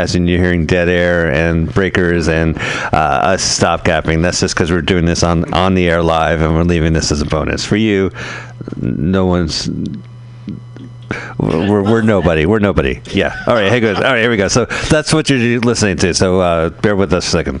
As 0.00 0.14
in 0.14 0.28
you're 0.28 0.38
hearing 0.38 0.64
dead 0.64 0.88
air 0.88 1.28
and 1.32 1.74
breakers 1.74 2.28
and 2.28 2.56
uh, 2.56 3.32
us 3.32 3.42
stop 3.42 3.82
gapping. 3.82 4.22
That's 4.22 4.38
just 4.38 4.54
because 4.54 4.70
we're 4.70 4.80
doing 4.80 5.06
this 5.06 5.24
on 5.24 5.52
on 5.52 5.74
the 5.74 5.88
air 5.88 6.04
live 6.04 6.40
and 6.40 6.54
we're 6.54 6.62
leaving 6.62 6.92
this 6.92 7.10
as 7.10 7.20
a 7.20 7.24
bonus 7.26 7.64
for 7.64 7.74
you. 7.74 8.12
No 8.80 9.26
one's. 9.26 9.68
We're, 11.40 11.82
we're 11.82 12.02
nobody. 12.02 12.46
We're 12.46 12.60
nobody. 12.60 13.00
Yeah. 13.10 13.42
All 13.48 13.54
right. 13.54 13.72
Hey, 13.72 13.80
good. 13.80 13.96
All 13.96 14.02
right. 14.04 14.20
Here 14.20 14.30
we 14.30 14.36
go. 14.36 14.46
So 14.46 14.66
that's 14.88 15.12
what 15.12 15.28
you're 15.28 15.58
listening 15.58 15.96
to. 15.96 16.14
So 16.14 16.42
uh, 16.42 16.68
bear 16.68 16.94
with 16.94 17.12
us 17.12 17.26
a 17.26 17.30
second. 17.30 17.60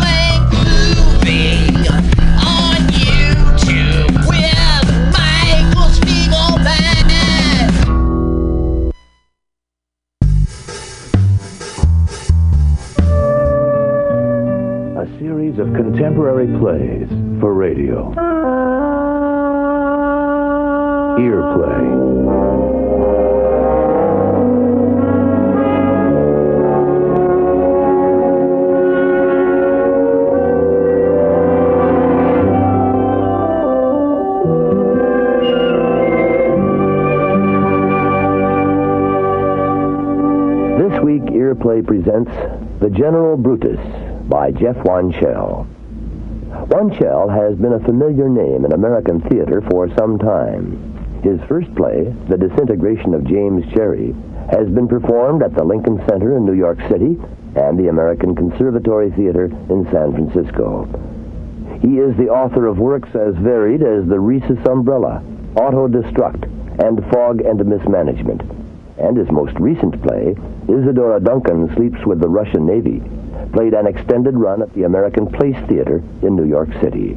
Contemporary 15.75 16.47
plays 16.59 17.07
for 17.39 17.53
radio. 17.53 18.11
Ear 21.19 21.41
play. 21.55 22.11
This 40.77 40.99
week, 41.01 41.21
Earplay 41.23 41.85
presents 41.85 42.31
The 42.79 42.89
General 42.89 43.37
Brutus 43.37 43.79
by 44.29 44.51
Jeff 44.51 44.75
Wanshel. 44.77 45.67
Wanshel 46.67 47.29
has 47.29 47.57
been 47.57 47.73
a 47.73 47.85
familiar 47.85 48.29
name 48.29 48.65
in 48.65 48.73
American 48.73 49.21
theater 49.29 49.61
for 49.69 49.87
some 49.97 50.17
time. 50.19 51.21
His 51.23 51.39
first 51.47 51.73
play, 51.75 52.13
The 52.29 52.37
Disintegration 52.37 53.13
of 53.13 53.25
James 53.25 53.63
Cherry, 53.73 54.13
has 54.51 54.67
been 54.69 54.87
performed 54.87 55.43
at 55.43 55.53
the 55.53 55.63
Lincoln 55.63 56.03
Center 56.09 56.35
in 56.35 56.45
New 56.45 56.53
York 56.53 56.79
City 56.89 57.17
and 57.55 57.77
the 57.77 57.89
American 57.89 58.35
Conservatory 58.35 59.11
Theater 59.11 59.45
in 59.45 59.87
San 59.91 60.13
Francisco. 60.13 60.85
He 61.81 61.99
is 61.99 62.15
the 62.17 62.29
author 62.29 62.67
of 62.67 62.79
works 62.79 63.09
as 63.15 63.35
varied 63.37 63.81
as 63.81 64.07
The 64.07 64.19
Rhesus 64.19 64.59
Umbrella, 64.67 65.23
Auto 65.55 65.87
Destruct, 65.87 66.45
and 66.83 67.03
Fog 67.11 67.41
and 67.41 67.65
Mismanagement. 67.65 68.41
And 68.97 69.17
his 69.17 69.31
most 69.31 69.57
recent 69.59 70.01
play, 70.03 70.35
Isadora 70.69 71.19
Duncan 71.19 71.73
Sleeps 71.75 72.05
with 72.05 72.19
the 72.19 72.29
Russian 72.29 72.65
Navy, 72.65 73.01
played 73.53 73.73
an 73.73 73.87
extended 73.87 74.35
run 74.35 74.61
at 74.61 74.73
the 74.73 74.83
American 74.83 75.27
Place 75.27 75.57
Theater 75.67 75.97
in 76.21 76.35
New 76.35 76.45
York 76.45 76.69
City. 76.81 77.15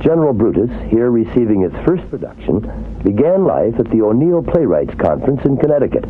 General 0.00 0.32
Brutus, 0.32 0.70
here 0.90 1.10
receiving 1.10 1.62
its 1.62 1.76
first 1.86 2.08
production, 2.10 2.60
began 3.04 3.44
life 3.44 3.78
at 3.78 3.90
the 3.90 4.02
O'Neill 4.02 4.42
Playwrights 4.42 4.94
Conference 4.94 5.44
in 5.44 5.56
Connecticut. 5.56 6.04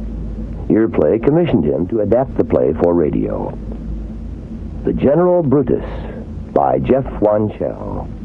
Earplay 0.69 1.23
commissioned 1.23 1.65
him 1.65 1.87
to 1.89 2.01
adapt 2.01 2.37
the 2.37 2.45
play 2.45 2.73
for 2.83 2.95
radio. 2.95 3.51
The 4.85 4.93
General 4.93 5.43
Brutus 5.43 5.85
by 6.53 6.79
Jeff 6.79 7.05
Wanshel. 7.21 8.22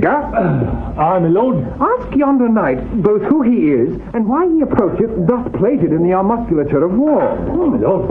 Gravedigger? 0.00 0.36
Um, 0.38 0.98
Aye, 0.98 1.18
my 1.18 1.28
lord. 1.28 1.64
Ask 1.80 2.16
yonder 2.16 2.48
knight 2.48 3.02
both 3.02 3.22
who 3.22 3.42
he 3.42 3.70
is 3.70 4.00
and 4.14 4.28
why 4.28 4.48
he 4.48 4.60
approacheth 4.62 5.26
thus 5.26 5.48
plated 5.58 5.92
in 5.92 6.08
the 6.08 6.22
musculature 6.22 6.84
of 6.84 6.92
war. 6.92 7.22
Oh, 7.22 7.70
my 7.70 7.78
lord. 7.78 8.08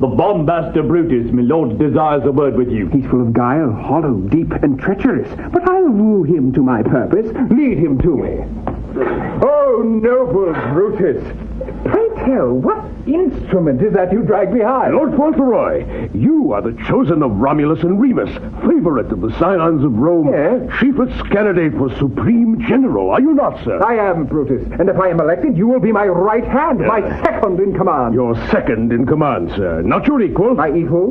The 0.00 0.06
bombaster 0.06 0.86
Brutus, 0.86 1.30
my 1.32 1.42
lord, 1.42 1.78
desires 1.78 2.22
a 2.24 2.32
word 2.32 2.56
with 2.56 2.70
you. 2.70 2.88
He's 2.88 3.04
full 3.06 3.20
of 3.22 3.32
guile, 3.32 3.72
hollow, 3.72 4.14
deep, 4.14 4.52
and 4.52 4.78
treacherous, 4.80 5.28
but 5.52 5.68
I'll 5.68 5.90
woo 5.90 6.22
him 6.22 6.52
to 6.54 6.62
my 6.62 6.82
purpose. 6.82 7.26
Lead 7.50 7.78
him 7.78 7.98
to 8.00 8.16
me. 8.16 8.79
Oh, 8.96 9.82
noble 9.84 10.52
Brutus! 10.72 11.22
Pray 11.84 12.08
tell, 12.26 12.52
what 12.52 12.84
instrument 13.06 13.80
is 13.82 13.92
that 13.94 14.12
you 14.12 14.22
drag 14.22 14.52
behind? 14.52 14.94
Lord 14.94 15.16
Fauntleroy, 15.16 16.10
you 16.12 16.52
are 16.52 16.60
the 16.62 16.72
chosen 16.86 17.22
of 17.22 17.30
Romulus 17.32 17.82
and 17.82 18.00
Remus, 18.00 18.30
favorite 18.66 19.12
of 19.12 19.20
the 19.20 19.30
scions 19.38 19.84
of 19.84 19.92
Rome, 19.92 20.28
Yes? 20.32 20.68
chiefest 20.80 21.30
candidate 21.30 21.72
for 21.74 21.94
supreme 21.96 22.60
general, 22.68 23.10
are 23.10 23.20
you 23.20 23.32
not, 23.34 23.62
sir? 23.64 23.82
I 23.84 23.94
am 24.10 24.26
Brutus, 24.26 24.66
and 24.78 24.88
if 24.88 24.96
I 24.98 25.08
am 25.08 25.20
elected, 25.20 25.56
you 25.56 25.66
will 25.68 25.80
be 25.80 25.92
my 25.92 26.06
right 26.06 26.44
hand, 26.46 26.80
my 26.80 27.00
second 27.22 27.60
in 27.60 27.74
command. 27.74 28.14
Your 28.14 28.34
second 28.50 28.92
in 28.92 29.06
command, 29.06 29.50
sir, 29.52 29.82
not 29.82 30.06
your 30.06 30.20
equal. 30.20 30.54
My 30.54 30.74
equal? 30.74 31.10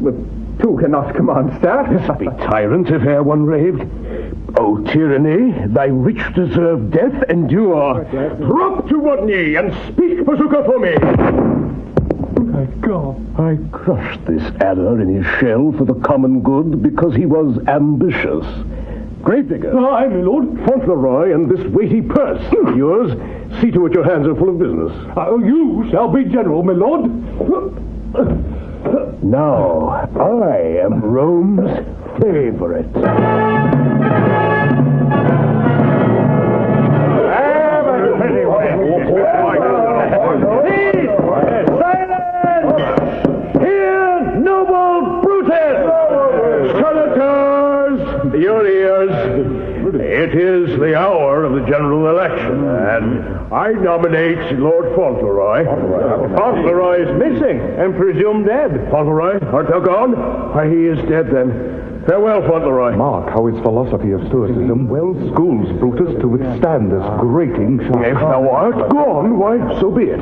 With 0.00 0.16
two 0.60 0.78
cannot 0.80 1.14
command, 1.14 1.50
sir. 1.62 2.16
Be 2.18 2.26
tyrant 2.26 2.88
if 2.88 3.02
e'er 3.02 3.22
one 3.22 3.44
raved. 3.44 3.82
O 4.58 4.78
tyranny, 4.84 5.66
thy 5.68 5.86
rich 5.86 6.22
deserve 6.34 6.90
death 6.90 7.22
endure. 7.28 8.04
Drop 8.38 8.88
to 8.88 8.98
one 8.98 9.26
knee 9.26 9.54
and 9.56 9.72
speak, 9.92 10.24
Bazooka, 10.24 10.64
for 10.64 10.78
me. 10.78 10.94
My 12.50 12.64
God. 12.80 13.16
I 13.38 13.56
crushed 13.72 14.24
this 14.26 14.42
adder 14.60 15.00
in 15.00 15.14
his 15.14 15.26
shell 15.38 15.72
for 15.78 15.84
the 15.84 15.94
common 15.94 16.42
good 16.42 16.82
because 16.82 17.14
he 17.14 17.26
was 17.26 17.58
ambitious. 17.68 18.44
Gravedigger. 19.22 19.78
Aye, 19.78 20.08
my 20.08 20.16
lord. 20.16 20.58
Fauntleroy 20.66 21.32
and 21.34 21.48
this 21.50 21.64
weighty 21.72 22.02
purse 22.02 22.42
of 22.66 22.76
yours. 22.76 23.12
See 23.60 23.70
to 23.70 23.86
it 23.86 23.92
your 23.92 24.04
hands 24.04 24.26
are 24.26 24.34
full 24.34 24.50
of 24.50 24.58
business. 24.58 24.92
Ah, 25.16 25.26
oh, 25.28 25.38
you 25.38 25.86
shall 25.90 26.08
be 26.08 26.24
general, 26.24 26.62
my 26.62 26.72
lord. 26.72 27.10
Now, 29.22 30.08
I 30.18 30.56
am 30.82 31.00
Rome's 31.02 31.70
favorite. 32.20 32.86
Silence! 41.80 43.58
Here, 43.58 44.36
noble 44.38 45.22
Brutus! 45.22 45.78
Senators. 46.80 48.00
It 49.94 50.34
is 50.34 50.78
the 50.78 50.94
hour 50.96 51.44
of 51.44 51.52
the 51.52 51.60
general 51.66 52.08
election, 52.08 52.64
and 52.68 53.52
I 53.52 53.72
nominate 53.72 54.58
Lord 54.58 54.79
Fauntleroy. 54.94 55.64
Fauntleroy 56.36 57.02
is 57.02 57.18
missing 57.18 57.60
and 57.60 57.96
presumed 57.96 58.46
dead. 58.46 58.88
Fauntleroy, 58.90 59.38
art 59.52 59.68
thou 59.68 59.80
gone? 59.80 60.12
Why, 60.54 60.68
he 60.68 60.86
is 60.86 60.98
dead 61.08 61.30
then. 61.30 62.04
Farewell, 62.06 62.40
Fauntleroy. 62.48 62.96
Mark 62.96 63.28
how 63.28 63.46
his 63.46 63.60
philosophy 63.62 64.12
of 64.12 64.26
Stoicism 64.28 64.88
well 64.88 65.14
schools 65.32 65.70
Brutus 65.78 66.18
to 66.20 66.28
withstand 66.28 66.90
this 66.90 67.04
grating 67.20 67.78
shock. 67.80 68.04
If 68.06 68.14
thou 68.14 68.48
art 68.50 68.90
gone, 68.90 69.38
why, 69.38 69.58
so 69.80 69.90
be 69.90 70.04
it. 70.04 70.20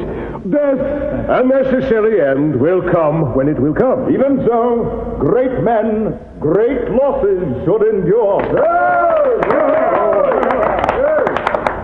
Death, 0.50 0.78
a 0.78 1.42
necessary 1.46 2.20
end, 2.20 2.60
will 2.60 2.82
come 2.90 3.34
when 3.34 3.48
it 3.48 3.58
will 3.58 3.74
come. 3.74 4.10
Even 4.12 4.44
so, 4.46 5.16
great 5.20 5.62
men, 5.62 6.18
great 6.40 6.90
losses 6.90 7.42
should 7.64 7.82
endure. 7.94 8.42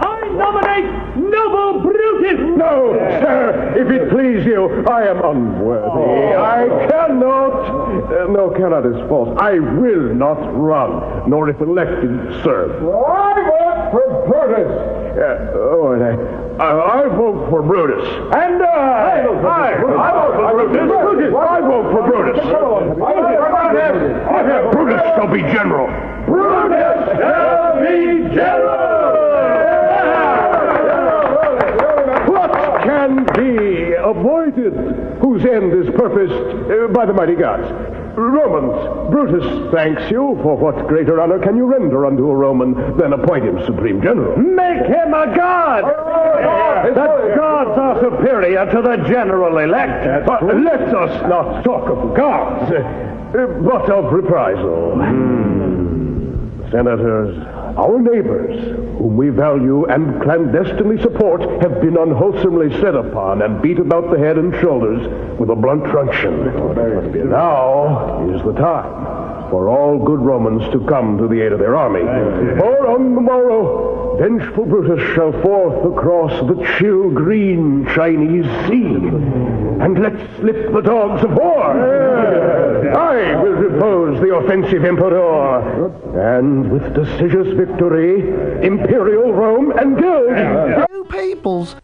I 0.03 0.29
nominate 0.37 1.14
noble 1.35 1.81
Brutus! 1.81 2.57
No, 2.57 2.95
sir, 3.21 3.75
if 3.77 3.91
it 3.91 4.11
please 4.11 4.47
you, 4.47 4.85
I 4.87 5.03
am 5.09 5.19
unworthy. 5.25 6.35
I 6.35 6.67
cannot, 6.89 7.55
uh, 8.11 8.27
no, 8.31 8.51
cannot 8.57 8.87
is 8.87 8.97
false. 9.09 9.37
I 9.39 9.59
will 9.59 10.15
not 10.15 10.39
run, 10.55 11.29
nor 11.29 11.49
if 11.49 11.61
elected, 11.61 12.11
serve. 12.45 12.83
I 12.83 13.35
vote 13.51 13.91
for 13.93 14.29
Brutus. 14.29 14.71
Uh, 15.15 15.53
oh, 15.55 15.93
and 15.93 16.03
I, 16.03 16.65
I, 16.65 17.05
I 17.05 17.09
vote 17.09 17.51
for 17.51 17.63
Brutus. 17.63 18.05
And 18.35 18.63
I. 18.63 19.27
I, 19.45 19.75
I 19.75 19.81
vote 19.81 20.73
for 20.73 21.15
Brutus. 21.15 21.35
I 21.35 21.61
vote 21.61 21.93
for 21.93 22.03
Brutus. 22.11 22.43
Brutus 24.73 25.03
shall 25.17 25.33
be 25.33 25.41
general. 25.53 25.87
Brutus 26.27 27.19
shall 27.19 27.81
be 27.81 28.35
general. 28.35 29.04
Can 33.15 33.25
be 33.35 33.93
avoided? 33.95 34.75
Whose 35.21 35.45
end 35.45 35.73
is 35.73 35.95
purposed 35.95 36.33
uh, 36.71 36.89
by 36.93 37.07
the 37.07 37.13
mighty 37.13 37.35
gods? 37.35 37.65
Romans, 38.17 39.11
Brutus 39.11 39.73
thanks 39.73 40.09
you. 40.11 40.39
For 40.43 40.57
what 40.57 40.87
greater 40.87 41.21
honor 41.21 41.41
can 41.41 41.57
you 41.57 41.65
render 41.65 42.07
unto 42.07 42.31
a 42.31 42.37
Roman 42.37 42.97
than 42.97 43.13
appoint 43.13 43.45
him 43.45 43.65
supreme 43.67 44.01
general? 44.01 44.37
Make 44.37 44.87
him 44.87 45.15
a 45.15 45.35
god! 45.35 45.85
That 46.95 47.37
gods 47.37 47.79
are 47.79 48.01
superior 48.01 48.71
to 48.71 48.83
the 48.83 48.97
general 49.09 49.59
elect. 49.59 50.27
But 50.27 50.45
let 50.45 50.95
us 50.95 51.23
not 51.29 51.65
talk 51.65 51.89
of 51.91 52.17
gods, 52.17 52.71
uh, 52.73 53.47
but 53.63 53.91
of 53.91 54.13
reprisal. 54.13 54.95
Senators, 56.71 57.37
our 57.77 58.01
neighbors, 58.01 58.77
whom 58.99 59.17
we 59.17 59.31
value 59.31 59.87
and 59.87 60.23
clandestinely 60.23 61.01
support, 61.03 61.43
have 61.63 61.81
been 61.81 61.97
unwholesomely 61.97 62.71
set 62.81 62.95
upon 62.95 63.43
and 63.43 63.61
beat 63.61 63.79
about 63.79 64.11
the 64.11 64.19
head 64.19 64.39
and 64.39 64.55
shoulders 64.61 65.03
with 65.39 65.51
a 65.51 65.57
blunt 65.57 65.85
truncheon. 65.87 67.31
Now 67.31 68.31
is 68.31 68.43
the 68.43 68.53
time 68.53 69.34
for 69.51 69.69
all 69.69 69.99
good 69.99 70.21
Romans 70.21 70.63
to 70.73 70.81
come 70.87 71.19
to 71.19 71.29
the 71.29 71.41
aid 71.41 71.53
of 71.53 71.59
their 71.59 71.77
army. 71.77 72.01
For 72.59 72.87
on 72.89 73.15
the 73.15 73.21
morrow, 73.21 74.17
vengeful 74.19 74.67
Brutus 74.67 75.03
shall 75.15 75.33
forth 75.43 75.93
across 75.93 76.33
the 76.49 76.65
chill 76.79 77.11
green 77.11 77.87
Chinese 77.95 78.47
sea, 78.69 78.95
and 79.83 80.01
let 80.01 80.15
slip 80.39 80.73
the 80.73 80.81
dogs 80.81 81.25
of 81.25 81.33
war. 81.33 81.65
I 82.95 83.43
will 83.43 83.53
repose 83.53 84.21
the 84.21 84.35
offensive 84.37 84.85
emperor, 84.85 85.89
and 86.37 86.71
with 86.71 86.95
decisive 86.95 87.57
victory, 87.57 88.67
imperial 88.67 89.33
Rome 89.33 89.73
and 89.73 89.99
gild. 89.99 90.89
Two 90.91 91.05
peoples. 91.11 91.77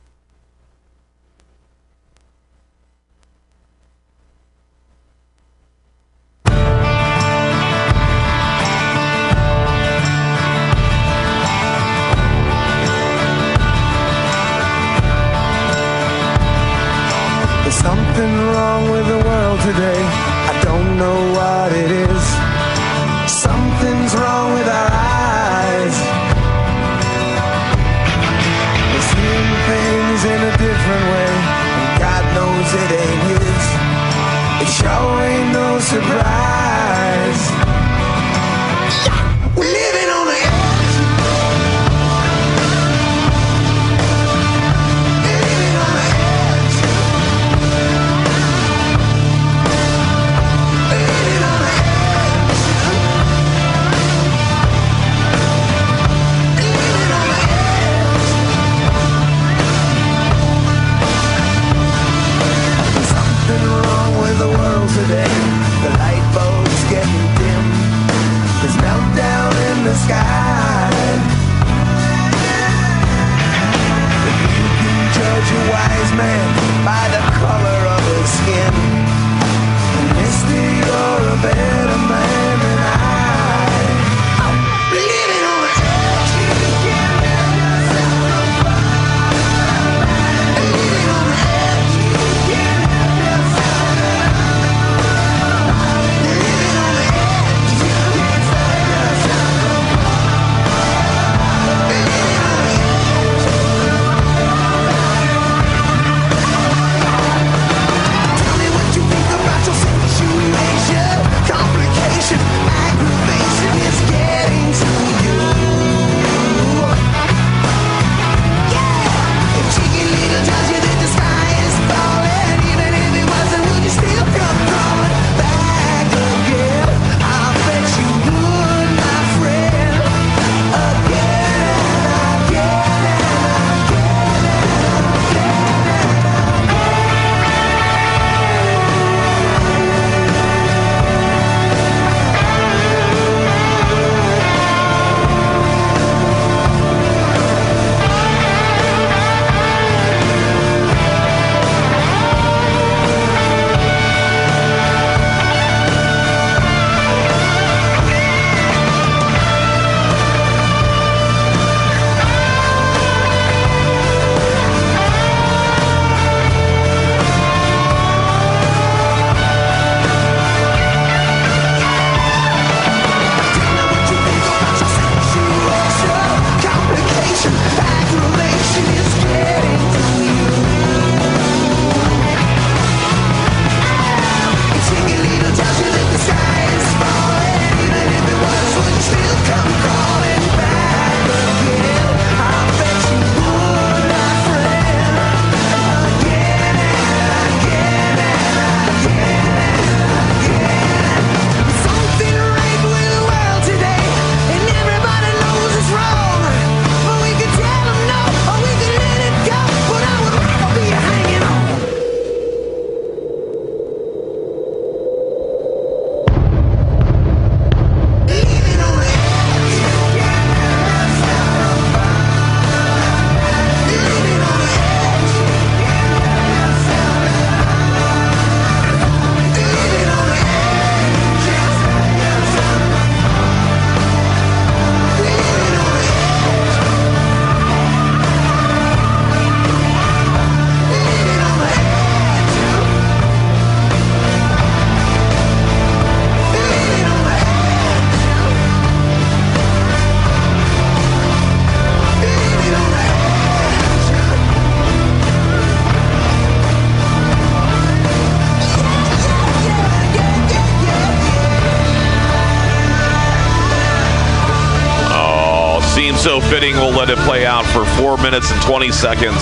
So 266.21 266.39
fitting, 266.39 266.75
we'll 266.75 266.91
let 266.91 267.09
it 267.09 267.17
play 267.21 267.47
out 267.47 267.65
for 267.65 267.87
four 267.99 268.19
minutes 268.19 268.53
and 268.53 268.61
20 268.61 268.93
seconds. 268.93 269.39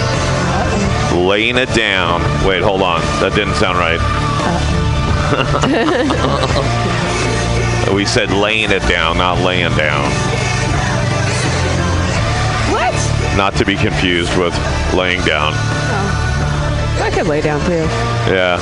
laying 1.14 1.58
it 1.58 1.72
down. 1.74 2.22
Wait, 2.44 2.60
hold 2.60 2.82
on. 2.82 3.00
That 3.20 3.36
didn't 3.36 3.54
sound 3.54 3.78
right. 3.78 4.00
we 7.92 8.04
said 8.04 8.30
laying 8.30 8.70
it 8.70 8.82
down, 8.88 9.18
not 9.18 9.40
laying 9.40 9.74
down. 9.76 10.10
What? 12.72 12.94
Not 13.36 13.54
to 13.56 13.64
be 13.64 13.76
confused 13.76 14.36
with 14.38 14.54
laying 14.94 15.20
down. 15.24 15.52
Oh, 15.54 17.00
I 17.02 17.10
could 17.12 17.26
lay 17.26 17.40
down 17.40 17.60
too. 17.66 17.84
Yeah. 18.32 18.60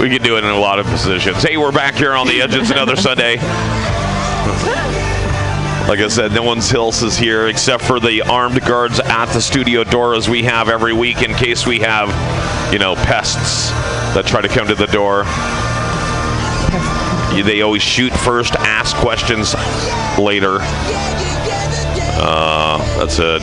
We 0.00 0.08
can 0.08 0.22
do 0.22 0.36
it 0.36 0.44
in 0.44 0.50
a 0.50 0.58
lot 0.58 0.78
of 0.78 0.86
positions. 0.86 1.42
Hey, 1.42 1.56
we're 1.56 1.72
back 1.72 1.94
here 1.94 2.12
on 2.12 2.26
the 2.26 2.42
edge. 2.42 2.54
It's 2.54 2.70
another 2.70 2.96
Sunday. 2.96 3.36
Like 5.88 5.98
I 5.98 6.08
said, 6.08 6.32
no 6.32 6.42
one's 6.42 6.72
else 6.72 7.02
is 7.02 7.16
here 7.16 7.48
except 7.48 7.82
for 7.84 8.00
the 8.00 8.22
armed 8.22 8.60
guards 8.62 9.00
at 9.00 9.26
the 9.26 9.40
studio 9.40 9.84
door 9.84 10.14
as 10.14 10.28
we 10.28 10.42
have 10.44 10.68
every 10.68 10.92
week 10.92 11.22
in 11.22 11.34
case 11.34 11.66
we 11.66 11.80
have, 11.80 12.08
you 12.72 12.78
know, 12.78 12.94
pests 12.94 13.70
that 14.14 14.24
try 14.26 14.40
to 14.40 14.48
come 14.48 14.68
to 14.68 14.74
the 14.74 14.86
door. 14.86 15.24
They 17.40 17.62
always 17.62 17.82
shoot 17.82 18.12
first, 18.12 18.54
ask 18.56 18.94
questions 18.96 19.54
later. 20.18 20.58
Uh, 22.24 22.78
that's 22.98 23.18
it. 23.18 23.42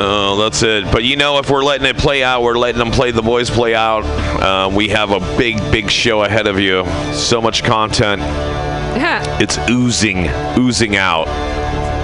Oh, 0.00 0.36
that's 0.40 0.62
it. 0.62 0.84
But 0.92 1.02
you 1.02 1.16
know, 1.16 1.38
if 1.38 1.50
we're 1.50 1.64
letting 1.64 1.86
it 1.86 1.96
play 1.98 2.22
out, 2.22 2.42
we're 2.42 2.56
letting 2.56 2.78
them 2.78 2.92
play 2.92 3.10
the 3.10 3.22
boys 3.22 3.50
play 3.50 3.74
out. 3.74 4.04
Uh, 4.04 4.70
we 4.72 4.88
have 4.88 5.10
a 5.10 5.18
big, 5.36 5.56
big 5.72 5.90
show 5.90 6.22
ahead 6.22 6.46
of 6.46 6.60
you. 6.60 6.84
So 7.12 7.40
much 7.40 7.64
content. 7.64 8.20
Yeah. 8.22 9.24
It's 9.40 9.56
oozing, 9.70 10.28
oozing 10.58 10.96
out, 10.96 11.26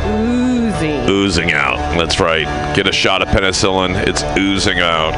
Oozing. 0.06 1.08
oozing 1.10 1.52
out. 1.52 1.76
That's 1.96 2.20
right. 2.20 2.46
Get 2.76 2.86
a 2.86 2.92
shot 2.92 3.22
of 3.22 3.28
penicillin. 3.28 4.06
It's 4.06 4.22
oozing 4.38 4.78
out. 4.78 5.12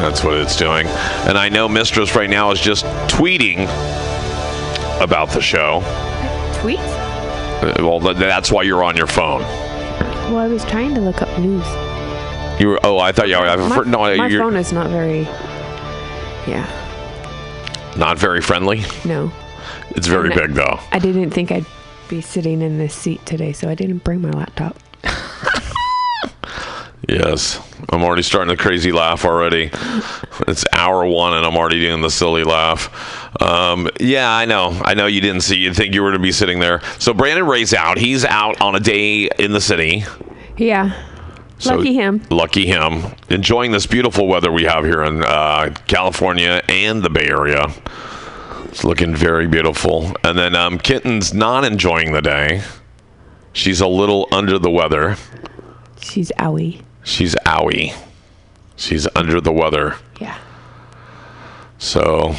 That's 0.00 0.22
what 0.24 0.34
it's 0.34 0.56
doing. 0.56 0.86
And 1.26 1.36
I 1.36 1.48
know 1.48 1.68
Mistress 1.68 2.14
right 2.14 2.30
now 2.30 2.50
is 2.50 2.60
just 2.60 2.84
tweeting 3.08 3.64
about 5.02 5.30
the 5.30 5.40
show. 5.40 5.80
Tweet? 6.60 6.78
Uh, 6.80 7.74
Well, 7.80 8.00
th- 8.00 8.16
that's 8.16 8.50
why 8.52 8.62
you're 8.62 8.84
on 8.84 8.96
your 8.96 9.06
phone. 9.06 9.40
Well, 10.30 10.38
I 10.38 10.46
was 10.46 10.64
trying 10.64 10.94
to 10.94 11.00
look 11.00 11.20
up 11.22 11.28
news. 11.38 11.64
You 12.60 12.68
were. 12.68 12.80
Oh, 12.84 12.98
I 12.98 13.12
thought 13.12 13.28
you 13.28 13.36
were. 13.38 13.44
My, 13.56 13.82
no, 13.84 14.16
my 14.16 14.28
phone 14.30 14.56
is 14.56 14.72
not 14.72 14.88
very. 14.90 15.22
Yeah. 16.46 16.66
not 17.96 18.18
very 18.18 18.40
friendly. 18.40 18.82
No. 19.04 19.30
It's 19.90 20.06
very 20.06 20.28
No. 20.30 20.36
big 20.36 20.52
though. 20.54 20.78
I 20.92 20.98
didn't 20.98 21.30
think 21.30 21.50
I'd 21.52 21.66
be 22.08 22.20
sitting 22.20 22.62
in 22.62 22.78
this 22.78 22.94
seat 22.94 23.24
today, 23.26 23.52
so 23.52 23.68
I 23.68 23.74
didn't 23.74 24.04
bring 24.04 24.20
my 24.22 24.30
laptop. 24.30 24.76
Yes, 27.08 27.58
I'm 27.88 28.04
already 28.04 28.20
starting 28.22 28.48
the 28.54 28.62
crazy 28.62 28.92
laugh 28.92 29.24
already. 29.24 29.70
It's 30.46 30.66
hour 30.72 31.06
one, 31.06 31.32
and 31.32 31.46
I'm 31.46 31.56
already 31.56 31.80
doing 31.80 32.02
the 32.02 32.10
silly 32.10 32.44
laugh. 32.44 33.42
Um, 33.42 33.88
yeah, 33.98 34.30
I 34.30 34.44
know. 34.44 34.78
I 34.84 34.92
know 34.92 35.06
you 35.06 35.22
didn't 35.22 35.40
see. 35.40 35.56
You'd 35.56 35.74
think 35.74 35.94
you 35.94 36.02
were 36.02 36.12
to 36.12 36.18
be 36.18 36.32
sitting 36.32 36.58
there. 36.58 36.82
So 36.98 37.14
Brandon 37.14 37.46
Ray's 37.46 37.72
out. 37.72 37.96
He's 37.96 38.26
out 38.26 38.60
on 38.60 38.74
a 38.74 38.80
day 38.80 39.30
in 39.38 39.52
the 39.52 39.60
city. 39.60 40.04
Yeah. 40.58 40.92
So 41.58 41.76
Lucky 41.76 41.94
him. 41.94 42.22
Lucky 42.30 42.66
him. 42.66 43.04
Enjoying 43.30 43.72
this 43.72 43.86
beautiful 43.86 44.28
weather 44.28 44.52
we 44.52 44.64
have 44.64 44.84
here 44.84 45.02
in 45.02 45.24
uh, 45.24 45.74
California 45.86 46.62
and 46.68 47.02
the 47.02 47.10
Bay 47.10 47.26
Area. 47.28 47.72
It's 48.66 48.84
looking 48.84 49.16
very 49.16 49.46
beautiful. 49.46 50.12
And 50.24 50.38
then 50.38 50.54
um, 50.54 50.78
Kitten's 50.78 51.32
not 51.32 51.64
enjoying 51.64 52.12
the 52.12 52.22
day. 52.22 52.62
She's 53.54 53.80
a 53.80 53.88
little 53.88 54.28
under 54.30 54.58
the 54.58 54.70
weather. 54.70 55.16
She's 56.00 56.30
owie. 56.38 56.82
She's 57.08 57.34
owie. 57.46 57.94
She's 58.76 59.08
under 59.16 59.40
the 59.40 59.52
weather. 59.52 59.96
Yeah. 60.20 60.38
So 61.78 62.34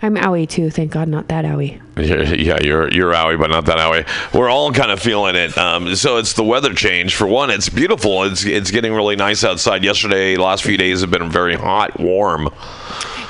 I'm 0.00 0.16
owie 0.16 0.48
too. 0.48 0.70
Thank 0.70 0.92
God, 0.92 1.08
not 1.08 1.28
that 1.28 1.44
owie. 1.44 1.80
yeah, 1.96 2.58
you're 2.62 2.90
you're 2.92 3.12
owie, 3.12 3.38
but 3.38 3.50
not 3.50 3.66
that 3.66 3.76
owie. 3.78 4.06
We're 4.34 4.48
all 4.48 4.72
kind 4.72 4.90
of 4.90 4.98
feeling 5.00 5.36
it. 5.36 5.56
Um, 5.58 5.94
so 5.94 6.16
it's 6.16 6.32
the 6.32 6.42
weather 6.42 6.72
change. 6.74 7.14
For 7.14 7.26
one, 7.26 7.50
it's 7.50 7.68
beautiful. 7.68 8.24
It's 8.24 8.44
it's 8.44 8.70
getting 8.70 8.94
really 8.94 9.16
nice 9.16 9.44
outside. 9.44 9.84
Yesterday, 9.84 10.36
last 10.36 10.62
few 10.64 10.76
days 10.76 11.02
have 11.02 11.10
been 11.10 11.30
very 11.30 11.54
hot, 11.54 12.00
warm. 12.00 12.48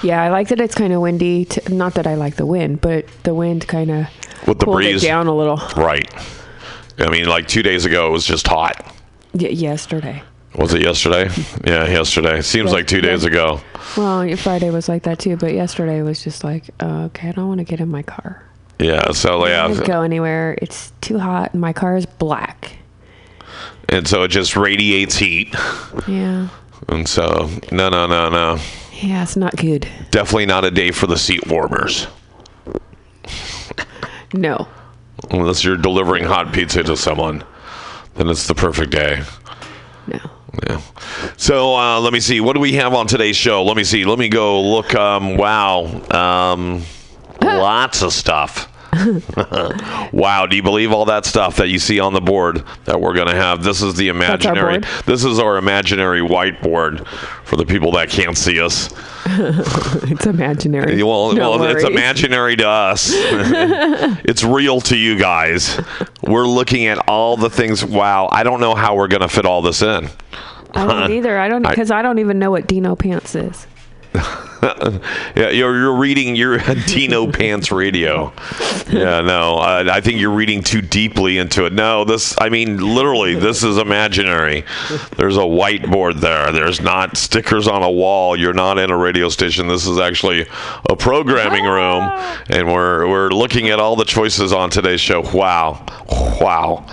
Yeah, 0.03 0.23
I 0.23 0.29
like 0.31 0.49
that 0.49 0.61
it's 0.61 0.75
kind 0.75 0.93
of 0.93 1.01
windy. 1.01 1.45
T- 1.47 1.75
not 1.75 1.95
that 1.95 2.07
I 2.07 2.15
like 2.15 2.37
the 2.37 2.47
wind, 2.47 2.81
but 2.81 3.07
the 3.25 3.35
wind 3.35 3.67
kind 3.69 3.91
of 3.91 4.07
With 4.47 4.59
the 4.59 4.67
breeze. 4.67 5.03
down 5.03 5.27
a 5.27 5.35
little. 5.35 5.57
Right. 5.77 6.09
I 6.99 7.09
mean, 7.11 7.27
like 7.27 7.49
two 7.49 7.63
days 7.63 7.85
ago, 7.85 8.09
it 8.09 8.11
was 8.11 8.25
just 8.25 8.47
hot. 8.47 8.77
Y- 9.35 9.49
yesterday. 9.49 10.23
Was 10.57 10.75
it 10.75 10.83
yesterday? 10.83 11.29
Yeah, 11.65 11.87
yesterday. 11.89 12.41
Seems 12.43 12.73
like 12.73 12.87
two 12.87 13.01
days 13.01 13.25
ago. 13.25 13.61
Well, 13.97 14.37
Friday 14.37 14.71
was 14.71 14.89
like 14.89 15.05
that 15.05 15.19
too, 15.19 15.37
but 15.37 15.53
yesterday 15.55 16.03
was 16.03 16.23
just 16.23 16.45
like, 16.45 16.71
uh, 16.81 17.05
okay, 17.07 17.29
I 17.29 17.33
don't 17.33 17.49
want 17.49 17.59
to 17.59 17.65
get 17.65 17.81
in 17.81 17.89
my 17.89 18.03
car. 18.03 18.43
Yeah. 18.79 19.13
So 19.13 19.43
I 19.45 19.51
yeah, 19.51 19.69
don't 19.69 19.87
go 19.87 20.03
anywhere. 20.03 20.59
It's 20.61 20.93
too 21.01 21.19
hot, 21.19 21.53
and 21.53 21.61
my 21.61 21.73
car 21.73 21.97
is 21.97 22.05
black. 22.07 22.77
and 23.89 24.07
so 24.09 24.23
it 24.25 24.29
just 24.29 24.57
radiates 24.57 25.17
heat. 25.17 25.55
Yeah, 26.09 26.49
And 26.89 27.09
so 27.09 27.49
no, 27.71 27.89
no, 27.89 28.07
no, 28.07 28.29
no. 28.29 28.59
yeah, 29.01 29.23
it's 29.23 29.37
not 29.37 29.55
good. 29.57 29.87
Definitely 30.11 30.47
not 30.47 30.65
a 30.65 30.71
day 30.71 30.91
for 30.91 31.07
the 31.07 31.17
seat 31.19 31.47
warmers. 31.49 32.07
No. 34.35 34.67
Unless 35.31 35.63
you're 35.63 35.77
delivering 35.77 36.25
hot 36.25 36.55
pizza 36.55 36.83
to 36.83 36.97
someone, 36.97 37.45
then 38.15 38.29
it's 38.29 38.47
the 38.47 38.55
perfect 38.55 38.91
day. 38.93 39.23
No. 40.07 40.19
Yeah. 40.69 40.81
So 41.37 41.77
uh, 41.77 42.01
let 42.01 42.13
me 42.13 42.21
see. 42.21 42.41
What 42.41 42.55
do 42.55 42.61
we 42.61 42.75
have 42.75 42.95
on 42.95 43.07
today's 43.07 43.37
show? 43.37 43.65
Let 43.65 43.77
me 43.77 43.85
see. 43.85 44.05
Let 44.05 44.19
me 44.19 44.29
go 44.29 44.61
look. 44.63 44.95
Um, 44.95 45.37
wow. 45.37 45.85
Um, 46.11 46.83
lots 47.43 48.03
of 48.03 48.13
stuff. 48.13 48.72
wow. 50.13 50.47
Do 50.47 50.57
you 50.57 50.63
believe 50.63 50.93
all 50.93 51.07
that 51.07 51.25
stuff 51.25 51.57
that 51.57 51.69
you 51.69 51.79
see 51.79 51.99
on 51.99 52.13
the 52.13 52.21
board 52.21 52.65
that 52.85 53.01
we're 53.01 53.15
going 53.15 53.29
to 53.29 53.35
have? 53.35 53.63
This 53.63 53.81
is 53.81 53.95
the 53.95 54.09
imaginary. 54.09 54.81
This 55.07 55.25
is 55.25 55.39
our 55.39 55.57
imaginary 55.57 56.21
whiteboard 56.21 57.07
for 57.45 57.57
the 57.57 57.65
people 57.65 57.93
that 57.93 58.11
can't 58.11 58.37
see 58.37 58.61
us. 58.61 58.91
it's 59.27 60.27
imaginary. 60.27 61.03
Well, 61.13 61.35
well 61.35 61.63
it's 61.65 61.85
imaginary 61.85 62.57
to 62.57 62.69
us. 62.69 63.11
it's 63.13 64.45
real 64.45 64.81
to 64.83 64.97
you 64.97 65.19
guys. 65.19 65.81
We're 66.23 66.47
looking 66.47 66.87
at 66.87 66.99
all 67.09 67.37
the 67.37 67.51
things. 67.51 67.85
Wow, 67.85 68.29
I 68.31 68.43
don't 68.43 68.61
know 68.61 68.75
how 68.75 68.95
we're 68.95 69.09
going 69.09 69.23
to 69.23 69.29
fit 69.29 69.47
all 69.47 69.63
this 69.63 69.83
in. 69.83 70.09
I 70.75 70.87
don't 70.87 71.13
either. 71.13 71.39
I 71.39 71.49
don't 71.49 71.67
I- 71.67 71.71
because 71.71 71.91
I, 71.91 72.03
don't 72.03 72.19
even 72.19 72.39
know 72.39 72.51
what 72.51 72.67
Dino 72.67 72.95
Pants 72.95 73.35
is. 73.35 73.67
Yeah, 75.35 75.49
you're, 75.49 75.77
you're 75.77 75.97
reading 75.97 76.37
your 76.37 76.59
Dino 76.87 77.31
Pants 77.31 77.73
Radio. 77.73 78.33
Yeah, 78.89 79.21
no, 79.21 79.57
uh, 79.57 79.89
I 79.91 80.01
think 80.01 80.21
you're 80.21 80.31
reading 80.31 80.63
too 80.63 80.81
deeply 80.81 81.39
into 81.39 81.65
it. 81.65 81.73
No, 81.73 82.05
this, 82.05 82.37
I 82.41 82.49
mean, 82.49 82.77
literally, 82.77 83.35
this 83.35 83.65
is 83.65 83.77
imaginary. 83.79 84.65
There's 85.17 85.37
a 85.37 85.41
whiteboard 85.41 86.21
there. 86.21 86.53
There's 86.53 86.81
not 86.81 87.17
stickers 87.17 87.67
on 87.67 87.83
a 87.83 87.91
wall. 87.91 88.37
You're 88.39 88.53
not 88.53 88.79
in 88.79 88.91
a 88.91 88.97
radio 88.97 89.29
station. 89.31 89.67
This 89.67 89.87
is 89.87 89.99
actually 89.99 90.47
a 90.89 90.95
programming 90.95 91.65
room, 91.65 92.05
and 92.49 92.73
we're 92.73 93.09
we're 93.09 93.31
looking 93.31 93.71
at 93.71 93.81
all 93.81 93.97
the 93.97 94.05
choices 94.05 94.53
on 94.53 94.71
today's 94.71 95.01
show. 95.01 95.23
Wow, 95.35 95.85
wow, 96.41 96.87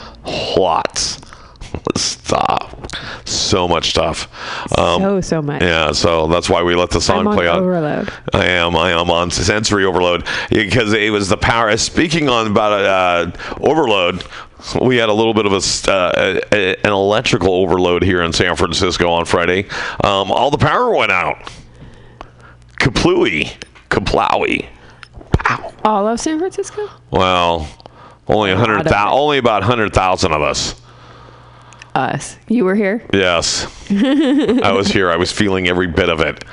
lots. 0.57 1.19
Stop. 1.95 2.75
So 3.25 3.67
much 3.67 3.89
stuff. 3.89 4.27
Um, 4.77 5.01
so 5.01 5.21
so 5.21 5.41
much. 5.41 5.61
yeah, 5.61 5.91
so 5.91 6.27
that's 6.27 6.49
why 6.49 6.63
we 6.63 6.75
let 6.75 6.89
the 6.91 7.01
song 7.01 7.19
I'm 7.21 7.27
on 7.29 7.35
play 7.35 7.47
out. 7.47 7.59
overload. 7.59 8.11
I 8.33 8.45
am. 8.45 8.75
I 8.75 8.91
am 8.91 9.09
on 9.09 9.31
sensory 9.31 9.85
overload 9.85 10.25
because 10.49 10.93
it 10.93 11.11
was 11.11 11.29
the 11.29 11.37
power. 11.37 11.75
Speaking 11.77 12.29
on 12.29 12.47
about 12.47 12.71
uh, 12.73 13.31
overload, 13.61 14.23
we 14.81 14.97
had 14.97 15.09
a 15.09 15.13
little 15.13 15.33
bit 15.33 15.45
of 15.45 15.53
a, 15.53 15.91
uh, 15.91 16.39
a- 16.51 16.75
an 16.85 16.91
electrical 16.91 17.53
overload 17.53 18.03
here 18.03 18.21
in 18.21 18.33
San 18.33 18.55
Francisco 18.55 19.09
on 19.11 19.25
Friday. 19.25 19.67
Um, 20.03 20.31
all 20.31 20.51
the 20.51 20.57
power 20.57 20.91
went 20.95 21.11
out. 21.11 21.51
Kaplooey, 22.79 23.51
kaplowy. 23.89 24.67
All 25.83 26.07
of 26.07 26.19
San 26.19 26.39
Francisco? 26.39 26.87
Well, 27.11 27.67
only 28.27 28.51
a 28.51 28.57
hundred 28.57 28.85
of 28.85 28.93
Only 28.93 29.37
about 29.39 29.63
hundred 29.63 29.93
thousand 29.93 30.31
of 30.33 30.41
us. 30.41 30.79
Us. 31.95 32.37
You 32.47 32.65
were 32.65 32.75
here. 32.75 33.03
Yes. 33.13 33.65
I 33.91 34.71
was 34.71 34.87
here. 34.87 35.09
I 35.09 35.15
was 35.17 35.31
feeling 35.31 35.67
every 35.67 35.87
bit 35.87 36.09
of 36.09 36.19
it. 36.21 36.43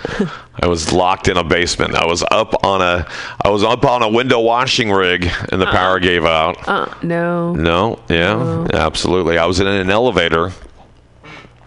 I 0.63 0.67
was 0.67 0.93
locked 0.93 1.29
in 1.29 1.37
a 1.37 1.45
basement. 1.45 1.95
I 1.95 2.07
was 2.07 2.25
up 2.31 2.65
on 2.65 2.81
a 2.83 3.07
I 3.45 3.51
was 3.51 3.63
up 3.63 3.85
on 3.85 4.03
a 4.03 4.09
window 4.09 4.41
washing 4.41 4.91
rig 4.91 5.31
and 5.53 5.61
the 5.61 5.67
power 5.67 5.99
gave 6.01 6.25
out. 6.25 6.67
Uh, 6.69 6.93
no. 7.03 7.55
No, 7.55 8.01
yeah, 8.09 8.67
absolutely. 8.73 9.39
I 9.39 9.47
was 9.47 9.61
in 9.61 9.67
an 9.67 9.91
elevator 9.91 10.47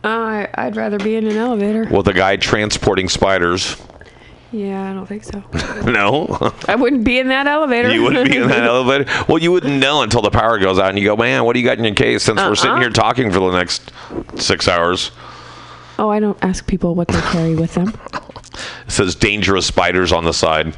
Uh, 0.04 0.08
I, 0.08 0.50
I'd 0.56 0.76
rather 0.76 0.98
be 0.98 1.16
in 1.16 1.28
an 1.28 1.38
elevator. 1.38 1.86
with 1.86 2.08
a 2.08 2.14
guy 2.14 2.38
transporting 2.38 3.10
spiders. 3.10 3.76
Yeah, 4.52 4.90
I 4.90 4.94
don't 4.94 5.06
think 5.06 5.24
so. 5.24 5.44
No, 5.90 6.54
I 6.68 6.76
wouldn't 6.76 7.04
be 7.04 7.20
in 7.20 7.28
that 7.30 7.48
elevator. 7.48 7.90
you 7.92 8.04
wouldn't 8.04 8.30
be 8.30 8.38
in 8.38 8.48
that 8.50 8.64
elevator. 8.76 9.06
Well, 9.28 9.38
you 9.38 9.52
wouldn't 9.52 9.80
know 9.80 10.02
until 10.02 10.22
the 10.22 10.30
power 10.32 10.58
goes 10.60 10.78
out 10.80 10.90
and 10.90 11.00
you 11.00 11.06
go, 11.06 11.16
man, 11.16 11.46
what 11.46 11.54
do 11.54 11.60
you 11.60 11.66
got 11.66 11.78
in 11.78 11.84
your 11.86 11.94
case? 11.96 12.24
Since 12.24 12.40
we're 12.42 12.56
sitting 12.56 12.72
Uh-uh. 12.74 12.80
here 12.82 12.90
talking 12.90 13.32
for 13.32 13.40
the 13.40 13.52
next 13.58 13.92
six 14.36 14.68
hours. 14.68 15.12
oh, 15.98 16.10
I 16.10 16.20
don't 16.20 16.38
ask 16.44 16.66
people 16.68 16.96
what 16.96 17.08
they 17.08 17.22
carry 17.22 17.56
with 17.56 17.74
them. 17.76 17.94
It 18.88 18.92
says 18.92 19.16
dangerous 19.16 19.68
spiders 19.68 20.12
on 20.12 20.26
the 20.26 20.34
side. 20.34 20.76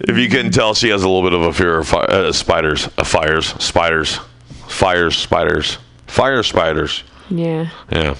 if 0.00 0.16
you 0.18 0.28
couldn't 0.28 0.52
tell, 0.52 0.74
she 0.74 0.90
has 0.90 1.02
a 1.02 1.08
little 1.08 1.28
bit 1.28 1.32
of 1.32 1.42
a 1.46 1.52
fear 1.52 1.78
of 1.78 1.88
fi- 1.88 2.04
uh, 2.04 2.32
spiders, 2.32 2.88
uh, 2.98 3.04
fires, 3.04 3.46
spiders, 3.62 4.16
fires, 4.68 5.16
spiders, 5.16 5.78
fire 6.06 6.42
spiders. 6.42 7.02
Yeah. 7.30 7.70
Yeah. 7.90 8.14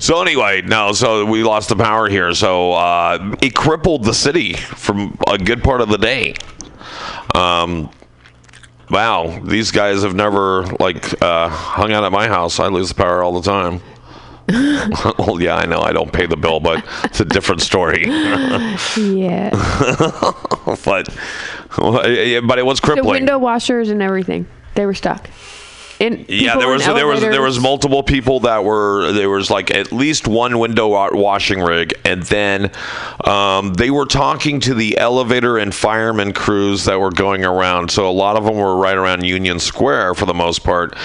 So 0.00 0.22
anyway, 0.22 0.62
no. 0.62 0.92
So 0.92 1.26
we 1.26 1.44
lost 1.44 1.68
the 1.68 1.76
power 1.76 2.08
here. 2.08 2.32
So 2.32 2.72
uh, 2.72 3.36
it 3.42 3.54
crippled 3.54 4.02
the 4.02 4.14
city 4.14 4.54
from 4.54 5.16
a 5.28 5.36
good 5.36 5.62
part 5.62 5.82
of 5.82 5.90
the 5.90 5.98
day. 5.98 6.34
Um, 7.34 7.90
wow, 8.90 9.40
these 9.44 9.70
guys 9.70 10.02
have 10.02 10.14
never 10.14 10.64
like 10.80 11.22
uh, 11.22 11.50
hung 11.50 11.92
out 11.92 12.02
at 12.02 12.12
my 12.12 12.28
house. 12.28 12.58
I 12.58 12.68
lose 12.68 12.88
the 12.88 12.94
power 12.94 13.22
all 13.22 13.38
the 13.38 13.48
time. 13.48 13.82
well, 15.18 15.40
yeah, 15.40 15.54
I 15.54 15.66
know 15.66 15.80
I 15.80 15.92
don't 15.92 16.12
pay 16.12 16.26
the 16.26 16.36
bill, 16.36 16.60
but 16.60 16.84
it's 17.04 17.20
a 17.20 17.24
different 17.24 17.60
story. 17.60 18.06
Yeah. 18.06 19.50
but 20.84 21.08
but 21.76 22.58
it 22.58 22.66
was 22.66 22.80
the 22.80 23.02
window 23.04 23.38
washers 23.38 23.90
and 23.90 24.02
everything. 24.02 24.48
They 24.74 24.86
were 24.86 24.94
stuck. 24.94 25.28
And 26.00 26.24
Yeah, 26.30 26.56
there 26.56 26.68
was 26.68 26.84
there 26.86 27.06
was 27.06 27.20
there 27.20 27.42
was 27.42 27.60
multiple 27.60 28.02
people 28.02 28.40
that 28.40 28.64
were 28.64 29.12
there 29.12 29.28
was 29.28 29.50
like 29.50 29.70
at 29.70 29.92
least 29.92 30.26
one 30.26 30.58
window 30.58 30.88
washing 31.14 31.60
rig, 31.60 31.92
and 32.06 32.22
then 32.22 32.70
um, 33.24 33.74
they 33.74 33.90
were 33.90 34.06
talking 34.06 34.60
to 34.60 34.72
the 34.72 34.96
elevator 34.96 35.58
and 35.58 35.74
fireman 35.74 36.32
crews 36.32 36.84
that 36.84 36.98
were 36.98 37.10
going 37.10 37.44
around. 37.44 37.90
So 37.90 38.08
a 38.08 38.12
lot 38.12 38.36
of 38.36 38.44
them 38.44 38.56
were 38.56 38.76
right 38.76 38.96
around 38.96 39.24
Union 39.24 39.60
Square 39.60 40.14
for 40.14 40.24
the 40.24 40.32
most 40.32 40.64
part, 40.64 40.96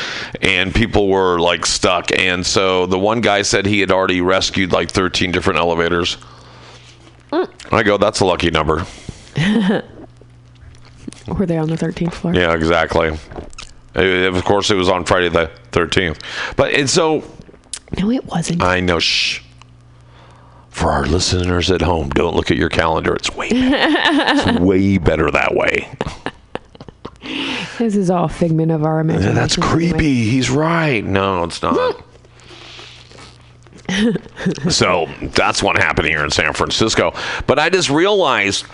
and 0.42 0.74
people 0.74 1.10
were 1.10 1.40
like 1.40 1.66
stuck. 1.66 2.18
And 2.18 2.46
so 2.46 2.86
the 2.86 2.98
one 2.98 3.20
guy 3.20 3.42
said 3.42 3.66
he 3.66 3.82
had 3.82 3.92
already 3.92 4.22
rescued 4.22 4.72
like 4.72 4.90
13 4.90 5.32
different 5.32 5.60
elevators. 5.60 6.16
I 7.72 7.84
go, 7.84 7.98
that's 7.98 8.22
a 8.22 8.26
lucky 8.26 8.50
number. 8.50 8.86
Were 11.28 11.46
they 11.46 11.58
on 11.58 11.68
the 11.70 11.76
13th 11.76 12.14
floor? 12.14 12.34
Yeah, 12.34 12.54
exactly. 12.54 13.18
Uh, 13.96 14.02
Of 14.02 14.44
course, 14.46 14.70
it 14.72 14.76
was 14.76 14.90
on 14.90 15.06
Friday 15.06 15.30
the 15.30 15.50
13th. 15.72 16.20
But 16.56 16.74
and 16.74 16.90
so 16.90 17.24
No, 18.00 18.12
it 18.12 18.26
wasn't. 18.26 18.62
I 18.64 18.80
know. 18.80 19.00
Shh. 19.00 19.42
For 20.70 20.92
our 20.92 21.06
listeners 21.06 21.72
at 21.72 21.82
home, 21.82 22.10
don't 22.10 22.36
look 22.36 22.52
at 22.52 22.58
your 22.58 22.68
calendar. 22.70 23.16
It's 23.16 23.34
way 23.34 23.50
better. 23.50 24.50
it's 24.50 24.60
way 24.60 24.98
better 24.98 25.32
that 25.32 25.56
way. 25.56 25.90
this 27.80 27.96
is 27.96 28.10
all 28.10 28.28
figment 28.28 28.72
of 28.72 28.84
our 28.84 29.00
imagination. 29.00 29.36
That's 29.36 29.56
creepy. 29.56 30.26
He's 30.26 30.50
right. 30.50 31.04
No, 31.04 31.44
it's 31.46 31.62
not. 31.62 32.04
so 34.70 35.08
that's 35.22 35.62
what 35.64 35.78
happened 35.78 36.08
here 36.08 36.24
in 36.24 36.30
San 36.32 36.54
Francisco. 36.54 37.14
But 37.48 37.58
I 37.60 37.70
just 37.70 37.90
realized, 37.90 38.66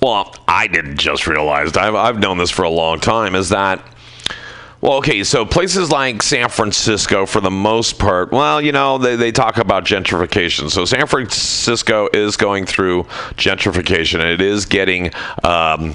well, 0.00 0.34
I 0.46 0.66
didn't 0.66 0.98
just 0.98 1.26
realize, 1.26 1.76
I've, 1.76 1.94
I've 1.94 2.18
known 2.20 2.38
this 2.38 2.50
for 2.50 2.62
a 2.62 2.70
long 2.70 3.00
time, 3.00 3.34
is 3.34 3.48
that. 3.48 3.84
Well, 4.82 4.94
okay, 4.94 5.24
so 5.24 5.44
places 5.44 5.90
like 5.90 6.22
San 6.22 6.48
Francisco, 6.48 7.26
for 7.26 7.42
the 7.42 7.50
most 7.50 7.98
part, 7.98 8.32
well, 8.32 8.62
you 8.62 8.72
know, 8.72 8.96
they, 8.96 9.14
they 9.14 9.30
talk 9.30 9.58
about 9.58 9.84
gentrification. 9.84 10.70
So 10.70 10.86
San 10.86 11.06
Francisco 11.06 12.08
is 12.14 12.38
going 12.38 12.64
through 12.64 13.02
gentrification. 13.34 14.24
It 14.24 14.40
is 14.40 14.64
getting, 14.64 15.10
um, 15.44 15.94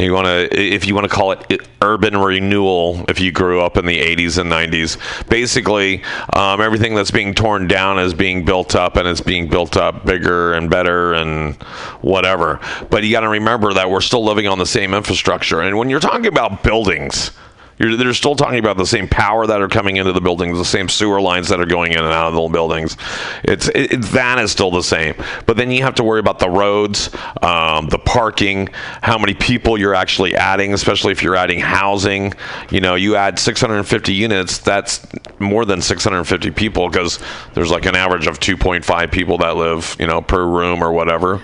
you 0.00 0.12
want 0.12 0.26
to, 0.26 0.48
if 0.52 0.88
you 0.88 0.94
want 0.96 1.08
to 1.08 1.14
call 1.14 1.30
it 1.30 1.68
urban 1.80 2.16
renewal, 2.16 3.04
if 3.08 3.20
you 3.20 3.30
grew 3.30 3.60
up 3.60 3.76
in 3.76 3.86
the 3.86 3.96
80s 3.96 4.38
and 4.38 4.50
90s. 4.50 5.28
Basically, 5.28 6.02
um, 6.32 6.60
everything 6.60 6.96
that's 6.96 7.12
being 7.12 7.32
torn 7.32 7.68
down 7.68 8.00
is 8.00 8.12
being 8.12 8.44
built 8.44 8.74
up, 8.74 8.96
and 8.96 9.06
it's 9.06 9.20
being 9.20 9.48
built 9.48 9.76
up 9.76 10.04
bigger 10.04 10.54
and 10.54 10.68
better 10.68 11.14
and 11.14 11.54
whatever. 12.02 12.58
But 12.90 13.04
you 13.04 13.12
got 13.12 13.20
to 13.20 13.28
remember 13.28 13.72
that 13.74 13.88
we're 13.88 14.00
still 14.00 14.24
living 14.24 14.48
on 14.48 14.58
the 14.58 14.66
same 14.66 14.94
infrastructure. 14.94 15.60
And 15.60 15.78
when 15.78 15.88
you're 15.88 16.00
talking 16.00 16.26
about 16.26 16.64
buildings, 16.64 17.30
you're, 17.78 17.96
they're 17.96 18.14
still 18.14 18.34
talking 18.34 18.58
about 18.58 18.76
the 18.76 18.86
same 18.86 19.08
power 19.08 19.46
that 19.46 19.60
are 19.60 19.68
coming 19.68 19.96
into 19.96 20.12
the 20.12 20.20
buildings, 20.20 20.58
the 20.58 20.64
same 20.64 20.88
sewer 20.88 21.20
lines 21.20 21.48
that 21.48 21.60
are 21.60 21.66
going 21.66 21.92
in 21.92 21.98
and 21.98 22.06
out 22.06 22.28
of 22.28 22.34
the 22.34 22.48
buildings. 22.48 22.96
It's 23.44 23.68
it, 23.68 23.92
it, 23.92 24.02
that 24.12 24.38
is 24.38 24.50
still 24.50 24.70
the 24.70 24.82
same. 24.82 25.14
But 25.46 25.56
then 25.56 25.70
you 25.70 25.82
have 25.82 25.94
to 25.96 26.04
worry 26.04 26.20
about 26.20 26.38
the 26.38 26.48
roads, 26.48 27.14
um, 27.42 27.88
the 27.88 27.98
parking, 27.98 28.68
how 29.02 29.18
many 29.18 29.34
people 29.34 29.78
you're 29.78 29.94
actually 29.94 30.34
adding, 30.34 30.72
especially 30.72 31.12
if 31.12 31.22
you're 31.22 31.36
adding 31.36 31.60
housing. 31.60 32.32
You 32.70 32.80
know, 32.80 32.94
you 32.94 33.16
add 33.16 33.38
650 33.38 34.12
units, 34.12 34.58
that's 34.58 35.06
more 35.38 35.64
than 35.64 35.82
650 35.82 36.50
people 36.52 36.88
because 36.88 37.18
there's 37.54 37.70
like 37.70 37.86
an 37.86 37.94
average 37.94 38.26
of 38.26 38.40
2.5 38.40 39.12
people 39.12 39.38
that 39.38 39.56
live, 39.56 39.96
you 39.98 40.06
know, 40.06 40.22
per 40.22 40.46
room 40.46 40.82
or 40.82 40.92
whatever. 40.92 41.42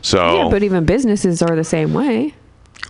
So 0.00 0.44
Yeah, 0.44 0.48
but 0.50 0.62
even 0.62 0.84
businesses 0.84 1.42
are 1.42 1.56
the 1.56 1.64
same 1.64 1.92
way. 1.92 2.34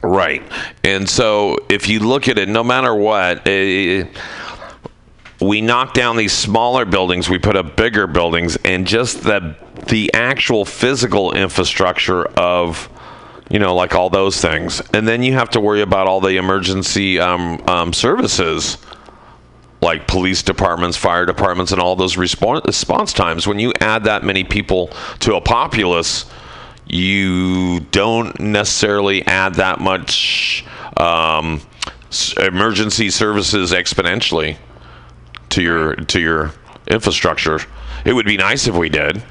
Right. 0.03 0.43
And 0.83 1.09
so 1.09 1.59
if 1.69 1.89
you 1.89 2.01
look 2.01 2.29
at 2.29 2.39
it, 2.39 2.49
no 2.49 2.65
matter 2.65 2.95
what, 2.95 3.47
eh, 3.47 4.05
we 5.41 5.61
knock 5.61 5.95
down 5.95 6.17
these 6.17 6.33
smaller 6.33 6.85
buildings, 6.85 7.29
we 7.29 7.39
put 7.39 7.57
up 7.57 7.77
bigger 7.77 8.07
buildings, 8.07 8.57
and 8.65 8.87
just 8.87 9.23
the 9.23 9.57
the 9.89 10.13
actual 10.15 10.65
physical 10.65 11.33
infrastructure 11.33 12.25
of 12.25 12.89
you 13.51 13.59
know, 13.59 13.75
like 13.75 13.95
all 13.95 14.09
those 14.09 14.41
things, 14.41 14.81
and 14.95 15.07
then 15.07 15.23
you 15.23 15.35
have 15.35 15.51
to 15.51 15.61
worry 15.61 15.83
about 15.83 16.07
all 16.07 16.23
the 16.23 16.39
emergency 16.39 17.21
um, 17.21 17.63
um, 17.67 17.93
services, 17.93 18.79
like 19.83 20.07
police 20.07 20.43
departments, 20.43 20.97
fire 20.97 21.27
departments, 21.27 21.71
and 21.71 21.81
all 21.81 21.95
those 21.95 22.17
response 22.17 23.13
times. 23.13 23.47
When 23.47 23.59
you 23.59 23.73
add 23.81 24.05
that 24.05 24.25
many 24.25 24.43
people 24.43 24.87
to 25.21 25.35
a 25.35 25.41
populace, 25.41 26.25
you 26.93 27.81
don't 27.91 28.39
necessarily 28.39 29.27
add 29.27 29.55
that 29.55 29.81
much 29.81 30.65
um, 30.99 31.61
emergency 32.39 33.09
services 33.11 33.73
exponentially 33.73 34.57
to 35.49 35.63
your 35.63 35.95
to 35.97 36.21
your 36.21 36.53
infrastructure. 36.87 37.59
It 38.05 38.13
would 38.13 38.27
be 38.27 38.37
nice 38.37 38.67
if 38.67 38.75
we 38.75 38.89
did, 38.91 39.23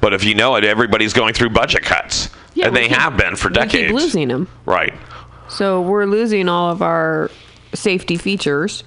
but 0.00 0.14
if 0.14 0.24
you 0.24 0.34
know 0.34 0.56
it, 0.56 0.64
everybody's 0.64 1.12
going 1.12 1.34
through 1.34 1.50
budget 1.50 1.82
cuts, 1.82 2.30
Yeah, 2.54 2.68
and 2.68 2.76
they 2.76 2.88
keep- 2.88 2.96
have 2.96 3.16
been 3.16 3.36
for 3.36 3.48
We 3.48 3.54
keep 3.56 3.70
decades. 3.70 3.92
losing 3.92 4.28
them. 4.28 4.48
Right. 4.64 4.94
So 5.48 5.82
we're 5.82 6.06
losing 6.06 6.48
all 6.48 6.70
of 6.70 6.80
our 6.80 7.30
safety 7.74 8.16
features. 8.16 8.84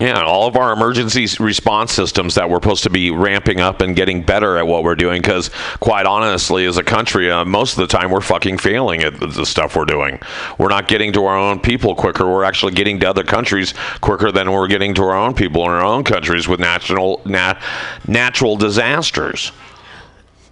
Yeah, 0.00 0.24
all 0.24 0.48
of 0.48 0.56
our 0.56 0.72
emergency 0.72 1.28
response 1.38 1.92
systems 1.92 2.34
that 2.34 2.50
we're 2.50 2.56
supposed 2.56 2.82
to 2.82 2.90
be 2.90 3.12
ramping 3.12 3.60
up 3.60 3.80
and 3.80 3.94
getting 3.94 4.22
better 4.22 4.56
at 4.56 4.66
what 4.66 4.82
we're 4.82 4.96
doing. 4.96 5.22
Because, 5.22 5.50
quite 5.78 6.04
honestly, 6.04 6.66
as 6.66 6.78
a 6.78 6.82
country, 6.82 7.30
uh, 7.30 7.44
most 7.44 7.78
of 7.78 7.78
the 7.78 7.86
time 7.86 8.10
we're 8.10 8.20
fucking 8.20 8.58
failing 8.58 9.02
at 9.04 9.20
the, 9.20 9.44
stuff 9.44 9.76
we're 9.76 9.84
doing. 9.84 10.18
We're 10.58 10.68
not 10.68 10.88
getting 10.88 11.12
to 11.12 11.26
our 11.26 11.36
own 11.36 11.60
people 11.60 11.94
quicker. 11.94 12.26
We're 12.26 12.44
actually 12.44 12.72
getting 12.72 12.98
to 13.00 13.10
other 13.10 13.22
countries 13.22 13.72
quicker 14.00 14.32
than 14.32 14.50
we're 14.50 14.66
getting 14.66 14.94
to 14.94 15.02
our 15.04 15.16
own 15.16 15.34
people 15.34 15.62
in 15.64 15.70
our 15.70 15.84
own 15.84 16.02
countries 16.02 16.48
with 16.48 16.58
natural 16.58 17.20
nat- 17.24 17.62
natural 18.08 18.56
disasters. 18.56 19.52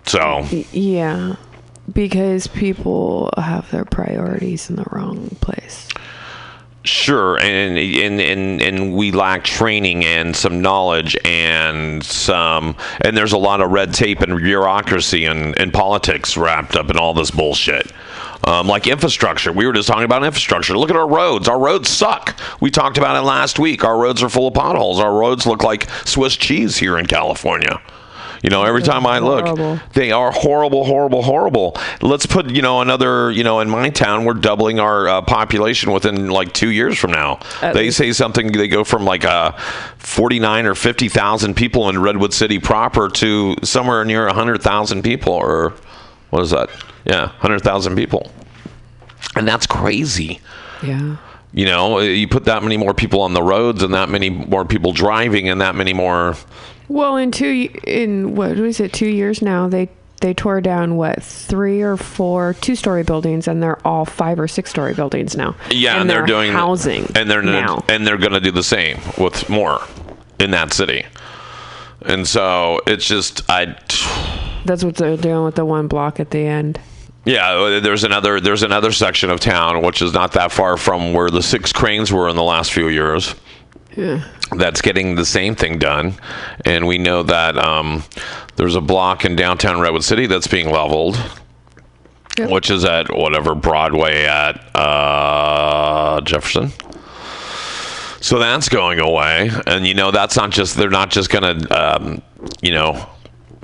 So, 0.06 0.46
Yeah, 0.72 1.36
because 1.92 2.46
people 2.46 3.30
have 3.36 3.70
their 3.70 3.84
priorities 3.84 4.70
in 4.70 4.76
the 4.76 4.84
wrong 4.90 5.36
place. 5.40 5.88
Sure, 6.84 7.38
and 7.38 7.78
and 7.78 8.20
and 8.20 8.60
and 8.60 8.94
we 8.94 9.12
lack 9.12 9.44
training 9.44 10.04
and 10.04 10.34
some 10.34 10.60
knowledge 10.60 11.16
and 11.24 12.02
some 12.02 12.76
and 13.02 13.16
there's 13.16 13.32
a 13.32 13.38
lot 13.38 13.60
of 13.60 13.70
red 13.70 13.94
tape 13.94 14.20
and 14.20 14.36
bureaucracy 14.38 15.26
and, 15.26 15.56
and 15.60 15.72
politics 15.72 16.36
wrapped 16.36 16.74
up 16.74 16.90
in 16.90 16.96
all 16.96 17.14
this 17.14 17.30
bullshit. 17.30 17.92
Um, 18.44 18.66
like 18.66 18.88
infrastructure, 18.88 19.52
we 19.52 19.64
were 19.64 19.72
just 19.72 19.86
talking 19.86 20.02
about 20.02 20.24
infrastructure. 20.24 20.76
Look 20.76 20.90
at 20.90 20.96
our 20.96 21.08
roads. 21.08 21.46
Our 21.46 21.60
roads 21.60 21.88
suck. 21.88 22.36
We 22.60 22.72
talked 22.72 22.98
about 22.98 23.14
it 23.14 23.24
last 23.24 23.60
week. 23.60 23.84
Our 23.84 23.96
roads 23.96 24.20
are 24.20 24.28
full 24.28 24.48
of 24.48 24.54
potholes. 24.54 24.98
Our 24.98 25.14
roads 25.14 25.46
look 25.46 25.62
like 25.62 25.88
Swiss 26.04 26.36
cheese 26.36 26.76
here 26.76 26.98
in 26.98 27.06
California. 27.06 27.80
You 28.42 28.50
know, 28.50 28.64
every 28.64 28.82
time 28.82 29.06
I 29.06 29.20
horrible. 29.20 29.54
look, 29.54 29.92
they 29.92 30.10
are 30.10 30.32
horrible, 30.32 30.84
horrible, 30.84 31.22
horrible. 31.22 31.76
Let's 32.00 32.26
put, 32.26 32.50
you 32.50 32.60
know, 32.60 32.80
another, 32.80 33.30
you 33.30 33.44
know, 33.44 33.60
in 33.60 33.70
my 33.70 33.88
town, 33.90 34.24
we're 34.24 34.34
doubling 34.34 34.80
our 34.80 35.08
uh, 35.08 35.22
population 35.22 35.92
within 35.92 36.28
like 36.28 36.52
two 36.52 36.70
years 36.70 36.98
from 36.98 37.12
now. 37.12 37.38
At 37.62 37.74
they 37.74 37.84
least. 37.84 37.98
say 37.98 38.12
something, 38.12 38.50
they 38.50 38.66
go 38.66 38.82
from 38.82 39.04
like 39.04 39.24
uh, 39.24 39.52
49 39.98 40.66
or 40.66 40.74
50,000 40.74 41.54
people 41.54 41.88
in 41.88 42.00
Redwood 42.00 42.34
City 42.34 42.58
proper 42.58 43.08
to 43.10 43.54
somewhere 43.62 44.04
near 44.04 44.26
100,000 44.26 45.02
people, 45.02 45.34
or 45.34 45.74
what 46.30 46.42
is 46.42 46.50
that? 46.50 46.68
Yeah, 47.04 47.26
100,000 47.26 47.94
people. 47.94 48.28
And 49.36 49.46
that's 49.46 49.66
crazy. 49.66 50.40
Yeah. 50.82 51.16
You 51.54 51.66
know, 51.66 52.00
you 52.00 52.26
put 52.26 52.46
that 52.46 52.62
many 52.62 52.76
more 52.76 52.94
people 52.94 53.20
on 53.20 53.34
the 53.34 53.42
roads 53.42 53.82
and 53.82 53.94
that 53.94 54.08
many 54.08 54.30
more 54.30 54.64
people 54.64 54.92
driving 54.92 55.48
and 55.48 55.60
that 55.60 55.74
many 55.74 55.92
more. 55.92 56.34
Well, 56.92 57.16
in 57.16 57.30
two 57.30 57.70
in 57.84 58.34
what 58.34 58.58
was 58.58 58.78
it? 58.78 58.92
Two 58.92 59.06
years 59.08 59.40
now, 59.40 59.66
they 59.66 59.88
they 60.20 60.34
tore 60.34 60.60
down 60.60 60.96
what 60.96 61.22
three 61.22 61.80
or 61.80 61.96
four 61.96 62.52
two 62.60 62.76
story 62.76 63.02
buildings, 63.02 63.48
and 63.48 63.62
they're 63.62 63.84
all 63.86 64.04
five 64.04 64.38
or 64.38 64.46
six 64.46 64.68
story 64.68 64.92
buildings 64.92 65.34
now. 65.34 65.56
Yeah, 65.70 65.92
and, 65.92 66.02
and 66.02 66.10
they're, 66.10 66.26
doing 66.26 66.52
housing, 66.52 67.10
and 67.14 67.30
they're 67.30 67.40
now. 67.40 67.82
and 67.88 68.06
they're 68.06 68.18
going 68.18 68.32
to 68.32 68.40
do 68.40 68.50
the 68.50 68.62
same 68.62 69.00
with 69.16 69.48
more 69.48 69.80
in 70.38 70.50
that 70.50 70.74
city. 70.74 71.06
And 72.02 72.28
so 72.28 72.80
it's 72.86 73.06
just 73.06 73.48
I 73.48 73.74
That's 74.66 74.84
what 74.84 74.96
they're 74.96 75.16
doing 75.16 75.44
with 75.44 75.54
the 75.54 75.64
one 75.64 75.88
block 75.88 76.20
at 76.20 76.30
the 76.30 76.40
end. 76.40 76.78
yeah, 77.24 77.52
uh, 77.52 77.80
there's 77.80 78.04
another 78.04 78.38
there's 78.38 78.62
another 78.64 78.92
section 78.92 79.30
of 79.30 79.40
town 79.40 79.80
which 79.80 80.02
is 80.02 80.12
not 80.12 80.32
that 80.32 80.52
far 80.52 80.76
from 80.76 81.14
where 81.14 81.30
the 81.30 81.42
six 81.42 81.72
cranes 81.72 82.12
were 82.12 82.28
in 82.28 82.36
the 82.36 82.42
last 82.42 82.70
few 82.70 82.88
years. 82.88 83.34
Yeah. 83.96 84.24
That's 84.56 84.80
getting 84.82 85.14
the 85.14 85.24
same 85.26 85.54
thing 85.54 85.78
done, 85.78 86.14
and 86.64 86.86
we 86.86 86.98
know 86.98 87.22
that 87.22 87.56
um, 87.58 88.04
there's 88.56 88.74
a 88.76 88.80
block 88.80 89.24
in 89.24 89.34
downtown 89.36 89.80
Redwood 89.80 90.04
City 90.04 90.26
that's 90.26 90.46
being 90.46 90.70
leveled, 90.70 91.16
Yep. 92.38 92.50
which 92.50 92.70
is 92.70 92.84
at 92.84 93.14
whatever 93.14 93.54
Broadway 93.54 94.24
at 94.24 94.74
uh, 94.74 96.20
Jefferson. 96.22 96.70
So 98.20 98.38
that's 98.38 98.68
going 98.68 99.00
away, 99.00 99.50
and 99.66 99.86
you 99.86 99.94
know 99.94 100.10
that's 100.10 100.36
not 100.36 100.50
just 100.50 100.76
they're 100.76 100.90
not 100.90 101.10
just 101.10 101.28
going 101.30 101.58
to 101.60 101.96
um, 101.96 102.22
you 102.62 102.72
know 102.72 103.08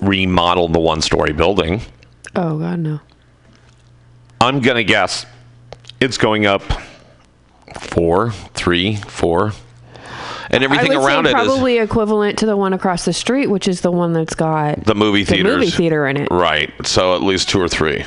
remodel 0.03 0.69
the 0.69 0.81
one-story 0.81 1.33
building. 1.33 1.81
Oh 2.35 2.59
God, 2.59 2.79
no. 2.81 3.01
I'm 4.41 4.61
gonna 4.61 4.85
guess 4.85 5.27
it's 6.01 6.19
going 6.19 6.45
up 6.47 6.63
four, 7.79 8.31
three, 8.55 8.97
four, 8.97 9.53
and 10.51 10.65
everything 10.65 10.93
I 10.93 10.99
would 10.99 11.07
around 11.07 11.25
say 11.25 11.31
it 11.31 11.37
is 11.37 11.47
probably 11.47 11.79
equivalent 11.79 12.39
to 12.39 12.47
the 12.47 12.57
one 12.57 12.73
across 12.73 13.05
the 13.05 13.13
street, 13.13 13.49
which 13.49 13.69
is 13.69 13.81
the 13.81 13.91
one 13.91 14.13
that's 14.13 14.35
got 14.35 14.85
the 14.85 14.95
movie 14.95 15.25
the 15.25 15.43
movie 15.43 15.71
theater 15.71 16.07
in 16.07 16.17
it. 16.17 16.29
Right. 16.31 16.73
So 16.87 17.15
at 17.15 17.23
least 17.23 17.49
two 17.49 17.61
or 17.61 17.69
three, 17.69 18.05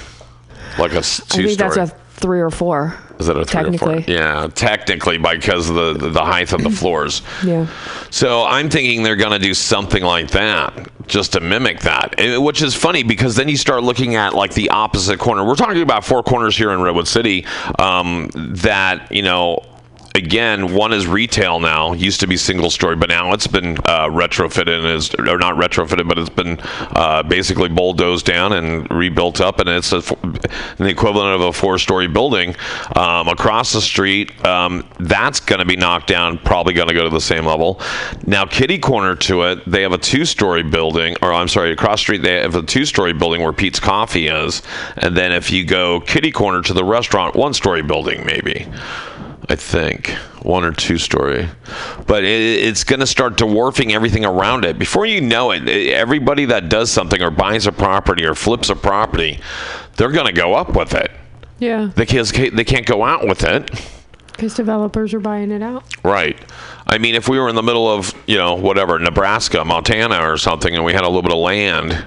like 0.78 0.92
a 0.92 1.02
two. 1.02 1.02
I 1.02 1.02
think 1.02 1.30
story. 1.30 1.56
that's 1.56 1.78
a 1.78 1.88
three 2.22 2.40
or 2.40 2.52
four. 2.52 2.96
is 3.20 3.28
that 3.28 3.36
a 3.36 3.46
three 3.46 3.62
or 3.62 3.78
four? 3.78 3.90
technically. 3.90 4.14
Yeah, 4.14 4.48
technically 4.54 5.18
because 5.18 5.70
of 5.70 5.76
the, 5.76 5.94
the 5.94 6.10
the 6.10 6.24
height 6.24 6.54
of 6.54 6.64
the 6.64 6.70
floors. 6.82 7.22
Yeah. 7.44 7.68
So 8.12 8.46
I'm 8.46 8.70
thinking 8.70 9.04
they're 9.04 9.16
going 9.16 9.32
to 9.32 9.40
do 9.40 9.54
something 9.54 10.04
like 10.04 10.30
that, 10.32 10.90
just 11.08 11.34
to 11.34 11.40
mimic 11.40 11.80
that. 11.82 12.16
Which 12.42 12.62
is 12.62 12.76
funny 12.76 13.04
because 13.04 13.36
then 13.36 13.50
you 13.50 13.58
start 13.58 13.84
looking 13.84 14.16
at 14.16 14.34
like 14.34 14.54
the 14.54 14.70
opposite 14.70 15.20
corner. 15.20 15.44
We're 15.46 15.56
talking 15.56 15.82
about 15.82 16.06
four 16.06 16.24
corners 16.24 16.56
here 16.58 16.72
in 16.72 16.82
Redwood 16.82 17.08
City. 17.08 17.46
Um, 17.80 18.30
that 18.36 19.12
you 19.12 19.24
know. 19.24 19.66
Again, 20.14 20.74
one 20.74 20.92
is 20.92 21.08
retail 21.08 21.62
now. 21.62 21.94
Used 21.94 22.20
to 22.20 22.28
be 22.28 22.36
single 22.36 22.70
story, 22.70 22.98
but 22.98 23.08
now 23.08 23.32
it's 23.32 23.48
been 23.48 23.78
uh, 23.86 24.08
retrofitted 24.10 24.78
and 24.78 24.86
is 24.86 25.16
or 25.16 25.38
not 25.38 25.56
retrofitted, 25.56 26.08
but 26.08 26.18
it's 26.18 26.30
been 26.30 26.60
uh, 26.96 27.24
basically 27.24 27.70
bulldozed 27.70 28.26
down 28.26 28.52
and 28.52 28.90
rebuilt 28.92 29.40
up, 29.40 29.60
and 29.60 29.70
it's 29.70 29.94
a, 29.94 30.02
the 30.02 30.90
equivalent 30.90 31.36
of 31.36 31.42
a 31.42 31.54
four 31.54 31.78
story 31.78 32.08
building 32.08 32.56
um, 32.98 33.30
across 33.30 33.72
the 33.72 33.80
street. 33.80 34.46
Um, 34.46 34.86
that's 35.00 35.40
going 35.40 35.60
to 35.60 35.66
be 35.66 35.78
knocked 35.78 36.08
down, 36.08 36.38
probably 36.40 36.74
going 36.74 36.90
to 36.90 36.94
go 36.94 37.06
to 37.06 37.10
the 37.10 37.22
same 37.22 37.46
level. 37.46 37.80
Now, 38.28 38.46
kitty 38.46 38.80
corner 38.80 39.16
to 39.16 39.44
it, 39.44 39.64
they 39.66 39.82
have 39.82 39.94
a 39.94 39.98
two 39.98 40.26
story 40.26 40.64
building, 40.64 41.16
or 41.22 41.32
I'm 41.32 41.48
sorry, 41.48 41.72
across 41.72 42.02
street, 42.02 42.22
they 42.22 42.42
have 42.42 42.56
a 42.56 42.64
two 42.64 42.84
story 42.84 43.14
building 43.14 43.42
where 43.42 43.54
Peet's 43.54 43.80
Coffee 43.80 44.28
is. 44.28 44.62
And 44.98 45.16
then 45.16 45.32
if 45.32 45.52
you 45.52 45.64
go 45.64 46.02
kitty 46.02 46.32
corner 46.32 46.62
to 46.64 46.74
the 46.74 46.84
restaurant, 46.84 47.34
one 47.34 47.54
story 47.54 47.82
building, 47.82 48.26
maybe. 48.26 48.68
I 49.52 49.58
think 49.58 50.08
one 50.44 50.64
or 50.64 50.72
two 50.72 50.98
story, 50.98 51.46
but 52.08 52.24
it, 52.24 52.64
it's 52.64 52.86
going 52.86 53.02
to 53.02 53.06
start 53.06 53.36
dwarfing 53.36 53.92
everything 53.92 54.24
around 54.24 54.64
it. 54.64 54.80
Before 54.80 55.06
you 55.06 55.20
know 55.20 55.52
it, 55.52 55.68
everybody 55.68 56.46
that 56.46 56.70
does 56.70 56.90
something 56.90 57.22
or 57.22 57.32
buys 57.32 57.68
a 57.68 57.74
property 57.74 58.26
or 58.26 58.34
flips 58.34 58.70
a 58.70 58.78
property, 58.78 59.42
they're 59.98 60.12
going 60.14 60.28
to 60.28 60.32
go 60.32 60.54
up 60.54 60.74
with 60.74 60.94
it. 60.94 61.12
Yeah. 61.60 61.92
They 61.94 62.06
can't, 62.06 62.32
they 62.32 62.64
can't 62.64 62.86
go 62.86 63.04
out 63.04 63.28
with 63.28 63.44
it. 63.44 63.70
Because 64.28 64.54
developers 64.54 65.14
are 65.14 65.20
buying 65.20 65.52
it 65.52 65.62
out. 65.62 65.84
Right. 66.02 66.40
I 66.88 66.98
mean, 66.98 67.16
if 67.16 67.28
we 67.28 67.38
were 67.38 67.50
in 67.50 67.56
the 67.56 67.62
middle 67.62 67.90
of, 67.90 68.16
you 68.28 68.38
know, 68.38 68.56
whatever, 68.56 69.00
Nebraska, 69.00 69.66
Montana, 69.66 70.32
or 70.32 70.38
something, 70.38 70.74
and 70.74 70.86
we 70.86 70.94
had 70.94 71.04
a 71.04 71.08
little 71.08 71.24
bit 71.24 71.34
of 71.34 71.40
land, 71.40 72.06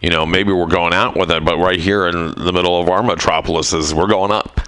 you 0.00 0.10
know, 0.10 0.26
maybe 0.26 0.52
we're 0.52 0.66
going 0.66 0.92
out 0.92 1.16
with 1.16 1.30
it. 1.30 1.44
But 1.44 1.58
right 1.58 1.78
here 1.78 2.08
in 2.08 2.32
the 2.32 2.52
middle 2.52 2.80
of 2.80 2.88
our 2.88 3.04
metropolises, 3.04 3.94
we're 3.94 4.08
going 4.08 4.32
up. 4.32 4.62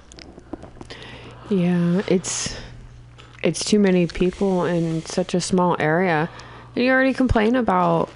Yeah, 1.51 2.03
it's 2.07 2.57
it's 3.43 3.65
too 3.65 3.79
many 3.79 4.07
people 4.07 4.65
in 4.65 5.05
such 5.07 5.35
a 5.35 5.41
small 5.41 5.77
area. 5.79 6.29
And 6.75 6.85
you 6.85 6.91
already 6.91 7.15
complain 7.15 7.57
about 7.57 8.11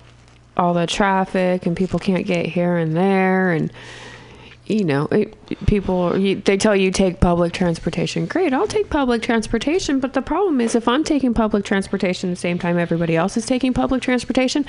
all 0.56 0.74
the 0.74 0.86
traffic 0.86 1.64
and 1.64 1.76
people 1.76 1.98
can't 1.98 2.26
get 2.26 2.46
here 2.46 2.76
and 2.76 2.94
there 2.94 3.52
and 3.52 3.72
you 4.66 4.84
know, 4.84 5.06
it, 5.10 5.36
people 5.66 6.10
they 6.12 6.56
tell 6.56 6.76
you 6.76 6.90
take 6.92 7.20
public 7.20 7.52
transportation. 7.52 8.26
Great, 8.26 8.52
I'll 8.52 8.68
take 8.68 8.90
public 8.90 9.22
transportation, 9.22 9.98
but 9.98 10.12
the 10.12 10.22
problem 10.22 10.60
is 10.60 10.74
if 10.74 10.86
I'm 10.86 11.02
taking 11.02 11.34
public 11.34 11.64
transportation 11.64 12.30
at 12.30 12.34
the 12.34 12.40
same 12.40 12.58
time 12.58 12.78
everybody 12.78 13.16
else 13.16 13.36
is 13.36 13.44
taking 13.44 13.74
public 13.74 14.02
transportation, 14.02 14.64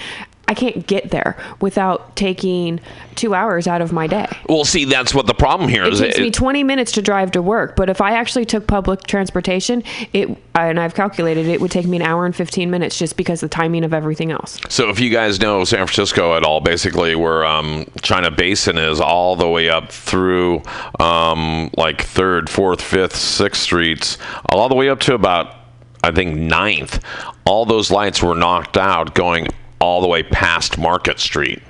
I 0.48 0.54
can't 0.54 0.86
get 0.86 1.10
there 1.12 1.38
without 1.62 2.16
taking 2.16 2.80
2 3.16 3.34
hours 3.34 3.66
out 3.66 3.82
of 3.82 3.94
my 3.94 4.08
day. 4.08 4.28
Well, 4.50 4.66
see, 4.66 4.86
that's 4.86 5.14
what 5.14 5.26
the 5.26 5.34
problem 5.34 5.70
here 5.70 5.86
It 5.86 5.94
is. 5.94 6.00
takes 6.00 6.20
me 6.20 6.32
20 6.32 6.64
minutes 6.64 6.92
to 6.94 7.02
drive 7.02 7.32
to 7.32 7.42
work, 7.42 7.76
but 7.76 7.90
if 7.90 8.02
I 8.02 8.14
actually 8.14 8.46
took 8.46 8.68
public 8.68 9.04
transportation, 9.04 9.84
it 10.12 10.38
and 10.56 10.80
I've 10.80 10.94
calculated 10.94 11.48
it 11.48 11.60
would 11.62 11.72
take 11.72 11.88
me 11.88 11.98
an 11.98 12.04
hour 12.04 12.26
and 12.26 12.36
15 12.36 12.70
minutes 12.70 12.98
just 13.00 13.18
because 13.18 13.42
of 13.42 13.50
the 13.50 13.56
timing 13.56 13.84
of 13.84 13.94
everything 13.94 14.32
else. 14.32 14.60
So, 14.70 14.90
if 14.90 15.00
you 15.00 15.10
guys 15.10 15.40
know 15.40 15.64
San 15.64 15.80
Francisco 15.80 16.36
at 16.36 16.44
all, 16.44 16.60
basically 16.60 17.16
where 17.16 17.44
um, 17.46 17.86
China 18.02 18.30
Basin 18.30 18.78
is, 18.78 19.00
all 19.02 19.36
the 19.36 19.50
way 19.50 19.70
up 19.70 19.92
through 19.92 20.62
um, 21.00 21.72
like 21.76 22.02
Third, 22.04 22.50
Fourth, 22.50 22.82
Fifth, 22.82 23.16
Sixth 23.16 23.62
Streets, 23.62 24.18
all 24.50 24.70
the 24.70 24.76
way 24.76 24.90
up 24.90 25.00
to 25.02 25.14
about 25.16 25.56
I 26.04 26.12
think 26.12 26.36
Ninth, 26.38 27.00
all 27.46 27.66
those 27.66 27.90
lights 27.90 28.22
were 28.22 28.36
knocked 28.36 28.78
out, 28.78 29.16
going 29.16 29.48
all 29.84 30.00
the 30.00 30.08
way 30.08 30.24
past 30.24 30.78
Market 30.78 31.20
Street. 31.20 31.62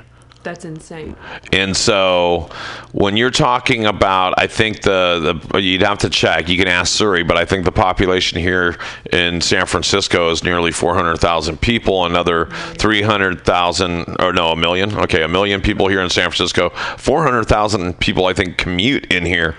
That's 0.43 0.65
insane. 0.65 1.15
And 1.52 1.76
so, 1.76 2.49
when 2.91 3.17
you're 3.17 3.32
talking 3.32 3.86
about, 3.86 4.34
I 4.38 4.45
think 4.45 4.82
the, 4.82 5.39
the 5.52 5.58
you'd 5.58 5.82
have 5.82 5.99
to 5.99 6.10
check. 6.10 6.49
You 6.49 6.58
can 6.58 6.67
ask 6.67 6.95
Siri, 6.95 7.23
but 7.23 7.38
I 7.38 7.45
think 7.45 7.63
the 7.65 7.71
population 7.71 8.38
here 8.39 8.78
in 9.12 9.41
San 9.41 9.65
Francisco 9.65 10.30
is 10.32 10.43
nearly 10.43 10.71
400,000 10.71 11.60
people. 11.60 12.06
Another 12.06 12.47
300,000, 12.76 14.17
or 14.19 14.34
no, 14.34 14.52
a 14.52 14.56
million. 14.56 14.95
Okay, 14.99 15.23
a 15.23 15.30
million 15.30 15.62
people 15.62 15.88
here 15.88 16.02
in 16.02 16.10
San 16.10 16.30
Francisco. 16.30 16.69
400,000 16.97 17.99
people, 17.99 18.26
I 18.26 18.34
think, 18.34 18.58
commute 18.58 19.12
in 19.12 19.26
here 19.26 19.56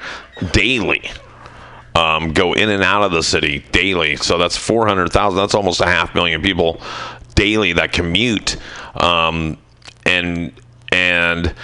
daily. 0.53 1.11
Um, 1.95 2.33
go 2.33 2.53
in 2.53 2.71
and 2.71 2.83
out 2.83 3.05
of 3.05 3.13
the 3.13 3.23
city 3.23 3.65
daily. 3.73 4.17
So 4.17 4.37
that's 4.37 4.57
400,000. 4.57 5.37
That's 5.37 5.55
almost 5.55 5.81
a 5.81 5.87
half 5.87 6.15
million 6.15 6.43
people 6.43 6.81
daily 7.35 7.73
that 7.75 7.93
commute. 7.93 8.57
Um, 8.95 9.59
and 10.07 10.53
and 10.93 11.55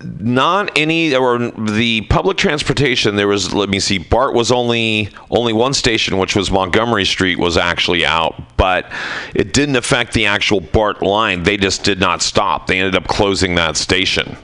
not 0.00 0.70
any 0.76 1.14
or 1.14 1.38
the 1.38 2.00
public 2.08 2.36
transportation 2.38 3.16
there 3.16 3.28
was 3.28 3.52
let 3.52 3.68
me 3.68 3.78
see 3.78 3.98
bart 3.98 4.32
was 4.32 4.50
only 4.50 5.10
only 5.30 5.52
one 5.52 5.74
station 5.74 6.16
which 6.16 6.34
was 6.34 6.50
montgomery 6.50 7.04
street 7.04 7.38
was 7.38 7.58
actually 7.58 8.06
out 8.06 8.56
but 8.56 8.90
it 9.34 9.52
didn't 9.52 9.76
affect 9.76 10.14
the 10.14 10.24
actual 10.24 10.60
bart 10.60 11.02
line. 11.02 11.42
They 11.42 11.58
just 11.58 11.84
did 11.84 12.00
not 12.00 12.22
stop. 12.22 12.66
They 12.66 12.78
ended 12.78 12.94
up 12.94 13.06
closing 13.06 13.56
that 13.56 13.76
station 13.76 14.36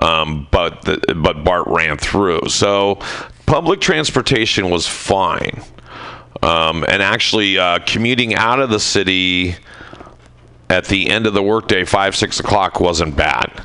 um, 0.00 0.48
but 0.50 0.82
the, 0.82 1.14
but 1.14 1.44
bart 1.44 1.66
ran 1.66 1.98
through. 1.98 2.48
So 2.48 2.98
public 3.44 3.80
transportation 3.80 4.70
was 4.70 4.86
fine 4.86 5.62
um, 6.42 6.84
and 6.88 7.02
actually 7.02 7.58
uh, 7.58 7.78
commuting 7.86 8.34
out 8.34 8.60
of 8.60 8.70
the 8.70 8.80
city 8.80 9.56
at 10.68 10.86
the 10.86 11.10
end 11.10 11.26
of 11.26 11.34
the 11.34 11.42
workday, 11.42 11.84
five, 11.84 12.16
six 12.16 12.40
o'clock 12.40 12.80
wasn't 12.80 13.14
bad. 13.16 13.64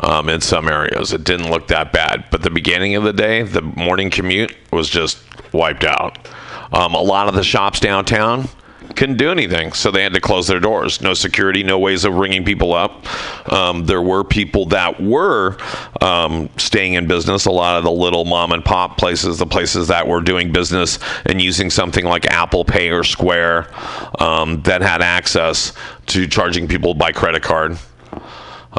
Um, 0.00 0.30
in 0.30 0.40
some 0.40 0.68
areas, 0.68 1.12
it 1.12 1.24
didn't 1.24 1.50
look 1.50 1.68
that 1.68 1.92
bad. 1.92 2.24
But 2.30 2.42
the 2.42 2.50
beginning 2.50 2.96
of 2.96 3.04
the 3.04 3.12
day, 3.12 3.42
the 3.42 3.60
morning 3.60 4.08
commute 4.08 4.56
was 4.72 4.88
just 4.88 5.22
wiped 5.52 5.84
out. 5.84 6.26
Um, 6.72 6.94
a 6.94 7.02
lot 7.02 7.28
of 7.28 7.34
the 7.34 7.44
shops 7.44 7.80
downtown 7.80 8.48
couldn't 8.96 9.16
do 9.16 9.30
anything, 9.30 9.72
so 9.72 9.90
they 9.90 10.02
had 10.02 10.14
to 10.14 10.20
close 10.20 10.46
their 10.46 10.60
doors. 10.60 11.00
No 11.00 11.14
security, 11.14 11.62
no 11.62 11.78
ways 11.78 12.04
of 12.04 12.14
ringing 12.14 12.44
people 12.44 12.74
up. 12.74 13.06
Um, 13.52 13.86
there 13.86 14.02
were 14.02 14.24
people 14.24 14.66
that 14.66 15.00
were 15.00 15.56
um, 16.00 16.48
staying 16.56 16.94
in 16.94 17.06
business. 17.06 17.46
A 17.46 17.50
lot 17.50 17.76
of 17.76 17.84
the 17.84 17.90
little 17.90 18.24
mom 18.24 18.52
and 18.52 18.64
pop 18.64 18.98
places, 18.98 19.38
the 19.38 19.46
places 19.46 19.88
that 19.88 20.06
were 20.06 20.20
doing 20.20 20.52
business 20.52 20.98
and 21.26 21.40
using 21.40 21.70
something 21.70 22.04
like 22.04 22.26
Apple 22.26 22.64
Pay 22.64 22.90
or 22.90 23.04
Square, 23.04 23.68
um, 24.18 24.62
that 24.62 24.82
had 24.82 25.02
access 25.02 25.72
to 26.06 26.26
charging 26.26 26.68
people 26.68 26.94
by 26.94 27.12
credit 27.12 27.42
card. 27.42 27.78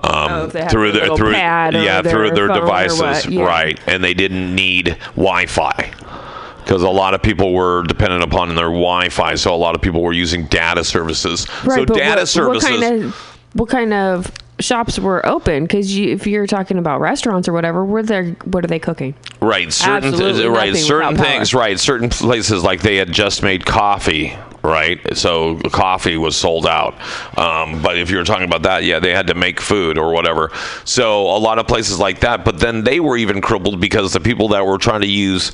Um, 0.04 0.32
Oh, 0.32 0.45
if 0.45 0.54
they 0.54 0.62
had 0.62 0.71
through 0.71 0.93
their 0.93 1.15
through 1.15 1.32
yeah 1.32 2.02
through 2.02 2.32
their 2.32 2.47
devices 2.47 3.26
yeah. 3.26 3.43
right 3.43 3.80
and 3.88 4.02
they 4.02 4.13
didn't 4.13 4.56
need 4.56 4.97
Wi-Fi 5.17 5.91
because 6.71 6.84
a 6.84 6.89
lot 6.89 7.13
of 7.13 7.21
people 7.21 7.51
were 7.51 7.84
dependent 7.84 8.23
upon 8.23 8.47
their 8.55 8.67
Wi-Fi, 8.67 9.36
so 9.36 9.53
a 9.53 9.57
lot 9.57 9.75
of 9.75 9.81
people 9.81 10.01
were 10.01 10.13
using 10.13 10.45
data 10.45 10.86
services. 10.86 11.45
Right, 11.65 11.79
so 11.79 11.86
but 11.86 11.97
data 11.97 12.21
what, 12.21 12.27
services. 12.29 12.69
What 12.69 12.79
kind 12.79 13.03
of 13.03 13.15
what 13.53 13.69
kind 13.69 13.93
of 13.93 14.31
shops 14.62 14.97
were 14.97 15.25
open? 15.25 15.65
Because 15.65 15.97
you, 15.97 16.13
if 16.13 16.25
you're 16.25 16.47
talking 16.47 16.77
about 16.77 17.01
restaurants 17.01 17.49
or 17.49 17.51
whatever, 17.53 17.84
where 17.84 18.03
they 18.03 18.31
what 18.45 18.63
are 18.63 18.69
they 18.69 18.79
cooking? 18.79 19.15
Right, 19.41 19.73
certain 19.73 20.13
Absolutely 20.13 20.47
right, 20.47 20.73
certain 20.73 21.17
things, 21.17 21.51
power. 21.51 21.60
right, 21.60 21.77
certain 21.77 22.10
places 22.10 22.63
like 22.63 22.81
they 22.81 22.95
had 22.95 23.12
just 23.12 23.43
made 23.43 23.65
coffee, 23.65 24.38
right? 24.63 24.99
So 25.17 25.57
coffee 25.73 26.15
was 26.15 26.38
sold 26.38 26.65
out. 26.65 26.93
Um, 27.38 27.81
but 27.81 27.97
if 27.97 28.10
you 28.10 28.15
were 28.15 28.23
talking 28.23 28.45
about 28.45 28.62
that, 28.62 28.86
yeah, 28.86 28.99
they 28.99 29.12
had 29.12 29.27
to 29.27 29.34
make 29.34 29.60
food 29.60 29.97
or 29.97 30.13
whatever. 30.13 30.51
So 30.86 31.23
a 31.23 31.39
lot 31.39 31.60
of 31.60 31.67
places 31.67 31.99
like 31.99 32.21
that. 32.21 32.45
But 32.45 32.60
then 32.60 32.86
they 32.86 33.01
were 33.01 33.17
even 33.17 33.41
crippled 33.41 33.81
because 33.81 34.13
the 34.13 34.21
people 34.21 34.47
that 34.49 34.65
were 34.65 34.77
trying 34.77 35.01
to 35.01 35.07
use 35.07 35.51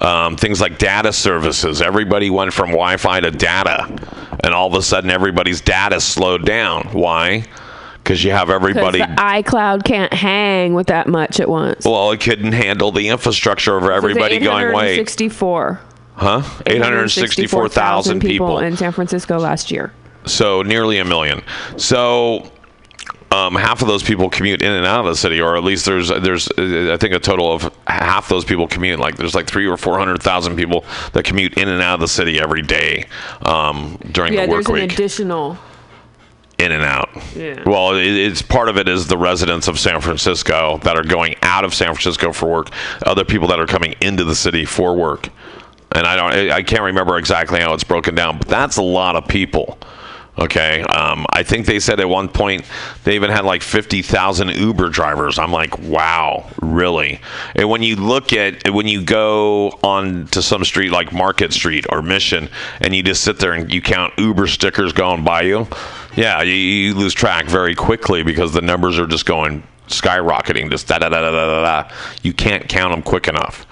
um, 0.00 0.36
things 0.36 0.60
like 0.60 0.78
data 0.78 1.12
services, 1.12 1.80
everybody 1.82 2.30
went 2.30 2.52
from 2.52 2.70
Wi-Fi 2.70 3.20
to 3.20 3.30
data, 3.30 3.86
and 4.42 4.54
all 4.54 4.66
of 4.68 4.74
a 4.74 4.82
sudden 4.82 5.10
everybody's 5.10 5.60
data 5.60 6.00
slowed 6.00 6.44
down. 6.44 6.88
Why? 6.92 7.44
Because 8.02 8.22
you 8.22 8.32
have 8.32 8.50
everybody 8.50 8.98
the 8.98 9.04
iCloud 9.06 9.84
can't 9.84 10.12
hang 10.12 10.74
with 10.74 10.88
that 10.88 11.06
much 11.06 11.40
at 11.40 11.48
once. 11.48 11.86
well, 11.86 12.10
it 12.10 12.20
couldn't 12.20 12.52
handle 12.52 12.92
the 12.92 13.08
infrastructure 13.08 13.76
of 13.78 13.84
everybody 13.84 14.38
going, 14.40 14.74
wait, 14.74 14.92
864. 14.92 15.80
huh? 16.16 16.42
864,000 16.66 18.20
people. 18.20 18.58
in 18.58 18.76
San 18.76 18.92
Francisco 18.92 19.38
last 19.38 19.70
year. 19.70 19.92
So 20.26 20.62
nearly 20.62 20.98
a 20.98 21.04
million. 21.04 21.42
So 21.76 22.50
um, 23.34 23.54
half 23.54 23.82
of 23.82 23.88
those 23.88 24.02
people 24.02 24.30
commute 24.30 24.62
in 24.62 24.70
and 24.72 24.86
out 24.86 25.00
of 25.00 25.06
the 25.06 25.16
city, 25.16 25.40
or 25.40 25.56
at 25.56 25.64
least 25.64 25.84
there's 25.86 26.08
there's 26.08 26.48
I 26.56 26.96
think 26.96 27.14
a 27.14 27.18
total 27.18 27.52
of 27.52 27.74
half 27.86 28.28
those 28.28 28.44
people 28.44 28.66
commute. 28.68 28.98
Like 29.00 29.16
there's 29.16 29.34
like 29.34 29.46
three 29.46 29.66
or 29.66 29.76
four 29.76 29.98
hundred 29.98 30.22
thousand 30.22 30.56
people 30.56 30.84
that 31.12 31.24
commute 31.24 31.58
in 31.58 31.68
and 31.68 31.82
out 31.82 31.94
of 31.94 32.00
the 32.00 32.08
city 32.08 32.40
every 32.40 32.62
day 32.62 33.06
um, 33.42 33.98
during 34.12 34.32
Yeah, 34.34 34.46
the 34.46 34.52
work 34.52 34.64
there's 34.64 34.68
an 34.68 34.82
week. 34.82 34.92
additional. 34.92 35.58
in 36.58 36.70
and 36.70 36.84
out. 36.84 37.08
Yeah. 37.34 37.62
Well, 37.66 37.94
it, 37.96 38.06
it's 38.06 38.40
part 38.42 38.68
of 38.68 38.76
it 38.78 38.88
is 38.88 39.08
the 39.08 39.18
residents 39.18 39.66
of 39.68 39.78
San 39.78 40.00
Francisco 40.00 40.78
that 40.84 40.96
are 40.96 41.02
going 41.02 41.34
out 41.42 41.64
of 41.64 41.74
San 41.74 41.88
Francisco 41.88 42.32
for 42.32 42.48
work, 42.48 42.68
other 43.04 43.24
people 43.24 43.48
that 43.48 43.58
are 43.58 43.66
coming 43.66 43.94
into 44.00 44.22
the 44.24 44.36
city 44.36 44.64
for 44.64 44.94
work. 44.94 45.28
And 45.92 46.06
I 46.06 46.16
don't, 46.16 46.50
I 46.52 46.62
can't 46.62 46.82
remember 46.82 47.18
exactly 47.18 47.60
how 47.60 47.74
it's 47.74 47.84
broken 47.84 48.14
down, 48.14 48.38
but 48.38 48.48
that's 48.48 48.76
a 48.76 48.82
lot 48.82 49.16
of 49.16 49.26
people. 49.28 49.78
Okay, 50.36 50.82
um, 50.82 51.26
I 51.30 51.44
think 51.44 51.66
they 51.66 51.78
said 51.78 52.00
at 52.00 52.08
one 52.08 52.28
point 52.28 52.64
they 53.04 53.14
even 53.14 53.30
had 53.30 53.44
like 53.44 53.62
fifty 53.62 54.02
thousand 54.02 54.48
Uber 54.48 54.88
drivers. 54.88 55.38
I'm 55.38 55.52
like, 55.52 55.78
wow, 55.78 56.50
really? 56.60 57.20
And 57.54 57.70
when 57.70 57.84
you 57.84 57.94
look 57.94 58.32
at 58.32 58.68
when 58.68 58.88
you 58.88 59.04
go 59.04 59.78
on 59.84 60.26
to 60.28 60.42
some 60.42 60.64
street 60.64 60.90
like 60.90 61.12
Market 61.12 61.52
Street 61.52 61.86
or 61.88 62.02
Mission, 62.02 62.48
and 62.80 62.96
you 62.96 63.02
just 63.04 63.22
sit 63.22 63.38
there 63.38 63.52
and 63.52 63.72
you 63.72 63.80
count 63.80 64.12
Uber 64.18 64.48
stickers 64.48 64.92
going 64.92 65.22
by 65.22 65.42
you, 65.42 65.68
yeah, 66.16 66.42
you, 66.42 66.52
you 66.54 66.94
lose 66.94 67.14
track 67.14 67.46
very 67.46 67.76
quickly 67.76 68.24
because 68.24 68.52
the 68.52 68.62
numbers 68.62 68.98
are 68.98 69.06
just 69.06 69.26
going 69.26 69.62
skyrocketing. 69.86 70.68
Just 70.68 70.88
da 70.88 70.98
da 70.98 71.08
da 71.08 71.20
da 71.20 71.30
da. 71.30 71.62
da. 71.62 71.94
You 72.22 72.32
can't 72.32 72.68
count 72.68 72.92
them 72.92 73.02
quick 73.02 73.28
enough. 73.28 73.66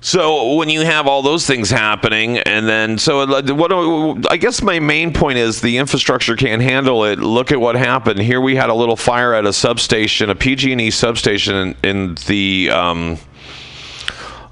So 0.00 0.54
when 0.54 0.70
you 0.70 0.82
have 0.82 1.08
all 1.08 1.22
those 1.22 1.44
things 1.44 1.70
happening, 1.70 2.38
and 2.38 2.68
then 2.68 2.98
so 2.98 3.26
what 3.54 4.30
I 4.30 4.36
guess 4.36 4.62
my 4.62 4.78
main 4.78 5.12
point 5.12 5.38
is 5.38 5.60
the 5.60 5.78
infrastructure 5.78 6.36
can't 6.36 6.62
handle 6.62 7.04
it. 7.04 7.18
Look 7.18 7.50
at 7.50 7.60
what 7.60 7.74
happened 7.74 8.20
here. 8.20 8.40
We 8.40 8.54
had 8.54 8.70
a 8.70 8.74
little 8.74 8.94
fire 8.94 9.34
at 9.34 9.44
a 9.44 9.52
substation, 9.52 10.30
a 10.30 10.36
PG&E 10.36 10.90
substation 10.92 11.56
in, 11.56 11.76
in 11.82 12.14
the 12.26 12.70
um, 12.70 13.18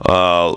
uh, 0.05 0.57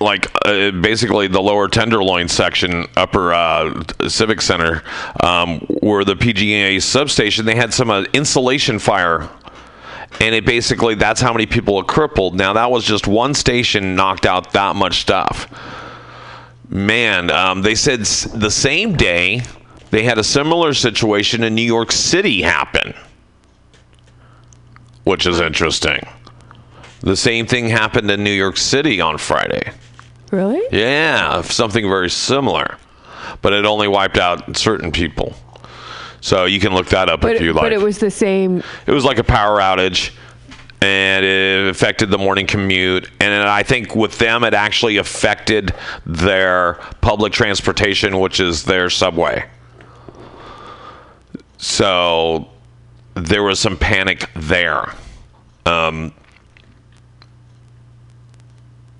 like 0.00 0.30
uh, 0.44 0.70
basically 0.72 1.28
the 1.28 1.40
lower 1.40 1.68
tenderloin 1.68 2.28
section, 2.28 2.86
upper 2.96 3.32
uh, 3.32 3.82
civic 4.08 4.40
center, 4.40 4.82
um, 5.22 5.60
where 5.80 6.04
the 6.04 6.16
PG&E 6.16 6.80
substation. 6.80 7.44
They 7.44 7.56
had 7.56 7.72
some 7.72 7.90
uh, 7.90 8.04
insulation 8.12 8.78
fire 8.78 9.28
and 10.20 10.34
it 10.34 10.44
basically 10.44 10.94
that's 10.94 11.20
how 11.20 11.32
many 11.32 11.46
people 11.46 11.76
are 11.76 11.84
crippled. 11.84 12.34
Now 12.34 12.52
that 12.54 12.70
was 12.70 12.84
just 12.84 13.06
one 13.06 13.34
station 13.34 13.94
knocked 13.94 14.26
out 14.26 14.52
that 14.52 14.76
much 14.76 15.00
stuff. 15.00 15.46
Man, 16.68 17.30
um, 17.30 17.62
they 17.62 17.74
said 17.74 18.00
the 18.00 18.50
same 18.50 18.94
day 18.96 19.42
they 19.90 20.02
had 20.02 20.18
a 20.18 20.24
similar 20.24 20.74
situation 20.74 21.42
in 21.42 21.54
New 21.54 21.62
York 21.62 21.92
City 21.92 22.42
happen, 22.42 22.94
which 25.04 25.26
is 25.26 25.40
interesting. 25.40 26.06
The 27.00 27.16
same 27.16 27.46
thing 27.46 27.68
happened 27.68 28.10
in 28.10 28.22
New 28.22 28.32
York 28.32 28.56
City 28.56 29.00
on 29.00 29.18
Friday. 29.18 29.72
Really? 30.30 30.62
Yeah, 30.72 31.40
something 31.42 31.88
very 31.88 32.10
similar, 32.10 32.76
but 33.40 33.52
it 33.52 33.64
only 33.64 33.88
wiped 33.88 34.18
out 34.18 34.56
certain 34.56 34.92
people. 34.92 35.34
So 36.20 36.44
you 36.46 36.58
can 36.60 36.74
look 36.74 36.86
that 36.88 37.08
up 37.08 37.20
But 37.20 37.36
if 37.36 37.42
you 37.42 37.52
like. 37.52 37.62
but 37.64 37.72
it 37.72 37.80
was 37.80 37.98
the 37.98 38.10
same. 38.10 38.62
It 38.86 38.92
was 38.92 39.04
like 39.04 39.18
a 39.18 39.24
power 39.24 39.58
outage, 39.60 40.10
and 40.82 41.24
it 41.24 41.68
affected 41.70 42.10
the 42.10 42.18
morning 42.18 42.46
commute. 42.46 43.08
And 43.20 43.32
I 43.48 43.62
think 43.62 43.94
with 43.94 44.18
them, 44.18 44.42
it 44.44 44.52
actually 44.54 44.96
affected 44.96 45.72
their 46.04 46.74
public 47.00 47.32
transportation, 47.32 48.18
which 48.20 48.40
is 48.40 48.64
their 48.64 48.90
subway. 48.90 49.44
So 51.56 52.48
there 53.14 53.42
was 53.42 53.58
some 53.60 53.76
panic 53.76 54.28
there. 54.34 54.92
Um, 55.66 56.12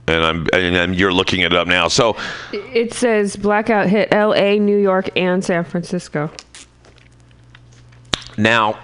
and 0.07 0.25
I'm 0.25 0.47
and 0.53 0.77
I'm- 0.77 0.95
you're 0.95 1.13
looking 1.13 1.41
it 1.43 1.53
up 1.53 1.67
now. 1.69 1.89
So 1.89 2.17
It 2.53 2.95
says 2.95 3.37
blackout 3.37 3.89
hit 3.89 4.09
L.A., 4.13 4.59
New 4.59 4.77
York, 4.79 5.11
and 5.17 5.45
San 5.45 5.65
Francisco. 5.65 6.31
Now, 8.39 8.79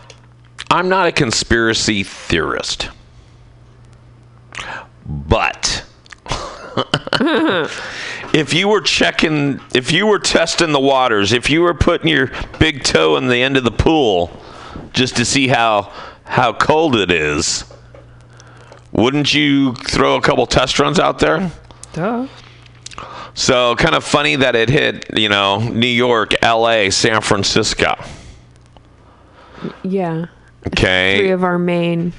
I'm 0.69 0.89
not 0.89 1.07
a 1.07 1.13
conspiracy 1.13 2.03
theorist, 2.03 2.91
but 5.07 5.87
if 8.35 8.53
you 8.53 8.67
were 8.67 8.81
checking, 8.81 9.61
if 9.73 9.93
you 9.93 10.09
were 10.09 10.19
testing 10.19 10.73
the 10.73 10.81
waters, 10.81 11.33
if 11.33 11.49
you 11.49 11.61
were 11.63 11.73
putting 11.73 12.09
your 12.09 12.33
big 12.59 12.83
toe 12.83 13.17
in 13.17 13.29
the 13.29 13.37
end 13.37 13.57
of 13.57 13.63
the 13.63 13.71
pool 13.71 14.37
just 14.93 15.17
to 15.19 15.25
see 15.25 15.47
how 15.47 15.93
how 16.25 16.53
cold 16.53 16.97
it 16.97 17.13
is, 17.13 17.65
wouldn't 18.91 19.33
you 19.33 19.75
throw 19.75 20.17
a 20.17 20.21
couple 20.21 20.47
test 20.47 20.81
runs 20.81 20.99
out 20.99 21.21
there? 21.21 21.53
Duh. 21.93 22.27
So 23.35 23.77
kind 23.77 23.95
of 23.95 24.03
funny 24.03 24.35
that 24.35 24.57
it 24.57 24.69
hit, 24.69 25.17
you 25.17 25.29
know, 25.29 25.61
New 25.61 25.87
York, 25.87 26.35
L.A., 26.43 26.91
San 26.91 27.21
Francisco. 27.21 27.95
Yeah. 29.83 30.27
Okay, 30.69 31.19
Three 31.19 31.31
of 31.31 31.45
our 31.45 31.59
main 31.59 32.13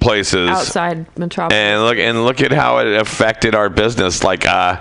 places 0.00 0.50
outside 0.50 1.06
metropolis. 1.18 1.56
and 1.58 1.82
look 1.82 1.98
and 1.98 2.24
look 2.24 2.40
at 2.40 2.52
how 2.52 2.78
it 2.78 2.86
affected 3.00 3.54
our 3.54 3.68
business 3.68 4.24
like 4.24 4.46
uh 4.46 4.80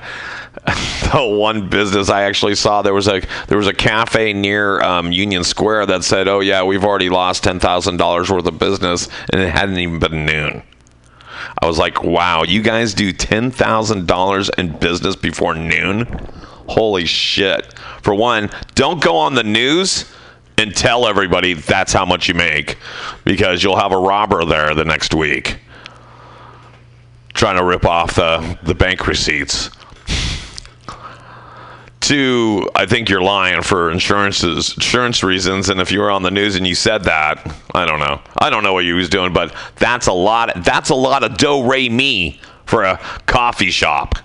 the 0.66 1.26
one 1.38 1.70
business 1.70 2.10
I 2.10 2.24
actually 2.24 2.56
saw 2.56 2.82
there 2.82 2.94
was 2.94 3.08
a 3.08 3.22
there 3.48 3.58
was 3.58 3.68
a 3.68 3.74
cafe 3.74 4.34
near 4.34 4.82
um, 4.82 5.12
Union 5.12 5.46
Square 5.46 5.86
that 5.88 6.04
said, 6.04 6.28
"Oh 6.28 6.42
yeah, 6.42 6.64
we've 6.64 6.84
already 6.84 7.10
lost 7.10 7.44
ten 7.46 7.60
thousand 7.60 7.98
dollars 7.98 8.30
worth 8.30 8.46
of 8.46 8.60
business," 8.60 9.08
and 9.32 9.42
it 9.42 9.50
hadn't 9.50 9.78
even 9.80 10.00
been 10.00 10.26
noon. 10.26 10.62
I 11.62 11.68
was 11.68 11.78
like, 11.80 12.04
"Wow, 12.04 12.44
you 12.44 12.62
guys 12.62 12.94
do 12.94 13.14
ten 13.14 13.50
thousand 13.50 14.08
dollars 14.08 14.50
in 14.58 14.78
business 14.78 15.16
before 15.16 15.56
noon? 15.56 16.06
Holy 16.68 17.06
shit!" 17.06 17.74
For 18.02 18.14
one, 18.14 18.50
don't 18.76 19.02
go 19.02 19.16
on 19.16 19.36
the 19.36 19.44
news 19.44 20.04
and 20.62 20.76
tell 20.76 21.08
everybody 21.08 21.54
that's 21.54 21.94
how 21.94 22.06
much 22.06 22.28
you 22.28 22.34
make, 22.34 22.78
because 23.26 23.64
you'll 23.64 23.80
have 23.80 23.92
a 23.92 23.98
robber 23.98 24.46
there 24.46 24.74
the 24.74 24.86
next 24.86 25.14
week 25.14 25.58
trying 27.34 27.58
to 27.58 27.64
rip 27.64 27.86
off 27.86 28.16
the, 28.16 28.58
the 28.64 28.76
bank 28.76 29.08
receipts. 29.08 29.70
Two, 32.00 32.70
I 32.76 32.86
think 32.86 33.10
you're 33.10 33.22
lying 33.22 33.62
for 33.62 33.92
insurances, 33.92 34.74
insurance 34.74 35.24
reasons. 35.24 35.70
And 35.70 35.80
if 35.80 35.92
you 35.92 36.00
were 36.00 36.12
on 36.12 36.24
the 36.24 36.32
news 36.32 36.56
and 36.56 36.68
you 36.68 36.76
said 36.76 37.04
that, 37.06 37.56
I 37.74 37.86
don't 37.86 38.00
know. 38.00 38.22
I 38.38 38.50
don't 38.50 38.64
know 38.64 38.74
what 38.74 38.86
you 38.86 38.96
was 38.96 39.08
doing, 39.08 39.34
but 39.34 39.56
that's 39.78 40.08
a 40.08 40.14
lot. 40.14 40.52
That's 40.58 40.90
a 40.90 40.96
lot 40.96 41.24
of 41.24 41.38
do 41.38 41.64
re 41.70 41.90
mi 41.90 42.40
for 42.66 42.84
a 42.84 42.98
coffee 43.28 43.72
shop. 43.72 44.16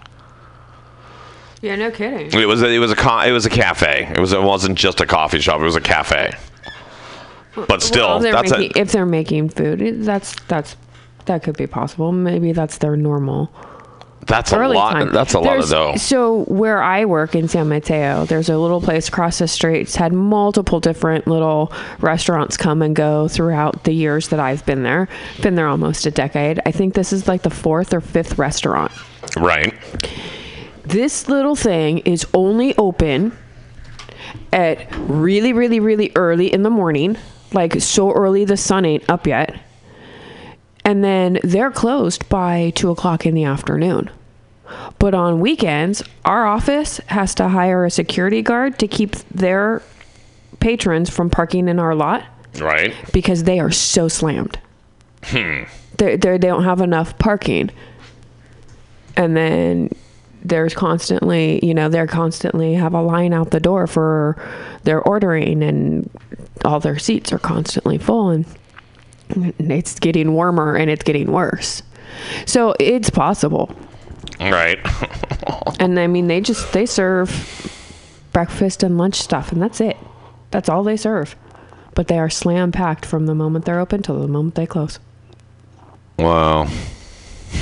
Yeah, 1.62 1.76
no 1.76 1.90
kidding. 1.90 2.32
It 2.38 2.46
was 2.46 2.62
a, 2.62 2.66
it 2.68 2.78
was 2.78 2.90
a 2.92 2.96
co- 2.96 3.20
it 3.20 3.32
was 3.32 3.46
a 3.46 3.50
cafe. 3.50 4.06
It 4.14 4.18
was 4.20 4.32
it 4.32 4.42
wasn't 4.42 4.76
just 4.78 5.00
a 5.00 5.06
coffee 5.06 5.40
shop. 5.40 5.60
It 5.60 5.64
was 5.64 5.76
a 5.76 5.80
cafe. 5.80 6.32
But 7.68 7.82
still, 7.82 8.06
Well, 8.08 8.16
if 8.18 8.22
they're 8.24 8.32
that's 8.32 8.50
making, 8.50 8.72
a, 8.76 8.80
if 8.82 8.92
they're 8.92 9.06
making 9.06 9.48
food, 9.48 9.80
it- 9.80 10.02
that's 10.04 10.34
that's 10.48 10.76
that 11.24 11.42
could 11.42 11.56
be 11.56 11.66
possible. 11.66 12.12
Maybe 12.12 12.52
that's 12.52 12.78
their 12.78 12.96
normal. 12.96 13.50
that's 14.26 14.52
a 14.52 14.58
lot. 14.68 14.92
time. 14.92 15.12
That's 15.12 15.32
a 15.34 15.40
lot 15.40 15.58
of 15.58 15.68
There's- 15.68 15.70
dough. 15.70 15.96
So 15.96 16.44
where 16.44 16.82
I 16.82 17.04
work 17.06 17.34
in 17.34 17.48
San 17.48 17.68
Mateo, 17.68 18.26
there's 18.26 18.48
a 18.50 18.58
little 18.58 18.80
place 18.82 19.08
across 19.08 19.38
the 19.38 19.48
street. 19.48 19.80
It's 19.82 19.96
had 19.96 20.12
multiple 20.12 20.80
different 20.80 21.26
little 21.26 21.72
restaurants 22.00 22.56
come 22.58 22.82
and 22.82 22.94
go 22.94 23.26
throughout 23.28 23.84
the 23.84 23.92
years 23.92 24.28
that 24.28 24.38
I've 24.40 24.64
been 24.66 24.82
there. 24.82 25.08
Been 25.42 25.54
there 25.54 25.68
almost 25.68 26.04
a 26.06 26.10
decade. 26.10 26.60
I 26.66 26.72
think 26.72 26.92
this 26.94 27.12
is 27.12 27.26
like 27.26 27.42
the 27.42 27.50
fourth 27.50 27.94
or 27.94 28.00
fifth 28.02 28.36
restaurant. 28.38 28.92
Right. 29.36 29.72
This 30.86 31.28
little 31.28 31.56
thing 31.56 31.98
is 31.98 32.26
only 32.32 32.76
open 32.76 33.36
at 34.52 34.86
really, 34.96 35.52
really, 35.52 35.80
really 35.80 36.12
early 36.14 36.52
in 36.52 36.62
the 36.62 36.70
morning. 36.70 37.16
Like 37.52 37.80
so 37.80 38.12
early 38.12 38.44
the 38.44 38.56
sun 38.56 38.84
ain't 38.84 39.08
up 39.10 39.26
yet. 39.26 39.58
And 40.84 41.02
then 41.02 41.38
they're 41.42 41.72
closed 41.72 42.28
by 42.28 42.70
two 42.76 42.90
o'clock 42.90 43.26
in 43.26 43.34
the 43.34 43.44
afternoon. 43.44 44.10
But 44.98 45.14
on 45.14 45.40
weekends, 45.40 46.02
our 46.24 46.46
office 46.46 46.98
has 47.06 47.34
to 47.36 47.48
hire 47.48 47.84
a 47.84 47.90
security 47.90 48.42
guard 48.42 48.78
to 48.78 48.88
keep 48.88 49.16
their 49.32 49.82
patrons 50.60 51.10
from 51.10 51.30
parking 51.30 51.68
in 51.68 51.78
our 51.78 51.94
lot 51.94 52.22
Right. 52.60 52.94
because 53.12 53.44
they 53.44 53.58
are 53.60 53.70
so 53.70 54.08
slammed. 54.08 54.58
Hmm. 55.24 55.64
They 55.98 56.16
they 56.16 56.38
don't 56.38 56.64
have 56.64 56.80
enough 56.80 57.18
parking, 57.18 57.70
and 59.16 59.36
then 59.36 59.90
there's 60.48 60.74
constantly 60.74 61.64
you 61.64 61.74
know 61.74 61.88
they're 61.88 62.06
constantly 62.06 62.74
have 62.74 62.94
a 62.94 63.02
line 63.02 63.32
out 63.32 63.50
the 63.50 63.60
door 63.60 63.86
for 63.86 64.36
their 64.84 65.00
ordering, 65.02 65.62
and 65.62 66.08
all 66.64 66.80
their 66.80 66.98
seats 66.98 67.32
are 67.32 67.38
constantly 67.38 67.98
full, 67.98 68.30
and 68.30 68.46
it's 69.58 69.98
getting 69.98 70.32
warmer 70.32 70.76
and 70.76 70.90
it's 70.90 71.02
getting 71.04 71.32
worse. 71.32 71.82
So 72.46 72.74
it's 72.78 73.10
possible, 73.10 73.74
Right. 74.40 74.78
and 75.80 75.98
I 75.98 76.06
mean 76.06 76.26
they 76.28 76.40
just 76.40 76.72
they 76.72 76.86
serve 76.86 77.72
breakfast 78.32 78.82
and 78.82 78.98
lunch 78.98 79.16
stuff, 79.16 79.52
and 79.52 79.60
that's 79.60 79.80
it. 79.80 79.96
That's 80.50 80.68
all 80.68 80.82
they 80.84 80.96
serve. 80.96 81.34
But 81.94 82.08
they 82.08 82.18
are 82.18 82.28
slam 82.30 82.72
packed 82.72 83.06
from 83.06 83.26
the 83.26 83.34
moment 83.34 83.64
they're 83.64 83.80
open 83.80 84.02
till 84.02 84.20
the 84.20 84.28
moment 84.28 84.54
they 84.54 84.66
close. 84.66 84.98
wow. 86.18 86.68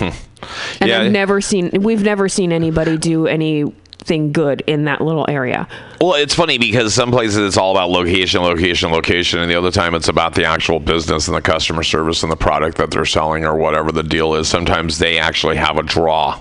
And 0.81 0.91
Yeah. 0.91 1.03
I've 1.03 1.13
never 1.13 1.41
seen 1.41 1.71
we've 1.81 2.03
never 2.03 2.29
seen 2.29 2.53
anybody 2.53 2.97
do 2.99 3.27
anything 3.27 4.33
good 4.33 4.63
in 4.67 4.85
that 4.85 5.01
little 5.01 5.25
area. 5.29 5.67
Well, 6.01 6.15
it's 6.15 6.35
funny 6.35 6.59
because 6.59 6.95
some 6.95 7.11
places 7.11 7.37
it's 7.39 7.57
all 7.57 7.71
about 7.71 7.91
location, 7.91 8.43
location, 8.43 8.91
location, 8.91 9.41
and 9.41 9.51
the 9.51 9.55
other 9.57 9.71
time 9.71 9.95
it's 9.95 10.09
about 10.09 10.35
the 10.35 10.45
actual 10.45 10.81
business 10.81 11.29
and 11.29 11.37
the 11.37 11.43
customer 11.43 11.83
service 11.83 12.23
and 12.23 12.31
the 12.31 12.37
product 12.37 12.77
that 12.79 12.91
they're 12.91 13.05
selling 13.07 13.45
or 13.45 13.57
whatever 13.57 13.93
the 13.93 14.03
deal 14.03 14.35
is. 14.35 14.49
Sometimes 14.49 14.99
they 14.99 15.19
actually 15.19 15.57
have 15.57 15.79
a 15.79 15.83
draw. 15.83 16.41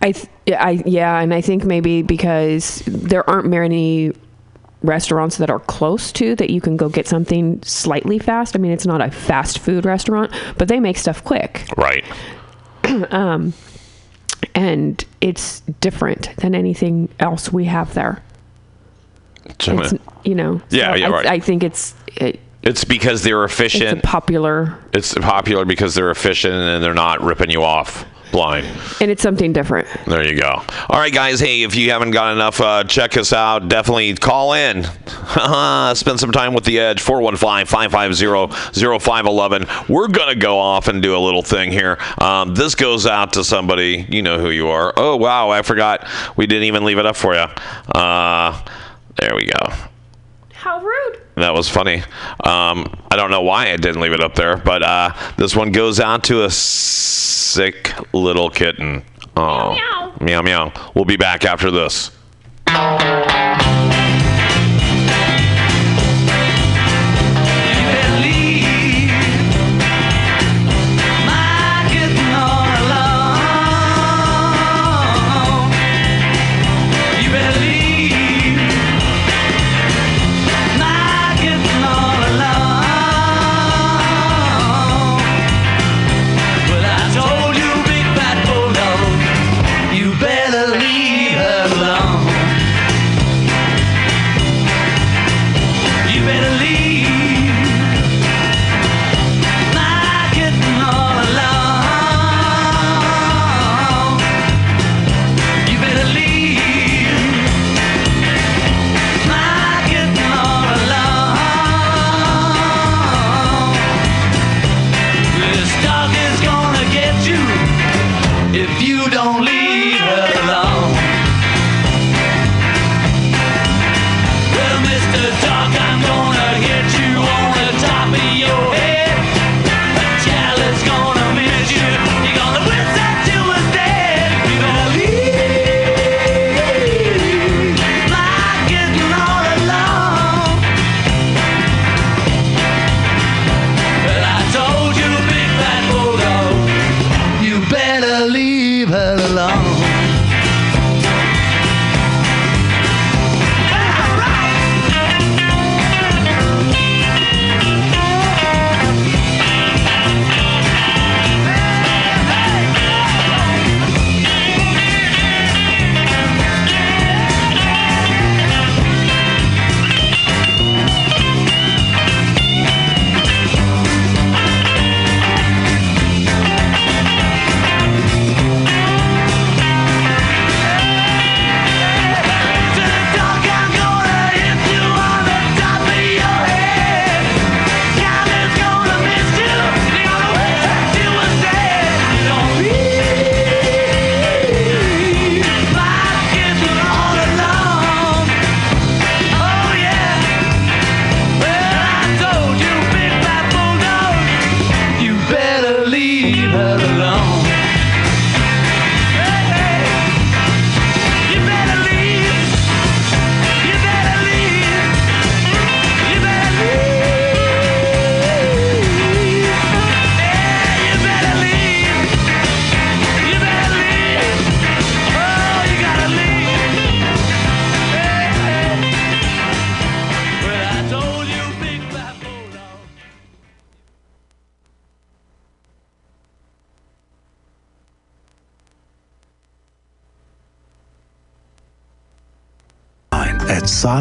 I 0.00 0.12
th- 0.12 0.28
I 0.48 0.82
yeah, 0.86 1.20
and 1.20 1.34
I 1.34 1.42
think 1.42 1.64
maybe 1.64 2.00
because 2.00 2.82
there 2.86 3.28
aren't 3.28 3.48
many 3.48 4.12
restaurants 4.82 5.36
that 5.38 5.50
are 5.50 5.58
close 5.58 6.12
to 6.12 6.34
that 6.36 6.50
you 6.50 6.60
can 6.60 6.76
go 6.76 6.88
get 6.88 7.06
something 7.06 7.60
slightly 7.64 8.18
fast. 8.18 8.56
I 8.56 8.60
mean, 8.60 8.70
it's 8.70 8.86
not 8.86 9.02
a 9.02 9.10
fast 9.10 9.58
food 9.58 9.84
restaurant, 9.84 10.32
but 10.56 10.68
they 10.68 10.80
make 10.80 10.96
stuff 10.96 11.22
quick. 11.24 11.66
Right. 11.76 12.04
um 13.10 13.52
and 14.54 15.04
it's 15.20 15.60
different 15.80 16.30
than 16.36 16.54
anything 16.54 17.08
else 17.18 17.52
we 17.52 17.64
have 17.64 17.92
there. 17.94 18.22
It's, 19.60 19.94
you 20.24 20.34
know. 20.34 20.60
Yeah, 20.70 20.94
yeah, 20.94 21.06
I, 21.06 21.10
right. 21.10 21.26
I 21.26 21.40
think 21.40 21.62
it's 21.62 21.94
it, 22.16 22.40
It's 22.62 22.84
because 22.84 23.22
they're 23.22 23.44
efficient. 23.44 23.98
a 23.98 24.02
popular 24.02 24.78
It's 24.92 25.14
popular 25.14 25.64
because 25.64 25.94
they're 25.94 26.10
efficient 26.10 26.54
and 26.54 26.82
they're 26.84 26.94
not 26.94 27.22
ripping 27.22 27.50
you 27.50 27.62
off 27.62 28.04
blind. 28.30 28.66
and 29.00 29.10
it's 29.10 29.22
something 29.22 29.52
different. 29.52 29.88
There 30.06 30.26
you 30.26 30.40
go. 30.40 30.62
All 30.88 30.98
right, 30.98 31.12
guys. 31.12 31.40
Hey, 31.40 31.62
if 31.62 31.74
you 31.74 31.90
haven't 31.90 32.12
got 32.12 32.32
enough, 32.32 32.60
uh, 32.60 32.84
check 32.84 33.16
us 33.16 33.32
out. 33.32 33.68
Definitely 33.68 34.14
call 34.14 34.52
in. 34.54 34.84
Spend 35.94 36.20
some 36.20 36.32
time 36.32 36.54
with 36.54 36.64
the 36.64 36.78
Edge. 36.78 37.02
415-550-0511. 37.02 39.88
We're 39.88 40.08
going 40.08 40.28
to 40.28 40.34
go 40.34 40.58
off 40.58 40.88
and 40.88 41.02
do 41.02 41.16
a 41.16 41.20
little 41.20 41.42
thing 41.42 41.70
here. 41.72 41.98
Um, 42.18 42.54
this 42.54 42.74
goes 42.74 43.06
out 43.06 43.32
to 43.34 43.44
somebody. 43.44 44.06
You 44.08 44.22
know 44.22 44.38
who 44.38 44.50
you 44.50 44.68
are. 44.68 44.92
Oh, 44.96 45.16
wow. 45.16 45.50
I 45.50 45.62
forgot. 45.62 46.06
We 46.36 46.46
didn't 46.46 46.64
even 46.64 46.84
leave 46.84 46.98
it 46.98 47.06
up 47.06 47.16
for 47.16 47.34
you. 47.34 47.46
Uh, 47.94 48.60
there 49.16 49.34
we 49.34 49.46
go. 49.46 49.72
How 50.58 50.80
rude. 50.80 51.20
That 51.36 51.54
was 51.54 51.68
funny. 51.68 51.98
Um, 52.42 52.92
I 53.12 53.16
don't 53.16 53.30
know 53.30 53.42
why 53.42 53.70
I 53.70 53.76
didn't 53.76 54.00
leave 54.00 54.12
it 54.12 54.20
up 54.20 54.34
there, 54.34 54.56
but 54.56 54.82
uh, 54.82 55.12
this 55.36 55.54
one 55.54 55.70
goes 55.70 56.00
out 56.00 56.24
to 56.24 56.42
a 56.42 56.50
sick 56.50 57.94
little 58.12 58.50
kitten. 58.50 59.04
Oh, 59.36 59.70
meow, 59.70 60.16
meow, 60.20 60.42
meow. 60.42 60.92
We'll 60.96 61.04
be 61.04 61.16
back 61.16 61.44
after 61.44 61.70
this. 61.70 62.10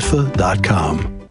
At 0.08 0.14
saatva.com. 0.14 1.30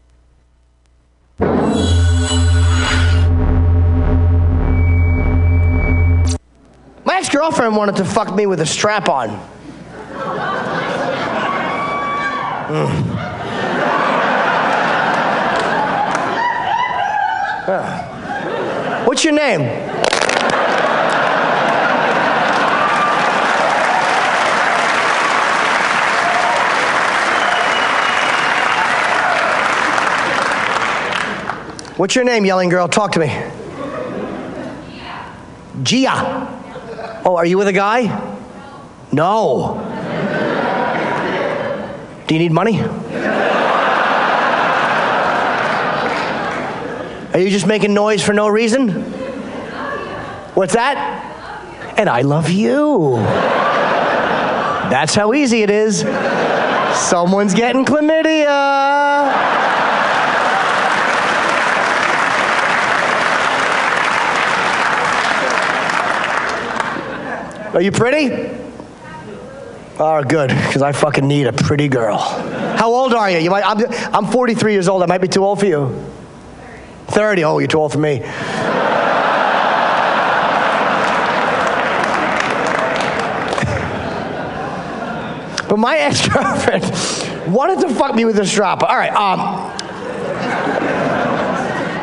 My 7.07 7.17
ex 7.17 7.31
girlfriend 7.31 7.75
wanted 7.77 7.97
to 7.97 8.05
fuck 8.05 8.35
me 8.35 8.45
with 8.45 8.61
a 8.61 8.67
strap 8.67 9.09
on. 9.09 9.31
Hmm. 12.69 13.17
What's 19.07 19.25
your 19.25 19.33
name? 19.33 19.86
What's 31.97 32.15
your 32.15 32.25
name, 32.25 32.45
yelling 32.45 32.69
girl? 32.69 32.89
Talk 32.89 33.13
to 33.13 33.21
me. 33.21 33.29
Gia. 35.83 36.13
Oh, 37.25 37.37
are 37.37 37.47
you 37.47 37.57
with 37.57 37.69
a 37.69 37.73
guy? 37.73 38.03
No. 39.13 39.81
Do 42.27 42.35
you 42.35 42.39
need 42.39 42.53
money? 42.53 42.83
Are 47.33 47.39
you 47.39 47.49
just 47.49 47.67
making 47.67 47.95
noise 47.95 48.23
for 48.23 48.35
no 48.35 48.49
reason? 48.49 48.91
What's 50.53 50.75
that? 50.75 51.95
And 51.97 52.11
I 52.11 52.21
love 52.21 52.51
you. 52.51 53.17
That's 54.91 55.15
how 55.15 55.33
easy 55.33 55.63
it 55.63 55.71
is. 55.71 56.01
Someone's 56.95 57.55
getting 57.55 57.87
chlamydia. 57.87 59.06
Are 67.77 67.83
you 67.83 67.93
pretty? 67.93 68.31
Oh, 69.99 70.25
good, 70.27 70.49
because 70.49 70.81
I 70.81 70.93
fucking 70.93 71.29
need 71.29 71.47
a 71.47 71.53
pretty 71.53 71.89
girl. 71.89 72.17
How 72.17 72.91
old 72.91 73.13
are 73.13 73.31
you? 73.31 73.37
You 73.37 73.51
might. 73.51 73.65
I'm, 73.67 74.15
I'm 74.15 74.33
43 74.33 74.73
years 74.73 74.89
old. 74.89 75.03
I 75.03 75.07
might 75.07 75.21
be 75.21 75.29
too 75.29 75.45
old 75.45 75.61
for 75.61 75.67
you. 75.67 75.95
30. 77.09 77.45
Oh, 77.45 77.59
you're 77.59 77.69
too 77.69 77.79
old 77.79 77.93
for 77.93 77.99
me. 77.99 78.23
But 85.69 85.79
my 85.79 85.99
ex-girlfriend 85.99 86.85
wanted 87.53 87.81
to 87.87 87.93
fuck 87.93 88.15
me 88.15 88.25
with 88.25 88.39
a 88.39 88.47
strap. 88.47 88.85
All 88.85 88.97
right. 88.97 89.13
Um, 89.13 89.76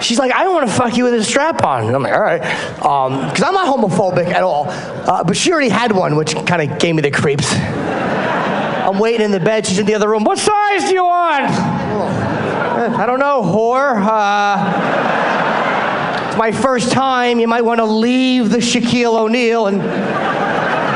she's 0.04 0.20
like, 0.20 0.34
I 0.34 0.44
don't 0.44 0.54
want 0.54 0.70
to 0.70 0.76
fuck 0.76 0.98
you 0.98 1.06
with 1.06 1.14
a 1.14 1.24
strap 1.24 1.64
on. 1.64 1.88
And 1.88 1.96
I'm 1.96 2.04
like, 2.04 2.14
all 2.14 2.22
right, 2.22 2.42
because 2.42 3.44
I'm 3.44 3.54
not 3.54 3.68
homophobic 3.76 4.28
at 4.28 4.44
all. 4.44 4.66
Uh, 4.70 5.24
but 5.24 5.38
she 5.38 5.52
already 5.52 5.70
had 5.70 5.92
one, 5.92 6.16
which 6.16 6.36
kind 6.46 6.72
of 6.72 6.80
gave 6.80 6.96
me 6.96 7.02
the 7.02 7.12
creeps. 7.12 7.52
I'm 7.54 9.00
waiting 9.00 9.22
in 9.22 9.32
the 9.32 9.40
bed. 9.40 9.66
She's 9.66 9.80
in 9.80 9.86
the 9.86 9.96
other 9.96 10.10
room. 10.10 10.24
What 10.24 10.38
size 10.38 10.84
do 10.90 10.94
you 10.94 11.06
want? 11.06 11.46
"Eh, 11.46 12.96
I 13.02 13.06
don't 13.06 13.20
know, 13.20 13.42
whore. 13.42 13.96
Uh, 14.06 16.28
it's 16.28 16.38
my 16.38 16.52
first 16.52 16.92
time. 16.92 17.40
You 17.40 17.48
might 17.48 17.64
want 17.64 17.80
to 17.80 17.86
leave 17.86 18.50
the 18.50 18.58
Shaquille 18.58 19.18
O'Neal 19.18 19.68
and 19.68 19.80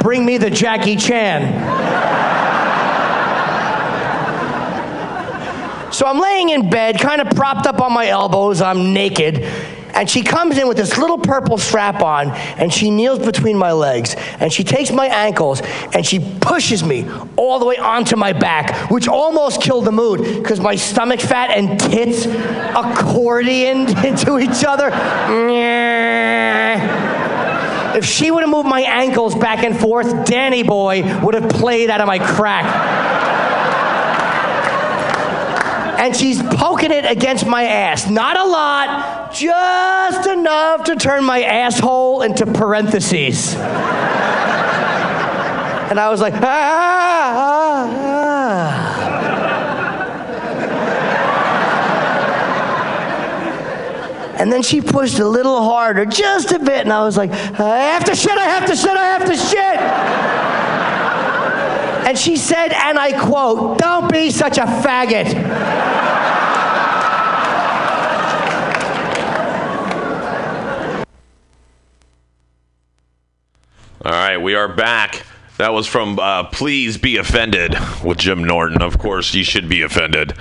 bring 0.04 0.26
me 0.26 0.38
the 0.38 0.50
Jackie 0.50 0.98
Chan. 0.98 1.87
So 5.98 6.06
I'm 6.06 6.20
laying 6.20 6.50
in 6.50 6.70
bed, 6.70 7.00
kind 7.00 7.22
of 7.22 7.30
propped 7.32 7.66
up 7.66 7.82
on 7.82 7.92
my 7.92 8.06
elbows. 8.06 8.62
I'm 8.62 8.94
naked. 8.94 9.40
And 9.96 10.08
she 10.08 10.22
comes 10.22 10.56
in 10.60 10.68
with 10.68 10.78
this 10.78 10.96
little 10.96 11.18
purple 11.18 11.58
strap 11.58 12.04
on, 12.04 12.30
and 12.30 12.72
she 12.72 12.92
kneels 12.92 13.18
between 13.18 13.58
my 13.58 13.72
legs, 13.72 14.14
and 14.40 14.54
she 14.54 14.64
takes 14.64 14.92
my 14.92 15.08
ankles, 15.08 15.60
and 15.96 16.06
she 16.06 16.20
pushes 16.40 16.84
me 16.84 17.10
all 17.36 17.58
the 17.58 17.66
way 17.66 17.78
onto 17.78 18.16
my 18.16 18.32
back, 18.32 18.92
which 18.92 19.08
almost 19.08 19.60
killed 19.60 19.86
the 19.86 19.92
mood 19.92 20.20
because 20.36 20.60
my 20.60 20.76
stomach 20.76 21.20
fat 21.20 21.50
and 21.50 21.80
tits 21.80 22.28
accordioned 22.28 23.90
into 24.06 24.38
each 24.38 24.64
other. 24.64 24.92
If 27.98 28.06
she 28.06 28.30
would 28.30 28.42
have 28.42 28.52
moved 28.52 28.70
my 28.70 28.82
ankles 28.82 29.34
back 29.34 29.64
and 29.64 29.76
forth, 29.76 30.28
Danny 30.28 30.62
Boy 30.62 31.02
would 31.24 31.34
have 31.34 31.50
played 31.50 31.90
out 31.90 32.02
of 32.02 32.08
my 32.08 32.20
crack 32.20 33.17
and 35.98 36.16
she's 36.16 36.42
poking 36.42 36.92
it 36.92 37.06
against 37.06 37.46
my 37.46 37.64
ass. 37.64 38.10
Not 38.10 38.38
a 38.38 38.46
lot, 38.46 39.34
just 39.34 40.28
enough 40.28 40.84
to 40.86 40.96
turn 40.96 41.24
my 41.24 41.44
asshole 41.44 42.22
into 42.22 42.46
parentheses. 42.46 43.56
and 43.56 43.64
I 46.00 46.10
was 46.10 46.22
like, 46.22 46.36
ah, 46.36 46.40
ah, 47.36 47.94
ah. 47.94 48.98
And 54.40 54.54
then 54.54 54.62
she 54.62 54.82
pushed 54.82 55.18
a 55.18 55.28
little 55.28 55.64
harder, 55.64 56.06
just 56.06 56.52
a 56.52 56.60
bit, 56.60 56.82
and 56.82 56.94
I 56.94 57.04
was 57.04 57.18
like, 57.18 57.32
I 57.32 57.80
have 57.80 58.04
to 58.06 58.16
shit, 58.16 58.38
I 58.38 58.46
have 58.46 58.68
to 58.68 58.76
shit, 58.76 58.96
I 58.96 59.06
have 59.06 59.26
to 59.26 59.36
shit. 59.36 59.80
And 62.08 62.18
she 62.18 62.38
said, 62.38 62.72
and 62.72 62.98
I 62.98 63.20
quote, 63.20 63.80
Don't 63.80 64.10
be 64.10 64.32
such 64.32 64.58
a 64.58 64.62
faggot. 64.62 65.26
All 74.08 74.14
right, 74.14 74.38
we 74.38 74.56
are 74.56 74.70
back. 74.70 75.26
That 75.58 75.74
was 75.74 75.86
from 75.86 76.18
uh, 76.18 76.46
Please 76.46 76.98
Be 76.98 77.18
Offended 77.18 77.76
with 78.02 78.20
Jim 78.20 78.42
Norton. 78.42 78.82
Of 78.82 78.98
course, 78.98 79.34
you 79.34 79.44
should 79.44 79.68
be 79.68 79.82
offended. 79.82 80.34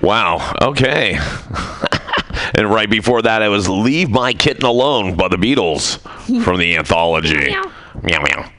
Wow. 0.00 0.54
Okay. 0.62 1.18
and 2.54 2.70
right 2.70 2.88
before 2.88 3.20
that, 3.20 3.42
it 3.42 3.48
was 3.48 3.68
Leave 3.68 4.08
My 4.08 4.32
Kitten 4.32 4.64
Alone 4.64 5.14
by 5.14 5.28
the 5.28 5.36
Beatles 5.36 5.98
from 6.42 6.58
the 6.58 6.74
anthology. 6.74 7.54
meow, 8.02 8.22
meow. 8.22 8.50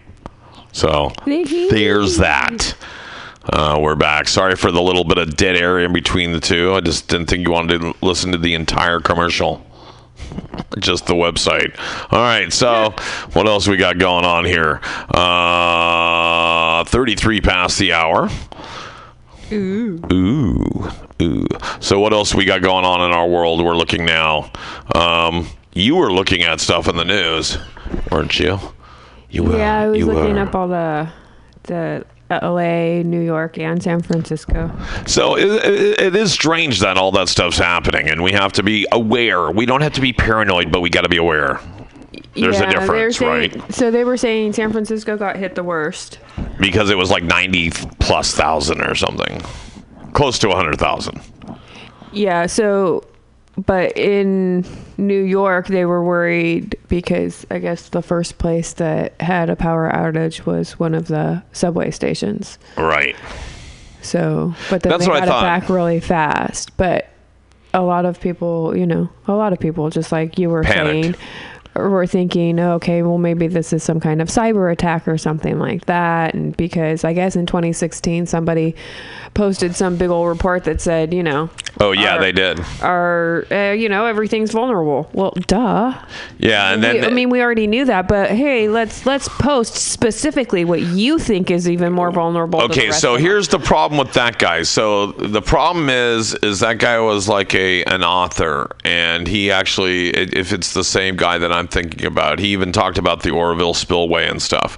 So 0.71 1.13
there's 1.25 2.17
that. 2.17 2.75
Uh, 3.51 3.79
we're 3.81 3.95
back. 3.95 4.27
Sorry 4.27 4.55
for 4.55 4.71
the 4.71 4.83
little 4.83 5.03
bit 5.03 5.17
of 5.17 5.35
dead 5.35 5.55
air 5.55 5.79
in 5.79 5.93
between 5.93 6.31
the 6.31 6.39
two. 6.39 6.75
I 6.75 6.81
just 6.81 7.07
didn't 7.07 7.25
think 7.25 7.41
you 7.41 7.51
wanted 7.51 7.81
to 7.81 7.95
listen 8.03 8.33
to 8.33 8.37
the 8.37 8.53
entire 8.53 8.99
commercial. 8.99 9.65
Just 10.79 11.07
the 11.07 11.13
website. 11.13 11.75
All 12.11 12.19
right. 12.19 12.51
So, 12.51 12.93
what 13.33 13.47
else 13.47 13.67
we 13.67 13.77
got 13.77 13.97
going 13.97 14.25
on 14.25 14.45
here? 14.45 14.81
Uh, 15.13 16.83
33 16.85 17.41
past 17.41 17.79
the 17.79 17.93
hour. 17.93 18.29
Ooh. 19.51 19.99
Ooh. 20.11 20.91
Ooh. 21.21 21.45
So, 21.79 21.99
what 21.99 22.13
else 22.13 22.35
we 22.35 22.45
got 22.45 22.61
going 22.61 22.85
on 22.85 23.01
in 23.01 23.11
our 23.15 23.27
world? 23.27 23.63
We're 23.63 23.75
looking 23.77 24.05
now. 24.05 24.51
Um, 24.93 25.47
you 25.73 25.95
were 25.95 26.11
looking 26.11 26.43
at 26.43 26.59
stuff 26.59 26.87
in 26.87 26.95
the 26.97 27.05
news, 27.05 27.57
weren't 28.11 28.39
you? 28.39 28.59
You 29.29 29.43
were. 29.43 29.57
yeah, 29.57 29.79
I 29.81 29.87
was 29.87 29.97
you 29.99 30.05
looking 30.05 30.35
were. 30.35 30.41
up 30.41 30.55
all 30.55 30.67
the 30.67 31.09
the 31.63 32.05
L.A., 32.29 33.03
New 33.03 33.21
York, 33.21 33.57
and 33.57 33.81
San 33.81 34.01
Francisco. 34.01 34.71
So 35.05 35.37
it, 35.37 35.47
it, 35.47 35.99
it 35.99 36.15
is 36.15 36.31
strange 36.31 36.79
that 36.81 36.97
all 36.97 37.11
that 37.13 37.29
stuff's 37.29 37.57
happening, 37.57 38.09
and 38.09 38.21
we 38.21 38.31
have 38.33 38.51
to 38.53 38.63
be 38.63 38.85
aware. 38.91 39.49
We 39.51 39.65
don't 39.65 39.81
have 39.81 39.93
to 39.93 40.01
be 40.01 40.13
paranoid, 40.13 40.71
but 40.71 40.81
we 40.81 40.89
got 40.89 41.01
to 41.01 41.09
be 41.09 41.17
aware. 41.17 41.59
There's 42.35 42.59
yeah, 42.59 42.69
a 42.69 42.71
difference, 42.71 43.17
saying- 43.17 43.51
right? 43.51 43.73
So 43.73 43.91
they 43.91 44.03
were 44.03 44.17
saying 44.17 44.53
San 44.53 44.71
Francisco 44.71 45.17
got 45.17 45.37
hit 45.37 45.55
the 45.55 45.63
worst. 45.63 46.19
Because 46.59 46.89
it 46.89 46.97
was 46.97 47.09
like 47.09 47.23
90 47.23 47.71
plus 47.99 48.33
thousand 48.33 48.81
or 48.81 48.95
something, 48.95 49.41
close 50.13 50.37
to 50.39 50.47
100,000. 50.47 51.19
Yeah, 52.11 52.45
so 52.45 53.03
but 53.57 53.97
in 53.97 54.65
New 54.97 55.23
York, 55.23 55.67
they 55.67 55.85
were 55.85 56.03
worried 56.03 56.77
because 56.87 57.45
I 57.49 57.57
guess 57.59 57.89
the 57.89 58.01
first 58.01 58.37
place 58.37 58.73
that 58.73 59.19
had 59.19 59.49
a 59.49 59.55
power 59.55 59.89
outage 59.91 60.45
was 60.45 60.79
one 60.79 60.93
of 60.93 61.07
the 61.07 61.43
subway 61.53 61.91
stations. 61.91 62.59
Right. 62.77 63.15
So, 64.01 64.53
but 64.69 64.83
then 64.83 64.91
That's 64.91 65.05
they 65.05 65.11
got 65.11 65.23
it 65.23 65.29
back 65.29 65.69
really 65.69 65.99
fast. 65.99 66.77
But 66.77 67.09
a 67.73 67.81
lot 67.81 68.05
of 68.05 68.21
people, 68.21 68.77
you 68.77 68.85
know, 68.85 69.09
a 69.27 69.33
lot 69.33 69.53
of 69.53 69.59
people, 69.59 69.89
just 69.89 70.11
like 70.11 70.37
you 70.37 70.49
were 70.49 70.63
Panicked. 70.63 71.17
saying, 71.17 71.27
were 71.77 72.07
thinking, 72.07 72.59
okay, 72.59 73.01
well, 73.03 73.17
maybe 73.17 73.47
this 73.47 73.73
is 73.73 73.83
some 73.83 73.99
kind 73.99 74.21
of 74.21 74.27
cyber 74.27 74.71
attack 74.71 75.07
or 75.07 75.17
something 75.17 75.59
like 75.59 75.85
that. 75.85 76.33
And 76.33 76.55
because 76.57 77.03
I 77.03 77.13
guess 77.13 77.35
in 77.35 77.45
2016, 77.45 78.25
somebody 78.25 78.75
posted 79.33 79.75
some 79.75 79.97
big 79.97 80.09
old 80.09 80.27
report 80.27 80.63
that 80.63 80.81
said, 80.81 81.13
you 81.13 81.21
know, 81.23 81.49
Oh 81.79 81.91
yeah, 81.91 82.15
Our- 82.15 82.19
they 82.21 82.31
did. 82.31 82.59
our, 82.81 83.45
uh, 83.51 83.71
you 83.73 83.87
know, 83.87 84.07
everything's 84.07 84.51
vulnerable. 84.51 85.09
Well, 85.13 85.31
duh. 85.45 85.93
Yeah, 86.39 86.71
and 86.73 86.83
then 86.83 86.95
We- 87.01 87.05
I 87.05 87.09
mean, 87.11 87.29
we 87.29 87.41
already 87.41 87.67
knew 87.67 87.85
that, 87.85 88.07
but 88.07 88.31
hey, 88.31 88.67
let's 88.67 89.05
let's 89.05 89.27
post 89.29 89.75
specifically 89.75 90.65
what 90.65 90.81
you 90.81 91.19
think 91.19 91.51
is 91.51 91.69
even 91.69 91.93
more 91.93 92.09
vulnerable. 92.09 92.61
Okay, 92.63 92.89
so 92.91 93.15
here's 93.15 93.47
the 93.49 93.59
problem 93.59 93.99
with 93.99 94.13
that 94.13 94.39
guy. 94.39 94.63
So 94.63 95.07
the 95.11 95.41
problem 95.41 95.89
is, 95.89 96.33
is 96.41 96.61
that 96.61 96.79
guy 96.79 96.99
was 96.99 97.27
like 97.29 97.53
a 97.53 97.83
an 97.83 98.03
author, 98.03 98.71
and 98.83 99.27
he 99.27 99.51
actually, 99.51 100.09
if 100.09 100.53
it's 100.53 100.73
the 100.73 100.83
same 100.83 101.15
guy 101.15 101.37
that 101.37 101.51
I'm 101.51 101.66
thinking 101.71 102.05
about, 102.05 102.39
he 102.39 102.47
even 102.47 102.71
talked 102.71 102.97
about 102.97 103.23
the 103.23 103.31
Oroville 103.31 103.73
spillway 103.73 104.27
and 104.27 104.41
stuff. 104.41 104.77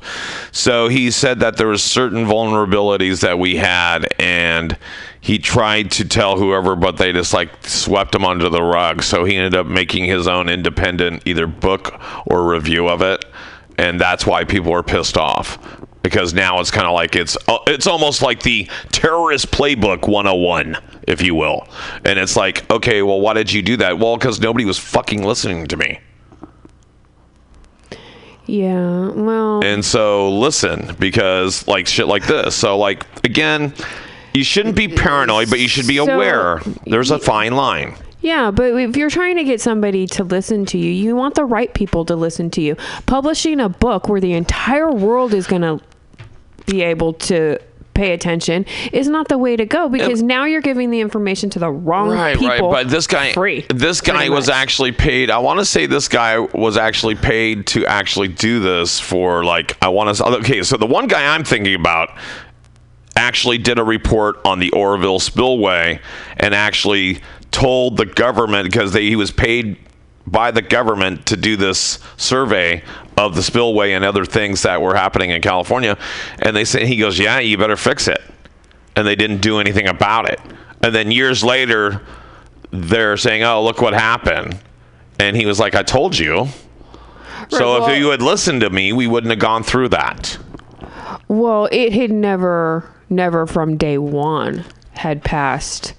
So 0.52 0.88
he 0.88 1.12
said 1.12 1.40
that 1.40 1.58
there 1.58 1.68
was 1.68 1.84
certain 1.84 2.26
vulnerabilities 2.26 3.22
that 3.22 3.40
we 3.40 3.56
had, 3.56 4.08
and 4.20 4.78
he 5.22 5.38
tried 5.38 5.92
to 5.92 6.08
tell 6.08 6.38
whoever, 6.38 6.76
but 6.76 6.98
they 6.98 7.12
just 7.12 7.34
like 7.34 7.50
swept 7.66 8.16
him 8.16 8.26
under 8.26 8.50
the 8.50 8.62
rug. 8.62 9.04
So 9.04 9.26
he 9.26 9.36
ended 9.36 9.56
up 9.56 9.68
making 9.68 10.06
his 10.06 10.28
own 10.28 10.50
independent 10.50 11.24
either 11.26 11.48
book 11.48 12.00
or 12.26 12.50
review 12.50 12.88
of 12.88 13.02
it, 13.02 13.26
and 13.78 14.00
that's 14.00 14.26
why 14.26 14.44
people 14.44 14.74
are 14.74 14.84
pissed 14.84 15.18
off. 15.18 15.58
Because 16.02 16.34
now 16.34 16.62
it's 16.62 16.72
kind 16.72 16.88
of 16.88 16.94
like 16.94 17.16
it's 17.16 17.38
uh, 17.50 17.58
it's 17.68 17.86
almost 17.86 18.22
like 18.22 18.42
the 18.42 18.70
terrorist 18.92 19.52
playbook 19.52 20.08
101 20.08 20.78
if 21.08 21.22
you 21.22 21.36
will. 21.36 21.68
And 22.06 22.18
it's 22.18 22.38
like 22.38 22.70
okay 22.72 23.02
well 23.02 23.20
why 23.20 23.34
did 23.34 23.52
you 23.52 23.62
do 23.62 23.76
that? 23.78 24.00
Well 24.00 24.16
because 24.16 24.40
nobody 24.40 24.64
was 24.64 24.80
fucking 24.80 25.24
listening 25.24 25.68
to 25.68 25.76
me 25.76 26.00
yeah, 28.50 29.10
well, 29.10 29.64
and 29.64 29.84
so 29.86 30.30
listen 30.32 30.96
because 31.00 31.68
like 31.68 31.88
shit 31.88 32.08
like 32.08 32.26
this 32.28 32.56
so 32.56 32.78
like 32.78 33.06
again 33.24 33.74
you 34.34 34.44
shouldn't 34.44 34.76
be 34.76 34.88
paranoid 34.88 35.50
but 35.50 35.60
you 35.60 35.68
should 35.68 35.88
be 35.88 35.98
So- 35.98 36.14
aware. 36.14 36.62
There's 36.86 37.12
a 37.12 37.20
fine 37.20 37.56
line. 37.56 37.96
Yeah, 38.22 38.52
but 38.52 38.74
if 38.74 38.98
you're 38.98 39.10
trying 39.10 39.38
to 39.38 39.46
get 39.46 39.62
somebody 39.62 40.06
to 40.08 40.26
listen 40.26 40.66
to 40.68 40.78
you, 40.78 40.92
you 40.92 41.16
want 41.16 41.36
the 41.36 41.46
right 41.46 41.74
people 41.74 42.04
to 42.04 42.18
listen 42.18 42.50
to 42.52 42.62
you. 42.62 42.76
Publishing 43.06 43.62
a 43.62 43.70
book 43.70 44.10
where 44.10 44.20
the 44.20 44.34
entire 44.34 44.92
world 44.92 45.34
is 45.34 45.48
going 45.48 45.62
to 45.62 45.80
be 46.66 46.82
able 46.82 47.14
to 47.14 47.58
pay 48.00 48.14
attention 48.14 48.66
is 48.94 49.10
not 49.10 49.28
the 49.28 49.38
way 49.38 49.58
to 49.58 49.66
go 49.66 49.90
because 49.90 50.24
now 50.24 50.46
you're 50.46 50.62
giving 50.62 50.90
the 50.90 51.02
information 51.02 51.50
to 51.50 51.60
the 51.60 51.70
wrong 51.70 52.10
right 52.10 52.38
people. 52.38 52.48
right 52.48 52.62
right. 52.62 52.72
but 52.72 52.90
this 52.90 53.08
guy 53.08 53.34
free. 53.34 53.66
this 53.70 54.00
guy 54.00 54.30
was 54.30 54.48
much. 54.48 54.56
actually 54.56 54.94
paid 54.94 55.30
i 55.30 55.38
want 55.38 55.60
to 55.60 55.66
say 55.66 55.86
this 55.86 56.08
guy 56.08 56.40
was 56.40 56.78
actually 56.78 57.16
paid 57.16 57.68
to 57.68 57.86
actually 57.86 58.30
do 58.30 58.62
this 58.62 59.02
for 59.02 59.44
like 59.44 59.78
i 59.82 59.90
want 59.90 60.16
to 60.16 60.26
okay 60.26 60.64
so 60.64 60.78
the 60.78 60.86
one 60.86 61.08
guy 61.08 61.36
i'm 61.36 61.44
thinking 61.44 61.76
about 61.76 62.18
actually 63.18 63.58
did 63.58 63.78
a 63.78 63.84
report 63.84 64.38
on 64.46 64.60
the 64.60 64.72
Oroville 64.72 65.20
spillway 65.20 66.00
and 66.38 66.56
actually 66.56 67.20
told 67.52 67.98
the 67.98 68.06
government 68.06 68.72
because 68.72 68.94
they, 68.94 69.08
he 69.08 69.18
was 69.18 69.30
paid 69.30 69.78
by 70.32 70.52
the 70.52 70.62
government 70.62 71.26
to 71.28 71.38
do 71.38 71.56
this 71.56 72.00
survey 72.18 72.84
of 73.18 73.36
the 73.36 73.44
spillway 73.44 73.94
and 73.94 74.06
other 74.06 74.26
things 74.26 74.62
that 74.62 74.82
were 74.82 74.96
happening 74.96 75.32
in 75.32 75.42
California. 75.42 75.98
And 76.40 76.56
they 76.56 76.66
said 76.66 76.84
he 76.84 76.98
goes 76.98 77.20
yeah 77.20 77.40
you 77.40 77.58
better 77.58 77.78
fix 77.78 78.08
it. 78.08 78.22
And 78.96 79.08
they 79.08 79.16
didn't 79.16 79.42
do 79.42 79.60
anything 79.60 79.88
about 79.88 80.30
it. 80.30 80.40
And 80.82 80.94
then 80.94 81.12
years 81.12 81.44
later 81.44 82.02
they're 82.72 83.18
saying 83.18 83.44
oh 83.44 83.64
look 83.64 83.82
what 83.82 83.94
happened. 83.94 84.60
And 85.20 85.36
he 85.36 85.46
was 85.46 85.60
like 85.60 85.76
I 85.76 85.84
told 85.84 86.18
you. 86.18 86.48
So 87.50 87.80
well- 87.80 87.90
if 87.90 87.98
you 87.98 88.10
had 88.10 88.22
listened 88.22 88.62
to 88.62 88.70
me 88.70 88.94
we 88.94 89.08
wouldn't 89.08 89.32
have 89.32 89.40
gone 89.40 89.64
through 89.64 89.90
that. 89.90 90.38
Well, 91.28 91.70
it 91.72 91.94
had 91.94 92.12
never, 92.12 92.92
never 93.10 93.46
from 93.46 93.78
day 93.78 93.98
one 93.98 94.66
had 94.94 95.24
passed 95.24 95.94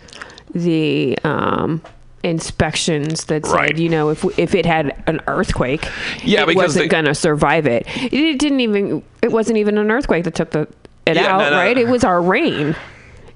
the 0.53 1.17
um, 1.25 1.83
inspections 2.23 3.25
that 3.27 3.47
said, 3.47 3.55
Right. 3.55 3.77
you 3.79 3.89
know, 3.89 4.11
if 4.11 4.25
if 4.39 4.55
it 4.55 4.67
had 4.67 4.95
an 5.07 5.21
earthquake, 5.27 5.87
Yeah, 6.23 6.49
it 6.49 6.55
wasn't 6.57 6.85
they- 6.85 6.89
gonna 6.89 7.15
survive 7.15 7.67
it. 7.67 7.87
It 8.13 8.39
didn't 8.39 8.61
even. 8.61 9.03
It 9.23 9.33
wasn't 9.33 9.59
even 9.59 9.79
an 9.79 9.91
earthquake 9.91 10.25
that 10.25 10.35
took 10.35 10.51
the 10.51 10.67
it 11.07 11.17
Yeah, 11.17 11.35
out, 11.35 11.39
no, 11.39 11.51
no. 11.51 11.57
right? 11.57 11.77
It 11.79 11.89
was 11.89 12.05
our 12.05 12.21
rain. 12.21 12.77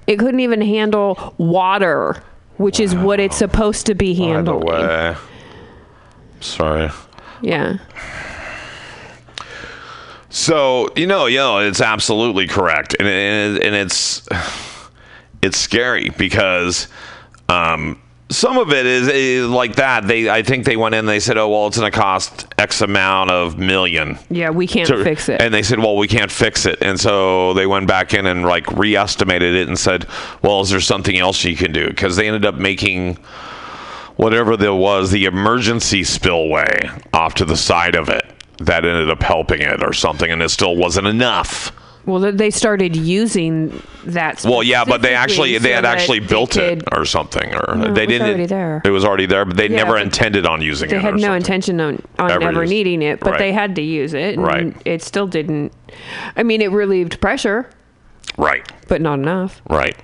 It 0.07 0.17
couldn't 0.19 0.39
even 0.39 0.61
handle 0.61 1.33
water, 1.37 2.17
which 2.57 2.79
is 2.79 2.95
what 2.95 3.19
it's 3.19 3.35
supposed 3.35 3.87
to 3.87 3.95
be 3.95 4.17
by 4.17 4.25
handling. 4.27 4.65
way 4.65 5.15
sorry 6.41 6.91
Yeah. 7.41 7.77
So 10.29 10.89
you 10.95 11.07
know, 11.07 11.27
you 11.27 11.37
know, 11.37 11.59
it's 11.59 11.81
absolutely 11.81 12.47
correct, 12.47 12.95
and 12.99 13.07
and, 13.07 13.57
and 13.63 13.75
it's 13.75 14.27
it's 15.41 15.57
scary 15.57 16.09
because 16.17 16.87
um, 17.47 17.99
some 18.29 18.57
of 18.57 18.71
it 18.71 18.85
is, 18.85 19.07
is 19.07 19.47
like 19.47 19.75
that. 19.75 20.07
They, 20.07 20.29
I 20.29 20.41
think 20.41 20.65
they 20.65 20.77
went 20.77 20.95
in. 20.95 20.99
and 20.99 21.07
They 21.07 21.19
said, 21.19 21.37
"Oh, 21.37 21.47
well, 21.49 21.67
it's 21.67 21.77
going 21.77 21.91
to 21.91 21.97
cost 21.97 22.47
X 22.57 22.81
amount 22.81 23.29
of 23.31 23.57
million. 23.57 24.17
Yeah, 24.29 24.49
we 24.49 24.65
can't 24.67 24.87
to- 24.87 25.03
fix 25.03 25.29
it. 25.29 25.41
And 25.41 25.53
they 25.53 25.61
said, 25.63 25.79
"Well, 25.79 25.95
we 25.95 26.07
can't 26.07 26.31
fix 26.31 26.65
it." 26.65 26.79
And 26.81 26.99
so 26.99 27.53
they 27.53 27.67
went 27.67 27.87
back 27.87 28.13
in 28.13 28.25
and 28.25 28.43
like 28.43 28.65
re-estimated 28.71 29.53
it 29.53 29.67
and 29.67 29.77
said, 29.77 30.07
"Well, 30.41 30.61
is 30.61 30.69
there 30.71 30.79
something 30.81 31.17
else 31.17 31.43
you 31.43 31.55
can 31.55 31.71
do?" 31.71 31.87
Because 31.87 32.15
they 32.15 32.27
ended 32.27 32.45
up 32.45 32.55
making 32.55 33.17
whatever 34.15 34.55
there 34.57 34.73
was 34.73 35.11
the 35.11 35.25
emergency 35.25 36.03
spillway 36.03 36.89
off 37.13 37.35
to 37.35 37.45
the 37.45 37.57
side 37.57 37.95
of 37.95 38.09
it 38.09 38.25
that 38.59 38.85
ended 38.85 39.09
up 39.09 39.21
helping 39.21 39.61
it 39.61 39.83
or 39.83 39.93
something, 39.93 40.31
and 40.31 40.41
it 40.41 40.49
still 40.49 40.75
wasn't 40.75 41.05
enough. 41.05 41.71
Well, 42.05 42.31
they 42.31 42.51
started 42.51 42.95
using 42.95 43.81
that. 44.05 44.43
Well, 44.43 44.61
yeah, 44.61 44.85
but 44.85 45.01
they 45.01 45.15
actually 45.15 45.57
they 45.57 45.69
so 45.69 45.75
had 45.75 45.85
actually 45.85 46.19
built 46.19 46.55
it 46.55 46.83
or 46.91 47.03
something, 47.05 47.55
or 47.55 47.75
No, 47.75 47.85
it 47.85 47.93
they 47.95 48.01
was 48.05 48.07
didn't. 48.09 48.27
already 48.27 48.45
there. 48.45 48.81
It 48.85 48.91
was 48.91 49.03
already 49.03 49.25
there, 49.25 49.43
but 49.43 49.57
they 49.57 49.67
Yeah, 49.69 49.77
never 49.77 49.97
intended 49.97 50.45
on 50.45 50.61
using 50.61 50.89
They 50.89 50.97
it. 50.97 50.99
They 50.99 51.03
had 51.05 51.15
no 51.15 51.19
something. 51.21 51.35
intention 51.37 51.81
on, 51.81 52.01
on 52.19 52.29
Ever 52.31 52.39
never 52.41 52.61
used- 52.61 52.71
needing 52.73 53.01
it, 53.01 53.19
but 53.21 53.31
right. 53.31 53.39
they 53.39 53.51
had 53.51 53.75
to 53.77 53.81
use 53.81 54.13
it. 54.13 54.35
And 54.35 54.43
Right. 54.45 54.75
It 54.85 55.01
still 55.01 55.25
didn't. 55.25 55.71
I 56.37 56.43
mean, 56.43 56.61
it 56.61 56.69
relieved 56.71 57.19
pressure, 57.21 57.67
Right, 58.37 58.63
but 58.87 59.01
not 59.01 59.17
enough. 59.19 59.61
right. 59.69 59.95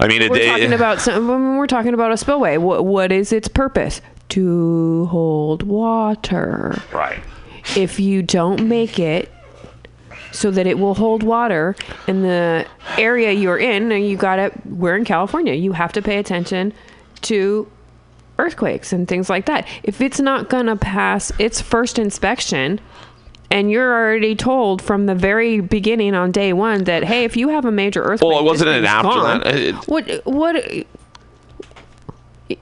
I 0.00 0.08
mean, 0.08 0.20
it, 0.22 0.30
We're 0.32 0.38
it- 0.38 0.46
talking 0.48 0.72
about 0.72 1.00
some. 1.00 1.28
when 1.28 1.56
We're 1.56 1.68
talking 1.68 1.94
about 1.94 2.10
a 2.10 2.16
spillway. 2.16 2.56
What 2.56 2.84
what 2.84 3.12
is 3.12 3.32
its 3.32 3.46
purpose? 3.46 4.00
To 4.30 5.06
hold 5.12 5.62
water. 5.62 6.82
right. 6.92 7.20
If 7.76 8.00
you 8.00 8.22
don't 8.22 8.66
make 8.68 8.98
it 8.98 9.30
so 10.34 10.50
that 10.50 10.66
it 10.66 10.78
will 10.78 10.94
hold 10.94 11.22
water 11.22 11.76
in 12.06 12.22
the 12.22 12.66
area 12.98 13.32
you're 13.32 13.58
in, 13.58 13.92
and 13.92 14.06
you 14.06 14.16
got 14.16 14.38
it. 14.38 14.52
We're 14.66 14.96
in 14.96 15.04
California. 15.04 15.54
You 15.54 15.72
have 15.72 15.92
to 15.94 16.02
pay 16.02 16.18
attention 16.18 16.72
to 17.22 17.70
earthquakes 18.38 18.92
and 18.92 19.06
things 19.06 19.30
like 19.30 19.46
that. 19.46 19.66
If 19.84 20.00
it's 20.00 20.18
not 20.20 20.50
gonna 20.50 20.76
pass 20.76 21.32
its 21.38 21.60
first 21.60 21.98
inspection. 21.98 22.80
And 23.50 23.70
you're 23.70 23.92
already 23.94 24.34
told 24.34 24.82
from 24.82 25.06
the 25.06 25.14
very 25.14 25.60
beginning 25.60 26.14
on 26.14 26.32
day 26.32 26.52
one 26.52 26.84
that 26.84 27.04
hey, 27.04 27.22
if 27.24 27.36
you 27.36 27.50
have 27.50 27.64
a 27.64 27.70
major 27.70 28.02
earthquake, 28.02 28.28
Well, 28.32 28.40
it 28.40 28.44
wasn't 28.44 28.70
an 28.70 28.84
after 28.84 29.10
gone. 29.10 29.40
that? 29.42 29.54
It- 29.54 29.74
What 29.86 30.22
what? 30.24 30.56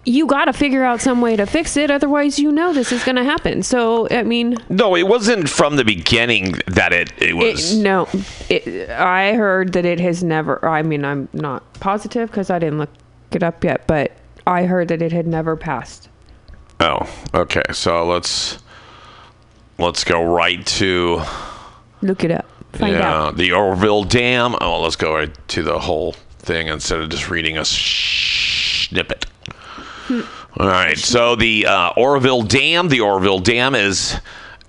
You 0.05 0.27
got 0.27 0.45
to 0.45 0.53
figure 0.53 0.85
out 0.85 1.01
some 1.01 1.21
way 1.21 1.35
to 1.35 1.45
fix 1.45 1.77
it, 1.77 1.91
otherwise, 1.91 2.39
you 2.39 2.53
know 2.53 2.73
this 2.73 2.93
is 2.93 3.03
going 3.03 3.17
to 3.17 3.25
happen. 3.25 3.65
So, 3.65 4.07
I 4.13 4.23
mean, 4.23 4.57
No, 4.69 4.95
it 4.95 5.09
wasn't 5.09 5.49
from 5.49 5.75
the 5.75 5.85
beginning 5.85 6.53
that 6.69 6.93
it 6.93 7.11
it 7.21 7.35
was. 7.35 7.75
it, 7.75 7.83
no, 7.83 8.09
it, 8.49 8.89
I 8.91 9.33
heard 9.35 9.73
that 9.73 9.85
it 9.85 9.99
has 9.99 10.23
never. 10.23 10.65
I 10.65 10.83
mean, 10.83 11.05
I'm 11.05 11.29
not 11.33 11.65
positive 11.81 12.31
because 12.31 12.49
I 12.49 12.61
didn't 12.61 12.79
look 12.79 12.91
it 13.33 13.43
up 13.43 13.65
yet, 13.65 13.87
but 13.89 14.13
I 14.47 14.67
heard 14.67 14.87
that 14.89 15.03
it 15.03 15.11
had 15.11 15.27
never 15.27 15.57
passed. 15.57 16.09
Oh, 16.79 17.09
okay. 17.35 17.63
So 17.73 18.05
let's 18.07 18.59
let's 19.79 20.05
go 20.05 20.23
right 20.23 20.65
to 20.67 21.23
Look 22.03 22.23
it 22.23 22.31
up, 22.31 22.47
find 22.73 22.93
yeah 22.95 23.15
out. 23.27 23.37
the 23.37 23.53
Oroville 23.53 24.05
Dam. 24.05 24.55
Oh, 24.61 24.81
let's 24.81 24.97
go 24.97 25.15
right 25.15 25.49
to 25.49 25.63
the 25.65 25.81
whole 25.81 26.13
thing 26.39 26.69
instead 26.69 27.01
of 27.01 27.09
just 27.09 27.29
reading 27.31 27.59
a 27.59 27.65
snippet. 27.65 29.27
All 30.11 30.67
right. 30.67 30.99
So 30.99 31.37
the 31.37 31.67
uh, 31.67 31.93
Oroville 31.97 32.43
Dam. 32.43 32.89
The 32.89 33.01
Oroville 33.01 33.41
Dam 33.41 33.75
is 33.75 34.19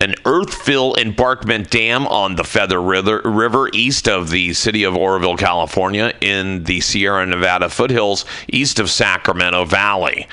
an 0.02 0.16
earth-fill 0.26 0.96
embarkment 0.96 1.70
dam 1.70 2.06
on 2.08 2.36
the 2.36 2.44
Feather 2.44 2.82
River, 2.82 3.22
River 3.24 3.70
east 3.72 4.10
of 4.10 4.30
the 4.30 4.54
city 4.54 4.84
of 4.84 4.98
Oroville, 4.98 5.38
California, 5.38 6.14
in 6.20 6.66
the 6.66 6.82
Sierra 6.82 7.26
Nevada 7.26 7.70
foothills 7.70 8.26
east 8.50 8.80
of 8.80 8.90
Sacramento 8.90 9.64
Valley. 9.64 10.28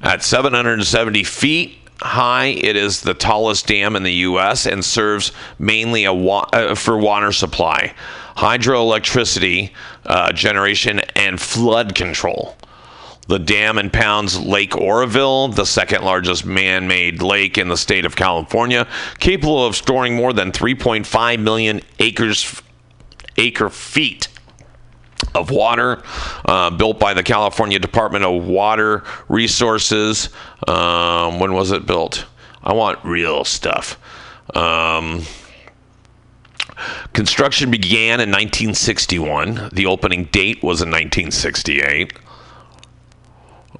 At 0.00 0.22
770 0.22 1.24
feet 1.24 1.78
high, 2.00 2.46
it 2.46 2.74
is 2.74 3.02
the 3.02 3.14
tallest 3.14 3.66
dam 3.66 3.96
in 3.96 4.02
the 4.02 4.12
U.S. 4.12 4.66
and 4.66 4.84
serves 4.84 5.30
mainly 5.58 6.08
wa- 6.08 6.48
uh, 6.52 6.74
for 6.74 6.96
water 6.96 7.32
supply, 7.32 7.94
hydroelectricity 8.36 9.70
uh, 10.06 10.32
generation, 10.32 11.00
and 11.14 11.40
flood 11.40 11.94
control. 11.94 12.56
The 13.28 13.38
dam 13.38 13.78
impounds 13.78 14.38
Lake 14.38 14.76
Oroville, 14.76 15.48
the 15.48 15.64
second 15.64 16.02
largest 16.02 16.44
man 16.44 16.88
made 16.88 17.22
lake 17.22 17.56
in 17.56 17.68
the 17.68 17.76
state 17.76 18.04
of 18.04 18.16
California, 18.16 18.86
capable 19.20 19.64
of 19.64 19.76
storing 19.76 20.16
more 20.16 20.32
than 20.32 20.50
3.5 20.50 21.40
million 21.40 21.80
acres 21.98 22.62
acre 23.38 23.70
feet 23.70 24.28
of 25.34 25.50
water, 25.50 26.02
uh, 26.44 26.70
built 26.70 26.98
by 26.98 27.14
the 27.14 27.22
California 27.22 27.78
Department 27.78 28.24
of 28.24 28.44
Water 28.44 29.04
Resources. 29.28 30.28
Um, 30.66 31.38
when 31.38 31.54
was 31.54 31.70
it 31.70 31.86
built? 31.86 32.26
I 32.62 32.72
want 32.74 32.98
real 33.04 33.44
stuff. 33.44 33.98
Um, 34.54 35.22
construction 37.12 37.70
began 37.70 38.20
in 38.20 38.30
1961. 38.30 39.70
The 39.72 39.86
opening 39.86 40.24
date 40.26 40.62
was 40.62 40.82
in 40.82 40.90
1968. 40.90 42.12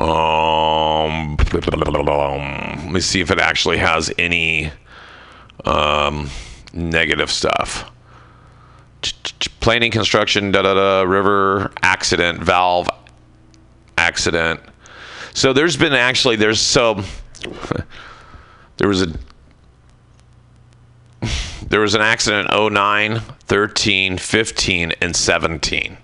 Um, 0.01 1.37
let 1.37 2.91
me 2.91 3.01
see 3.01 3.21
if 3.21 3.31
it 3.31 3.39
actually 3.39 3.77
has 3.77 4.11
any 4.19 4.73
um, 5.65 6.31
negative 6.73 7.31
stuff. 7.31 7.91
Planning, 9.61 9.91
construction, 9.91 10.51
da 10.51 10.63
da 10.63 10.75
da, 10.75 11.03
river 11.03 11.73
accident, 11.83 12.41
valve 12.41 12.89
accident. 13.99 14.61
So 15.35 15.53
there's 15.53 15.77
been 15.77 15.93
actually 15.93 16.37
there's 16.37 16.61
so 16.61 17.03
there 18.77 18.89
was 18.89 19.03
a 19.03 19.13
there 21.69 21.81
was 21.81 21.95
an 21.95 22.01
accident 22.01 22.49
09, 22.51 23.21
13, 23.21 24.19
15 24.19 24.93
and 25.01 25.15
17. 25.15 25.97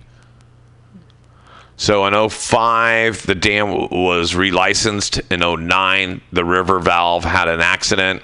So 1.79 2.07
in 2.07 2.29
05, 2.29 3.25
the 3.25 3.37
dam 3.37 3.71
was 3.71 4.33
relicensed. 4.33 5.21
In 5.31 5.67
09, 5.69 6.21
the 6.33 6.45
river 6.45 6.81
valve 6.81 7.25
had 7.25 7.47
an 7.47 7.61
accident. 7.61 8.23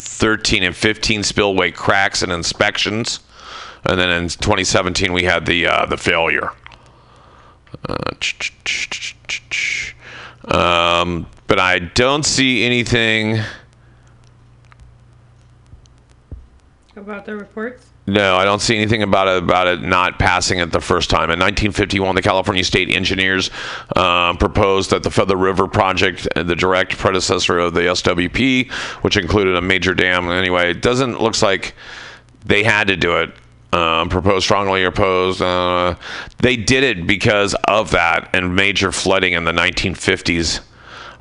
13 0.00 0.64
and 0.64 0.74
15 0.74 1.22
spillway 1.22 1.70
cracks 1.70 2.22
and 2.22 2.32
inspections. 2.32 3.20
And 3.84 3.98
then 3.98 4.10
in 4.10 4.24
2017, 4.24 5.12
we 5.12 5.22
had 5.22 5.46
the 5.46 5.68
uh, 5.68 5.86
the 5.86 5.96
failure. 5.96 6.50
Uh, 7.88 8.12
um, 10.48 11.26
but 11.46 11.60
I 11.60 11.78
don't 11.78 12.24
see 12.24 12.64
anything. 12.64 13.40
About 16.96 17.24
the 17.24 17.36
reports? 17.36 17.86
No, 18.08 18.36
I 18.36 18.44
don't 18.44 18.60
see 18.60 18.76
anything 18.76 19.02
about 19.02 19.26
it 19.26 19.42
about 19.42 19.66
it 19.66 19.82
not 19.82 20.18
passing 20.18 20.60
it 20.60 20.70
the 20.70 20.80
first 20.80 21.10
time. 21.10 21.24
In 21.24 21.40
1951, 21.40 22.14
the 22.14 22.22
California 22.22 22.62
State 22.62 22.88
Engineers 22.88 23.50
um, 23.96 24.36
proposed 24.36 24.90
that 24.90 25.02
the 25.02 25.10
Feather 25.10 25.36
River 25.36 25.66
project, 25.66 26.28
the 26.36 26.54
direct 26.54 26.96
predecessor 26.96 27.58
of 27.58 27.74
the 27.74 27.80
SWP, 27.80 28.70
which 29.02 29.16
included 29.16 29.56
a 29.56 29.60
major 29.60 29.92
dam. 29.92 30.30
Anyway, 30.30 30.70
it 30.70 30.82
doesn't 30.82 31.20
looks 31.20 31.42
like 31.42 31.74
they 32.44 32.62
had 32.62 32.86
to 32.88 32.96
do 32.96 33.16
it. 33.16 33.32
Um, 33.72 34.08
proposed 34.08 34.44
strongly 34.44 34.84
opposed. 34.84 35.42
Uh, 35.42 35.96
they 36.38 36.56
did 36.56 36.84
it 36.84 37.06
because 37.08 37.54
of 37.64 37.90
that 37.90 38.30
and 38.32 38.54
major 38.54 38.92
flooding 38.92 39.32
in 39.32 39.44
the 39.44 39.52
1950s 39.52 40.60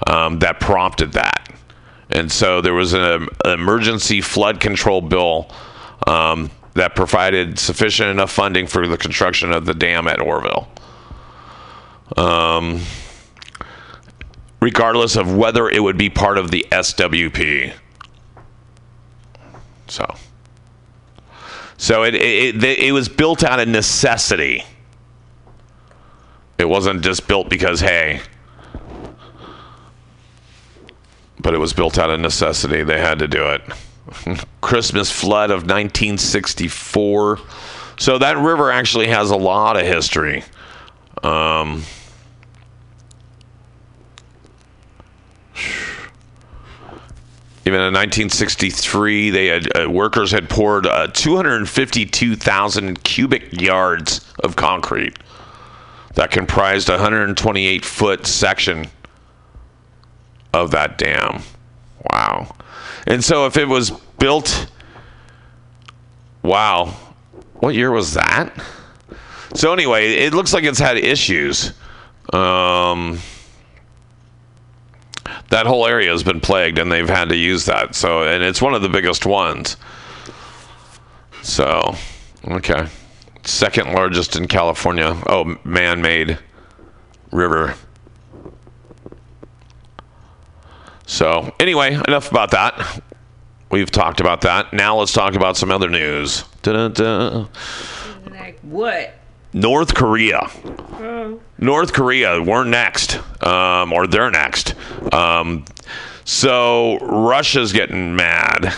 um, 0.07 0.39
that 0.39 0.59
prompted 0.59 1.13
that. 1.13 1.49
And 2.11 2.31
so 2.31 2.61
there 2.61 2.75
was 2.75 2.93
an, 2.93 3.01
an 3.03 3.27
emergency 3.45 4.21
flood 4.21 4.59
control 4.59 5.01
bill 5.01 5.51
um, 6.05 6.51
that 6.75 6.93
provided 6.93 7.57
sufficient 7.57 8.09
enough 8.09 8.31
funding 8.31 8.67
for 8.67 8.87
the 8.87 8.97
construction 8.97 9.51
of 9.51 9.65
the 9.65 9.73
dam 9.73 10.07
at 10.07 10.19
Oroville. 10.19 10.67
Um, 12.17 12.81
regardless 14.59 15.15
of 15.15 15.35
whether 15.35 15.69
it 15.69 15.81
would 15.81 15.97
be 15.97 16.09
part 16.09 16.37
of 16.37 16.51
the 16.51 16.65
SWP. 16.71 17.73
So, 19.87 20.15
so 21.77 22.03
it 22.03 22.15
it, 22.15 22.63
it, 22.63 22.79
it 22.79 22.91
was 22.91 23.07
built 23.07 23.43
out 23.43 23.59
of 23.59 23.67
necessity. 23.67 24.63
It 26.57 26.65
wasn't 26.65 27.03
just 27.03 27.27
built 27.27 27.49
because 27.49 27.79
hey, 27.79 28.21
but 31.39 31.53
it 31.53 31.57
was 31.57 31.73
built 31.73 31.97
out 31.97 32.09
of 32.09 32.19
necessity. 32.19 32.83
They 32.83 32.99
had 32.99 33.19
to 33.19 33.27
do 33.27 33.47
it. 33.49 33.61
Christmas 34.61 35.11
flood 35.11 35.51
of 35.51 35.63
1964. 35.63 37.39
So 37.97 38.17
that 38.17 38.37
river 38.37 38.71
actually 38.71 39.07
has 39.07 39.31
a 39.31 39.35
lot 39.35 39.77
of 39.77 39.85
history. 39.85 40.43
Um, 41.23 41.83
even 47.65 47.79
in 47.79 47.93
1963, 47.93 49.29
they 49.31 49.47
had 49.47 49.77
uh, 49.77 49.89
workers 49.89 50.31
had 50.31 50.49
poured 50.49 50.85
uh, 50.85 51.07
252,000 51.07 53.03
cubic 53.03 53.59
yards 53.59 54.31
of 54.43 54.55
concrete 54.55 55.17
that 56.13 56.31
comprised 56.31 56.89
a 56.89 56.93
128 56.93 57.83
foot 57.83 58.27
section 58.27 58.87
of 60.53 60.71
that 60.71 60.97
dam. 60.97 61.41
Wow. 62.11 62.55
And 63.05 63.23
so 63.23 63.45
if 63.45 63.57
it 63.57 63.67
was 63.67 63.91
built, 64.19 64.69
wow, 66.41 66.87
what 67.55 67.75
year 67.75 67.91
was 67.91 68.13
that? 68.13 68.51
So 69.53 69.71
anyway, 69.71 70.15
it 70.15 70.33
looks 70.33 70.53
like 70.53 70.63
it's 70.63 70.79
had 70.79 70.97
issues. 70.97 71.73
Um, 72.33 73.19
that 75.49 75.65
whole 75.65 75.85
area 75.87 76.11
has 76.11 76.23
been 76.23 76.41
plagued, 76.41 76.79
and 76.79 76.91
they've 76.91 77.07
had 77.07 77.29
to 77.29 77.35
use 77.35 77.65
that. 77.65 77.95
So, 77.95 78.23
and 78.23 78.43
it's 78.43 78.61
one 78.61 78.73
of 78.73 78.81
the 78.81 78.89
biggest 78.89 79.25
ones. 79.25 79.77
So, 81.41 81.95
okay, 82.47 82.87
second 83.43 83.93
largest 83.93 84.35
in 84.35 84.47
California. 84.47 85.15
Oh, 85.27 85.55
man-made 85.63 86.39
river. 87.31 87.75
So, 91.05 91.53
anyway, 91.59 91.93
enough 91.93 92.31
about 92.31 92.51
that. 92.51 93.01
We've 93.69 93.91
talked 93.91 94.19
about 94.21 94.41
that. 94.41 94.73
Now 94.73 94.97
let's 94.97 95.13
talk 95.13 95.35
about 95.35 95.57
some 95.57 95.71
other 95.71 95.89
news. 95.89 96.43
Da-da-da. 96.61 97.47
Like 98.29 98.59
what? 98.61 99.15
North 99.53 99.93
Korea. 99.93 100.49
Oh. 100.99 101.39
North 101.57 101.93
Korea, 101.93 102.41
we're 102.41 102.63
next, 102.63 103.19
um, 103.43 103.93
or 103.93 104.07
they're 104.07 104.31
next. 104.31 104.75
Um, 105.13 105.65
so 106.25 106.97
Russia's 106.99 107.71
getting 107.71 108.15
mad. 108.15 108.73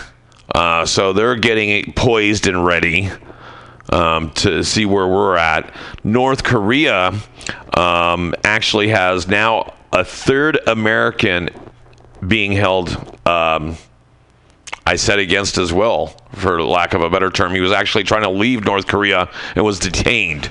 Uh, 0.54 0.86
so 0.86 1.12
they're 1.12 1.36
getting 1.36 1.92
poised 1.92 2.46
and 2.46 2.64
ready 2.64 3.10
um, 3.90 4.30
to 4.32 4.62
see 4.62 4.86
where 4.86 5.06
we're 5.06 5.36
at. 5.36 5.74
North 6.04 6.44
Korea 6.44 7.12
um, 7.76 8.34
actually 8.44 8.88
has 8.88 9.28
now 9.28 9.74
a 9.92 10.04
third 10.04 10.58
American 10.66 11.50
being 12.26 12.52
held. 12.52 12.88
Um, 13.26 13.76
I 14.86 14.96
said 14.96 15.18
against 15.18 15.54
his 15.56 15.70
will, 15.70 16.16
for 16.32 16.62
lack 16.62 16.94
of 16.94 17.02
a 17.02 17.10
better 17.10 17.30
term. 17.30 17.52
He 17.52 17.60
was 17.60 17.72
actually 17.72 18.04
trying 18.04 18.22
to 18.22 18.30
leave 18.30 18.64
North 18.64 18.86
Korea 18.86 19.28
and 19.54 19.64
was 19.64 19.78
detained. 19.78 20.50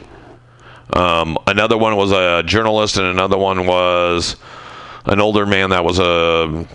Um, 0.93 1.37
another 1.47 1.77
one 1.77 1.95
was 1.95 2.11
a 2.11 2.43
journalist, 2.43 2.97
and 2.97 3.07
another 3.07 3.37
one 3.37 3.65
was 3.65 4.35
an 5.05 5.19
older 5.19 5.45
man 5.45 5.71
that 5.71 5.83
was 5.83 5.99
a. 5.99 6.67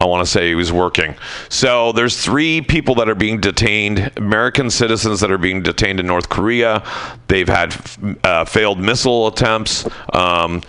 I 0.00 0.06
want 0.06 0.24
to 0.24 0.30
say 0.30 0.48
he 0.48 0.54
was 0.54 0.72
working. 0.72 1.14
So 1.50 1.92
there's 1.92 2.16
three 2.16 2.62
people 2.62 2.94
that 2.94 3.08
are 3.10 3.14
being 3.14 3.38
detained, 3.38 4.10
American 4.16 4.70
citizens 4.70 5.20
that 5.20 5.30
are 5.30 5.36
being 5.36 5.62
detained 5.62 6.00
in 6.00 6.06
North 6.06 6.30
Korea. 6.30 6.82
They've 7.28 7.48
had 7.48 7.76
uh, 8.24 8.46
failed 8.46 8.78
missile 8.78 9.26
attempts, 9.26 9.86
um, 10.14 10.62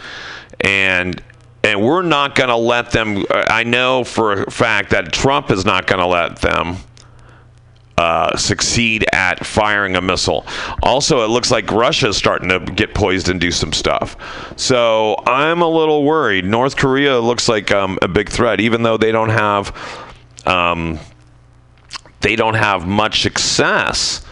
and 0.59 1.24
and 1.64 1.82
we're 1.82 2.01
not 2.01 2.36
going 2.36 2.49
to 2.49 2.55
let 2.55 2.91
them. 2.91 3.24
I 3.30 3.64
know 3.64 4.03
for 4.03 4.43
a 4.43 4.51
fact 4.51 4.91
that 4.91 5.14
Trump 5.14 5.51
is 5.51 5.66
not 5.66 5.88
going 5.88 5.99
to 5.99 6.07
let 6.07 6.39
them 6.39 6.78
uh, 7.97 8.36
succeed 8.36 9.05
at 9.14 9.45
firing 9.45 9.95
a 9.95 10.01
missile. 10.01 10.45
Also, 10.82 11.24
it 11.24 11.28
looks 11.28 11.51
like 11.51 11.72
Russia's 11.72 12.18
starting 12.18 12.49
to 12.49 12.59
get 12.59 12.95
poised 12.95 13.30
and 13.30 13.39
do 13.39 13.51
some 13.51 13.72
stuff. 13.74 14.18
So 14.57 15.16
I'm 15.28 15.62
a 15.62 15.68
little 15.68 16.03
worried. 16.03 16.45
North 16.45 16.76
Korea 16.76 17.20
looks 17.20 17.47
like 17.47 17.72
um, 17.72 17.99
a 18.01 18.07
big 18.07 18.30
threat, 18.30 18.59
even 18.59 18.82
though 18.82 18.97
they 18.97 19.12
don't 19.12 19.30
have 19.30 19.76
um, 20.47 20.99
they 22.22 22.36
don't 22.36 22.55
have 22.55 22.88
much 22.88 23.22
success 23.22 24.26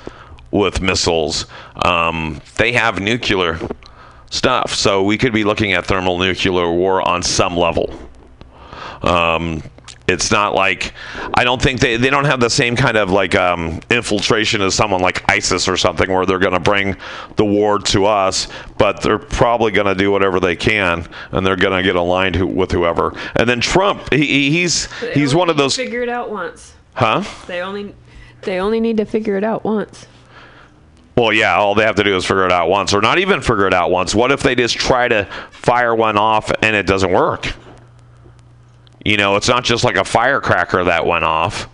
with 0.51 0.81
missiles. 0.81 1.45
Um, 1.75 2.41
they 2.57 2.73
have 2.73 2.99
nuclear 2.99 3.59
stuff, 4.29 4.73
so 4.73 5.03
we 5.03 5.17
could 5.17 5.33
be 5.33 5.43
looking 5.43 5.73
at 5.73 5.85
thermal 5.85 6.17
nuclear 6.17 6.71
war 6.71 7.07
on 7.07 7.21
some 7.23 7.55
level. 7.57 7.93
Um, 9.01 9.63
it's 10.07 10.31
not 10.31 10.55
like 10.55 10.93
I 11.35 11.43
don't 11.43 11.61
think 11.61 11.79
they, 11.79 11.95
they 11.95 12.09
don't 12.09 12.25
have 12.25 12.39
the 12.39 12.49
same 12.49 12.75
kind 12.75 12.97
of 12.97 13.11
like 13.11 13.35
um, 13.35 13.79
infiltration 13.91 14.59
as 14.61 14.73
someone 14.73 15.01
like 15.01 15.23
ISIS 15.29 15.67
or 15.67 15.77
something 15.77 16.11
where 16.11 16.25
they're 16.25 16.39
going 16.39 16.53
to 16.55 16.59
bring 16.59 16.97
the 17.35 17.45
war 17.45 17.77
to 17.79 18.05
us, 18.05 18.47
but 18.79 19.01
they're 19.01 19.19
probably 19.19 19.71
going 19.71 19.85
to 19.85 19.93
do 19.95 20.09
whatever 20.11 20.39
they 20.39 20.55
can 20.55 21.07
and 21.31 21.45
they're 21.45 21.55
going 21.55 21.77
to 21.77 21.83
get 21.83 21.95
aligned 21.95 22.35
who, 22.35 22.47
with 22.47 22.71
whoever. 22.71 23.15
And 23.35 23.47
then 23.47 23.61
Trump, 23.61 24.11
he, 24.11 24.25
he- 24.25 24.51
he's 24.51 24.91
he's 25.13 25.35
one 25.35 25.49
of 25.49 25.57
those, 25.57 25.75
Figure 25.75 26.01
it 26.01 26.09
out 26.09 26.31
once. 26.31 26.73
huh? 26.95 27.23
They 27.45 27.61
only 27.61 27.93
they 28.41 28.59
only 28.59 28.79
need 28.79 28.97
to 28.97 29.05
figure 29.05 29.37
it 29.37 29.43
out 29.43 29.63
once. 29.63 30.07
Well, 31.19 31.33
yeah, 31.33 31.57
all 31.57 31.75
they 31.75 31.83
have 31.83 31.95
to 31.95 32.03
do 32.05 32.15
is 32.15 32.25
figure 32.25 32.45
it 32.45 32.51
out 32.53 32.69
once, 32.69 32.93
or 32.93 33.01
not 33.01 33.19
even 33.19 33.41
figure 33.41 33.67
it 33.67 33.73
out 33.73 33.91
once. 33.91 34.15
What 34.15 34.31
if 34.31 34.41
they 34.41 34.55
just 34.55 34.77
try 34.77 35.09
to 35.09 35.25
fire 35.51 35.93
one 35.93 36.17
off 36.17 36.49
and 36.61 36.77
it 36.77 36.87
doesn't 36.87 37.11
work? 37.11 37.51
You 39.03 39.17
know, 39.17 39.35
it's 39.35 39.49
not 39.49 39.65
just 39.65 39.83
like 39.83 39.97
a 39.97 40.05
firecracker 40.05 40.85
that 40.85 41.05
went 41.05 41.25
off. 41.25 41.67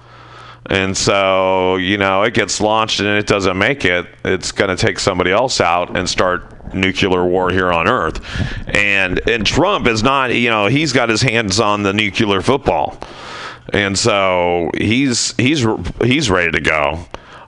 And 0.65 0.97
so, 0.97 1.75
you 1.75 1.99
know, 1.99 2.23
it 2.23 2.33
gets 2.33 2.59
launched 2.59 3.01
and 3.01 3.09
it 3.09 3.27
doesn't 3.27 3.55
make 3.55 3.85
it. 3.85 4.07
It's 4.23 4.51
going 4.51 4.75
to 4.75 4.83
take 4.83 4.97
somebody 4.97 5.29
else 5.29 5.61
out 5.61 5.95
and 5.95 6.09
start 6.09 6.73
nuclear 6.73 7.23
war 7.23 7.51
here 7.51 7.71
on 7.71 7.87
Earth. 7.87 8.25
And 8.67 9.21
and 9.29 9.45
Trump 9.45 9.85
is 9.85 10.01
not, 10.01 10.33
you 10.33 10.49
know, 10.49 10.65
he's 10.65 10.91
got 10.91 11.09
his 11.09 11.21
hands 11.21 11.59
on 11.59 11.83
the 11.83 11.93
nuclear 11.93 12.41
football. 12.41 12.97
And 13.71 13.95
so 13.95 14.71
he's 14.75 15.35
he's 15.37 15.67
he's 16.01 16.31
ready 16.31 16.51
to 16.51 16.61
go. 16.61 17.05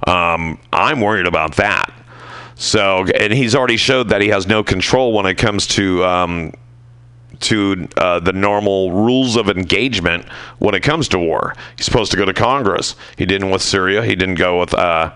Um, 0.07 0.57
I'm 0.71 1.01
worried 1.01 1.27
about 1.27 1.55
that. 1.57 1.93
So, 2.55 3.05
and 3.19 3.31
he's 3.31 3.53
already 3.53 3.77
showed 3.77 4.09
that 4.09 4.21
he 4.21 4.29
has 4.29 4.47
no 4.47 4.63
control 4.63 5.13
when 5.13 5.25
it 5.27 5.35
comes 5.35 5.67
to 5.67 6.03
um, 6.05 6.53
to 7.41 7.87
uh, 7.97 8.19
the 8.19 8.33
normal 8.33 8.91
rules 8.91 9.35
of 9.35 9.49
engagement 9.49 10.27
when 10.57 10.73
it 10.73 10.81
comes 10.81 11.07
to 11.09 11.19
war. 11.19 11.53
He's 11.75 11.85
supposed 11.85 12.09
to 12.11 12.17
go 12.17 12.25
to 12.25 12.33
Congress. 12.33 12.95
He 13.15 13.27
didn't 13.27 13.51
with 13.51 13.61
Syria. 13.61 14.03
He 14.03 14.15
didn't 14.15 14.35
go 14.35 14.59
with 14.59 14.73
uh, 14.73 15.13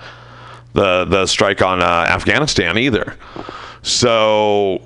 the 0.73 1.05
the 1.05 1.25
strike 1.25 1.61
on 1.61 1.81
uh, 1.81 2.05
Afghanistan 2.07 2.77
either. 2.77 3.17
So, 3.81 4.81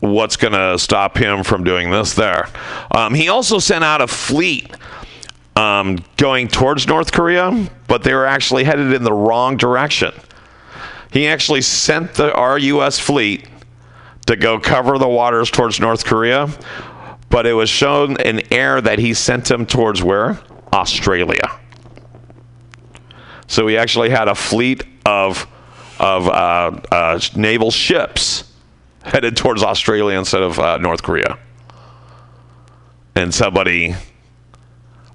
what's 0.00 0.36
going 0.36 0.52
to 0.52 0.78
stop 0.78 1.16
him 1.16 1.42
from 1.42 1.64
doing 1.64 1.90
this 1.90 2.12
there? 2.12 2.48
Um, 2.90 3.14
he 3.14 3.30
also 3.30 3.58
sent 3.58 3.82
out 3.82 4.02
a 4.02 4.06
fleet 4.06 4.70
um, 5.56 6.02
going 6.16 6.48
towards 6.48 6.86
North 6.86 7.12
Korea, 7.12 7.70
but 7.86 8.02
they 8.02 8.14
were 8.14 8.26
actually 8.26 8.64
headed 8.64 8.92
in 8.92 9.04
the 9.04 9.12
wrong 9.12 9.56
direction. 9.56 10.12
He 11.12 11.26
actually 11.26 11.60
sent 11.60 12.14
the 12.14 12.34
our 12.34 12.58
U.S. 12.58 12.98
fleet 12.98 13.46
to 14.26 14.36
go 14.36 14.58
cover 14.58 14.98
the 14.98 15.08
waters 15.08 15.50
towards 15.50 15.78
North 15.78 16.04
Korea, 16.04 16.48
but 17.28 17.46
it 17.46 17.52
was 17.52 17.68
shown 17.68 18.20
in 18.20 18.42
air 18.52 18.80
that 18.80 18.98
he 18.98 19.12
sent 19.14 19.46
them 19.46 19.66
towards 19.66 20.02
where? 20.02 20.38
Australia. 20.72 21.60
So 23.46 23.66
he 23.66 23.76
actually 23.76 24.08
had 24.08 24.28
a 24.28 24.34
fleet 24.34 24.84
of 25.04 25.46
of 25.98 26.26
uh, 26.26 26.80
uh, 26.90 27.20
naval 27.36 27.70
ships 27.70 28.50
headed 29.02 29.36
towards 29.36 29.62
Australia 29.62 30.18
instead 30.18 30.42
of 30.42 30.58
uh, 30.58 30.78
North 30.78 31.02
Korea. 31.02 31.38
And 33.14 33.32
somebody, 33.32 33.94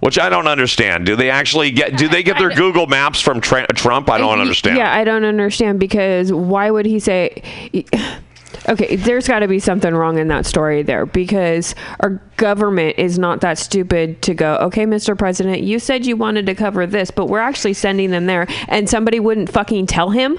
which 0.07 0.17
I 0.17 0.29
don't 0.29 0.47
understand. 0.47 1.05
Do 1.05 1.17
they 1.17 1.29
actually 1.29 1.69
get? 1.69 1.97
Do 1.97 2.07
they 2.07 2.23
get 2.23 2.37
their 2.37 2.49
Google 2.55 2.87
Maps 2.87 3.19
from 3.19 3.41
Tra- 3.41 3.67
Trump? 3.67 4.09
I 4.09 4.17
don't 4.17 4.39
understand. 4.39 4.77
Yeah, 4.77 4.95
I 4.95 5.03
don't 5.03 5.25
understand 5.25 5.81
because 5.81 6.31
why 6.31 6.71
would 6.71 6.85
he 6.85 6.97
say? 6.99 7.43
Okay, 8.69 8.97
there's 8.97 9.27
got 9.27 9.39
to 9.39 9.47
be 9.47 9.59
something 9.59 9.93
wrong 9.93 10.17
in 10.17 10.27
that 10.27 10.45
story 10.45 10.81
there 10.81 11.05
because 11.05 11.73
our 12.01 12.21
government 12.35 12.95
is 12.97 13.17
not 13.17 13.39
that 13.41 13.57
stupid 13.57 14.21
to 14.23 14.33
go, 14.33 14.55
okay, 14.55 14.85
Mr. 14.85 15.17
President, 15.17 15.61
you 15.63 15.79
said 15.79 16.05
you 16.05 16.17
wanted 16.17 16.45
to 16.47 16.55
cover 16.55 16.85
this, 16.85 17.09
but 17.09 17.27
we're 17.27 17.39
actually 17.39 17.73
sending 17.73 18.11
them 18.11 18.25
there, 18.25 18.45
and 18.67 18.89
somebody 18.89 19.21
wouldn't 19.21 19.49
fucking 19.49 19.85
tell 19.85 20.09
him? 20.09 20.37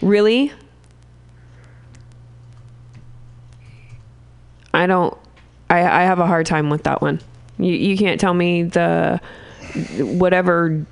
Really? 0.00 0.52
I 4.74 4.86
don't. 4.86 5.16
I, 5.70 5.78
I 5.80 6.02
have 6.02 6.18
a 6.18 6.26
hard 6.26 6.46
time 6.46 6.68
with 6.68 6.84
that 6.84 7.00
one. 7.00 7.20
You 7.58 7.72
you 7.72 7.96
can't 7.96 8.20
tell 8.20 8.34
me 8.34 8.64
the 8.64 9.20
whatever 9.98 10.84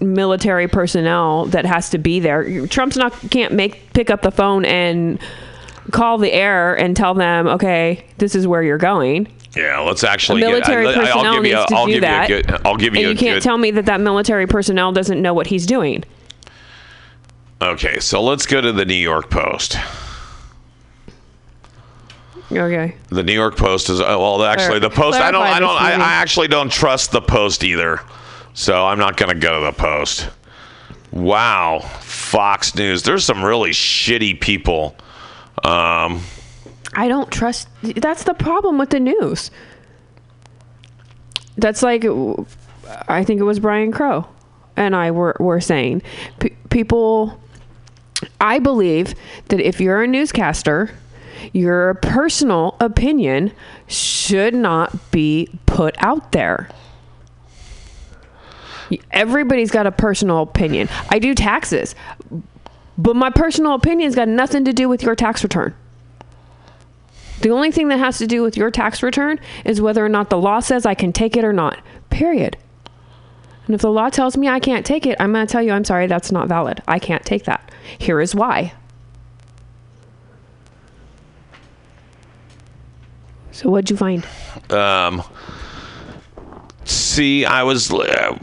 military 0.00 0.68
personnel 0.68 1.46
that 1.46 1.64
has 1.66 1.90
to 1.90 1.98
be 1.98 2.20
there. 2.20 2.66
Trump's 2.66 2.96
not 2.96 3.12
can't 3.30 3.52
make 3.52 3.92
pick 3.92 4.10
up 4.10 4.22
the 4.22 4.30
phone 4.30 4.64
and 4.64 5.18
call 5.90 6.18
the 6.18 6.32
air 6.32 6.74
and 6.78 6.96
tell 6.96 7.14
them, 7.14 7.46
okay, 7.48 8.04
this 8.18 8.34
is 8.34 8.46
where 8.46 8.62
you're 8.62 8.78
going. 8.78 9.26
Yeah, 9.56 9.80
let's 9.80 10.04
actually. 10.04 10.40
get- 10.42 10.50
military 10.50 10.86
I, 10.86 10.94
personnel 10.94 11.24
will 11.24 11.32
give 11.42 11.46
you. 11.46 11.54
needs 11.54 11.64
A, 11.64 11.66
to 11.68 11.74
I'll 11.74 11.86
do 11.86 11.92
give 11.92 12.00
that. 12.02 12.28
you 12.28 12.36
a 12.36 12.42
good. 12.42 12.60
I'll 12.66 12.76
give 12.76 12.94
you. 12.94 13.00
and 13.00 13.10
you 13.10 13.16
can't 13.16 13.36
good, 13.36 13.42
tell 13.42 13.58
me 13.58 13.70
that 13.72 13.86
that 13.86 14.00
military 14.00 14.46
personnel 14.46 14.92
doesn't 14.92 15.20
know 15.20 15.34
what 15.34 15.46
he's 15.48 15.66
doing. 15.66 16.04
Okay, 17.60 17.98
so 17.98 18.22
let's 18.22 18.46
go 18.46 18.60
to 18.60 18.70
the 18.72 18.84
New 18.84 18.94
York 18.94 19.30
Post. 19.30 19.76
Okay. 22.50 22.94
The 23.10 23.22
New 23.22 23.34
York 23.34 23.56
Post 23.56 23.90
is 23.90 24.00
oh, 24.00 24.18
well, 24.18 24.42
actually, 24.44 24.78
the 24.78 24.90
Post. 24.90 25.18
I 25.18 25.30
don't. 25.30 25.42
I 25.42 25.60
don't. 25.60 25.70
I. 25.70 25.92
I 25.92 26.14
actually 26.14 26.48
don't 26.48 26.72
trust 26.72 27.12
the 27.12 27.20
Post 27.20 27.62
either. 27.62 28.00
So 28.54 28.86
I'm 28.86 28.98
not 28.98 29.16
going 29.16 29.32
to 29.32 29.38
go 29.38 29.60
to 29.60 29.66
the 29.66 29.72
Post. 29.72 30.28
Wow, 31.12 31.80
Fox 32.00 32.74
News. 32.74 33.02
There's 33.02 33.24
some 33.24 33.44
really 33.44 33.70
shitty 33.70 34.40
people. 34.40 34.96
Um, 35.64 36.22
I 36.94 37.08
don't 37.08 37.30
trust. 37.30 37.68
That's 37.82 38.24
the 38.24 38.34
problem 38.34 38.78
with 38.78 38.90
the 38.90 39.00
news. 39.00 39.50
That's 41.56 41.82
like, 41.82 42.04
I 43.08 43.24
think 43.24 43.40
it 43.40 43.44
was 43.44 43.58
Brian 43.58 43.92
Crow 43.92 44.26
and 44.76 44.94
I 44.94 45.10
were, 45.10 45.36
were 45.40 45.60
saying, 45.60 46.02
P- 46.38 46.56
people, 46.70 47.40
I 48.40 48.60
believe 48.60 49.14
that 49.48 49.60
if 49.60 49.80
you're 49.80 50.02
a 50.02 50.06
newscaster, 50.06 50.90
your 51.52 51.94
personal 51.94 52.76
opinion 52.80 53.52
should 53.86 54.54
not 54.54 55.10
be 55.10 55.48
put 55.66 55.94
out 55.98 56.32
there. 56.32 56.68
Everybody's 59.10 59.70
got 59.70 59.86
a 59.86 59.92
personal 59.92 60.42
opinion. 60.42 60.88
I 61.10 61.18
do 61.18 61.34
taxes, 61.34 61.94
but 62.96 63.16
my 63.16 63.30
personal 63.30 63.74
opinion's 63.74 64.14
got 64.14 64.28
nothing 64.28 64.64
to 64.64 64.72
do 64.72 64.88
with 64.88 65.02
your 65.02 65.14
tax 65.14 65.42
return. 65.42 65.74
The 67.40 67.50
only 67.50 67.70
thing 67.70 67.88
that 67.88 67.98
has 67.98 68.18
to 68.18 68.26
do 68.26 68.42
with 68.42 68.56
your 68.56 68.70
tax 68.70 69.02
return 69.02 69.38
is 69.64 69.80
whether 69.80 70.04
or 70.04 70.08
not 70.08 70.30
the 70.30 70.38
law 70.38 70.60
says 70.60 70.84
I 70.84 70.94
can 70.94 71.12
take 71.12 71.36
it 71.36 71.44
or 71.44 71.52
not. 71.52 71.78
Period. 72.10 72.56
And 73.66 73.74
if 73.74 73.82
the 73.82 73.92
law 73.92 74.08
tells 74.08 74.36
me 74.36 74.48
I 74.48 74.60
can't 74.60 74.84
take 74.84 75.06
it, 75.06 75.16
I'm 75.20 75.32
going 75.32 75.46
to 75.46 75.52
tell 75.52 75.62
you, 75.62 75.72
I'm 75.72 75.84
sorry, 75.84 76.06
that's 76.06 76.32
not 76.32 76.48
valid. 76.48 76.82
I 76.88 76.98
can't 76.98 77.24
take 77.24 77.44
that. 77.44 77.70
Here 77.98 78.20
is 78.20 78.34
why. 78.34 78.72
So, 83.58 83.70
what'd 83.70 83.90
you 83.90 83.96
find? 83.96 84.24
um, 84.70 85.20
see, 86.84 87.44
I 87.44 87.64
was. 87.64 87.92
Uh, 87.92 88.38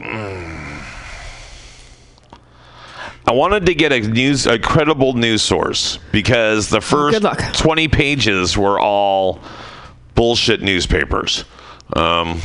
I 3.26 3.32
wanted 3.32 3.64
to 3.64 3.74
get 3.74 3.92
a 3.92 4.00
news, 4.00 4.44
a 4.44 4.58
credible 4.58 5.14
news 5.14 5.40
source 5.40 5.98
because 6.12 6.68
the 6.68 6.82
first 6.82 7.22
good 7.22 7.54
20 7.54 7.88
pages 7.88 8.58
were 8.58 8.78
all 8.78 9.40
bullshit 10.14 10.60
newspapers. 10.60 11.46
Um, 11.94 12.42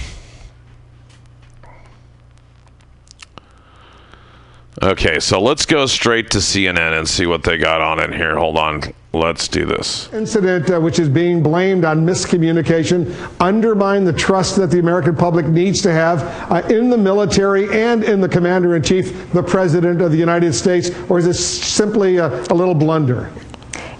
okay, 4.81 5.19
so 5.19 5.41
let's 5.41 5.65
go 5.65 5.87
straight 5.87 6.31
to 6.31 6.37
CNN 6.37 6.97
and 6.97 7.05
see 7.05 7.25
what 7.25 7.43
they 7.43 7.57
got 7.57 7.81
on 7.81 8.01
in 8.01 8.13
here. 8.13 8.37
Hold 8.37 8.57
on. 8.57 8.81
Let's 9.13 9.49
do 9.49 9.65
this. 9.65 10.11
incident 10.13 10.71
uh, 10.71 10.79
which 10.79 10.97
is 10.97 11.09
being 11.09 11.43
blamed 11.43 11.83
on 11.83 12.05
miscommunication 12.05 13.13
undermine 13.41 14.05
the 14.05 14.13
trust 14.13 14.55
that 14.55 14.71
the 14.71 14.79
American 14.79 15.17
public 15.17 15.47
needs 15.47 15.81
to 15.81 15.91
have 15.91 16.23
uh, 16.49 16.65
in 16.69 16.89
the 16.89 16.97
military 16.97 17.69
and 17.77 18.05
in 18.05 18.21
the 18.21 18.29
commander 18.29 18.77
in 18.77 18.81
chief, 18.81 19.29
the 19.33 19.43
president 19.43 20.01
of 20.01 20.11
the 20.11 20.17
United 20.17 20.53
States, 20.53 20.91
or 21.09 21.19
is 21.19 21.25
this 21.25 21.61
simply 21.61 22.17
a, 22.17 22.27
a 22.43 22.53
little 22.53 22.73
blunder? 22.73 23.29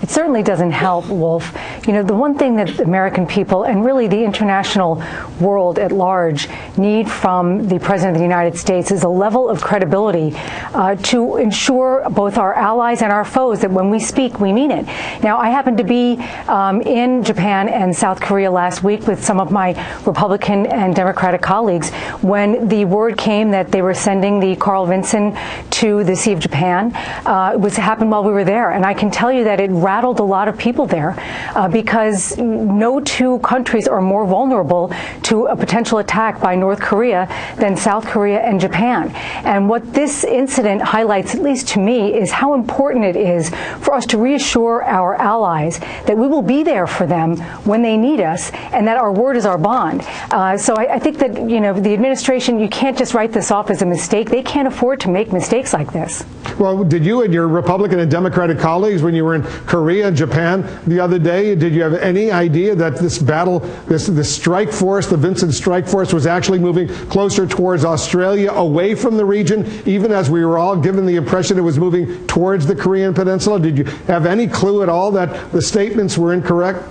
It 0.02 0.10
certainly 0.10 0.42
doesn't 0.42 0.72
help, 0.72 1.08
Wolf. 1.08 1.56
You 1.86 1.94
know, 1.94 2.04
the 2.04 2.16
one 2.16 2.36
thing 2.36 2.56
that 2.56 2.80
American 2.80 3.28
people 3.28 3.64
and 3.64 3.86
really 3.86 4.08
the 4.08 4.24
international 4.24 5.04
world 5.40 5.78
at 5.78 5.92
large 5.92 6.48
need 6.78 7.10
from 7.10 7.68
the 7.68 7.80
President 7.80 8.16
of 8.16 8.20
the 8.20 8.26
United 8.26 8.58
States 8.58 8.92
is 8.92 9.04
a 9.04 9.10
level 9.10 9.48
of 9.48 9.62
credibility 9.62 10.34
uh, 10.74 10.96
to 10.96 11.38
ensure 11.38 12.08
both 12.10 12.38
our 12.38 12.54
allies 12.56 13.02
and 13.02 13.12
our 13.12 13.24
foes 13.24 13.62
that 13.62 13.70
when 13.70 13.90
we 13.90 14.00
speak, 14.00 14.40
we 14.40 14.52
mean 14.52 14.72
it. 14.72 14.86
Now, 15.22 15.38
I 15.38 15.50
happened 15.50 15.78
to 15.78 15.84
be 15.84 16.18
um, 16.48 16.82
in 16.82 17.24
Japan 17.24 17.70
and 17.70 17.96
South 17.96 18.20
Korea 18.20 18.50
last 18.50 18.84
week 18.84 19.06
with 19.06 19.24
some 19.24 19.40
of 19.40 19.52
my 19.52 19.76
Republican 20.06 20.66
and 20.66 20.96
Democratic 20.96 21.42
colleagues 21.42 21.92
when 22.22 22.68
the 22.68 22.86
word 22.86 23.18
came 23.18 23.52
that 23.52 23.72
they 23.72 23.82
were 23.82 23.94
sending 23.94 24.40
the 24.40 24.56
Carl 24.56 24.88
Vinson 24.88 25.38
to 25.70 26.04
the 26.04 26.16
Sea 26.16 26.34
of 26.34 26.40
Japan. 26.40 26.92
Uh, 27.26 27.52
it 27.54 27.60
was 27.60 27.76
happened 27.78 28.10
while 28.10 28.24
we 28.24 28.32
were 28.32 28.44
there, 28.44 28.72
and 28.72 28.84
I 28.84 28.94
can 28.94 29.12
tell 29.12 29.32
you 29.32 29.44
that 29.44 29.60
it 29.60 29.70
rattled 29.92 30.20
a 30.22 30.30
lot 30.38 30.48
of 30.48 30.58
people 30.58 30.86
there 30.86 31.14
uh, 31.54 31.68
because 31.68 32.38
no 32.38 32.92
two 33.02 33.40
countries 33.40 33.88
are 33.90 34.02
more 34.02 34.26
vulnerable 34.26 34.86
to 35.22 35.36
a 35.48 35.56
potential 35.56 35.98
attack 35.98 36.40
by 36.40 36.56
North 36.56 36.80
Korea 36.80 37.22
than 37.58 37.76
South 37.76 38.06
Korea 38.06 38.40
and 38.40 38.58
Japan. 38.68 39.12
And 39.54 39.68
what 39.68 39.82
this 39.94 40.24
incident 40.24 40.82
highlights, 40.82 41.36
at 41.36 41.42
least 41.42 41.68
to 41.74 41.80
me, 41.80 42.14
is 42.22 42.32
how 42.32 42.54
important 42.54 43.04
it 43.04 43.18
is 43.18 43.50
for 43.84 43.94
us 43.94 44.06
to 44.12 44.18
reassure 44.18 44.76
our 44.84 45.12
allies 45.16 45.76
that 46.08 46.18
we 46.18 46.28
will 46.34 46.48
be 46.56 46.64
there 46.64 46.88
for 46.88 47.06
them 47.06 47.36
when 47.70 47.82
they 47.82 47.98
need 47.98 48.22
us 48.22 48.52
and 48.72 48.88
that 48.88 48.98
our 48.98 49.12
word 49.12 49.36
is 49.36 49.46
our 49.46 49.58
bond. 49.58 50.08
Uh, 50.32 50.58
so 50.58 50.74
I, 50.76 50.96
I 50.96 51.00
think 51.00 51.18
that, 51.18 51.32
you 51.50 51.60
know, 51.60 51.74
the 51.88 51.94
administration, 51.94 52.60
you 52.64 52.70
can't 52.70 52.98
just 52.98 53.14
write 53.14 53.34
this 53.34 53.52
off 53.52 53.70
as 53.70 53.82
a 53.82 53.86
mistake. 53.86 54.30
They 54.30 54.44
can't 54.54 54.70
afford 54.70 55.02
to 55.02 55.10
make 55.10 55.34
mistakes 55.34 55.74
like 55.74 55.92
this. 55.92 56.24
Well, 56.62 56.84
did 56.84 57.04
you 57.04 57.24
and 57.24 57.34
your 57.34 57.48
Republican 57.48 57.98
and 58.02 58.12
Democratic 58.12 58.60
colleagues, 58.60 59.02
when 59.02 59.16
you 59.16 59.26
were 59.26 59.34
in 59.34 59.42
Korea 59.66 60.08
and 60.08 60.16
Japan 60.16 60.64
the 60.86 61.00
other 61.00 61.18
day, 61.18 61.56
did 61.56 61.74
you 61.74 61.82
have 61.82 61.96
any 61.96 62.30
idea 62.30 62.76
that 62.76 62.98
this 62.98 63.18
battle, 63.18 63.62
this, 63.88 64.06
this 64.06 64.32
strike 64.32 64.72
force, 64.72 65.08
the 65.08 65.18
Vinson 65.18 65.52
Strike 65.52 65.88
Force, 65.88 66.14
was 66.14 66.28
actually 66.28 66.60
moving 66.60 66.88
closer 67.10 67.48
towards 67.48 67.84
Australia, 67.84 68.52
away 68.52 68.94
from 68.94 69.18
the 69.18 69.26
region, 69.26 69.66
even 69.88 70.12
as 70.12 70.30
we 70.30 70.46
were 70.46 70.60
all 70.60 70.76
given 70.76 71.08
the 71.08 71.16
impression 71.16 71.58
it 71.58 71.62
was 71.62 71.80
moving 71.80 72.28
towards 72.28 72.68
the 72.68 72.76
Korean 72.76 73.16
Peninsula? 73.16 73.60
Did 73.60 73.80
you 73.80 73.86
have 74.06 74.28
any 74.28 74.46
clue 74.46 74.84
at 74.84 74.90
all 74.90 75.10
that 75.14 75.52
the 75.52 75.64
statements 75.64 76.16
were 76.16 76.32
incorrect? 76.32 76.84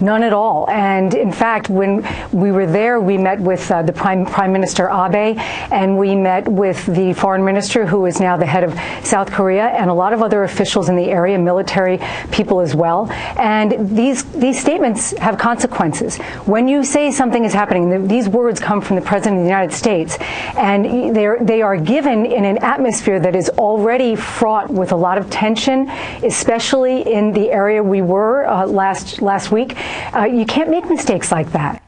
None 0.00 0.22
at 0.22 0.32
all. 0.32 0.68
And 0.68 1.14
in 1.14 1.32
fact, 1.32 1.70
when 1.70 2.06
we 2.30 2.52
were 2.52 2.66
there, 2.66 3.00
we 3.00 3.16
met 3.16 3.40
with 3.40 3.70
uh, 3.70 3.82
the 3.82 3.92
Prime, 3.92 4.26
Prime 4.26 4.52
Minister 4.52 4.90
Abe, 4.90 5.38
and 5.70 5.98
we 5.98 6.14
met 6.14 6.46
with 6.46 6.84
the 6.86 7.14
Foreign 7.14 7.44
Minister, 7.44 7.86
who 7.86 8.04
is 8.04 8.20
now 8.20 8.36
the 8.36 8.44
head 8.44 8.62
of 8.62 8.78
South 9.02 9.30
Korea, 9.30 9.68
and 9.68 9.88
a 9.88 9.94
lot 9.94 10.12
of 10.12 10.22
other 10.22 10.44
officials 10.44 10.90
in 10.90 10.96
the 10.96 11.10
area, 11.10 11.38
military 11.38 11.98
people 12.30 12.60
as 12.60 12.74
well. 12.74 13.10
And 13.38 13.96
these 13.96 14.24
these 14.32 14.60
statements 14.60 15.16
have 15.18 15.38
consequences. 15.38 16.18
When 16.44 16.68
you 16.68 16.84
say 16.84 17.10
something 17.10 17.44
is 17.44 17.54
happening, 17.54 17.88
th- 17.88 18.08
these 18.08 18.28
words 18.28 18.60
come 18.60 18.82
from 18.82 18.96
the 18.96 19.02
President 19.02 19.38
of 19.38 19.44
the 19.44 19.48
United 19.48 19.74
States, 19.74 20.18
and 20.56 21.16
they're, 21.16 21.38
they 21.40 21.62
are 21.62 21.76
given 21.78 22.26
in 22.26 22.44
an 22.44 22.58
atmosphere 22.58 23.18
that 23.20 23.34
is 23.34 23.48
already 23.50 24.14
fraught 24.14 24.68
with 24.70 24.92
a 24.92 24.96
lot 24.96 25.16
of 25.16 25.30
tension, 25.30 25.88
especially 26.22 27.00
in 27.10 27.32
the 27.32 27.50
area 27.50 27.82
we 27.82 28.02
were 28.02 28.46
uh, 28.46 28.66
last 28.66 29.22
last 29.22 29.50
week. 29.50 29.74
Uh, 30.14 30.24
you 30.24 30.46
can't 30.46 30.70
make 30.70 30.88
mistakes 30.88 31.30
like 31.30 31.52
that. 31.52 31.82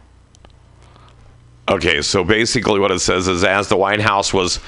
Okay, 1.68 2.00
so 2.00 2.24
basically 2.24 2.80
what 2.80 2.90
it 2.90 3.00
says 3.00 3.28
is 3.28 3.44
as 3.44 3.68
the 3.68 3.76
White 3.76 4.00
House 4.00 4.32
was 4.32 4.58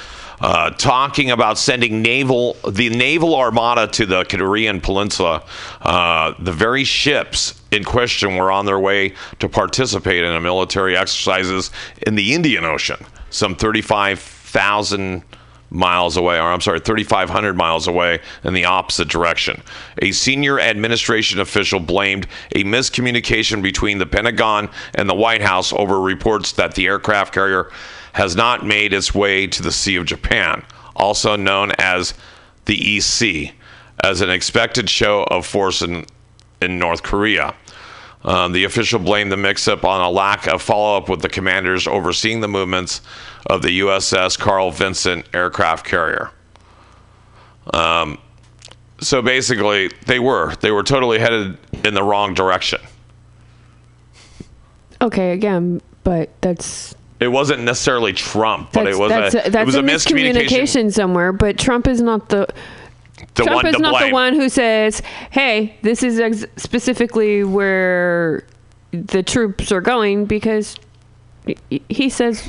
uh, 0.41 0.70
talking 0.70 1.31
about 1.31 1.59
sending 1.59 2.03
naval 2.03 2.55
the 2.68 2.91
naval 2.91 3.35
armada 3.35 3.87
to 3.87 4.07
the 4.07 4.24
Korean 4.24 4.81
Peninsula, 4.81 5.45
uh, 5.83 6.35
the 6.39 6.53
very 6.53 6.85
ships 6.85 7.61
in 7.70 7.85
question 7.85 8.37
were 8.37 8.51
on 8.51 8.66
their 8.66 8.78
way 8.78 9.14
to 9.39 9.49
participate 9.49 10.24
in 10.24 10.43
military 10.43 10.97
exercises 10.97 11.70
in 12.07 12.14
the 12.14 12.35
Indian 12.35 12.64
Ocean, 12.64 13.05
some 13.31 13.55
35,000 13.55 15.22
miles 15.71 16.16
away, 16.16 16.39
or 16.39 16.43
I'm 16.43 16.61
sorry, 16.61 16.81
3,500 16.81 17.57
miles 17.57 17.87
away 17.87 18.21
in 18.45 18.55
the 18.55 18.64
opposite 18.64 19.09
direction. 19.09 19.62
A 20.03 20.12
senior 20.12 20.61
administration 20.61 21.41
official 21.41 21.81
blamed 21.81 22.27
a 22.53 22.64
miscommunication 22.64 23.62
between 23.62 23.99
the 23.99 24.07
Pentagon 24.07 24.68
and 24.95 25.09
the 25.09 25.14
White 25.14 25.43
House 25.43 25.73
over 25.73 26.01
reports 26.01 26.53
that 26.53 26.75
the 26.75 26.87
aircraft 26.87 27.33
carrier 27.33 27.71
has 28.12 28.35
not 28.35 28.66
made 28.66 28.93
its 28.93 29.14
way 29.14 29.47
to 29.47 29.62
the 29.62 29.73
Sea 29.73 29.97
of 29.97 30.07
Japan, 30.07 30.64
also 30.97 31.37
known 31.37 31.73
as 31.79 32.14
the 32.64 32.75
East 32.77 33.11
Sea, 33.11 33.53
as 34.03 34.21
an 34.21 34.31
expected 34.31 34.91
show 34.91 35.23
of 35.25 35.47
force 35.47 35.83
in, 35.83 36.05
in 36.61 36.79
North 36.79 37.03
Korea. 37.03 37.55
Um, 38.23 38.53
the 38.53 38.64
official 38.64 38.99
blamed 38.99 39.33
the 39.33 39.37
mix 39.37 39.66
up 39.66 39.85
on 39.85 40.03
a 40.03 40.11
lack 40.11 40.47
of 40.47 40.61
follow 40.61 40.97
up 40.97 41.09
with 41.09 41.23
the 41.23 41.29
commanders 41.29 41.87
overseeing 41.87 42.41
the 42.41 42.49
movements 42.49 43.01
of 43.47 43.62
the 43.62 43.81
USS 43.81 44.39
Carl 44.39 44.71
Vinson 44.71 45.25
aircraft 45.33 45.87
carrier. 45.87 46.31
Um, 47.73 48.18
so 49.01 49.23
basically, 49.23 49.91
they 50.07 50.18
were. 50.18 50.55
They 50.57 50.71
were 50.71 50.83
totally 50.83 51.18
headed 51.18 51.57
in 51.85 51.95
the 51.95 52.03
wrong 52.03 52.35
direction. 52.35 52.81
Okay, 55.01 55.33
again, 55.33 55.81
but 56.05 56.31
that's 56.43 56.95
It 57.21 57.29
wasn't 57.29 57.62
necessarily 57.62 58.12
Trump, 58.12 58.73
but 58.73 58.85
that's, 58.85 58.97
it 58.97 59.01
was 59.01 59.11
that's, 59.11 59.35
a, 59.35 59.51
that's 59.51 59.62
it 59.62 59.66
was 59.66 59.75
a, 59.77 59.83
miscommunication. 59.83 60.35
miscommunication 60.35 60.93
somewhere. 60.93 61.33
But 61.33 61.59
Trump 61.59 61.87
is 61.87 62.03
not 62.03 62.29
the. 62.29 62.47
The 63.35 63.45
Trump 63.45 63.64
is 63.66 63.79
not 63.79 64.01
the 64.03 64.11
one 64.12 64.35
who 64.35 64.49
says, 64.49 65.03
"Hey, 65.31 65.77
this 65.83 66.03
is 66.03 66.21
ex- 66.21 66.45
specifically 66.57 67.45
where 67.45 68.45
the 68.93 69.23
troops 69.23 69.71
are 69.73 69.81
going," 69.81 70.25
because 70.27 70.77
he- 71.89 72.11
says 72.11 72.49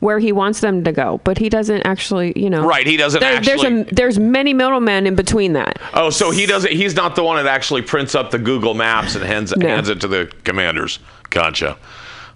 where 0.00 0.18
he 0.18 0.30
wants 0.30 0.60
them 0.60 0.84
to 0.84 0.92
go, 0.92 1.20
but 1.24 1.38
he 1.38 1.48
doesn't 1.48 1.82
actually, 1.86 2.32
you 2.36 2.50
know. 2.50 2.66
Right, 2.66 2.86
he 2.86 2.96
doesn't 2.96 3.20
there, 3.20 3.40
There's 3.40 3.64
a, 3.64 3.84
there's 3.92 4.18
many 4.18 4.52
middlemen 4.52 5.06
in 5.06 5.14
between 5.14 5.54
that. 5.54 5.78
Oh, 5.94 6.10
so 6.10 6.30
he 6.30 6.44
doesn't. 6.46 6.70
He's 6.72 6.94
not 6.94 7.16
the 7.16 7.24
one 7.24 7.42
that 7.42 7.50
actually 7.50 7.82
prints 7.82 8.14
up 8.14 8.30
the 8.30 8.38
Google 8.38 8.74
Maps 8.74 9.14
and 9.14 9.24
hands 9.24 9.54
No. 9.56 9.66
hands 9.66 9.88
it 9.88 10.00
to 10.02 10.08
the 10.08 10.30
commanders. 10.44 10.98
Gotcha. 11.30 11.76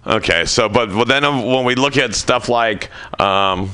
Okay, 0.05 0.45
so 0.45 0.67
but 0.67 0.89
well, 0.93 1.05
then 1.05 1.23
um, 1.23 1.45
when 1.45 1.63
we 1.63 1.75
look 1.75 1.95
at 1.97 2.15
stuff 2.15 2.49
like, 2.49 2.89
um, 3.19 3.69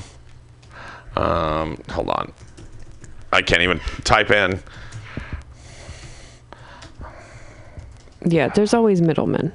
um, 1.15 1.77
hold 1.89 2.09
on, 2.09 2.33
I 3.31 3.41
can't 3.41 3.61
even 3.61 3.79
type 4.03 4.31
in. 4.31 4.59
Yeah, 8.25 8.47
there's 8.49 8.73
always 8.73 9.01
middlemen. 9.01 9.53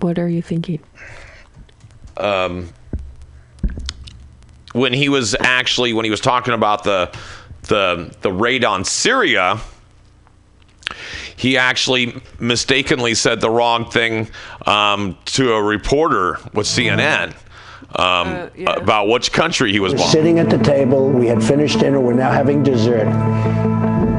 What 0.00 0.18
are 0.18 0.28
you 0.28 0.42
thinking? 0.42 0.80
um, 2.16 2.68
when 4.72 4.92
he 4.92 5.08
was 5.08 5.34
actually 5.40 5.92
when 5.92 6.04
he 6.04 6.10
was 6.10 6.20
talking 6.20 6.54
about 6.54 6.84
the 6.84 7.14
the 7.62 8.14
the 8.20 8.32
raid 8.32 8.64
on 8.64 8.84
Syria, 8.84 9.60
he 11.36 11.56
actually 11.56 12.20
mistakenly 12.38 13.14
said 13.14 13.40
the 13.40 13.50
wrong 13.50 13.90
thing 13.90 14.28
um, 14.66 15.16
to 15.26 15.52
a 15.54 15.62
reporter 15.62 16.38
with 16.52 16.66
CNN 16.66 17.34
um, 17.96 18.50
about 18.66 19.08
which 19.08 19.32
country 19.32 19.72
he 19.72 19.80
was 19.80 19.92
We're 19.92 19.98
bombing. 19.98 20.12
sitting 20.12 20.38
at 20.38 20.50
the 20.50 20.58
table. 20.58 21.10
We 21.10 21.26
had 21.26 21.42
finished 21.42 21.78
dinner. 21.80 22.00
We're 22.00 22.14
now 22.14 22.32
having 22.32 22.62
dessert. 22.62 23.06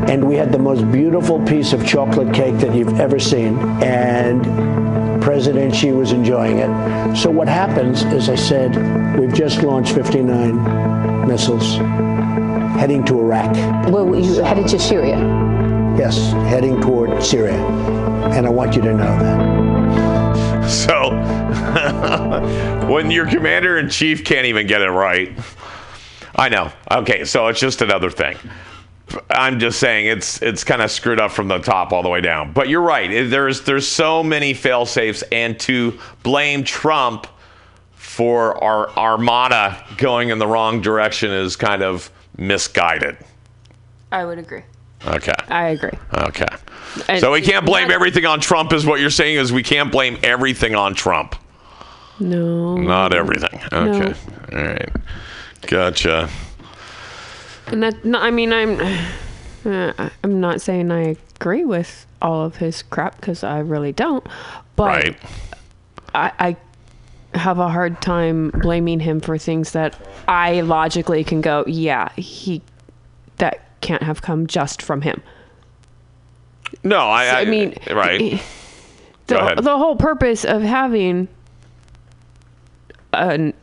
And 0.07 0.27
we 0.27 0.35
had 0.35 0.51
the 0.51 0.59
most 0.59 0.89
beautiful 0.91 1.43
piece 1.45 1.73
of 1.73 1.85
chocolate 1.85 2.33
cake 2.33 2.57
that 2.59 2.75
you've 2.75 2.99
ever 2.99 3.19
seen. 3.19 3.57
And 3.83 5.21
President 5.21 5.75
Xi 5.75 5.91
was 5.91 6.11
enjoying 6.11 6.59
it. 6.59 7.15
So 7.17 7.29
what 7.31 7.47
happens 7.47 8.03
is 8.03 8.29
I 8.29 8.35
said, 8.35 8.75
we've 9.19 9.33
just 9.33 9.63
launched 9.63 9.93
59 9.93 11.27
missiles 11.27 11.77
heading 12.79 13.03
to 13.05 13.19
Iraq. 13.19 13.55
Well, 13.91 14.15
you 14.15 14.41
headed 14.43 14.67
to 14.69 14.79
Syria. 14.79 15.17
Yes, 15.97 16.31
heading 16.49 16.81
toward 16.81 17.23
Syria. 17.23 17.55
And 18.33 18.45
I 18.45 18.49
want 18.49 18.75
you 18.75 18.81
to 18.81 18.93
know 18.93 19.17
that. 19.19 20.35
So 20.65 21.11
when 22.89 23.11
your 23.11 23.27
commander 23.27 23.77
in 23.77 23.87
chief 23.87 24.25
can't 24.25 24.47
even 24.47 24.65
get 24.65 24.81
it 24.81 24.89
right, 24.89 25.31
I 26.35 26.49
know. 26.49 26.71
Okay, 26.89 27.23
so 27.23 27.47
it's 27.47 27.59
just 27.59 27.83
another 27.83 28.09
thing. 28.09 28.35
I'm 29.29 29.59
just 29.59 29.79
saying 29.79 30.07
it's 30.07 30.41
it's 30.41 30.63
kind 30.63 30.81
of 30.81 30.89
screwed 30.89 31.19
up 31.19 31.31
from 31.31 31.47
the 31.47 31.59
top 31.59 31.93
all 31.93 32.01
the 32.01 32.09
way 32.09 32.19
down. 32.19 32.51
But 32.51 32.67
you're 32.67 32.81
right. 32.81 33.29
There's 33.29 33.61
there's 33.61 33.87
so 33.87 34.23
many 34.23 34.55
fail 34.55 34.87
safes, 34.87 35.23
and 35.31 35.59
to 35.61 35.99
blame 36.23 36.63
Trump 36.63 37.27
for 37.91 38.61
our 38.63 38.89
armada 38.97 39.83
going 39.97 40.29
in 40.29 40.39
the 40.39 40.47
wrong 40.47 40.81
direction 40.81 41.31
is 41.31 41.55
kind 41.55 41.83
of 41.83 42.09
misguided. 42.37 43.17
I 44.11 44.25
would 44.25 44.39
agree. 44.39 44.63
Okay. 45.07 45.33
I 45.49 45.67
agree. 45.69 45.97
Okay. 46.13 46.47
And 47.09 47.19
so 47.19 47.31
we 47.31 47.41
can't 47.41 47.65
blame 47.65 47.89
not- 47.89 47.95
everything 47.95 48.25
on 48.25 48.39
Trump, 48.39 48.73
is 48.73 48.85
what 48.85 48.99
you're 48.99 49.09
saying? 49.09 49.37
Is 49.37 49.51
we 49.53 49.63
can't 49.63 49.91
blame 49.91 50.17
everything 50.23 50.75
on 50.75 50.93
Trump? 50.95 51.35
No. 52.19 52.77
Not 52.77 53.13
everything. 53.13 53.59
Okay. 53.73 54.13
All 54.53 54.63
right. 54.63 54.89
Gotcha. 55.67 56.29
And 57.67 57.83
that, 57.83 58.05
no, 58.05 58.19
I 58.19 58.31
mean, 58.31 58.53
I'm, 58.53 58.79
uh, 59.65 60.09
I'm 60.23 60.39
not 60.39 60.61
saying 60.61 60.91
I 60.91 61.15
agree 61.35 61.65
with 61.65 62.05
all 62.21 62.45
of 62.45 62.55
his 62.57 62.83
crap 62.83 63.17
because 63.19 63.43
I 63.43 63.59
really 63.59 63.91
don't. 63.91 64.25
But 64.75 64.85
Right. 65.03 65.17
I, 66.13 66.31
I 67.33 67.37
have 67.37 67.59
a 67.59 67.67
hard 67.67 68.01
time 68.01 68.49
blaming 68.61 69.01
him 69.01 69.19
for 69.19 69.37
things 69.37 69.73
that 69.73 69.99
I 70.27 70.61
logically 70.61 71.23
can 71.25 71.41
go, 71.41 71.65
yeah, 71.67 72.09
he, 72.13 72.61
that 73.37 73.74
can't 73.85 74.03
have 74.03 74.21
come 74.21 74.47
just 74.47 74.81
from 74.81 75.01
him. 75.01 75.21
No, 76.83 76.97
I. 76.99 77.25
I, 77.25 77.39
I 77.41 77.45
mean, 77.45 77.75
right. 77.91 78.21
Eh, 78.21 78.39
the, 79.27 79.35
Go 79.35 79.39
ahead. 79.39 79.57
the 79.59 79.77
whole 79.77 79.95
purpose 79.95 80.43
of 80.45 80.61
having 80.61 81.27
a 83.13 83.53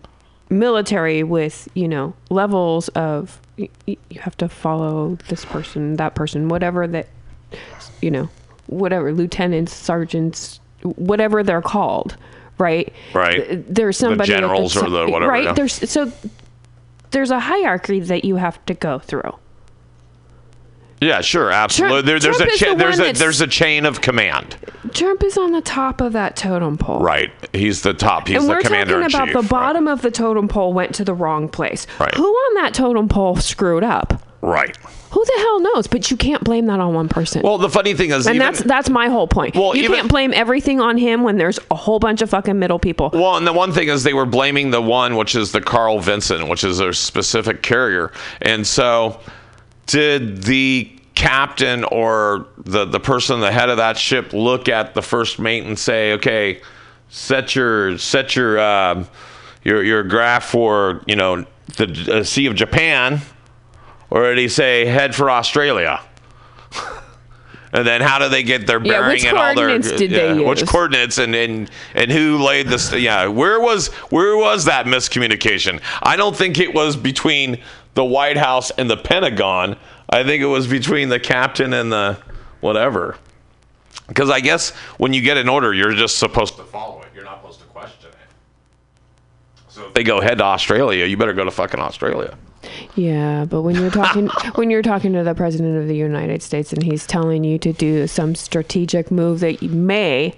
military 0.51 1.23
with 1.23 1.69
you 1.75 1.89
know 1.89 2.15
levels 2.31 2.89
of 2.91 3.41
y- 3.59 3.69
y- 3.87 3.97
you 4.11 4.21
have 4.21 4.37
to 4.39 4.49
follow 4.49 5.17
this 5.29 5.45
person, 5.45 5.97
that 5.97 6.15
person, 6.15 6.49
whatever 6.49 6.87
that 6.87 7.09
you 8.01 8.11
know, 8.11 8.29
whatever 8.67 9.13
lieutenants, 9.13 9.73
sergeants, 9.75 10.59
whatever 10.83 11.43
they're 11.43 11.63
called, 11.63 12.17
right? 12.59 12.93
Right. 13.15 13.63
There's 13.73 13.97
somebody 13.99 14.33
at 14.33 14.41
generals 14.41 14.77
or 14.77 14.89
the 14.89 15.09
whatever, 15.09 15.31
Right. 15.31 15.45
yeah. 15.45 15.53
There's 15.53 15.75
so 15.91 16.11
there's 17.11 17.31
a 17.31 17.41
hierarchy 17.41 18.01
that 18.01 18.25
you 18.25 18.37
have 18.37 18.65
to 18.67 18.75
go 18.75 18.99
through. 18.99 19.33
Yeah, 21.03 21.21
sure, 21.21 21.51
absolutely. 21.51 22.03
there, 22.03 22.19
there's 22.21 22.37
Trump 22.37 22.53
a 22.53 22.57
cha- 22.57 22.71
the 22.73 22.77
there's 22.77 23.01
a 23.01 23.13
there's 23.13 23.41
a 23.41 23.47
chain 23.47 23.87
of 23.87 24.01
command. 24.01 24.57
Trump 24.93 25.23
is 25.25 25.37
on 25.37 25.53
the 25.53 25.61
top 25.63 26.01
of 26.01 26.13
that 26.13 26.37
totem 26.37 26.77
pole. 26.79 27.01
Right. 27.01 27.31
He's 27.53 27.83
the 27.83 27.95
top. 27.95 28.29
He's 28.29 28.37
and 28.39 28.45
the 28.47 28.51
we're 28.55 28.61
commander 28.61 29.01
talking 29.01 29.23
in 29.23 29.31
about 29.31 29.43
the 29.43 29.49
bottom 29.49 29.89
of 29.89 30.03
the 30.03 30.11
totem 30.11 30.49
pole 30.49 30.73
went 30.73 30.95
to 30.97 31.05
the 31.05 31.15
wrong 31.15 31.49
place. 31.49 31.87
Right. 31.99 32.15
Who 32.15 32.25
on 32.27 32.55
that 32.55 32.75
totem 32.75 33.09
pole 33.09 33.37
screwed 33.37 33.85
up? 33.85 34.23
right. 34.43 34.77
Who 35.13 35.23
the 35.23 35.35
hell 35.37 35.61
knows? 35.61 35.87
But 35.87 36.11
you 36.11 36.17
can't 36.17 36.43
blame 36.43 36.65
that 36.67 36.81
on 36.81 36.95
one 36.95 37.07
person. 37.07 37.43
Well, 37.43 37.59
the 37.59 37.69
funny 37.69 37.93
thing 37.93 38.13
is, 38.13 38.27
and 38.27 38.37
even, 38.37 38.47
that's 38.47 38.63
that's 38.65 38.89
my 38.89 39.09
whole 39.09 39.29
point. 39.29 39.55
Well, 39.55 39.77
you 39.77 39.83
even- 39.85 39.97
can't 39.97 40.09
blame 40.09 40.33
everything 40.35 40.81
on 40.81 40.97
him 40.97 41.23
when 41.23 41.37
there's 41.37 41.59
a 41.71 41.75
whole 41.75 41.99
bunch 41.99 42.23
of 42.23 42.31
fucking 42.31 42.59
middle 42.59 42.79
people. 42.79 43.11
Well, 43.13 43.37
and 43.37 43.47
the 43.47 43.53
one 43.53 43.73
thing 43.73 43.89
is 43.89 44.05
they 44.05 44.15
were 44.15 44.25
blaming 44.25 44.71
the 44.71 44.81
one, 44.81 45.17
which 45.17 45.35
is 45.35 45.53
the 45.53 45.61
Carl 45.61 46.01
Vinson, 46.01 46.49
which 46.49 46.65
is 46.65 46.81
a 46.81 46.95
specific 46.95 47.61
carrier. 47.63 48.11
And 48.41 48.67
so, 48.67 49.21
did 49.87 50.43
the 50.45 50.91
captain 51.15 51.85
or 51.85 52.47
the 52.59 52.85
the 52.85 53.01
person, 53.01 53.41
the 53.41 53.53
head 53.53 53.69
of 53.69 53.77
that 53.77 53.97
ship, 53.97 54.33
look 54.33 54.69
at 54.69 54.95
the 54.95 55.03
first 55.03 55.39
mate 55.39 55.65
and 55.65 55.79
say, 55.79 56.13
"Okay, 56.15 56.61
set 57.09 57.55
your 57.55 57.99
set 57.99 58.35
your 58.37 58.61
um, 58.61 59.09
your 59.63 59.83
your 59.83 60.03
graph 60.03 60.45
for 60.45 61.03
you 61.07 61.17
know 61.17 61.45
the 61.77 62.19
uh, 62.21 62.25
Sea 62.25 62.47
of 62.47 62.55
Japan," 62.55 63.21
or 64.11 64.23
did 64.25 64.39
he 64.39 64.49
say 64.49 64.87
head 64.87 65.15
for 65.15 65.31
Australia? 65.31 66.01
And 67.75 67.87
then 67.87 68.03
how 68.03 68.19
do 68.19 68.29
they 68.29 68.43
get 68.43 68.67
their 68.67 68.85
Yeah, 68.85 69.01
bearing 69.01 69.13
which 69.13 69.25
and 69.25 69.39
all 69.39 69.55
their 69.55 69.69
coordinates 69.69 69.93
did 69.93 70.11
they 70.11 70.45
Which 70.45 70.67
coordinates 70.67 71.17
and, 71.17 71.35
and 71.35 71.71
and 71.95 72.13
who 72.13 72.37
laid 72.37 72.69
this 72.69 72.93
yeah, 72.93 73.27
where 73.29 73.61
was 73.61 73.89
where 74.11 74.37
was 74.37 74.67
that 74.67 74.85
miscommunication? 74.85 75.81
I 76.03 76.17
don't 76.17 76.37
think 76.37 76.59
it 76.59 76.75
was 76.75 76.97
between 76.97 77.63
the 77.95 78.05
White 78.05 78.37
House 78.37 78.71
and 78.73 78.89
the 78.89 78.97
Pentagon. 78.97 79.77
I 80.09 80.25
think 80.25 80.43
it 80.43 80.47
was 80.47 80.67
between 80.67 81.09
the 81.09 81.21
captain 81.21 81.73
and 81.73 81.93
the 81.93 82.19
whatever. 82.61 83.17
Because 84.09 84.31
I 84.31 84.41
guess 84.41 84.71
when 84.99 85.13
you 85.13 85.23
get 85.23 85.37
an 85.37 85.49
order, 85.49 85.73
you're 85.73 85.95
just 85.95 86.19
supposed 86.19 86.57
to 86.57 86.65
follow 86.65 87.03
it. 87.03 87.09
You're 87.15 87.25
not 87.25 87.41
supposed 87.41 87.61
to 87.61 87.67
question 87.67 88.11
it. 88.11 88.17
So 89.69 89.87
if 89.87 89.95
they 89.95 90.03
go 90.03 90.21
head 90.21 90.39
to 90.39 90.45
Australia, 90.45 91.07
you 91.07 91.17
better 91.17 91.33
go 91.33 91.45
to 91.45 91.51
fucking 91.51 91.81
Australia. 91.81 92.37
Yeah, 92.95 93.45
but 93.45 93.63
when 93.63 93.75
you're 93.77 93.91
talking 93.91 94.29
when 94.55 94.71
you're 94.71 94.83
talking 94.83 95.13
to 95.15 95.25
the 95.25 95.35
president 95.35 95.79
of 95.79 95.89
the 95.89 95.97
United 95.97 96.43
States 96.43 96.73
and 96.73 96.83
he's 96.83 97.07
telling 97.07 97.45
you 97.45 97.59
to 97.59 97.73
do 97.73 98.07
some 98.07 98.35
strategic 98.35 99.11
move 99.11 99.41
that 99.41 99.63
may 99.63 100.35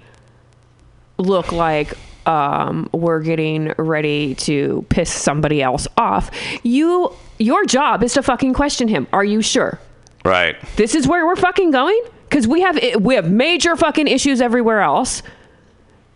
look 1.17 1.51
like 1.51 1.93
um, 2.25 2.89
we're 2.91 3.21
getting 3.21 3.73
ready 3.77 4.35
to 4.35 4.85
piss 4.89 5.11
somebody 5.11 5.61
else 5.61 5.87
off, 5.97 6.31
you 6.63 7.15
your 7.37 7.65
job 7.65 8.03
is 8.03 8.13
to 8.13 8.23
fucking 8.23 8.53
question 8.53 8.87
him. 8.87 9.07
Are 9.13 9.23
you 9.23 9.41
sure? 9.41 9.79
Right. 10.23 10.55
This 10.75 10.95
is 10.95 11.07
where 11.07 11.25
we're 11.25 11.35
fucking 11.35 11.71
going? 11.71 12.01
Because 12.29 12.47
we 12.47 12.61
have 12.61 12.79
we 12.99 13.15
have 13.15 13.29
major 13.29 13.75
fucking 13.75 14.07
issues 14.07 14.41
everywhere 14.41 14.81
else. 14.81 15.21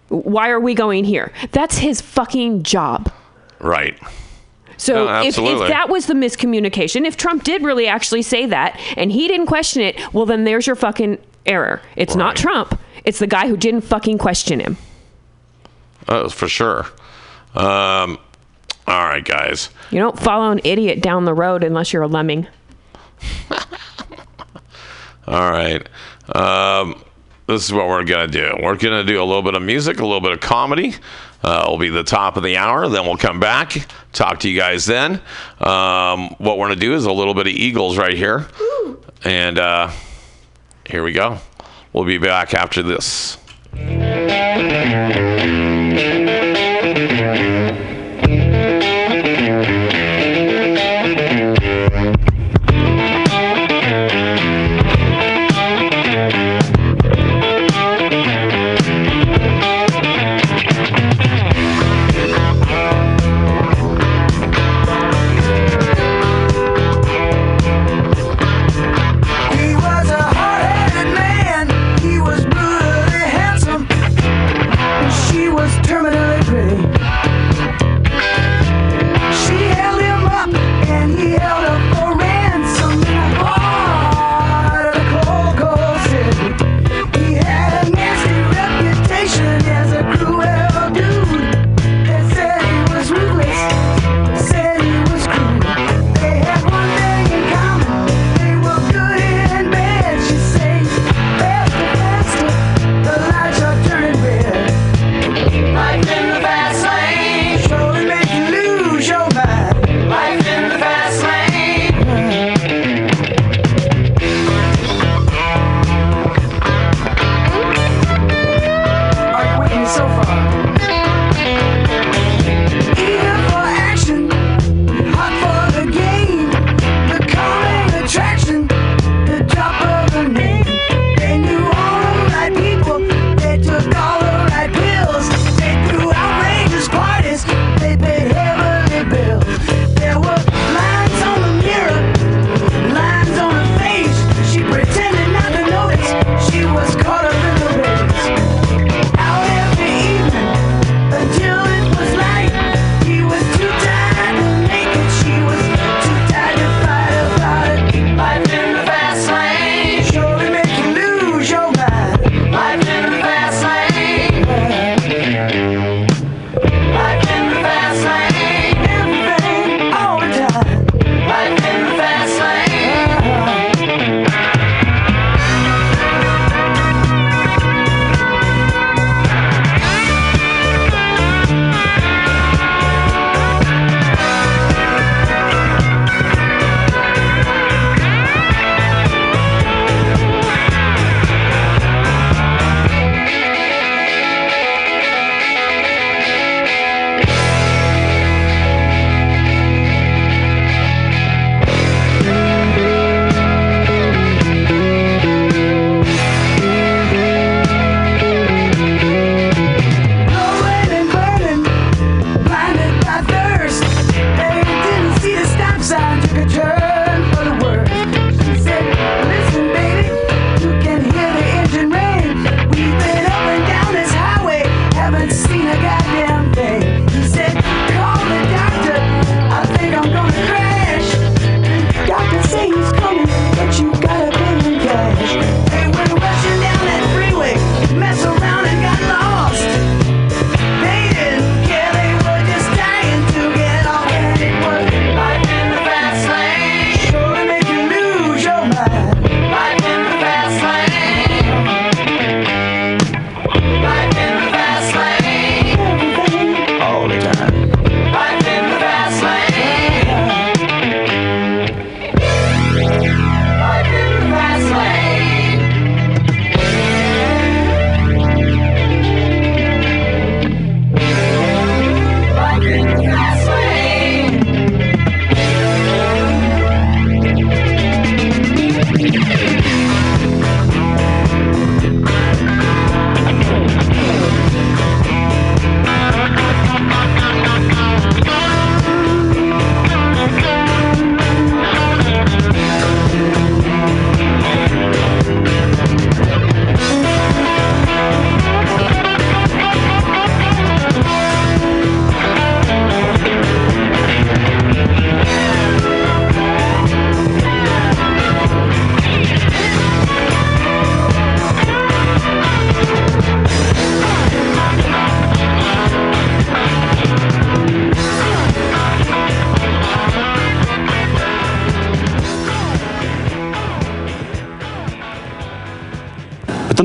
Why 0.10 0.50
are 0.50 0.60
we 0.60 0.74
going 0.74 1.06
here? 1.06 1.32
That's 1.52 1.78
his 1.78 2.02
fucking 2.02 2.64
job. 2.64 3.12
Right. 3.60 4.00
So 4.78 5.06
No, 5.06 5.22
if, 5.22 5.38
if 5.38 5.68
that 5.68 5.90
was 5.90 6.08
the 6.08 6.14
miscommunication, 6.14 7.06
if 7.06 7.18
Trump 7.18 7.44
did 7.44 7.64
really 7.64 7.86
actually 7.86 8.22
say 8.22 8.46
that 8.48 8.80
and 8.98 9.12
he 9.12 9.28
didn't 9.28 9.48
question 9.48 9.84
it, 9.84 10.00
well 10.14 10.26
then 10.26 10.46
there's 10.46 10.66
your 10.66 10.76
fucking 10.76 11.20
error. 11.46 11.82
It's 11.96 12.16
not 12.16 12.36
Trump. 12.36 12.80
It's 13.04 13.20
the 13.20 13.28
guy 13.28 13.48
who 13.48 13.58
didn't 13.58 13.82
fucking 13.82 14.18
question 14.18 14.60
him. 14.60 14.78
Uh, 16.08 16.30
for 16.30 16.48
sure. 16.48 16.86
Um, 17.56 18.18
all 18.88 19.06
right, 19.06 19.24
guys. 19.24 19.70
You 19.92 20.00
don't 20.00 20.20
follow 20.20 20.52
an 20.52 20.62
idiot 20.64 21.02
down 21.02 21.26
the 21.26 21.34
road 21.34 21.64
unless 21.64 21.94
you're 21.94 22.04
a 22.04 22.08
lemming. 22.08 22.48
All 25.28 25.52
right. 25.52 25.88
Um, 26.36 27.04
this 27.48 27.66
is 27.66 27.74
what 27.74 27.88
we're 27.88 28.04
going 28.04 28.30
to 28.30 28.32
do. 28.32 28.56
We're 28.62 28.76
going 28.76 29.06
to 29.06 29.12
do 29.12 29.22
a 29.22 29.26
little 29.26 29.42
bit 29.42 29.56
of 29.56 29.64
music, 29.64 30.00
a 30.00 30.06
little 30.06 30.22
bit 30.22 30.32
of 30.32 30.40
comedy. 30.40 30.96
Uh, 31.44 31.64
it'll 31.64 31.78
be 31.78 31.90
the 31.90 32.04
top 32.04 32.38
of 32.38 32.44
the 32.44 32.58
hour. 32.58 32.88
Then 32.88 33.06
we'll 33.06 33.18
come 33.18 33.40
back, 33.40 33.88
talk 34.12 34.40
to 34.42 34.50
you 34.50 34.60
guys 34.60 34.86
then. 34.86 35.22
Um, 35.60 36.36
what 36.38 36.58
we're 36.58 36.68
going 36.68 36.80
to 36.80 36.86
do 36.86 36.94
is 36.94 37.06
a 37.06 37.12
little 37.12 37.34
bit 37.34 37.48
of 37.48 37.54
Eagles 37.54 37.98
right 37.98 38.16
here. 38.16 38.48
And 39.24 39.58
uh, 39.58 39.90
here 40.86 41.04
we 41.04 41.12
go. 41.12 41.40
We'll 41.94 42.06
be 42.06 42.20
back 42.20 42.54
after 42.54 42.84
this. 42.84 43.38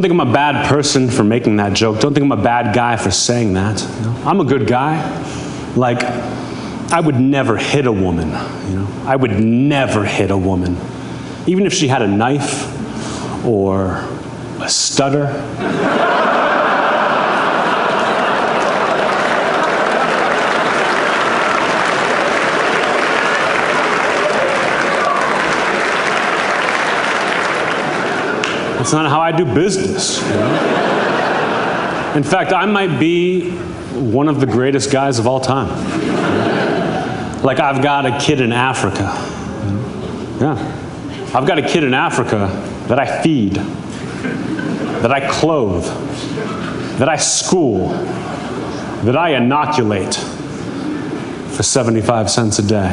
Think 0.04 0.20
I'm 0.20 0.28
a 0.28 0.32
bad 0.34 0.66
person 0.66 1.08
for 1.08 1.24
making 1.24 1.56
that 1.56 1.72
joke. 1.72 1.98
Don't 1.98 2.12
think 2.12 2.24
I'm 2.24 2.38
a 2.38 2.42
bad 2.42 2.74
guy 2.74 2.94
for 2.98 3.10
saying 3.10 3.54
that. 3.54 3.80
you 3.80 4.02
know. 4.02 4.14
I'm 4.26 4.38
a 4.38 4.44
good 4.44 4.66
guy. 4.66 5.00
Like, 5.76 6.02
I 6.92 7.00
would 7.00 7.18
never 7.18 7.56
hit 7.56 7.86
a 7.86 7.92
woman. 7.92 8.28
You 8.68 8.80
know, 8.80 9.02
I 9.06 9.16
would 9.16 9.40
never 9.40 10.04
hit 10.04 10.30
a 10.30 10.36
woman, 10.36 10.76
even 11.46 11.64
if 11.64 11.72
she 11.72 11.88
had 11.88 12.02
a 12.02 12.06
knife 12.06 13.46
or 13.46 14.06
a 14.60 14.68
stutter. 14.68 15.28
That's 28.84 28.92
not 28.92 29.08
how 29.08 29.22
I 29.22 29.32
do 29.32 29.46
business. 29.46 30.20
you 30.20 30.28
know? 30.34 32.12
In 32.16 32.22
fact, 32.22 32.52
I 32.52 32.66
might 32.66 33.00
be 33.00 33.52
one 33.92 34.28
of 34.28 34.40
the 34.40 34.46
greatest 34.46 34.92
guys 34.92 35.18
of 35.18 35.26
all 35.26 35.40
time. 35.40 35.70
Like, 37.42 37.60
I've 37.60 37.82
got 37.82 38.04
a 38.04 38.18
kid 38.18 38.42
in 38.42 38.52
Africa. 38.52 39.04
Yeah. 40.38 41.30
I've 41.34 41.46
got 41.46 41.56
a 41.56 41.62
kid 41.62 41.82
in 41.82 41.94
Africa 41.94 42.48
that 42.88 42.98
I 42.98 43.22
feed, 43.22 43.54
that 43.54 45.10
I 45.10 45.30
clothe, 45.30 45.86
that 46.98 47.08
I 47.08 47.16
school, 47.16 47.88
that 47.88 49.16
I 49.16 49.30
inoculate 49.30 50.14
for 51.54 51.62
75 51.62 52.30
cents 52.30 52.58
a 52.58 52.62
day. 52.62 52.90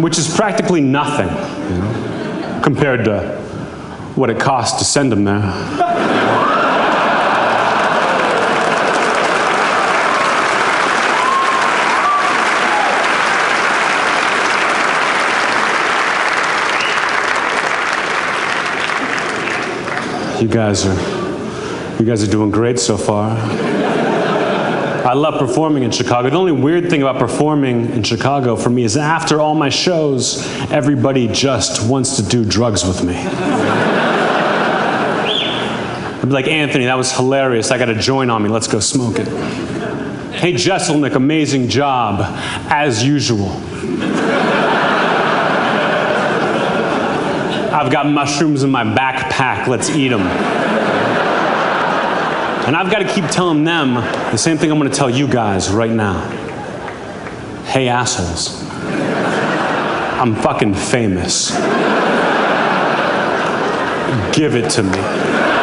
Which 0.00 0.16
is 0.16 0.34
practically 0.34 0.80
nothing, 0.80 1.28
you 1.28 1.82
know, 1.82 2.60
compared 2.64 3.04
to 3.04 3.43
what 4.16 4.30
it 4.30 4.38
costs 4.38 4.78
to 4.78 4.84
send 4.84 5.10
them 5.10 5.24
there. 5.24 5.42
You 20.40 20.48
guys 20.50 20.84
are, 20.86 21.98
you 21.98 22.04
guys 22.04 22.22
are 22.22 22.30
doing 22.30 22.50
great 22.50 22.78
so 22.78 22.96
far. 22.96 23.30
I 25.04 25.12
love 25.12 25.38
performing 25.38 25.82
in 25.82 25.90
Chicago. 25.90 26.30
The 26.30 26.36
only 26.36 26.52
weird 26.52 26.90
thing 26.90 27.02
about 27.02 27.18
performing 27.18 27.90
in 27.92 28.02
Chicago 28.02 28.56
for 28.56 28.70
me 28.70 28.84
is 28.84 28.96
after 28.96 29.40
all 29.40 29.54
my 29.54 29.68
shows, 29.68 30.46
everybody 30.70 31.28
just 31.28 31.88
wants 31.88 32.16
to 32.16 32.22
do 32.22 32.44
drugs 32.44 32.84
with 32.84 33.04
me. 33.04 33.14
I'd 36.24 36.28
be 36.28 36.32
like, 36.32 36.48
Anthony, 36.48 36.86
that 36.86 36.96
was 36.96 37.12
hilarious. 37.12 37.70
I 37.70 37.76
got 37.76 37.90
a 37.90 37.94
joint 37.94 38.30
on 38.30 38.42
me. 38.42 38.48
Let's 38.48 38.66
go 38.66 38.80
smoke 38.80 39.18
it. 39.18 39.28
Hey, 40.32 40.54
Jeselnik, 40.54 41.16
amazing 41.16 41.68
job, 41.68 42.20
as 42.70 43.04
usual. 43.04 43.50
I've 47.70 47.92
got 47.92 48.06
mushrooms 48.06 48.62
in 48.62 48.70
my 48.70 48.84
backpack. 48.84 49.66
Let's 49.66 49.90
eat 49.90 50.08
them. 50.08 50.22
And 52.62 52.74
I've 52.74 52.90
got 52.90 53.00
to 53.00 53.08
keep 53.12 53.26
telling 53.26 53.62
them 53.64 53.92
the 53.92 54.38
same 54.38 54.56
thing 54.56 54.72
I'm 54.72 54.78
going 54.78 54.90
to 54.90 54.96
tell 54.96 55.10
you 55.10 55.28
guys 55.28 55.70
right 55.70 55.92
now. 55.92 56.20
Hey, 57.66 57.88
assholes. 57.88 58.62
I'm 60.18 60.34
fucking 60.36 60.72
famous. 60.72 61.50
Give 64.34 64.56
it 64.56 64.70
to 64.70 64.82
me. 64.82 65.53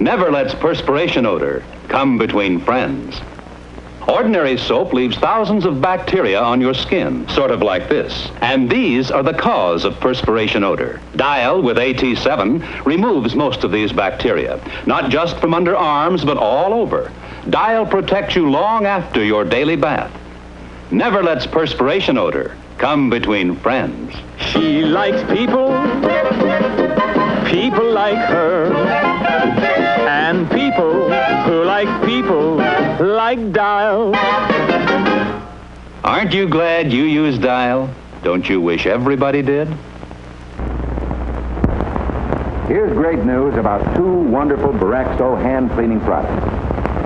Never 0.00 0.30
lets 0.30 0.54
perspiration 0.54 1.26
odor 1.26 1.62
come 1.88 2.18
between 2.18 2.60
friends. 2.60 3.20
Ordinary 4.08 4.56
soap 4.56 4.92
leaves 4.92 5.16
thousands 5.16 5.64
of 5.64 5.80
bacteria 5.80 6.40
on 6.40 6.60
your 6.60 6.74
skin, 6.74 7.28
sort 7.28 7.50
of 7.50 7.60
like 7.60 7.88
this. 7.88 8.30
And 8.40 8.70
these 8.70 9.10
are 9.10 9.24
the 9.24 9.34
cause 9.34 9.84
of 9.84 9.98
perspiration 9.98 10.62
odor. 10.62 11.00
Dial 11.16 11.60
with 11.60 11.76
AT7 11.76 12.84
removes 12.84 13.34
most 13.34 13.64
of 13.64 13.72
these 13.72 13.90
bacteria, 13.92 14.60
not 14.86 15.10
just 15.10 15.38
from 15.38 15.54
under 15.54 15.76
arms, 15.76 16.24
but 16.24 16.36
all 16.36 16.72
over. 16.72 17.10
Dial 17.50 17.84
protects 17.84 18.36
you 18.36 18.48
long 18.48 18.86
after 18.86 19.24
your 19.24 19.44
daily 19.44 19.76
bath. 19.76 20.12
Never 20.92 21.20
lets 21.24 21.44
perspiration 21.44 22.16
odor 22.16 22.56
come 22.78 23.10
between 23.10 23.56
friends. 23.56 24.14
She 24.38 24.82
likes 24.82 25.20
people, 25.32 25.68
people 27.50 27.90
like 27.90 28.18
her, 28.28 29.05
like 33.26 33.52
Dial. 33.52 34.14
Aren't 36.04 36.32
you 36.32 36.48
glad 36.48 36.92
you 36.92 37.02
use 37.02 37.40
Dial? 37.40 37.92
Don't 38.22 38.48
you 38.48 38.60
wish 38.60 38.86
everybody 38.86 39.42
did? 39.42 39.66
Here's 42.68 42.92
great 42.92 43.24
news 43.24 43.56
about 43.56 43.96
two 43.96 44.20
wonderful 44.30 44.72
Boraxo 44.72 45.42
hand 45.42 45.72
cleaning 45.72 45.98
products. 46.02 46.40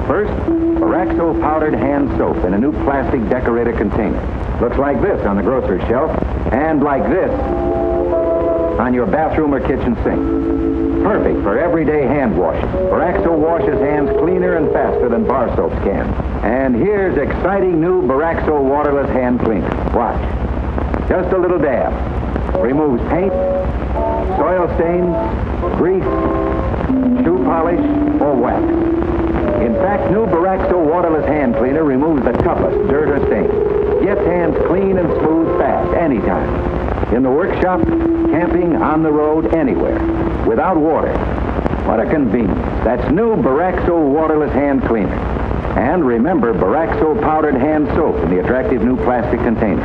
First, 0.06 0.30
Boraxo 0.78 1.40
powdered 1.40 1.72
hand 1.72 2.10
soap 2.18 2.44
in 2.44 2.52
a 2.52 2.59
new 2.59 2.72
plastic 2.84 3.26
decorator 3.30 3.72
container. 3.72 4.20
Looks 4.60 4.76
like 4.76 5.01
this 5.01 5.24
on 5.24 5.36
the 5.38 5.42
grocery 5.42 5.80
shelf, 5.88 6.10
and 6.52 6.82
like 6.82 7.02
this 7.05 7.30
on 8.78 8.92
your 8.92 9.06
bathroom 9.06 9.55
or 9.55 9.60
kitchen 9.60 9.94
sink. 10.05 10.60
Perfect 11.02 11.43
for 11.43 11.59
everyday 11.59 12.02
hand 12.02 12.39
washing. 12.39 12.68
Boraxo 12.68 13.36
washes 13.36 13.78
hands 13.81 14.10
cleaner 14.18 14.56
and 14.56 14.70
faster 14.72 15.09
than 15.09 15.27
bar 15.27 15.55
soaps 15.56 15.74
can. 15.82 16.06
And 16.44 16.77
here's 16.77 17.16
exciting 17.16 17.81
new 17.81 18.02
Boraxo 18.02 18.62
waterless 18.62 19.09
hand 19.10 19.40
cleaner. 19.40 19.68
Watch. 19.94 20.20
Just 21.09 21.32
a 21.32 21.39
little 21.39 21.59
dab. 21.59 21.93
Removes 22.56 23.02
paint, 23.09 23.32
soil 24.36 24.68
stains, 24.77 25.14
grease, 25.78 26.05
shoe 27.24 27.43
polish, 27.44 27.81
or 28.20 28.35
wax. 28.36 28.62
In 29.62 29.74
fact, 29.77 30.10
new 30.10 30.27
Boraxo 30.27 30.85
waterless 30.85 31.27
hand 31.27 31.56
cleaner 31.56 31.85
removes 31.85 32.22
the 32.24 32.32
toughest 32.32 32.77
dirt 32.89 33.09
or 33.09 33.27
stain. 33.27 34.05
Gets 34.05 34.20
hands 34.27 34.56
clean 34.66 34.98
and 34.98 35.09
smooth 35.20 35.59
fast, 35.59 35.94
anytime. 35.97 36.80
In 37.15 37.24
the 37.24 37.31
workshop, 37.31 37.81
camping, 37.82 38.77
on 38.77 39.03
the 39.03 39.11
road, 39.11 39.53
anywhere. 39.53 39.99
Without 40.47 40.77
water. 40.77 41.12
What 41.85 41.99
a 41.99 42.09
convenience. 42.09 42.85
That's 42.85 43.11
new 43.11 43.35
Boraxo 43.35 44.12
waterless 44.15 44.53
hand 44.53 44.82
cleaner. 44.85 45.12
And 45.77 46.07
remember 46.07 46.55
Boraxo 46.55 47.20
powdered 47.20 47.57
hand 47.57 47.89
soap 47.97 48.15
in 48.24 48.31
the 48.31 48.39
attractive 48.39 48.82
new 48.82 48.97
plastic 48.97 49.41
container. 49.41 49.85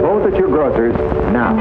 Both 0.00 0.32
at 0.32 0.38
your 0.38 0.48
grocers 0.48 0.94
now. 1.32 1.54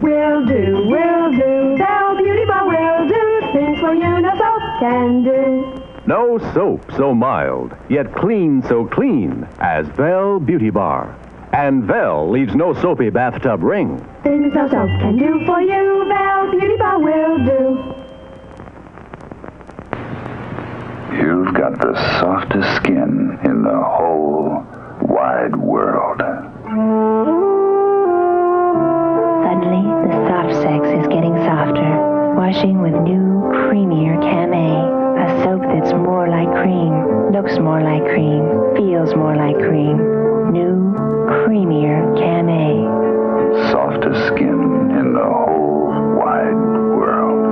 Will 0.00 0.46
do, 0.46 0.86
will 0.86 1.32
do. 1.32 1.76
Vel 1.78 2.16
Beauty 2.16 2.44
Bar 2.44 2.68
will 2.68 3.08
do. 3.08 3.52
Things 3.52 3.78
for 3.80 3.94
you 3.94 4.20
no 4.20 4.30
soap 4.38 4.62
can 4.78 5.24
do. 5.24 5.82
No 6.06 6.38
soap 6.54 6.92
so 6.96 7.12
mild, 7.12 7.74
yet 7.88 8.14
clean 8.14 8.62
so 8.62 8.86
clean 8.86 9.48
as 9.58 9.86
Vel 9.88 10.38
Beauty 10.38 10.70
Bar. 10.70 11.16
And 11.52 11.84
Vel 11.84 12.30
leaves 12.30 12.54
no 12.54 12.74
soapy 12.74 13.10
bathtub 13.10 13.62
ring. 13.62 13.98
Things 14.22 14.52
no 14.54 14.68
soap 14.68 14.88
can 15.00 15.16
do 15.16 15.44
for 15.46 15.60
you. 15.60 16.04
Vel 16.08 16.50
Beauty 16.50 16.76
Bar 16.76 17.00
will 17.00 17.38
do. 17.38 17.94
You've 21.16 21.54
got 21.54 21.80
the 21.80 21.94
softest 22.20 22.76
skin 22.76 23.38
in 23.44 23.62
the 23.62 23.82
whole 23.82 24.64
wide 25.02 25.56
world. 25.56 26.20
Suddenly, 29.44 29.84
the 30.06 30.28
soft 30.28 30.54
sex 30.62 30.86
is 30.86 31.06
getting 31.08 31.34
softer. 31.48 32.34
Washing 32.36 32.82
with 32.82 32.94
new, 33.02 33.50
creamier 33.56 34.18
Camay. 34.22 34.96
A 35.18 35.42
soap 35.42 35.62
that's 35.62 35.92
more 35.92 36.28
like 36.28 36.50
cream, 36.62 37.32
looks 37.32 37.58
more 37.58 37.80
like 37.80 38.04
cream, 38.04 38.76
feels 38.76 39.14
more 39.16 39.34
like 39.34 39.56
cream. 39.56 40.52
New, 40.52 40.94
creamier 41.28 42.00
Camay. 42.16 42.76
Softest 43.70 44.26
skin 44.28 44.60
in 44.98 45.12
the 45.12 45.24
whole 45.24 45.92
wide 46.16 46.54
world. 46.96 47.44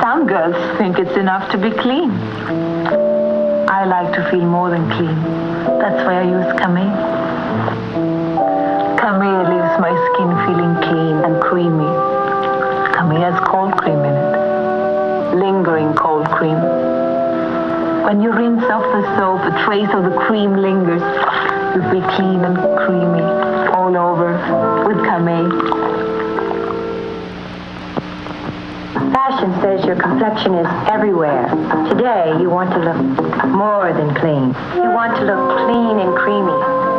Some 0.00 0.26
girls 0.26 0.56
think 0.78 0.98
it's 0.98 1.16
enough 1.16 1.50
to 1.50 1.58
be 1.58 1.70
clean. 1.70 2.10
I 3.68 3.84
like 3.86 4.14
to 4.14 4.30
feel 4.30 4.44
more 4.44 4.70
than 4.70 4.88
clean. 4.92 5.16
That's 5.80 6.04
why 6.06 6.20
I 6.20 6.24
use 6.38 6.46
Camay. 6.60 6.90
Camay 9.00 9.34
leaves 9.50 9.74
my 9.80 9.92
skin 10.06 10.30
feeling 10.46 10.74
clean 10.86 11.16
and 11.26 11.42
creamy. 11.42 11.92
Camay 12.94 13.18
has 13.18 13.38
cold 13.48 13.76
cream 13.78 13.98
in 13.98 14.14
it. 14.14 15.34
Lingering 15.34 15.92
cold 15.94 16.28
cream. 16.30 16.81
When 18.04 18.20
you 18.20 18.32
rinse 18.32 18.64
off 18.64 18.82
the 18.82 19.16
soap, 19.16 19.40
a 19.42 19.64
trace 19.64 19.88
of 19.94 20.04
the 20.04 20.16
cream 20.26 20.56
lingers. 20.56 21.00
You 21.74 21.82
feel 21.90 22.02
clean 22.16 22.44
and 22.44 22.56
creamy 22.78 23.22
all 23.72 23.96
over 23.96 24.32
with 24.86 24.96
Camay. 24.98 25.48
Fashion 29.14 29.52
says 29.62 29.84
your 29.86 29.96
complexion 29.96 30.54
is 30.54 30.66
everywhere. 30.90 31.48
Today, 31.88 32.34
you 32.40 32.50
want 32.50 32.70
to 32.72 32.78
look 32.78 33.46
more 33.48 33.92
than 33.92 34.14
clean. 34.16 34.48
You 34.74 34.90
want 34.90 35.16
to 35.16 35.24
look 35.24 35.58
clean 35.64 35.98
and 36.00 36.14
creamy 36.16 36.58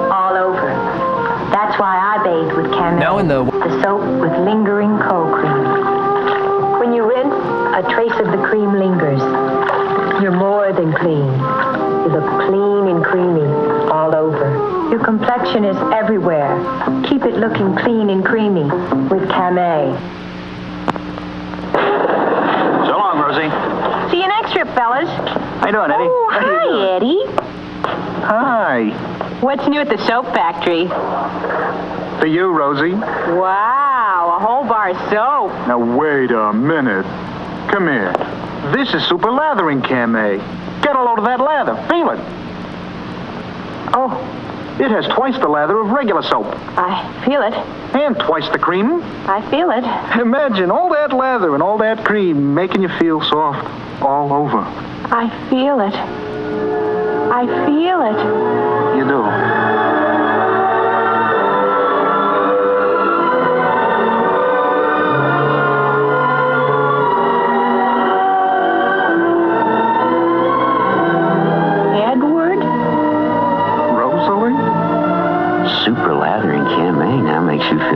all 0.10 0.36
over. 0.38 0.70
That's 1.52 1.78
why 1.80 1.96
I 2.00 2.24
bathe 2.24 2.56
with 2.56 2.72
Camay. 2.72 3.00
Now 3.00 3.18
in 3.18 3.28
the- 3.28 3.44
the 3.44 3.82
soap 3.84 4.02
with 4.22 4.36
lingering 4.40 4.98
cold 5.00 5.34
cream. 5.34 6.80
When 6.80 6.94
you 6.94 7.04
rinse, 7.04 7.36
a 7.76 7.84
trace 7.94 8.18
of 8.20 8.32
the 8.32 8.38
cream 8.48 8.74
lingers. 8.80 9.22
You're 10.24 10.32
more 10.32 10.72
than 10.72 10.94
clean. 10.94 11.20
You 11.20 12.08
look 12.08 12.48
clean 12.48 12.88
and 12.88 13.04
creamy 13.04 13.45
all 13.91 14.16
over. 14.16 14.90
Your 14.90 15.04
complexion 15.04 15.66
is 15.66 15.76
everywhere. 15.94 16.56
Keep 17.10 17.24
it 17.24 17.36
looking 17.36 17.76
clean 17.76 18.10
and 18.10 18.24
creamy 18.24 18.64
with 18.64 19.28
Camay. 19.28 19.91
So 22.88 22.98
long, 22.98 23.20
Rosie. 23.20 24.12
See 24.12 24.22
you 24.22 24.28
next 24.30 24.54
trip, 24.54 24.70
fellas. 24.70 25.10
How 25.60 25.66
you 25.66 25.74
doing, 25.74 25.91
Eddie? 25.91 26.08
Oh, 26.08 26.30
hi, 26.32 26.95
Eddie. 26.95 27.26
Hi. 28.26 29.40
What's 29.41 29.68
new 29.68 29.82
at 29.82 29.90
the 29.90 29.98
soap 30.08 30.28
factory? 30.28 30.88
For 32.22 32.28
you, 32.28 32.50
Rosie. 32.50 32.94
Wow, 32.94 34.38
a 34.40 34.41
whole 34.41 34.64
bar 34.64 34.91
of 34.91 34.98
soap. 35.10 35.52
Now, 35.68 35.98
wait 35.98 36.32
a 36.32 36.54
minute. 36.54 37.06
Come 37.70 37.88
here. 37.90 38.33
This 38.72 38.94
is 38.94 39.06
super 39.07 39.30
lathering, 39.31 39.81
Camay. 39.81 40.38
Get 40.81 40.95
a 40.95 41.03
load 41.03 41.19
of 41.19 41.26
that 41.26 41.40
lather. 41.40 41.76
Feel 41.90 42.10
it. 42.11 42.19
Oh, 43.95 44.11
it 44.80 44.90
has 44.90 45.06
twice 45.14 45.38
the 45.38 45.48
lather 45.48 45.77
of 45.80 45.90
regular 45.90 46.23
soap. 46.23 46.45
I 46.77 47.23
feel 47.26 47.41
it. 47.44 47.53
And 47.95 48.18
twice 48.19 48.49
the 48.49 48.57
cream. 48.57 49.03
I 49.27 49.48
feel 49.52 49.69
it. 49.69 49.84
Imagine 50.19 50.72
all 50.72 50.90
that 50.94 51.14
lather 51.14 51.53
and 51.53 51.61
all 51.61 51.77
that 51.80 52.06
cream 52.06 52.53
making 52.56 52.81
you 52.81 52.90
feel 52.99 53.22
soft 53.22 53.68
all 54.02 54.34
over. 54.34 54.60
I 54.60 55.30
feel 55.49 55.80
it. 55.81 55.94
I 55.94 57.45
feel 57.65 58.02
it. 58.02 58.98
You 58.98 59.06
do. 59.06 59.53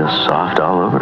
Soft 0.09 0.59
all 0.59 0.81
over. 0.81 0.99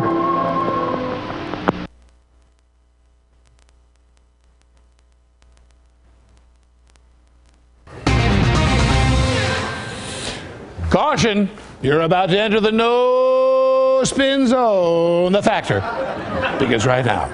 Caution, 10.89 11.49
you're 11.81 12.01
about 12.01 12.29
to 12.29 12.39
enter 12.39 12.59
the 12.59 12.71
no 12.71 14.01
spin 14.05 14.47
zone. 14.47 15.33
The 15.33 15.43
factor 15.43 15.81
begins 16.57 16.85
right 16.85 17.05
now. 17.05 17.31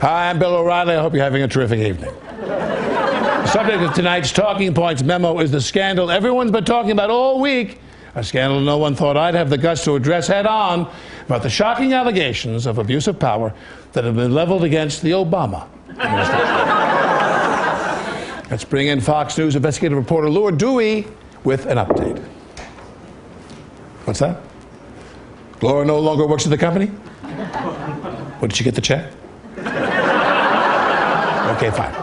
Hi, 0.00 0.30
I'm 0.30 0.38
Bill 0.38 0.54
O'Reilly. 0.54 0.94
I 0.94 1.00
hope 1.00 1.12
you're 1.12 1.22
having 1.22 1.42
a 1.42 1.48
terrific 1.48 1.78
evening. 1.78 2.14
Subject 3.52 3.82
of 3.82 3.92
tonight's 3.94 4.30
Talking 4.30 4.72
Points 4.74 5.02
memo 5.02 5.40
is 5.40 5.50
the 5.50 5.60
scandal 5.60 6.08
everyone's 6.08 6.52
been 6.52 6.64
talking 6.64 6.92
about 6.92 7.10
all 7.10 7.40
week 7.40 7.80
A 8.14 8.22
scandal 8.22 8.60
no 8.60 8.78
one 8.78 8.94
thought 8.94 9.16
I'd 9.16 9.34
have 9.34 9.50
the 9.50 9.58
guts 9.58 9.82
to 9.84 9.96
address 9.96 10.28
head 10.28 10.46
on 10.46 10.88
about 11.26 11.42
the 11.42 11.50
shocking 11.50 11.92
allegations 11.92 12.66
of 12.66 12.78
abuse 12.78 13.08
of 13.08 13.18
power 13.18 13.52
that 13.92 14.04
have 14.04 14.14
been 14.14 14.32
leveled 14.32 14.62
against 14.62 15.02
the 15.02 15.10
Obama 15.10 15.66
administration. 15.88 16.46
Let's 18.50 18.64
bring 18.64 18.86
in 18.86 19.00
Fox 19.00 19.36
News 19.36 19.56
investigative 19.56 19.98
reporter 19.98 20.30
Laura 20.30 20.52
Dewey 20.52 21.08
with 21.42 21.66
an 21.66 21.78
update. 21.78 22.22
What's 24.04 24.20
that? 24.20 24.40
Laura 25.60 25.84
no 25.84 25.98
longer 25.98 26.24
works 26.24 26.44
at 26.46 26.50
the 26.50 26.58
company? 26.58 26.86
What, 26.86 28.50
did 28.50 28.56
she 28.56 28.62
get 28.62 28.76
the 28.76 28.80
check? 28.80 29.10
Okay, 31.56 31.70
fine. 31.72 31.99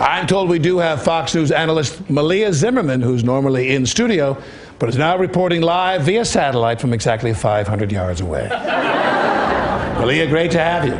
I'm 0.00 0.26
told 0.26 0.48
we 0.48 0.58
do 0.58 0.78
have 0.78 1.02
Fox 1.02 1.34
News 1.34 1.50
analyst 1.52 2.08
Malia 2.10 2.52
Zimmerman, 2.52 3.00
who's 3.02 3.24
normally 3.24 3.74
in 3.74 3.86
studio, 3.86 4.40
but 4.78 4.88
is 4.88 4.96
now 4.96 5.16
reporting 5.18 5.62
live 5.62 6.02
via 6.02 6.24
satellite 6.24 6.80
from 6.80 6.92
exactly 6.92 7.32
500 7.34 7.92
yards 7.92 8.20
away. 8.20 8.48
Malia, 9.98 10.26
great 10.26 10.50
to 10.52 10.58
have 10.58 10.86
you. 10.86 10.94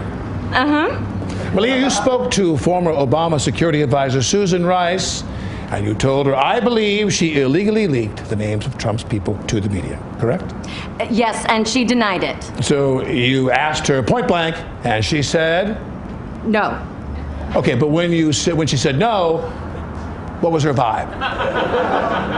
Uh 0.55 0.67
huh. 0.67 1.53
Malia, 1.55 1.77
you 1.79 1.91
spoke 1.91 2.31
to 2.33 2.57
former 2.57 2.93
Obama 2.93 3.41
security 3.41 3.83
advisor 3.83 4.23
Susan 4.23 4.65
Rice, 4.65 5.23
and 5.71 5.87
you 5.87 5.95
told 5.95 6.27
her, 6.27 6.35
I 6.37 6.61
believe 6.61 7.13
she 7.13 7.41
illegally 7.41 7.87
leaked 7.89 8.29
the 8.29 8.37
names 8.37 8.67
of 8.67 8.77
Trump's 8.79 9.03
people 9.03 9.37
to 9.49 9.61
the 9.61 9.69
media, 9.69 9.99
correct? 10.19 10.53
Uh, 11.01 11.07
Yes, 11.11 11.45
and 11.49 11.67
she 11.67 11.85
denied 11.85 12.23
it. 12.23 12.43
So 12.65 13.05
you 13.07 13.51
asked 13.51 13.87
her 13.89 14.03
point 14.03 14.29
blank, 14.29 14.55
and 14.85 15.05
she 15.05 15.23
said, 15.23 15.79
No. 16.47 16.79
Okay, 17.57 17.75
but 17.75 17.89
when, 17.89 18.13
you 18.13 18.33
said, 18.33 18.55
when 18.55 18.67
she 18.67 18.77
said 18.77 18.99
no, 18.99 19.39
what 20.41 20.53
was 20.53 20.63
her 20.65 20.75
vibe? 20.75 21.09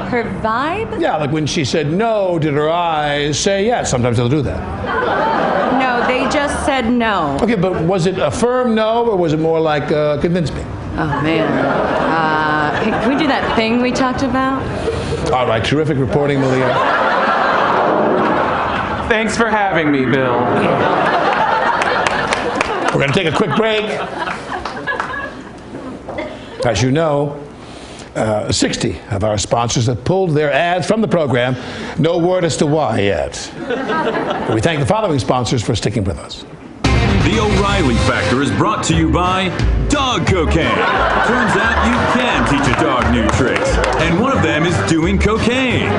Her 0.09 0.25
vibe? 0.43 1.01
Yeah, 1.01 1.17
like 1.17 1.31
when 1.31 1.47
she 1.47 1.65
said 1.65 1.91
no, 1.91 2.39
did 2.39 2.55
her 2.55 2.69
eyes 2.71 3.39
say 3.39 3.65
yes? 3.65 3.91
Sometimes 3.91 4.19
they'll 4.19 4.29
do 4.29 4.43
that. 4.43 4.61
No, 5.81 6.07
they 6.07 6.29
just 6.31 6.65
said 6.67 6.91
no. 6.91 7.39
Okay, 7.41 7.55
but 7.55 7.83
was 7.85 8.07
it 8.07 8.19
a 8.19 8.31
firm 8.31 8.75
no, 8.75 9.07
or 9.11 9.17
was 9.17 9.33
it 9.33 9.41
more 9.41 9.61
like 9.61 9.91
uh, 9.91 10.21
convince 10.21 10.53
me? 10.53 10.63
Oh, 10.97 11.21
man. 11.23 11.51
Uh, 11.51 12.81
can 12.85 13.09
we 13.09 13.17
do 13.17 13.27
that 13.27 13.57
thing 13.57 13.81
we 13.81 13.91
talked 13.91 14.23
about? 14.23 14.63
All 15.33 15.47
right, 15.47 15.65
terrific 15.65 15.97
reporting, 15.97 16.41
Malia. 16.41 16.69
Thanks 19.09 19.37
for 19.37 19.49
having 19.49 19.91
me, 19.91 20.05
Bill. 20.05 20.39
We're 22.93 23.01
going 23.01 23.13
to 23.13 23.15
take 23.15 23.33
a 23.33 23.37
quick 23.37 23.57
break. 23.57 23.85
As 26.67 26.83
you 26.83 26.91
know, 26.91 27.39
uh, 28.15 28.51
60 28.51 28.99
of 29.11 29.23
our 29.23 29.37
sponsors 29.37 29.87
have 29.87 30.03
pulled 30.05 30.31
their 30.31 30.51
ads 30.53 30.87
from 30.87 31.03
the 31.03 31.09
program. 31.09 31.57
No 31.99 32.19
word 32.19 32.45
as 32.45 32.57
to 32.59 32.67
why 32.67 33.01
yet. 33.01 33.51
We 34.55 34.61
thank 34.61 34.79
the 34.79 34.87
following 34.87 35.19
sponsors 35.19 35.63
for 35.63 35.75
sticking 35.75 36.05
with 36.05 36.19
us. 36.19 36.45
The 37.25 37.41
O'Reilly 37.41 37.97
Factor 38.07 38.43
is 38.43 38.51
brought 38.53 38.85
to 38.85 38.97
you 38.97 39.11
by 39.11 39.49
Dog 39.89 40.27
Cocaine. 40.27 40.77
Turns 41.27 41.57
out 41.57 41.87
you 41.87 41.97
can 42.15 42.45
teach 42.49 42.77
a 42.77 42.81
dog 42.81 43.13
new 43.13 43.27
tricks, 43.39 43.69
and 44.03 44.21
one 44.21 44.37
of 44.37 44.43
them 44.43 44.65
is 44.65 44.77
doing 44.91 45.19
cocaine. 45.19 45.91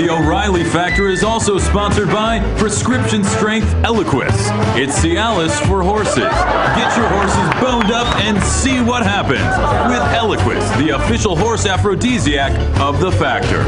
The 0.00 0.08
O'Reilly 0.08 0.64
Factor 0.64 1.08
is 1.08 1.22
also 1.22 1.58
sponsored 1.58 2.08
by 2.08 2.40
Prescription 2.56 3.22
Strength 3.22 3.68
Eliquis. 3.84 4.32
It's 4.74 4.98
Cialis 4.98 5.54
for 5.68 5.82
horses. 5.82 6.16
Get 6.16 6.96
your 6.96 7.06
horses 7.06 7.60
boned 7.60 7.92
up 7.92 8.06
and 8.16 8.42
see 8.42 8.80
what 8.80 9.02
happens 9.02 9.44
with 9.92 10.00
Eliquis, 10.14 10.78
the 10.78 10.96
official 10.96 11.36
horse 11.36 11.66
aphrodisiac 11.66 12.50
of 12.80 12.98
the 12.98 13.12
Factor. 13.12 13.60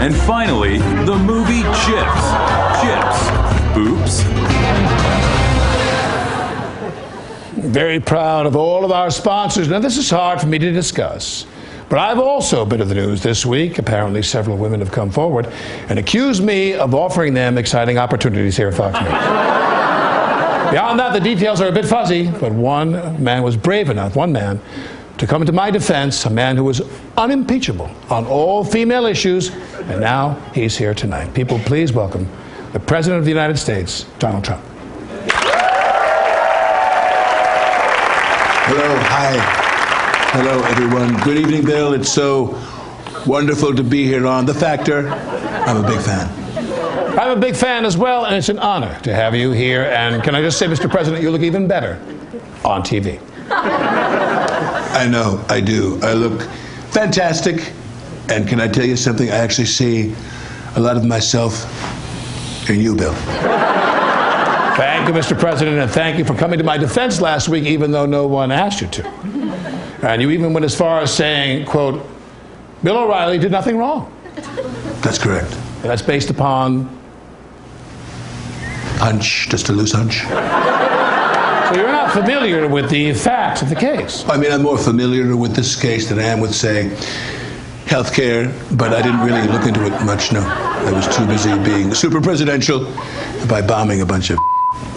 And 0.00 0.14
finally, 0.14 0.78
the 1.04 1.16
movie 1.16 1.62
Chips. 1.82 2.22
Chips. 2.80 3.18
Oops. 3.76 4.22
Very 7.66 7.98
proud 7.98 8.46
of 8.46 8.54
all 8.54 8.84
of 8.84 8.92
our 8.92 9.10
sponsors. 9.10 9.66
Now, 9.66 9.80
this 9.80 9.96
is 9.96 10.08
hard 10.08 10.40
for 10.40 10.46
me 10.46 10.60
to 10.60 10.70
discuss, 10.70 11.44
but 11.88 11.98
I've 11.98 12.18
also 12.18 12.64
been 12.64 12.80
in 12.80 12.88
the 12.88 12.94
news 12.94 13.22
this 13.22 13.46
week. 13.46 13.78
Apparently, 13.78 14.22
several 14.22 14.56
women 14.56 14.80
have 14.80 14.90
come 14.90 15.10
forward 15.10 15.46
and 15.88 15.98
accused 15.98 16.42
me 16.42 16.74
of 16.74 16.94
offering 16.94 17.34
them 17.34 17.58
exciting 17.58 17.98
opportunities 17.98 18.56
here 18.56 18.68
at 18.68 18.74
Fox 18.74 18.98
News. 18.98 19.10
Beyond 20.72 20.98
that, 20.98 21.12
the 21.12 21.20
details 21.20 21.60
are 21.60 21.68
a 21.68 21.72
bit 21.72 21.84
fuzzy, 21.84 22.28
but 22.28 22.52
one 22.52 23.22
man 23.22 23.44
was 23.44 23.56
brave 23.56 23.88
enough, 23.88 24.16
one 24.16 24.32
man, 24.32 24.60
to 25.18 25.26
come 25.26 25.46
to 25.46 25.52
my 25.52 25.70
defense, 25.70 26.26
a 26.26 26.30
man 26.30 26.56
who 26.56 26.64
was 26.64 26.82
unimpeachable 27.16 27.90
on 28.10 28.26
all 28.26 28.64
female 28.64 29.06
issues, 29.06 29.50
and 29.84 30.00
now 30.00 30.34
he's 30.52 30.76
here 30.76 30.92
tonight. 30.92 31.32
People, 31.34 31.58
please 31.60 31.92
welcome 31.92 32.28
the 32.72 32.80
President 32.80 33.20
of 33.20 33.24
the 33.24 33.30
United 33.30 33.56
States, 33.56 34.06
Donald 34.18 34.44
Trump. 34.44 34.62
Hello, 38.68 38.96
hi. 39.04 39.65
Hello, 40.38 40.60
everyone. 40.64 41.16
Good 41.22 41.38
evening, 41.38 41.64
Bill. 41.64 41.94
It's 41.94 42.12
so 42.12 42.62
wonderful 43.26 43.74
to 43.74 43.82
be 43.82 44.04
here 44.04 44.26
on 44.26 44.44
The 44.44 44.52
Factor. 44.52 45.08
I'm 45.08 45.82
a 45.82 45.88
big 45.88 45.98
fan. 46.02 47.18
I'm 47.18 47.38
a 47.38 47.40
big 47.40 47.56
fan 47.56 47.86
as 47.86 47.96
well, 47.96 48.26
and 48.26 48.36
it's 48.36 48.50
an 48.50 48.58
honor 48.58 49.00
to 49.00 49.14
have 49.14 49.34
you 49.34 49.52
here. 49.52 49.84
And 49.84 50.22
can 50.22 50.34
I 50.34 50.42
just 50.42 50.58
say, 50.58 50.66
Mr. 50.66 50.90
President, 50.90 51.22
you 51.22 51.30
look 51.30 51.40
even 51.40 51.66
better 51.66 51.98
on 52.66 52.82
TV. 52.82 53.18
I 53.50 55.08
know, 55.10 55.42
I 55.48 55.62
do. 55.62 55.98
I 56.02 56.12
look 56.12 56.42
fantastic. 56.90 57.72
And 58.28 58.46
can 58.46 58.60
I 58.60 58.68
tell 58.68 58.84
you 58.84 58.96
something? 58.96 59.30
I 59.30 59.36
actually 59.36 59.68
see 59.68 60.14
a 60.74 60.80
lot 60.80 60.98
of 60.98 61.04
myself 61.06 61.64
in 62.68 62.78
you, 62.78 62.94
Bill. 62.94 63.14
Thank 64.76 65.08
you, 65.08 65.14
Mr. 65.14 65.38
President, 65.38 65.78
and 65.78 65.90
thank 65.90 66.18
you 66.18 66.26
for 66.26 66.34
coming 66.34 66.58
to 66.58 66.64
my 66.64 66.76
defense 66.76 67.22
last 67.22 67.48
week, 67.48 67.64
even 67.64 67.90
though 67.90 68.04
no 68.04 68.26
one 68.26 68.52
asked 68.52 68.82
you 68.82 68.88
to. 68.88 69.35
And 70.06 70.22
you 70.22 70.30
even 70.30 70.52
went 70.52 70.64
as 70.64 70.74
far 70.74 71.00
as 71.00 71.12
saying, 71.12 71.66
quote, 71.66 72.06
Bill 72.82 72.96
O'Reilly 72.96 73.38
did 73.38 73.50
nothing 73.50 73.76
wrong. 73.76 74.12
That's 75.02 75.18
correct. 75.18 75.52
And 75.52 75.84
that's 75.90 76.02
based 76.02 76.30
upon. 76.30 76.88
Hunch, 78.98 79.48
just 79.50 79.68
a 79.68 79.72
loose 79.72 79.92
hunch. 79.92 80.20
So 80.22 81.80
you're 81.80 81.90
not 81.90 82.12
familiar 82.12 82.68
with 82.68 82.88
the 82.88 83.12
facts 83.12 83.62
of 83.62 83.68
the 83.68 83.74
case. 83.74 84.24
I 84.28 84.36
mean, 84.36 84.52
I'm 84.52 84.62
more 84.62 84.78
familiar 84.78 85.36
with 85.36 85.56
this 85.56 85.74
case 85.78 86.08
than 86.08 86.20
I 86.20 86.22
am 86.22 86.40
with, 86.40 86.54
say, 86.54 86.90
healthcare, 87.86 88.52
but 88.78 88.94
I 88.94 89.02
didn't 89.02 89.20
really 89.20 89.46
look 89.48 89.66
into 89.66 89.84
it 89.86 89.90
much, 90.04 90.32
no. 90.32 90.40
I 90.40 90.92
was 90.92 91.08
too 91.14 91.26
busy 91.26 91.58
being 91.64 91.92
super 91.92 92.20
presidential 92.20 92.84
by 93.48 93.60
bombing 93.60 94.00
a 94.02 94.06
bunch 94.06 94.30
of. 94.30 94.38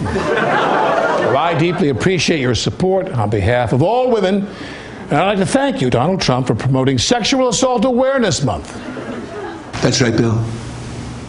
Well, 0.02 1.36
I 1.36 1.58
deeply 1.58 1.88
appreciate 1.88 2.40
your 2.40 2.54
support 2.54 3.10
on 3.10 3.28
behalf 3.28 3.72
of 3.72 3.82
all 3.82 4.10
women, 4.10 4.48
and 5.10 5.18
I'd 5.18 5.26
like 5.26 5.38
to 5.38 5.46
thank 5.46 5.80
you, 5.80 5.90
Donald 5.90 6.20
Trump, 6.20 6.46
for 6.46 6.54
promoting 6.54 6.96
Sexual 6.96 7.48
Assault 7.48 7.84
Awareness 7.84 8.44
Month. 8.44 8.72
That's 9.82 10.00
right, 10.00 10.16
Bill. 10.16 10.40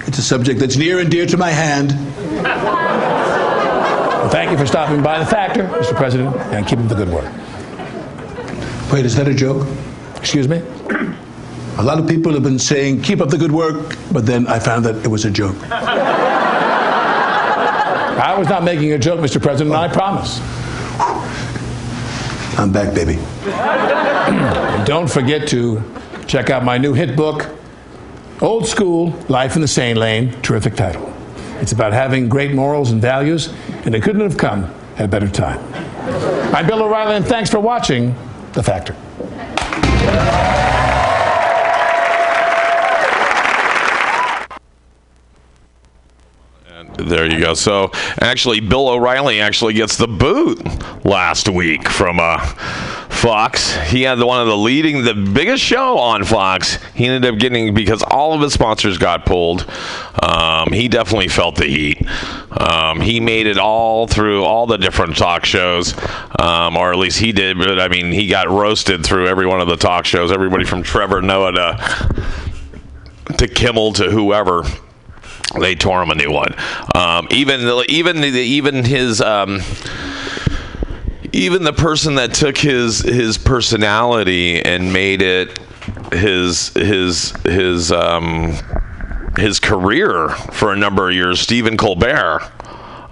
It's 0.05 0.19
a 0.19 0.21
subject 0.21 0.59
that's 0.59 0.77
near 0.77 0.99
and 0.99 1.09
dear 1.09 1.25
to 1.25 1.35
my 1.35 1.49
hand. 1.49 1.91
Well, 2.43 4.29
thank 4.29 4.51
you 4.51 4.57
for 4.57 4.67
stopping 4.67 5.01
by 5.01 5.17
the 5.17 5.25
Factor, 5.25 5.63
Mr. 5.63 5.95
President, 5.95 6.35
and 6.53 6.67
keep 6.67 6.77
up 6.77 6.89
the 6.89 6.95
good 6.95 7.09
work. 7.09 7.33
Wait, 8.93 9.03
is 9.03 9.15
that 9.15 9.27
a 9.27 9.33
joke? 9.33 9.67
Excuse 10.17 10.47
me? 10.47 10.61
A 11.77 11.83
lot 11.83 11.97
of 11.97 12.07
people 12.07 12.33
have 12.33 12.43
been 12.43 12.59
saying, 12.59 13.01
keep 13.01 13.19
up 13.19 13.29
the 13.29 13.37
good 13.37 13.51
work, 13.51 13.97
but 14.11 14.27
then 14.27 14.45
I 14.45 14.59
found 14.59 14.85
that 14.85 14.97
it 15.03 15.07
was 15.07 15.25
a 15.25 15.31
joke. 15.31 15.55
I 18.21 18.35
was 18.37 18.47
not 18.47 18.63
making 18.63 18.91
a 18.93 18.99
joke, 18.99 19.19
Mr. 19.21 19.41
President, 19.41 19.75
I 19.75 19.87
oh. 19.87 19.91
promise. 19.91 20.39
I'm 22.57 22.71
back, 22.71 22.93
baby. 22.93 23.15
Don't 24.85 25.09
forget 25.09 25.47
to 25.49 25.81
check 26.27 26.49
out 26.49 26.63
my 26.63 26.77
new 26.77 26.93
hit 26.93 27.15
book, 27.15 27.49
Old 28.41 28.67
School 28.67 29.11
Life 29.29 29.55
in 29.55 29.61
the 29.61 29.67
Sane 29.67 29.95
Lane. 29.95 30.39
Terrific 30.41 30.75
title. 30.75 31.13
It's 31.59 31.71
about 31.71 31.93
having 31.93 32.27
great 32.27 32.53
morals 32.53 32.91
and 32.91 33.01
values, 33.01 33.53
and 33.85 33.95
it 33.95 34.03
couldn't 34.03 34.21
have 34.21 34.37
come 34.37 34.65
at 34.97 35.05
a 35.05 35.07
better 35.07 35.29
time. 35.29 35.59
I'm 36.53 36.67
Bill 36.67 36.83
O'Reilly, 36.83 37.15
and 37.15 37.25
thanks 37.25 37.49
for 37.49 37.59
watching 37.59 38.15
The 38.53 38.63
Factor. 38.63 38.95
There 47.07 47.29
you 47.29 47.39
go. 47.39 47.53
So 47.53 47.91
actually, 48.19 48.59
Bill 48.59 48.89
O'Reilly 48.89 49.41
actually 49.41 49.73
gets 49.73 49.97
the 49.97 50.07
boot 50.07 50.59
last 51.05 51.49
week 51.49 51.89
from 51.89 52.19
uh, 52.19 52.39
Fox. 53.09 53.75
He 53.89 54.01
had 54.03 54.19
one 54.19 54.41
of 54.41 54.47
the 54.47 54.57
leading, 54.57 55.03
the 55.03 55.13
biggest 55.13 55.63
show 55.63 55.99
on 55.99 56.23
Fox. 56.23 56.79
He 56.93 57.05
ended 57.05 57.31
up 57.31 57.39
getting 57.39 57.73
because 57.73 58.03
all 58.03 58.33
of 58.33 58.41
his 58.41 58.53
sponsors 58.53 58.97
got 58.97 59.25
pulled. 59.25 59.69
Um, 60.21 60.71
he 60.71 60.87
definitely 60.87 61.27
felt 61.27 61.55
the 61.55 61.65
heat. 61.65 62.03
Um, 62.51 62.99
he 62.99 63.19
made 63.19 63.47
it 63.47 63.57
all 63.57 64.07
through 64.07 64.43
all 64.43 64.65
the 64.65 64.77
different 64.77 65.17
talk 65.17 65.45
shows, 65.45 65.93
um, 66.39 66.77
or 66.77 66.91
at 66.91 66.97
least 66.97 67.19
he 67.19 67.31
did. 67.31 67.57
But 67.57 67.79
I 67.79 67.87
mean, 67.89 68.11
he 68.11 68.27
got 68.27 68.49
roasted 68.49 69.05
through 69.05 69.27
every 69.27 69.45
one 69.45 69.61
of 69.61 69.67
the 69.67 69.77
talk 69.77 70.05
shows. 70.05 70.31
Everybody 70.31 70.65
from 70.65 70.81
Trevor 70.81 71.21
Noah 71.21 71.51
to 71.51 72.25
to 73.37 73.47
Kimmel 73.47 73.93
to 73.93 74.09
whoever. 74.09 74.63
They 75.59 75.75
tore 75.75 76.01
him 76.01 76.11
a 76.11 76.15
new 76.15 76.31
one. 76.31 76.55
Um, 76.95 77.27
even 77.31 77.61
even 77.89 78.23
even 78.23 78.85
his 78.85 79.21
um, 79.21 79.61
even 81.33 81.63
the 81.63 81.73
person 81.73 82.15
that 82.15 82.33
took 82.33 82.57
his 82.57 82.99
his 82.99 83.37
personality 83.37 84.61
and 84.61 84.93
made 84.93 85.21
it 85.21 85.59
his 86.13 86.69
his 86.69 87.31
his 87.43 87.91
um, 87.91 88.57
his 89.37 89.59
career 89.59 90.29
for 90.29 90.71
a 90.71 90.75
number 90.75 91.09
of 91.09 91.15
years, 91.15 91.39
Stephen 91.39 91.77
Colbert. 91.77 92.49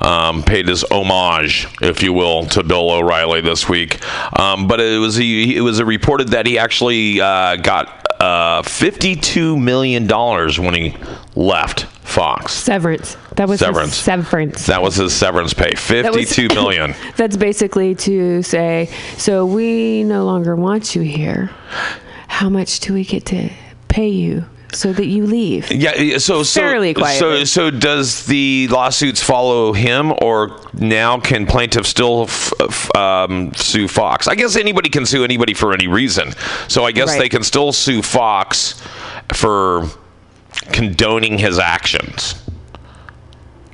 Um, 0.02 0.44
paid 0.44 0.70
his 0.70 0.86
homage, 0.90 1.68
if 1.82 2.02
you 2.02 2.14
will, 2.14 2.46
to 2.46 2.64
Bill 2.64 2.90
O'Reilly 2.90 3.42
this 3.42 3.68
week. 3.68 4.00
Um, 4.40 4.66
but 4.66 4.80
it 4.80 4.98
was 4.98 5.18
he, 5.18 5.58
it 5.58 5.60
was 5.60 5.84
reported 5.84 6.30
that 6.30 6.46
he 6.46 6.58
actually 6.58 7.20
uh, 7.20 7.58
got 7.58 8.06
uh, 8.22 8.62
fifty-two 8.62 9.58
million 9.58 10.08
dollars 10.08 10.58
when 10.58 10.74
he 10.74 10.96
left 11.36 11.86
Fox. 12.10 12.54
Severance. 12.54 13.16
That 13.36 13.48
was 13.48 13.60
his 13.60 13.68
Severance. 13.68 13.96
severance. 13.96 14.66
That 14.66 14.82
was 14.82 14.96
his 14.96 15.14
severance 15.14 15.54
pay, 15.54 15.72
That 16.02 16.14
was- 16.14 16.28
fifty-two 16.34 16.48
million. 16.56 16.96
That's 17.16 17.38
basically 17.38 17.96
to 17.96 18.42
say, 18.44 18.90
so 19.18 19.46
we 19.46 20.04
no 20.04 20.26
longer 20.26 20.56
want 20.56 20.96
you 20.96 21.02
here. 21.02 21.50
How 22.28 22.50
much 22.50 22.80
do 22.82 22.94
we 22.94 23.04
get 23.06 23.26
to 23.28 23.50
pay 23.88 24.08
you 24.10 24.46
so 24.72 24.94
that 24.94 25.06
you 25.08 25.26
leave? 25.26 25.72
Yeah, 25.72 26.18
so 26.20 26.44
so 26.44 26.62
Fairly 26.62 26.94
so 26.94 27.00
quietly. 27.00 27.46
so 27.46 27.72
does 27.72 28.26
the 28.26 28.68
lawsuits 28.70 29.22
follow 29.24 29.74
him, 29.74 30.14
or 30.22 30.60
now 30.74 31.20
can 31.20 31.46
plaintiffs 31.48 31.90
still 31.90 32.24
f- 32.24 32.54
f- 32.60 32.96
um, 32.96 33.52
sue 33.56 33.88
Fox? 33.88 34.28
I 34.28 34.36
guess 34.36 34.56
anybody 34.56 34.90
can 34.90 35.06
sue 35.06 35.24
anybody 35.24 35.54
for 35.54 35.74
any 35.74 35.88
reason. 35.88 36.34
So 36.68 36.86
I 36.86 36.92
guess 36.92 37.10
Right. 37.10 37.20
they 37.20 37.30
can 37.30 37.44
still 37.44 37.72
sue 37.72 38.02
Fox 38.02 38.80
for 39.34 39.88
condoning 40.74 41.38
his 41.38 41.60
actions, 41.60 42.36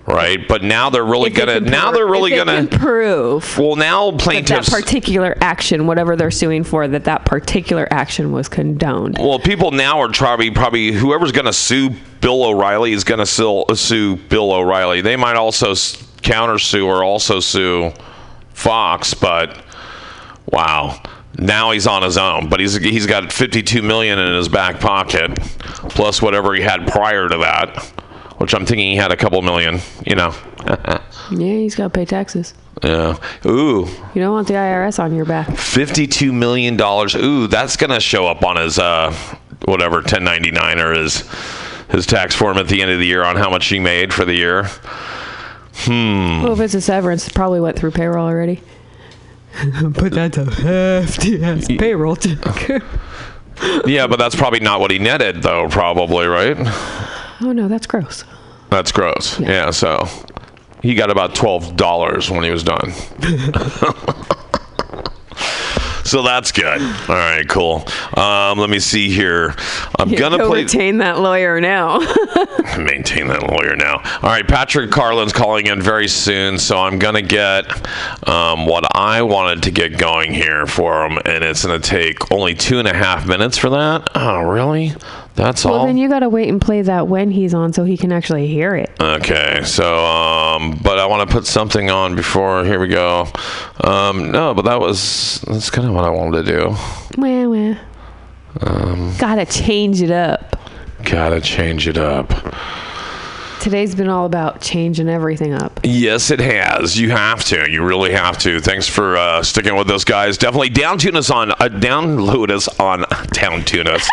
right? 0.07 0.47
But 0.47 0.63
now 0.63 0.89
they're 0.89 1.03
really 1.05 1.31
If 1.31 1.37
gonna 1.37 1.59
now 1.59 1.91
they're 1.91 2.05
really 2.07 2.31
they 2.31 2.37
gonna 2.37 2.67
prove 2.67 3.57
well 3.57 3.75
now 3.75 4.11
that 4.11 4.45
that 4.47 4.65
particular 4.67 5.37
action, 5.41 5.87
whatever 5.87 6.15
they're 6.15 6.31
suing 6.31 6.63
for, 6.63 6.87
that 6.87 7.05
that 7.05 7.25
particular 7.25 7.87
action 7.91 8.31
was 8.31 8.47
condoned. 8.47 9.17
Well, 9.19 9.39
people 9.39 9.71
now 9.71 9.99
are 10.01 10.09
probably 10.09 10.51
probably 10.51 10.91
whoever's 10.91 11.31
going 11.31 11.45
to 11.45 11.53
sue 11.53 11.91
Bill 12.21 12.43
O'Reilly 12.43 12.91
is 12.93 13.03
going 13.03 13.19
to 13.19 13.25
sue, 13.25 13.61
uh, 13.61 13.75
sue 13.75 14.15
Bill 14.15 14.51
O'Reilly. 14.51 15.01
They 15.01 15.15
might 15.15 15.35
also 15.35 15.71
s- 15.71 15.95
countersue 16.21 16.85
or 16.85 17.03
also 17.03 17.39
sue 17.39 17.91
Fox, 18.53 19.13
but 19.13 19.57
wow. 20.51 20.99
Now 21.37 21.71
he's 21.71 21.87
on 21.87 22.01
his 22.03 22.17
own, 22.17 22.49
but 22.49 22.59
he's 22.59 22.75
he's 22.75 23.05
got 23.07 23.31
52 23.31 23.81
million 23.81 24.17
in 24.19 24.35
his 24.35 24.47
back 24.47 24.79
pocket, 24.79 25.35
plus 25.89 26.21
whatever 26.21 26.53
he 26.53 26.61
had 26.61 26.87
prior 26.87 27.27
to 27.27 27.37
that, 27.39 27.77
which 28.37 28.53
I'm 28.53 28.65
thinking 28.65 28.89
he 28.91 28.95
had 28.95 29.11
a 29.11 29.17
couple 29.17 29.41
million. 29.41 29.79
You 30.05 30.15
know, 30.15 30.33
Yeah, 31.31 31.53
he's 31.57 31.75
got 31.75 31.85
to 31.85 31.89
pay 31.89 32.05
taxes. 32.05 32.53
yeah. 32.83 33.17
Ooh, 33.45 33.87
You 34.13 34.21
don't 34.21 34.31
want 34.33 34.47
the 34.47 34.53
IRS 34.53 34.97
on 35.03 35.15
your 35.15 35.25
back. 35.25 35.55
52 35.57 36.31
million 36.31 36.77
dollars. 36.77 37.15
Ooh, 37.15 37.47
that's 37.47 37.75
gonna 37.77 37.99
show 37.99 38.27
up 38.27 38.43
on 38.45 38.55
his 38.57 38.79
uh, 38.79 39.11
whatever 39.65 39.95
1099 39.97 40.79
or 40.79 40.93
his 40.93 41.29
his 41.89 42.05
tax 42.05 42.33
form 42.35 42.57
at 42.57 42.67
the 42.67 42.81
end 42.81 42.91
of 42.91 42.99
the 42.99 43.05
year 43.05 43.23
on 43.23 43.35
how 43.35 43.49
much 43.49 43.67
he 43.67 43.79
made 43.79 44.13
for 44.13 44.25
the 44.25 44.33
year. 44.33 44.63
Hmm. 45.83 46.43
Well, 46.43 46.53
if 46.53 46.59
it's 46.61 46.73
a 46.73 46.81
severance, 46.81 47.27
it 47.27 47.33
probably 47.33 47.59
went 47.59 47.77
through 47.77 47.91
payroll 47.91 48.25
already. 48.25 48.61
but 49.83 50.11
that's 50.13 50.37
a 50.37 50.45
hefty 50.45 51.43
ass 51.43 51.67
payroll 51.67 52.15
check. 52.15 52.83
Yeah, 53.85 54.05
but 54.07 54.19
that's 54.19 54.35
probably 54.35 54.59
not 54.59 54.81
what 54.81 54.91
he 54.91 54.99
netted, 54.99 55.41
though. 55.41 55.69
Probably 55.69 56.27
right. 56.27 56.57
oh 57.39 57.53
no, 57.53 57.69
that's 57.69 57.87
gross. 57.87 58.25
That's 58.69 58.91
gross. 58.91 59.39
Yeah. 59.39 59.71
so 59.71 60.09
he 60.81 60.93
got 60.93 61.09
about 61.09 61.35
twelve 61.35 61.77
dollars 61.77 62.29
when 62.29 62.43
he 62.43 62.51
was 62.51 62.63
done. 62.63 62.91
so 66.05 66.21
that's 66.21 66.51
good. 66.51 66.81
All 66.81 67.15
right, 67.15 67.47
cool. 67.49 67.85
Um, 68.15 68.57
let 68.59 68.69
me 68.69 68.79
see 68.79 69.09
here. 69.09 69.53
I'm 69.99 70.09
You 70.09 70.17
gonna 70.17 70.37
go 70.37 70.49
play. 70.49 70.63
retain 70.63 70.99
that 70.99 71.19
lawyer 71.19 71.59
now. 71.59 71.99
maintain 72.77 73.27
that 73.27 73.43
lawyer 73.43 73.75
now. 73.75 73.95
All 74.21 74.29
right, 74.29 74.47
Patrick 74.47 74.91
Carlin's 74.91 75.33
calling 75.33 75.67
in 75.67 75.81
very 75.81 76.07
soon, 76.07 76.57
so 76.57 76.77
I'm 76.77 76.99
gonna 76.99 77.21
get 77.21 77.65
um, 78.29 78.65
what 78.65 78.95
I 78.95 79.21
wanted 79.23 79.63
to 79.63 79.71
get 79.71 79.97
going 79.97 80.33
here 80.33 80.65
for 80.65 81.05
him, 81.05 81.19
and 81.25 81.43
it's 81.43 81.65
gonna 81.65 81.79
take 81.79 82.31
only 82.31 82.53
two 82.55 82.79
and 82.79 82.87
a 82.87 82.93
half 82.95 83.27
minutes 83.27 83.57
for 83.57 83.69
that. 83.71 84.09
Oh, 84.15 84.41
really? 84.41 84.93
That's 85.35 85.65
well, 85.65 85.73
all. 85.73 85.79
Well, 85.81 85.87
then 85.87 85.97
you 85.97 86.07
got 86.07 86.19
to 86.19 86.29
wait 86.29 86.47
and 86.49 86.61
play 86.61 86.81
that 86.81 87.07
when 87.07 87.29
he's 87.29 87.53
on, 87.53 87.73
so 87.73 87.83
he 87.83 87.97
can 87.97 88.11
actually 88.11 88.47
hear 88.47 88.73
it. 88.75 88.89
Okay, 88.99 89.61
so 89.65 90.05
um, 90.05 90.79
but 90.81 90.97
I 90.97 91.05
want 91.07 91.27
to 91.29 91.33
put 91.33 91.45
something 91.45 91.89
on 91.91 92.15
before. 92.15 92.63
Here 92.63 92.79
we 92.79 92.87
go. 92.87 93.27
Um, 93.83 94.31
no, 94.31 94.53
but 94.53 94.63
that 94.63 94.79
was 94.79 95.41
that's 95.47 95.69
kind 95.69 95.87
of 95.87 95.93
what 95.93 96.05
I 96.05 96.09
wanted 96.09 96.45
to 96.45 96.51
do. 96.51 96.69
Wah, 97.17 97.45
wah. 97.49 97.75
Um, 98.61 99.13
Gotta 99.17 99.45
change 99.45 100.01
it 100.01 100.11
up. 100.11 100.57
gotta 101.03 101.41
change 101.41 101.87
it 101.89 101.97
up. 101.97 102.31
Today's 103.65 103.95
been 103.95 104.09
all 104.09 104.27
about 104.27 104.61
changing 104.61 105.09
everything 105.09 105.55
up. 105.55 105.79
Yes, 105.83 106.29
it 106.29 106.39
has. 106.39 106.99
You 106.99 107.09
have 107.09 107.43
to. 107.45 107.67
You 107.67 107.83
really 107.83 108.11
have 108.11 108.37
to. 108.37 108.59
Thanks 108.59 108.87
for 108.87 109.17
uh, 109.17 109.41
sticking 109.41 109.75
with 109.75 109.89
us, 109.89 110.03
guys. 110.03 110.37
Definitely 110.37 110.69
down 110.69 110.99
tune 110.99 111.15
us 111.15 111.31
on 111.31 111.49
uh, 111.49 111.55
download 111.71 112.51
us 112.51 112.67
on 112.79 113.05
down 113.31 113.63
tune 113.63 113.87
us. 113.87 114.07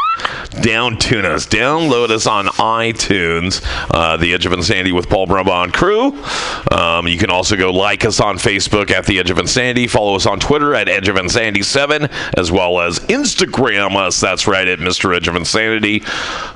down 0.62 0.96
tune 0.96 1.26
us. 1.26 1.46
Download 1.46 2.08
us 2.08 2.26
on 2.26 2.46
iTunes. 2.46 3.62
Uh, 3.90 4.16
the 4.16 4.32
Edge 4.32 4.46
of 4.46 4.54
Insanity 4.54 4.90
with 4.90 5.10
Paul 5.10 5.26
Brumbaugh 5.26 5.70
crew. 5.70 6.18
Um, 6.74 7.06
you 7.06 7.18
can 7.18 7.28
also 7.28 7.54
go 7.54 7.70
like 7.70 8.06
us 8.06 8.20
on 8.20 8.38
Facebook 8.38 8.90
at 8.90 9.04
the 9.04 9.18
Edge 9.18 9.30
of 9.30 9.36
Insanity. 9.36 9.86
Follow 9.86 10.16
us 10.16 10.24
on 10.24 10.40
Twitter 10.40 10.74
at 10.74 10.88
Edge 10.88 11.08
of 11.08 11.16
Insanity 11.18 11.62
Seven, 11.62 12.08
as 12.38 12.50
well 12.50 12.80
as 12.80 13.00
Instagram 13.00 13.96
us. 13.96 14.18
That's 14.18 14.46
right 14.46 14.66
at 14.66 14.78
Mr. 14.78 15.14
Edge 15.14 15.28
of 15.28 15.36
Insanity. 15.36 16.02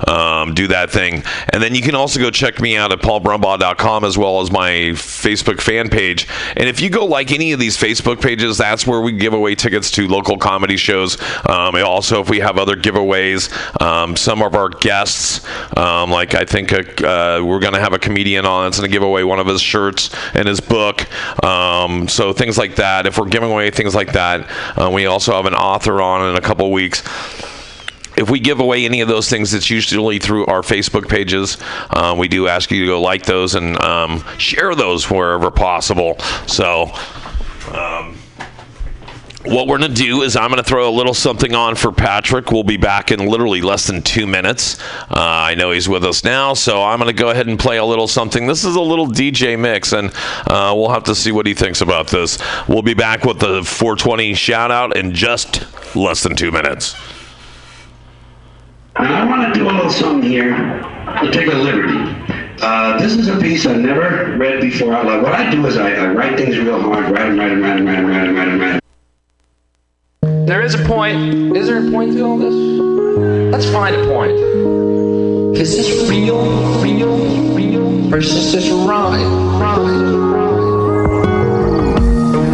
Um, 0.07 0.55
do 0.55 0.67
that 0.69 0.89
thing, 0.89 1.21
and 1.49 1.61
then 1.61 1.75
you 1.75 1.83
can 1.83 1.93
also 1.93 2.19
go 2.19 2.31
check 2.31 2.59
me 2.59 2.75
out 2.75 2.86
at 2.91 2.99
paulbrumbaugh.com 2.99 4.03
as 4.03 4.17
well 4.17 4.41
as 4.41 4.51
my 4.51 4.71
Facebook 4.93 5.61
fan 5.61 5.89
page. 5.89 6.27
And 6.55 6.69
if 6.69 6.81
you 6.81 6.89
go 6.89 7.05
like 7.05 7.31
any 7.31 7.51
of 7.51 7.59
these 7.59 7.77
Facebook 7.77 8.21
pages, 8.21 8.57
that's 8.57 8.87
where 8.87 9.01
we 9.01 9.11
give 9.11 9.33
away 9.33 9.55
tickets 9.55 9.91
to 9.91 10.07
local 10.07 10.37
comedy 10.37 10.77
shows. 10.77 11.17
Um, 11.47 11.75
also, 11.75 12.21
if 12.21 12.29
we 12.29 12.39
have 12.39 12.57
other 12.57 12.75
giveaways, 12.75 13.51
um, 13.81 14.15
some 14.15 14.41
of 14.41 14.55
our 14.55 14.69
guests, 14.69 15.45
um, 15.77 16.09
like 16.09 16.33
I 16.33 16.45
think 16.45 16.73
uh 16.73 17.17
uh, 17.17 17.43
we're 17.43 17.59
going 17.59 17.73
to 17.73 17.79
have 17.79 17.93
a 17.93 17.99
comedian 17.99 18.45
on 18.45 18.65
that's 18.65 18.77
going 18.77 18.89
to 18.89 18.93
give 18.93 19.03
away 19.03 19.23
one 19.23 19.39
of 19.39 19.47
his 19.47 19.61
shirts 19.61 20.09
and 20.33 20.47
his 20.47 20.59
book. 20.59 21.05
Um, 21.43 22.07
so 22.07 22.33
things 22.33 22.57
like 22.57 22.75
that. 22.75 23.05
If 23.05 23.17
we're 23.17 23.27
giving 23.29 23.51
away 23.51 23.71
things 23.71 23.95
like 23.95 24.13
that, 24.13 24.49
uh, 24.79 24.89
we 24.89 25.05
also 25.05 25.33
have 25.33 25.45
an 25.45 25.55
author 25.55 26.01
on 26.01 26.29
in 26.29 26.35
a 26.35 26.41
couple 26.41 26.71
weeks 26.71 27.03
if 28.17 28.29
we 28.29 28.39
give 28.39 28.59
away 28.59 28.83
any 28.83 29.01
of 29.01 29.07
those 29.07 29.29
things, 29.29 29.53
it's 29.53 29.69
usually 29.69 30.19
through 30.19 30.47
our 30.47 30.61
Facebook 30.61 31.07
pages. 31.07 31.57
Uh, 31.89 32.15
we 32.17 32.27
do 32.27 32.47
ask 32.47 32.71
you 32.71 32.81
to 32.81 32.87
go 32.87 33.01
like 33.01 33.23
those 33.23 33.55
and 33.55 33.79
um, 33.81 34.23
share 34.37 34.75
those 34.75 35.09
wherever 35.09 35.51
possible. 35.51 36.19
So. 36.47 36.91
Um, 37.71 38.17
what 39.43 39.67
we're 39.67 39.77
going 39.77 39.93
to 39.93 40.01
do 40.03 40.23
is 40.23 40.35
I'm 40.35 40.49
going 40.49 40.61
to 40.61 40.69
throw 40.69 40.89
a 40.89 40.91
little 40.91 41.13
something 41.13 41.55
on 41.55 41.75
for 41.75 41.93
Patrick. 41.93 42.51
We'll 42.51 42.63
be 42.63 42.75
back 42.75 43.11
in 43.11 43.27
literally 43.27 43.61
less 43.61 43.87
than 43.87 44.01
two 44.01 44.27
minutes. 44.27 44.81
Uh, 45.09 45.13
I 45.15 45.55
know 45.55 45.71
he's 45.71 45.87
with 45.87 46.03
us 46.03 46.25
now, 46.25 46.53
so 46.53 46.83
I'm 46.83 46.99
going 46.99 47.15
to 47.15 47.17
go 47.17 47.29
ahead 47.29 47.47
and 47.47 47.57
play 47.57 47.77
a 47.77 47.85
little 47.85 48.09
something. 48.09 48.45
This 48.45 48.65
is 48.65 48.75
a 48.75 48.81
little 48.81 49.07
DJ 49.07 49.57
mix, 49.57 49.93
and 49.93 50.11
uh, 50.47 50.73
we'll 50.75 50.89
have 50.89 51.05
to 51.05 51.15
see 51.15 51.31
what 51.31 51.45
he 51.45 51.53
thinks 51.53 51.79
about 51.79 52.07
this. 52.07 52.39
We'll 52.67 52.81
be 52.81 52.93
back 52.93 53.23
with 53.23 53.39
the 53.39 53.63
420 53.63 54.33
shout 54.33 54.69
out 54.69 54.97
in 54.97 55.13
just 55.13 55.65
less 55.95 56.23
than 56.23 56.35
two 56.35 56.51
minutes. 56.51 56.95
Now, 58.99 59.21
I 59.21 59.25
want 59.25 59.53
to 59.53 59.59
do 59.59 59.69
a 59.69 59.71
little 59.71 59.91
something 59.91 60.27
here 60.27 60.55
to 60.55 61.31
take 61.31 61.45
a 61.53 61.55
liberty. 61.55 61.99
Uh, 62.59 62.97
this 62.97 63.15
is 63.15 63.27
a 63.27 63.37
piece 63.39 63.67
I've 63.67 63.77
never 63.77 64.35
read 64.39 64.59
before 64.59 64.91
out 64.91 65.05
loud. 65.05 65.21
What 65.21 65.33
I 65.33 65.51
do 65.51 65.63
is 65.67 65.77
I, 65.77 65.91
I 65.91 66.07
write 66.07 66.35
things 66.35 66.57
real 66.57 66.81
hard, 66.81 67.05
write 67.11 67.29
them, 67.29 67.37
write 67.37 67.49
them, 67.49 67.61
write 67.61 67.77
them, 67.77 67.85
write 67.85 67.95
them, 67.97 68.07
write 68.07 68.25
them, 68.25 68.35
write 68.35 68.45
them, 68.45 68.59
write. 68.59 70.47
There 70.47 70.63
is 70.63 70.73
a 70.73 70.83
point. 70.85 71.55
Is 71.55 71.67
there 71.67 71.87
a 71.87 71.91
point 71.91 72.13
to 72.13 72.23
all 72.23 72.39
this? 72.39 72.55
Let's 73.53 73.71
find 73.71 73.95
a 73.95 74.03
point. 74.07 74.31
Is 75.55 75.77
this 75.77 76.09
real, 76.09 76.81
real, 76.81 77.53
real? 77.53 78.11
Or 78.11 78.17
is 78.17 78.33
this 78.33 78.51
just 78.51 78.71
a 78.71 78.75
ride? 78.77 79.21
Ride. 79.61 80.17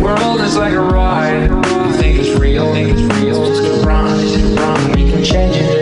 World 0.03 0.41
is 0.41 0.57
like 0.57 0.73
a 0.73 0.81
ride. 0.81 1.49
You 1.87 1.93
think 1.93 2.19
it's 2.19 2.37
real, 2.37 2.73
think 2.73 2.89
it's 2.89 3.01
real. 3.15 3.45
It's 3.45 3.59
a 3.59 3.87
ride. 3.87 4.59
Ride. 4.59 4.95
We 4.97 5.09
can 5.09 5.23
change 5.23 5.55
it 5.55 5.72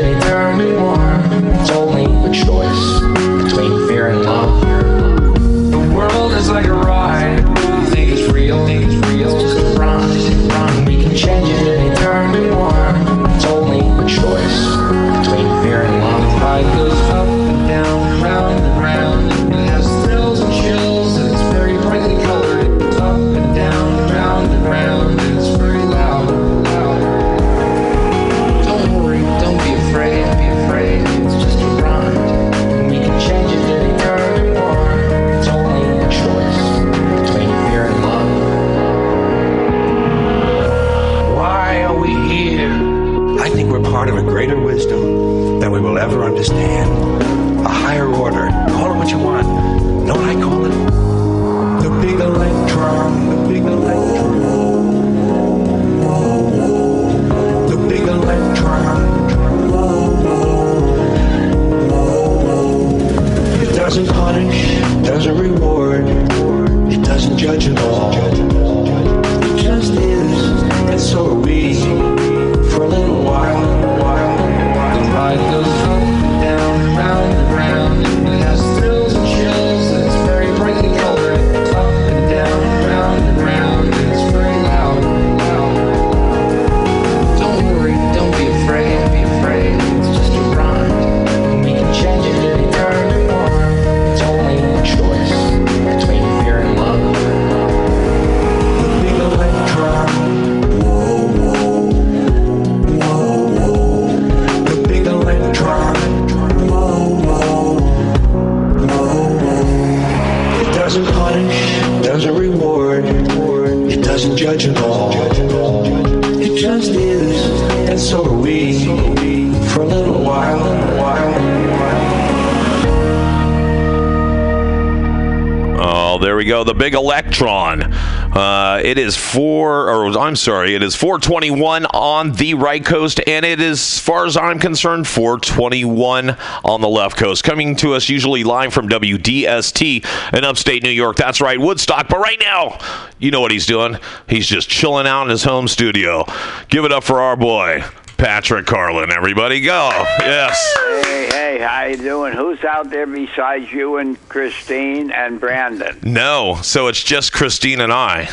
it 128.91 128.97
is 128.97 129.15
four, 129.15 129.89
or 129.89 130.19
I'm 130.19 130.35
sorry, 130.35 130.75
it 130.75 130.83
is 130.83 130.97
421 130.97 131.85
on 131.85 132.33
the 132.33 132.55
right 132.55 132.83
coast, 132.83 133.21
and 133.25 133.45
it 133.45 133.61
is, 133.61 133.79
as 133.79 133.99
far 133.99 134.25
as 134.25 134.35
I'm 134.35 134.59
concerned, 134.59 135.07
421 135.07 136.35
on 136.65 136.81
the 136.81 136.89
left 136.89 137.15
coast. 137.15 137.45
Coming 137.45 137.77
to 137.77 137.93
us 137.93 138.09
usually 138.09 138.43
live 138.43 138.73
from 138.73 138.89
WDST 138.89 140.33
in 140.33 140.43
upstate 140.43 140.83
New 140.83 140.89
York. 140.89 141.15
That's 141.15 141.39
right, 141.39 141.57
Woodstock. 141.57 142.09
But 142.09 142.19
right 142.19 142.37
now, 142.41 142.79
you 143.17 143.31
know 143.31 143.39
what 143.39 143.53
he's 143.53 143.65
doing? 143.65 143.97
He's 144.27 144.45
just 144.45 144.67
chilling 144.67 145.07
out 145.07 145.23
in 145.23 145.29
his 145.29 145.45
home 145.45 145.69
studio. 145.69 146.25
Give 146.67 146.83
it 146.83 146.91
up 146.91 147.05
for 147.05 147.21
our 147.21 147.37
boy, 147.37 147.85
Patrick 148.17 148.65
Carlin. 148.65 149.09
Everybody 149.09 149.61
go. 149.61 149.89
Yes. 150.19 150.75
Hey, 151.05 151.29
hey, 151.31 151.59
how 151.59 151.85
you 151.85 151.95
doing? 151.95 152.33
Who's 152.33 152.61
out 152.65 152.89
there 152.89 153.07
besides 153.07 153.71
you 153.71 153.95
and 153.95 154.17
Christine 154.27 155.11
and 155.11 155.39
Brandon? 155.39 155.97
No, 156.03 156.59
so 156.61 156.87
it's 156.87 157.01
just 157.01 157.31
Christine 157.31 157.79
and 157.79 157.93
I. 157.93 158.29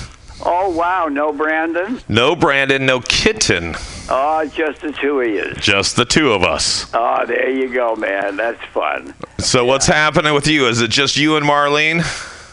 Oh, 0.69 0.77
wow, 0.77 1.09
no 1.09 1.33
Brandon? 1.33 1.99
No 2.11 2.37
Brandon, 2.37 2.85
no 2.85 3.01
kitten. 3.01 3.75
Oh, 4.11 4.45
just 4.53 4.83
the 4.83 4.93
two 4.93 5.19
of 5.23 5.27
you. 5.27 5.55
Just 5.55 5.97
the 5.97 6.05
two 6.05 6.33
of 6.33 6.43
us. 6.43 6.91
Oh, 6.93 7.25
there 7.25 7.49
you 7.49 7.73
go, 7.73 7.97
man. 7.97 8.37
That's 8.37 8.63
fun. 8.67 9.15
So 9.39 9.65
what's 9.65 9.87
happening 9.87 10.35
with 10.35 10.47
you? 10.47 10.67
Is 10.69 10.83
it 10.83 10.91
just 10.91 11.17
you 11.17 11.39
and 11.39 11.47
Marlene? 11.47 12.05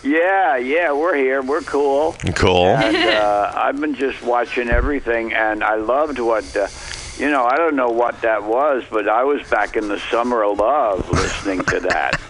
Yeah, 0.02 0.56
yeah, 0.56 0.94
we're 0.94 1.18
here. 1.18 1.42
We're 1.42 1.60
cool. 1.60 2.16
Cool. 2.36 2.68
And 2.68 2.96
uh, 2.96 3.52
I've 3.54 3.82
been 3.82 3.96
just 3.96 4.22
watching 4.22 4.70
everything, 4.70 5.34
and 5.34 5.62
I 5.62 5.76
loved 5.76 6.18
what, 6.18 6.56
uh, 6.56 6.70
you 7.18 7.30
know, 7.30 7.44
I 7.44 7.58
don't 7.58 7.76
know 7.76 7.90
what 7.90 8.22
that 8.22 8.44
was, 8.44 8.86
but 8.90 9.10
I 9.10 9.26
was 9.26 9.46
back 9.50 9.76
in 9.76 9.90
the 9.90 10.00
summer 10.10 10.42
of 10.46 10.60
love 10.60 11.10
listening 11.12 11.66
to 11.66 11.82
that. 11.82 12.22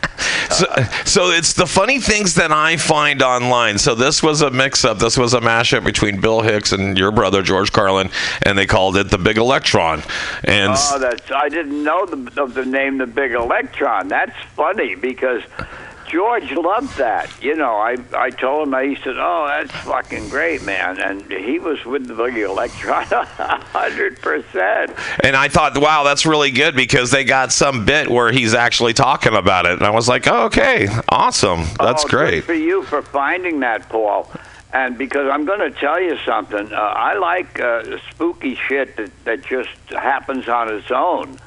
So, 0.56 0.65
so 1.06 1.30
it's 1.32 1.53
the 1.53 1.65
funny 1.65 1.99
things 1.99 2.36
that 2.36 2.52
I 2.52 2.77
find 2.77 3.22
online. 3.22 3.77
So 3.77 3.94
this 3.95 4.23
was 4.23 4.41
a 4.41 4.49
mix-up. 4.49 4.99
This 4.99 5.18
was 5.18 5.34
a 5.34 5.40
mashup 5.40 5.84
between 5.84 6.22
Bill 6.22 6.41
Hicks 6.41 6.72
and 6.72 6.98
your 6.98 7.11
brother 7.11 7.41
George 7.41 7.72
Carlin, 7.72 8.10
and 8.44 8.57
they 8.57 8.65
called 8.65 8.95
it 8.98 9.10
the 9.10 9.18
Big 9.18 9.38
Electron. 9.38 10.02
And 10.44 10.73
Oh, 10.76 10.99
that's 10.99 11.30
I 11.32 11.49
didn't 11.49 11.84
know 11.84 12.06
the, 12.06 12.41
of 12.41 12.53
the 12.53 12.65
name 12.65 12.98
the 12.98 13.07
Big 13.07 13.32
Electron. 13.34 14.07
That's 14.07 14.36
funny 14.56 14.95
because 14.95 15.41
George 16.07 16.52
loved 16.52 16.98
that. 16.98 17.30
You 17.44 17.56
know, 17.56 17.76
I 17.77 17.98
I 18.15 18.30
told 18.30 18.68
him 18.68 18.73
I 18.76 18.86
he 18.86 18.95
said, 18.95 19.15
"Oh, 19.18 19.45
that's 19.48 19.72
fucking 19.84 20.30
great, 20.30 20.64
man," 20.64 20.99
and 20.99 21.30
he 21.32 21.60
was 21.60 21.84
with 21.84 22.07
the 22.07 22.14
Big 22.14 22.38
Electron 22.38 23.06
a 23.76 23.89
hundred 23.89 24.22
percent. 24.22 24.91
and 25.22 25.35
I 25.35 25.47
thought, 25.47 25.77
wow, 25.77 26.03
that's 26.03 26.26
really 26.26 26.52
good 26.52 26.76
because 26.76 27.11
they 27.11 27.23
got 27.23 27.52
some 27.52 27.85
bit 27.85 28.10
where 28.10 28.31
he's 28.31 28.53
actually 28.53 28.93
talking 28.93 29.35
about 29.35 29.65
it, 29.65 29.73
and 29.73 29.84
I 29.84 29.91
was 29.91 30.07
like, 30.07 30.27
oh, 30.27 30.45
okay, 30.45 30.88
awesome, 31.10 31.65
that's 31.80 32.06
oh, 32.06 32.07
great. 32.07 32.43
For 32.43 32.53
you 32.53 32.84
for 32.84 33.02
finding 33.02 33.60
that, 33.61 33.89
Paul. 33.89 34.31
And 34.73 34.97
because 34.97 35.30
I'm 35.31 35.45
going 35.45 35.61
to 35.61 35.72
tell 35.72 36.02
you 36.02 36.18
something, 36.26 36.73
uh, 36.73 36.76
I 36.76 37.14
like 37.14 37.61
uh, 37.61 37.97
spooky 38.11 38.56
shit 38.56 38.97
that, 38.97 39.10
that 39.23 39.45
just 39.45 39.69
happens 39.89 40.49
on 40.49 40.73
its 40.73 40.91
own. 40.91 41.39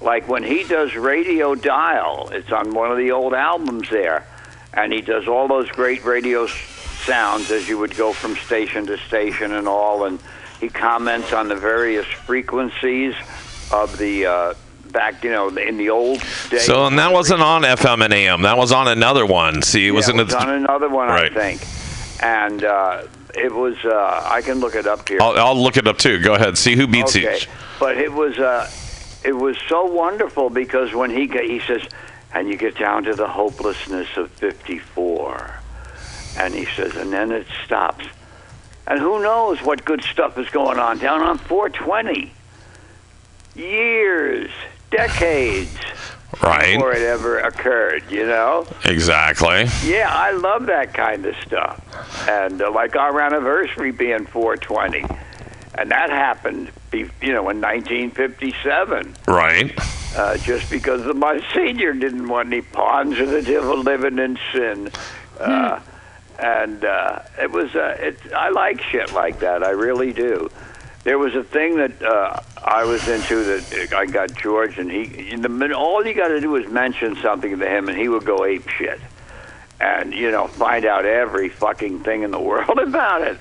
Like 0.00 0.28
when 0.28 0.44
he 0.44 0.62
does 0.62 0.94
Radio 0.94 1.56
Dial, 1.56 2.28
it's 2.30 2.52
on 2.52 2.72
one 2.72 2.92
of 2.92 2.98
the 2.98 3.10
old 3.10 3.34
albums 3.34 3.90
there, 3.90 4.28
and 4.74 4.92
he 4.92 5.00
does 5.00 5.26
all 5.26 5.48
those 5.48 5.68
great 5.70 6.04
radio 6.04 6.46
sounds 6.46 7.50
as 7.50 7.68
you 7.68 7.78
would 7.78 7.96
go 7.96 8.12
from 8.12 8.36
station 8.36 8.86
to 8.86 8.96
station 8.98 9.52
and 9.52 9.66
all, 9.66 10.04
and 10.04 10.20
he 10.60 10.68
comments 10.68 11.32
on 11.32 11.48
the 11.48 11.56
various 11.56 12.06
frequencies 12.06 13.14
of 13.70 13.96
the 13.98 14.26
uh, 14.26 14.54
back, 14.90 15.22
you 15.22 15.30
know, 15.30 15.48
in 15.48 15.76
the 15.76 15.90
old 15.90 16.20
days. 16.50 16.64
So 16.64 16.86
and 16.86 16.98
that 16.98 17.12
wasn't 17.12 17.42
on 17.42 17.62
FM 17.62 18.04
and 18.04 18.12
AM. 18.12 18.42
That 18.42 18.58
was 18.58 18.72
on 18.72 18.88
another 18.88 19.26
one. 19.26 19.62
See, 19.62 19.86
it 19.86 19.92
was 19.92 20.08
yeah, 20.08 20.20
it 20.20 20.24
was 20.24 20.34
on 20.34 20.50
another 20.50 20.88
one, 20.88 21.08
Right. 21.08 21.36
I 21.36 21.52
think. 21.52 22.22
And 22.22 22.64
uh, 22.64 23.06
it 23.34 23.54
was, 23.54 23.76
uh, 23.84 24.22
I 24.24 24.42
can 24.42 24.58
look 24.58 24.74
it 24.74 24.86
up 24.86 25.08
here. 25.08 25.18
I'll, 25.22 25.38
I'll 25.38 25.62
look 25.62 25.76
it 25.76 25.86
up 25.86 25.98
too. 25.98 26.20
Go 26.20 26.34
ahead. 26.34 26.58
See 26.58 26.74
who 26.74 26.86
beats 26.86 27.14
okay. 27.14 27.36
each. 27.36 27.48
But 27.78 27.96
it 27.96 28.12
was, 28.12 28.38
uh, 28.38 28.68
it 29.24 29.32
was 29.32 29.56
so 29.68 29.84
wonderful 29.84 30.50
because 30.50 30.92
when 30.94 31.10
he 31.10 31.26
he 31.26 31.60
says, 31.60 31.82
and 32.34 32.48
you 32.48 32.56
get 32.56 32.76
down 32.76 33.04
to 33.04 33.14
the 33.14 33.28
hopelessness 33.28 34.16
of 34.16 34.30
54. 34.32 35.60
And 36.38 36.54
he 36.54 36.66
says, 36.66 36.96
and 36.96 37.12
then 37.12 37.32
it 37.32 37.46
stops. 37.64 38.06
And 38.88 38.98
who 38.98 39.22
knows 39.22 39.60
what 39.62 39.84
good 39.84 40.02
stuff 40.02 40.38
is 40.38 40.48
going 40.48 40.78
on 40.78 40.98
down 40.98 41.20
on 41.20 41.36
420. 41.36 42.32
Years, 43.54 44.50
decades 44.90 45.76
Right. 46.42 46.74
before 46.74 46.92
it 46.92 47.02
ever 47.02 47.38
occurred, 47.38 48.04
you 48.10 48.26
know? 48.26 48.66
Exactly. 48.84 49.66
Yeah, 49.84 50.08
I 50.10 50.30
love 50.32 50.66
that 50.66 50.94
kind 50.94 51.24
of 51.26 51.34
stuff. 51.46 52.28
And 52.28 52.62
uh, 52.62 52.70
like 52.70 52.96
our 52.96 53.20
anniversary 53.20 53.90
being 53.92 54.24
420. 54.26 55.04
And 55.74 55.90
that 55.90 56.10
happened, 56.10 56.70
be, 56.90 57.10
you 57.20 57.32
know, 57.32 57.48
in 57.50 57.60
1957. 57.60 59.16
Right. 59.26 59.72
Uh, 60.16 60.36
just 60.38 60.70
because 60.70 61.04
the 61.04 61.14
Monsignor 61.14 61.92
didn't 61.92 62.26
want 62.28 62.48
any 62.48 62.62
pawns 62.62 63.18
of 63.18 63.28
the 63.30 63.42
devil 63.42 63.76
living 63.78 64.18
in 64.18 64.38
sin. 64.52 64.90
Uh, 65.38 65.80
and 66.38 66.84
uh, 66.84 67.20
it 67.40 67.50
was, 67.50 67.74
uh, 67.74 67.96
it, 67.98 68.32
I 68.32 68.50
like 68.50 68.80
shit 68.80 69.12
like 69.12 69.40
that. 69.40 69.64
I 69.64 69.70
really 69.70 70.12
do. 70.12 70.50
There 71.04 71.18
was 71.18 71.34
a 71.34 71.42
thing 71.42 71.76
that 71.76 72.02
uh, 72.02 72.40
I 72.62 72.84
was 72.84 73.08
into 73.08 73.44
that 73.44 73.92
I 73.92 74.06
got 74.06 74.34
George, 74.34 74.78
and 74.78 74.90
he, 74.90 75.30
in 75.30 75.42
the 75.42 75.74
all 75.74 76.04
you 76.06 76.14
got 76.14 76.28
to 76.28 76.40
do 76.40 76.54
is 76.56 76.68
mention 76.68 77.16
something 77.16 77.58
to 77.58 77.66
him, 77.68 77.88
and 77.88 77.96
he 77.96 78.08
would 78.08 78.24
go 78.24 78.44
ape 78.44 78.68
shit, 78.68 79.00
and 79.80 80.12
you 80.12 80.30
know, 80.30 80.46
find 80.46 80.84
out 80.84 81.06
every 81.06 81.48
fucking 81.48 82.00
thing 82.00 82.22
in 82.22 82.30
the 82.30 82.40
world 82.40 82.78
about 82.78 83.22
it. 83.22 83.38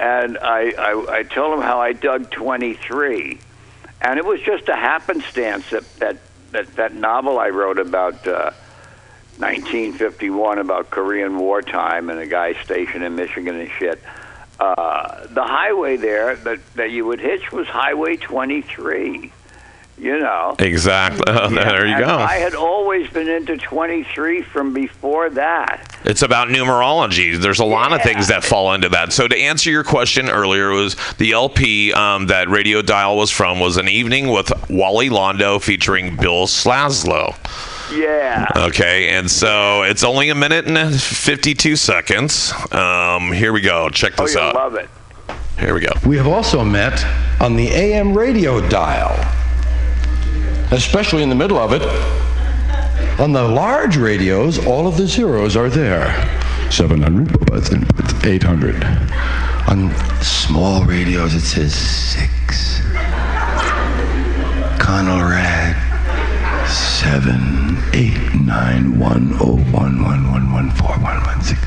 And 0.00 0.38
I, 0.38 0.72
I, 0.78 1.18
I 1.18 1.22
told 1.24 1.54
him 1.54 1.60
how 1.60 1.80
I 1.80 1.92
dug 1.92 2.30
23, 2.30 3.40
and 4.00 4.18
it 4.18 4.24
was 4.24 4.40
just 4.40 4.68
a 4.68 4.76
happenstance 4.76 5.70
that 5.70 5.92
that 5.96 6.16
that, 6.52 6.76
that 6.76 6.94
novel 6.94 7.38
I 7.38 7.48
wrote 7.50 7.78
about. 7.78 8.26
Uh, 8.26 8.52
1951 9.38 10.58
about 10.58 10.90
Korean 10.90 11.38
wartime 11.38 12.10
and 12.10 12.18
a 12.18 12.26
guy 12.26 12.54
stationed 12.64 13.04
in 13.04 13.14
Michigan 13.14 13.58
and 13.60 13.70
shit. 13.70 14.02
Uh, 14.58 15.26
the 15.28 15.44
highway 15.44 15.96
there 15.96 16.34
that, 16.34 16.58
that 16.74 16.90
you 16.90 17.04
would 17.06 17.20
hitch 17.20 17.52
was 17.52 17.68
Highway 17.68 18.16
23. 18.16 19.32
You 19.96 20.20
know. 20.20 20.54
Exactly. 20.60 21.22
there 21.54 21.86
you 21.86 21.98
go. 21.98 22.18
I 22.18 22.36
had 22.36 22.54
always 22.54 23.10
been 23.10 23.28
into 23.28 23.56
23 23.56 24.42
from 24.42 24.72
before 24.72 25.28
that. 25.30 25.96
It's 26.04 26.22
about 26.22 26.48
numerology. 26.48 27.36
There's 27.36 27.58
a 27.58 27.64
lot 27.64 27.92
of 27.92 28.02
things 28.02 28.28
that 28.28 28.44
fall 28.44 28.74
into 28.74 28.88
that. 28.90 29.12
So 29.12 29.26
to 29.26 29.36
answer 29.36 29.70
your 29.70 29.82
question 29.82 30.28
earlier, 30.28 30.70
it 30.70 30.76
was 30.76 30.96
the 31.18 31.32
LP 31.32 31.92
um, 31.92 32.26
that 32.26 32.48
Radio 32.48 32.80
Dial 32.80 33.16
was 33.16 33.30
from 33.30 33.58
was 33.58 33.76
an 33.76 33.88
evening 33.88 34.28
with 34.28 34.52
Wally 34.70 35.10
Londo 35.10 35.60
featuring 35.60 36.14
Bill 36.16 36.46
Slaszo. 36.46 37.34
Yeah. 37.92 38.46
Okay, 38.56 39.08
and 39.10 39.30
so 39.30 39.82
it's 39.82 40.04
only 40.04 40.28
a 40.28 40.34
minute 40.34 40.66
and 40.66 41.00
52 41.00 41.76
seconds. 41.76 42.52
Um, 42.72 43.32
here 43.32 43.52
we 43.52 43.60
go. 43.60 43.88
Check 43.88 44.12
Oh, 44.18 44.24
this 44.24 44.34
you 44.34 44.40
out. 44.40 44.54
love 44.54 44.74
it. 44.74 44.88
Here 45.58 45.74
we 45.74 45.80
go. 45.80 45.92
We 46.06 46.16
have 46.18 46.26
also 46.28 46.62
met 46.64 47.04
on 47.40 47.56
the 47.56 47.68
AM 47.68 48.16
radio 48.16 48.60
dial, 48.68 49.16
especially 50.70 51.22
in 51.22 51.28
the 51.28 51.34
middle 51.34 51.58
of 51.58 51.72
it. 51.72 51.82
On 53.20 53.32
the 53.32 53.42
large 53.42 53.96
radios, 53.96 54.64
all 54.64 54.86
of 54.86 54.96
the 54.96 55.06
zeros 55.06 55.56
are 55.56 55.68
there. 55.68 56.06
700, 56.70 58.24
800. 58.24 58.84
On 59.68 59.90
small 60.22 60.84
radios, 60.84 61.34
it 61.34 61.40
says 61.40 61.74
6. 61.74 62.82
Conrad, 64.78 65.57
7, 66.98 67.78
8, 67.92 68.34
9, 68.34 68.98
1, 68.98 69.38
0, 69.38 69.54
1, 69.54 69.70
1, 69.70 70.02
1, 70.02 70.52
1, 70.52 70.70
4, 70.70 70.88
1, 70.88 71.00
1, 71.00 71.42
6. 71.42 71.60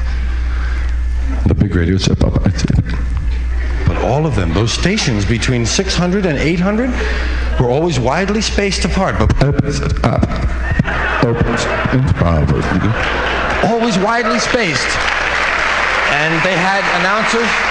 The 1.45 1.53
big 1.53 1.73
radio 1.73 1.95
says, 1.95 2.17
but 2.19 3.97
all 4.03 4.25
of 4.25 4.35
them, 4.35 4.53
those 4.53 4.73
stations 4.73 5.23
between 5.23 5.65
600 5.65 6.25
and 6.25 6.37
800, 6.37 6.89
were 7.61 7.69
always 7.69 7.97
widely 7.97 8.41
spaced 8.41 8.83
apart. 8.83 9.17
But 9.17 9.33
always 13.63 13.97
widely 13.99 14.39
spaced. 14.39 14.91
And 16.11 16.43
they 16.43 16.57
had 16.57 16.83
announcers. 16.99 17.70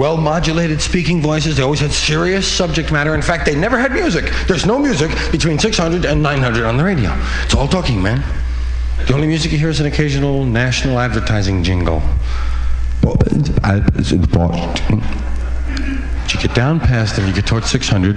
Well 0.00 0.16
modulated 0.16 0.80
speaking 0.80 1.20
voices. 1.20 1.58
They 1.58 1.62
always 1.62 1.80
had 1.80 1.92
serious 1.92 2.50
subject 2.50 2.90
matter. 2.90 3.14
In 3.14 3.20
fact, 3.20 3.44
they 3.44 3.54
never 3.54 3.78
had 3.78 3.92
music. 3.92 4.32
There's 4.48 4.64
no 4.64 4.78
music 4.78 5.10
between 5.30 5.58
600 5.58 6.06
and 6.06 6.22
900 6.22 6.64
on 6.64 6.78
the 6.78 6.84
radio. 6.84 7.14
It's 7.44 7.54
all 7.54 7.68
talking, 7.68 8.00
man. 8.00 8.24
The 9.06 9.12
only 9.12 9.26
music 9.26 9.52
you 9.52 9.58
hear 9.58 9.68
is 9.68 9.78
an 9.78 9.84
occasional 9.84 10.46
national 10.46 10.98
advertising 10.98 11.62
jingle. 11.62 12.00
But 13.02 13.30
you 16.32 16.40
get 16.40 16.54
down 16.54 16.80
past 16.80 17.16
them, 17.16 17.26
you 17.26 17.34
get 17.34 17.46
towards 17.46 17.68
600. 17.68 18.16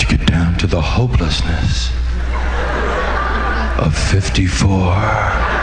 You 0.00 0.06
get 0.08 0.26
down 0.26 0.56
to 0.56 0.66
the 0.66 0.80
hopelessness 0.80 1.90
of 3.78 3.94
54. 3.94 5.56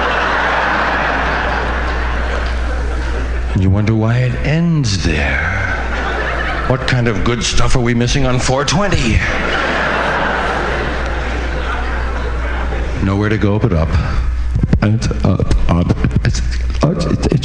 And 3.43 3.43
you 3.62 3.70
wonder 3.70 3.94
why 3.94 4.18
it 4.18 4.34
ends 4.46 5.04
there. 5.04 5.50
What 6.68 6.88
kind 6.88 7.08
of 7.08 7.24
good 7.24 7.44
stuff 7.44 7.76
are 7.76 7.82
we 7.82 7.94
missing 7.94 8.26
on 8.26 8.40
420? 8.40 9.18
Nowhere 13.06 13.30
to 13.30 13.38
go 13.38 13.60
but 13.60 13.74
up. 13.74 13.90
And 14.82 15.02
up, 15.26 15.70
up. 15.70 15.88
It's, 16.26 16.40
it's, 16.84 17.26
it's. 17.28 17.44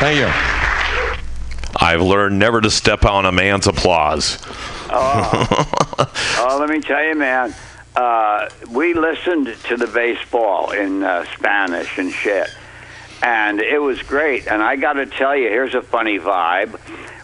Thank 0.00 0.16
you. 0.16 0.49
I've 1.80 2.02
learned 2.02 2.38
never 2.38 2.60
to 2.60 2.70
step 2.70 3.04
on 3.04 3.24
a 3.26 3.32
man's 3.32 3.66
applause. 3.66 4.38
Oh, 4.92 6.56
let 6.58 6.68
me 6.70 6.80
tell 6.80 7.04
you, 7.04 7.14
man. 7.14 7.54
Uh, 7.94 8.48
we 8.70 8.94
listened 8.94 9.54
to 9.64 9.76
the 9.76 9.86
baseball 9.86 10.70
in 10.70 11.02
uh, 11.02 11.24
Spanish 11.36 11.98
and 11.98 12.10
shit, 12.10 12.48
and 13.22 13.60
it 13.60 13.78
was 13.80 14.00
great. 14.02 14.46
And 14.48 14.62
I 14.62 14.76
got 14.76 14.94
to 14.94 15.06
tell 15.06 15.36
you, 15.36 15.48
here's 15.48 15.74
a 15.74 15.82
funny 15.82 16.18
vibe. 16.18 16.78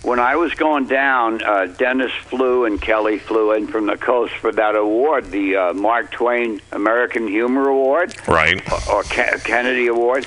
When 0.04 0.20
I 0.20 0.36
was 0.36 0.52
going 0.54 0.86
down, 0.86 1.42
uh, 1.42 1.66
Dennis 1.66 2.12
flew 2.12 2.66
and 2.66 2.80
Kelly 2.80 3.18
flew 3.18 3.52
in 3.52 3.66
from 3.66 3.86
the 3.86 3.96
coast 3.96 4.34
for 4.34 4.52
that 4.52 4.76
award, 4.76 5.30
the 5.30 5.56
uh, 5.56 5.72
Mark 5.72 6.10
Twain 6.10 6.60
American 6.72 7.26
Humor 7.26 7.68
Award, 7.68 8.14
Right. 8.28 8.60
or 8.88 9.02
Ke- 9.04 9.42
Kennedy 9.42 9.86
Award, 9.86 10.26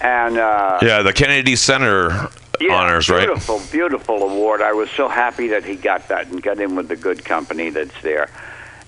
and 0.00 0.38
uh, 0.38 0.78
Yeah, 0.80 1.02
the 1.02 1.12
Kennedy 1.12 1.56
Center 1.56 2.28
yeah, 2.60 2.74
honors, 2.74 3.08
right? 3.08 3.26
Beautiful, 3.26 3.60
beautiful 3.70 4.22
award. 4.22 4.62
I 4.62 4.72
was 4.72 4.90
so 4.90 5.08
happy 5.08 5.48
that 5.48 5.64
he 5.64 5.76
got 5.76 6.08
that 6.08 6.28
and 6.28 6.42
got 6.42 6.60
in 6.60 6.76
with 6.76 6.88
the 6.88 6.96
good 6.96 7.24
company 7.24 7.70
that's 7.70 8.00
there, 8.02 8.30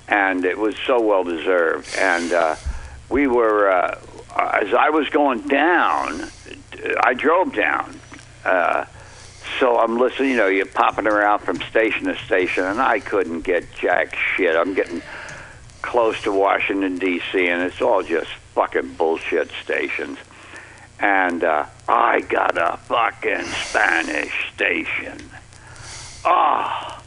and 0.08 0.44
it 0.44 0.58
was 0.58 0.76
so 0.86 1.00
well 1.00 1.24
deserved. 1.24 1.94
And 1.96 2.32
uh, 2.32 2.56
we 3.08 3.26
were, 3.26 3.70
uh, 3.70 3.98
as 4.36 4.74
I 4.74 4.90
was 4.90 5.08
going 5.10 5.42
down, 5.48 6.30
I 7.00 7.14
drove 7.14 7.54
down. 7.54 7.98
Uh, 8.44 8.86
so 9.58 9.78
I'm 9.78 9.98
listening. 9.98 10.30
You 10.30 10.36
know, 10.36 10.48
you're 10.48 10.66
popping 10.66 11.06
around 11.06 11.40
from 11.40 11.60
station 11.62 12.06
to 12.06 12.16
station, 12.16 12.64
and 12.64 12.80
I 12.80 13.00
couldn't 13.00 13.42
get 13.42 13.72
jack 13.74 14.14
shit. 14.14 14.56
I'm 14.56 14.74
getting 14.74 15.02
close 15.82 16.22
to 16.22 16.32
Washington 16.32 16.98
D.C., 16.98 17.48
and 17.48 17.62
it's 17.62 17.80
all 17.80 18.02
just 18.02 18.30
fucking 18.54 18.94
bullshit 18.94 19.50
stations 19.62 20.18
and 21.00 21.42
uh, 21.44 21.66
I 21.88 22.20
got 22.20 22.58
a 22.58 22.76
fucking 22.76 23.44
Spanish 23.44 24.52
station. 24.54 25.30
Ah, 26.24 27.02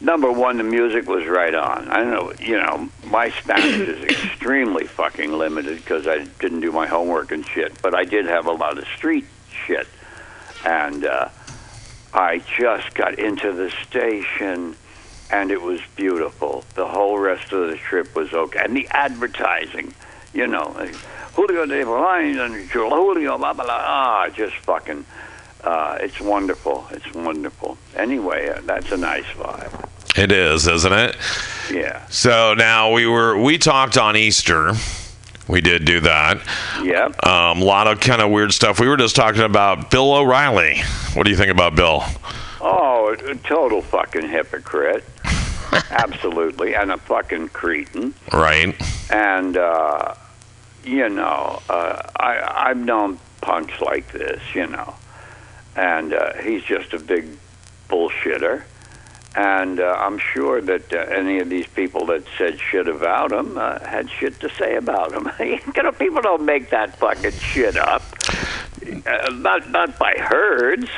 number 0.00 0.32
one, 0.32 0.56
the 0.56 0.64
music 0.64 1.06
was 1.06 1.26
right 1.26 1.54
on. 1.54 1.90
I 1.90 2.04
know, 2.04 2.32
you 2.40 2.56
know, 2.56 2.88
my 3.04 3.30
Spanish 3.30 3.88
is 3.88 4.04
extremely 4.04 4.86
fucking 4.86 5.30
limited 5.30 5.76
because 5.76 6.06
I 6.06 6.24
didn't 6.40 6.60
do 6.60 6.72
my 6.72 6.86
homework 6.86 7.30
and 7.30 7.46
shit, 7.46 7.80
but 7.82 7.94
I 7.94 8.04
did 8.04 8.26
have 8.26 8.46
a 8.46 8.52
lot 8.52 8.78
of 8.78 8.84
street 8.96 9.26
shit, 9.66 9.86
and 10.64 11.04
uh, 11.04 11.28
I 12.14 12.38
just 12.38 12.94
got 12.94 13.18
into 13.18 13.52
the 13.52 13.70
station. 13.86 14.76
And 15.30 15.50
it 15.50 15.60
was 15.60 15.82
beautiful. 15.94 16.64
The 16.74 16.86
whole 16.86 17.18
rest 17.18 17.52
of 17.52 17.68
the 17.68 17.76
trip 17.76 18.16
was 18.16 18.32
okay. 18.32 18.60
And 18.64 18.74
the 18.74 18.88
advertising, 18.90 19.92
you 20.32 20.46
know, 20.46 20.74
Julio 21.38 21.66
de 21.66 21.84
Bolaños 21.84 22.46
and 22.46 22.68
Julio, 22.68 23.38
blah, 23.38 23.52
blah, 23.52 23.64
blah. 23.64 23.78
Ah, 23.78 24.28
just 24.28 24.56
fucking, 24.56 25.04
uh, 25.62 25.96
it's 26.00 26.20
wonderful. 26.20 26.84
It's 26.90 27.14
wonderful. 27.14 27.78
Anyway, 27.94 28.48
uh, 28.48 28.60
that's 28.64 28.90
a 28.90 28.96
nice 28.96 29.24
vibe. 29.36 29.88
It 30.18 30.32
is, 30.32 30.66
isn't 30.66 30.92
it? 30.92 31.16
Yeah. 31.70 32.04
So 32.08 32.54
now 32.54 32.90
we 32.92 33.06
were 33.06 33.40
we 33.40 33.56
talked 33.56 33.96
on 33.96 34.16
Easter. 34.16 34.72
We 35.46 35.60
did 35.60 35.84
do 35.84 36.00
that. 36.00 36.40
Yep. 36.82 37.24
Um, 37.24 37.62
a 37.62 37.64
lot 37.64 37.86
of 37.86 38.00
kind 38.00 38.20
of 38.20 38.32
weird 38.32 38.52
stuff. 38.52 38.80
We 38.80 38.88
were 38.88 38.96
just 38.96 39.14
talking 39.14 39.42
about 39.42 39.92
Bill 39.92 40.12
O'Reilly. 40.12 40.80
What 41.14 41.22
do 41.22 41.30
you 41.30 41.36
think 41.36 41.52
about 41.52 41.76
Bill? 41.76 42.02
Oh, 42.60 43.14
a 43.16 43.34
total 43.36 43.80
fucking 43.80 44.28
hypocrite. 44.28 45.04
Absolutely. 45.90 46.74
And 46.74 46.90
a 46.90 46.96
fucking 46.98 47.50
cretin. 47.50 48.12
Right. 48.32 48.74
And, 49.10 49.56
uh, 49.56 50.14
you 50.88 51.08
know, 51.08 51.60
uh, 51.68 52.02
I, 52.16 52.68
I've 52.70 52.78
known 52.78 53.18
punks 53.40 53.80
like 53.80 54.10
this, 54.12 54.40
you 54.54 54.66
know. 54.66 54.94
And 55.76 56.12
uh, 56.12 56.34
he's 56.34 56.62
just 56.62 56.92
a 56.94 56.98
big 56.98 57.26
bullshitter. 57.88 58.62
And 59.36 59.78
uh, 59.78 59.94
I'm 59.98 60.18
sure 60.18 60.60
that 60.62 60.92
uh, 60.92 60.96
any 60.96 61.38
of 61.38 61.48
these 61.50 61.66
people 61.66 62.06
that 62.06 62.24
said 62.38 62.58
shit 62.58 62.88
about 62.88 63.30
him 63.30 63.58
uh, 63.58 63.78
had 63.78 64.10
shit 64.10 64.40
to 64.40 64.48
say 64.48 64.76
about 64.76 65.12
him. 65.12 65.30
you 65.76 65.82
know, 65.82 65.92
people 65.92 66.22
don't 66.22 66.44
make 66.44 66.70
that 66.70 66.96
fucking 66.98 67.32
shit 67.32 67.76
up. 67.76 68.02
Uh, 69.06 69.30
not 69.34 69.70
not 69.70 69.98
by 69.98 70.14
herds. 70.18 70.88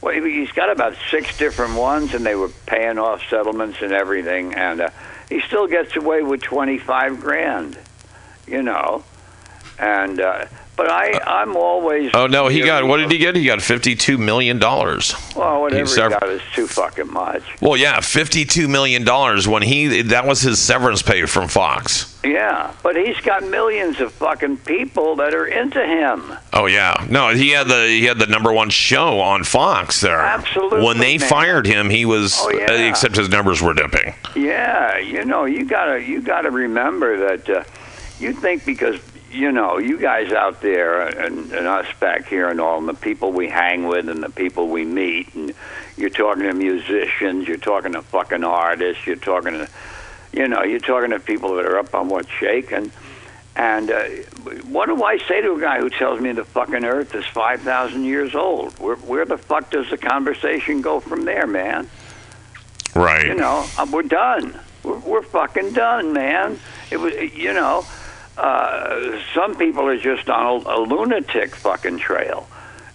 Well, 0.00 0.14
he's 0.14 0.50
got 0.52 0.70
about 0.70 0.96
six 1.10 1.36
different 1.36 1.74
ones, 1.76 2.14
and 2.14 2.24
they 2.24 2.34
were 2.34 2.50
paying 2.66 2.98
off 2.98 3.22
settlements 3.28 3.78
and 3.80 3.92
everything, 3.92 4.54
and 4.54 4.80
uh, 4.80 4.90
he 5.28 5.40
still 5.40 5.66
gets 5.66 5.94
away 5.96 6.22
with 6.22 6.42
twenty 6.42 6.78
five 6.78 7.20
grand. 7.20 7.78
You 8.46 8.62
know, 8.62 9.04
and 9.78 10.20
uh, 10.20 10.46
but 10.76 10.90
I 10.90 11.20
I'm 11.24 11.56
always 11.56 12.10
Oh 12.14 12.26
no, 12.26 12.48
he 12.48 12.60
got 12.62 12.84
what 12.86 12.96
did 12.98 13.10
he 13.12 13.18
get? 13.18 13.36
He 13.36 13.44
got 13.44 13.62
fifty-two 13.62 14.18
million 14.18 14.58
dollars. 14.58 15.14
well 15.36 15.60
whatever 15.62 15.80
He's 15.82 15.94
he 15.94 16.00
got 16.00 16.28
is 16.28 16.42
too 16.52 16.66
fucking 16.66 17.12
much. 17.12 17.42
Well, 17.60 17.76
yeah, 17.76 18.00
fifty-two 18.00 18.66
million 18.68 19.04
dollars 19.04 19.46
when 19.46 19.62
he 19.62 20.02
that 20.02 20.26
was 20.26 20.40
his 20.40 20.58
severance 20.60 21.00
pay 21.02 21.26
from 21.26 21.48
Fox. 21.48 22.10
Yeah, 22.24 22.72
but 22.82 22.96
he's 22.96 23.20
got 23.20 23.44
millions 23.44 24.00
of 24.00 24.10
fucking 24.14 24.56
people 24.58 25.14
that 25.16 25.34
are 25.34 25.46
into 25.46 25.84
him. 25.84 26.32
Oh 26.52 26.66
yeah, 26.66 27.06
no, 27.08 27.28
he 27.28 27.50
had 27.50 27.68
the 27.68 27.86
he 27.86 28.04
had 28.06 28.18
the 28.18 28.26
number 28.26 28.52
one 28.52 28.70
show 28.70 29.20
on 29.20 29.44
Fox 29.44 30.00
there. 30.00 30.20
Absolutely, 30.20 30.82
When 30.82 30.98
they 30.98 31.18
man. 31.18 31.28
fired 31.28 31.66
him, 31.66 31.88
he 31.90 32.04
was 32.04 32.36
Oh, 32.40 32.50
yeah. 32.50 32.64
uh, 32.70 32.88
except 32.88 33.14
his 33.16 33.28
numbers 33.28 33.62
were 33.62 33.74
dipping. 33.74 34.14
Yeah, 34.34 34.98
you 34.98 35.24
know, 35.24 35.44
you 35.44 35.64
gotta 35.66 36.02
you 36.02 36.20
gotta 36.20 36.50
remember 36.50 37.28
that 37.28 37.48
uh, 37.48 37.64
you 38.18 38.32
think 38.32 38.64
because 38.64 38.98
you 39.34 39.50
know 39.52 39.78
you 39.78 39.98
guys 39.98 40.32
out 40.32 40.60
there 40.60 41.02
and, 41.02 41.52
and 41.52 41.66
us 41.66 41.86
back 41.98 42.26
here 42.26 42.48
and 42.48 42.60
all 42.60 42.78
and 42.78 42.88
the 42.88 42.94
people 42.94 43.32
we 43.32 43.48
hang 43.48 43.86
with 43.86 44.08
and 44.08 44.22
the 44.22 44.30
people 44.30 44.68
we 44.68 44.84
meet 44.84 45.34
and 45.34 45.52
you're 45.96 46.10
talking 46.10 46.44
to 46.44 46.54
musicians, 46.54 47.46
you're 47.46 47.56
talking 47.56 47.92
to 47.92 48.02
fucking 48.02 48.44
artists, 48.44 49.06
you're 49.06 49.16
talking 49.16 49.52
to 49.52 49.68
you 50.32 50.48
know 50.48 50.62
you're 50.62 50.80
talking 50.80 51.10
to 51.10 51.20
people 51.20 51.56
that 51.56 51.66
are 51.66 51.78
up 51.78 51.94
on 51.94 52.08
what's 52.08 52.30
shaking. 52.30 52.90
And 53.56 53.90
uh, 53.92 54.02
what 54.68 54.86
do 54.86 55.04
I 55.04 55.18
say 55.18 55.40
to 55.40 55.54
a 55.54 55.60
guy 55.60 55.78
who 55.78 55.88
tells 55.88 56.20
me 56.20 56.32
the 56.32 56.44
fucking 56.44 56.84
Earth 56.84 57.14
is 57.14 57.24
five 57.26 57.60
thousand 57.60 58.04
years 58.04 58.34
old? 58.34 58.78
Where, 58.80 58.96
where 58.96 59.24
the 59.24 59.38
fuck 59.38 59.70
does 59.70 59.88
the 59.90 59.96
conversation 59.96 60.82
go 60.82 60.98
from 60.98 61.24
there, 61.24 61.46
man? 61.46 61.88
Right. 62.96 63.26
You 63.26 63.34
know, 63.34 63.66
uh, 63.78 63.86
we're 63.92 64.02
done. 64.02 64.58
We're, 64.82 64.98
we're 64.98 65.22
fucking 65.22 65.72
done, 65.72 66.12
man. 66.12 66.58
It 66.90 66.96
was, 66.96 67.14
you 67.14 67.52
know, 67.52 67.86
uh, 68.36 69.20
some 69.34 69.54
people 69.56 69.86
are 69.86 69.98
just 69.98 70.28
on 70.28 70.46
a, 70.46 70.68
a 70.68 70.78
lunatic 70.80 71.54
fucking 71.54 71.98
trail. 71.98 72.48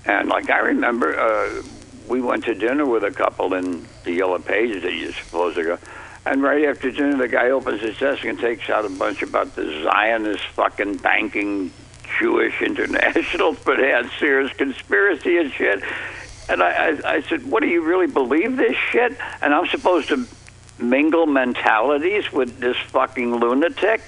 And 0.06 0.30
like 0.30 0.49
I 0.49 0.60
remember, 0.60 1.18
uh, 1.18 1.64
we 2.07 2.22
went 2.22 2.45
to 2.45 2.53
dinner 2.53 2.86
with 2.86 3.03
a 3.03 3.11
couple 3.11 3.53
in 3.53 3.86
the 4.03 4.11
Yellow 4.11 4.40
Pages 4.40 4.84
that 4.84 4.94
you're 4.94 5.14
supposed 5.14 5.56
to 5.57 5.64
go. 5.64 5.78
And 6.26 6.44
right 6.44 6.66
after 6.66 6.91
dinner, 6.91 7.18
the 7.18 7.28
guy 7.28 7.49
opens 7.52 7.82
his 7.82 7.98
desk 7.98 8.26
and 8.26 8.38
takes 8.40 8.70
out 8.70 8.86
a 8.86 8.90
bunch 8.90 9.22
about 9.22 9.56
the 9.56 9.84
Zionist 9.84 10.45
fucking 10.48 10.98
banking 10.98 11.72
Jewish 12.20 12.61
international 12.61 13.53
financiers 13.68 14.52
conspiracy 14.53 15.38
and 15.38 15.52
shit. 15.52 15.84
And 16.49 16.64
I, 16.64 16.90
I, 16.90 17.14
I 17.16 17.22
said, 17.22 17.45
"What 17.49 17.61
do 17.61 17.70
you 17.70 17.84
really 17.84 18.07
believe 18.07 18.57
this 18.57 18.76
shit?" 18.91 19.16
And 19.41 19.53
I'm 19.53 19.68
supposed 19.68 20.10
to 20.10 20.28
mingle 20.80 21.26
mentalities 21.26 22.32
with 22.32 22.60
this 22.60 22.78
fucking 22.88 23.36
lunatic, 23.36 24.02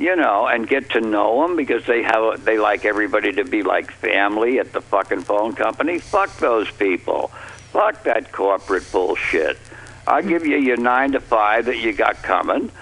you 0.00 0.16
know, 0.16 0.46
and 0.46 0.66
get 0.66 0.88
to 0.90 1.00
know 1.02 1.42
them 1.42 1.56
because 1.56 1.84
they 1.84 2.02
have 2.02 2.42
they 2.42 2.58
like 2.58 2.86
everybody 2.86 3.32
to 3.32 3.44
be 3.44 3.62
like 3.62 3.90
family 3.90 4.58
at 4.58 4.72
the 4.72 4.80
fucking 4.80 5.20
phone 5.20 5.54
company. 5.54 5.98
Fuck 5.98 6.38
those 6.38 6.70
people. 6.70 7.28
Fuck 7.70 8.04
that 8.04 8.32
corporate 8.32 8.90
bullshit. 8.90 9.58
I'll 10.06 10.22
give 10.22 10.46
you 10.46 10.56
your 10.56 10.78
nine 10.78 11.12
to 11.12 11.20
five 11.20 11.66
that 11.66 11.76
you 11.76 11.92
got 11.92 12.22
coming, 12.22 12.72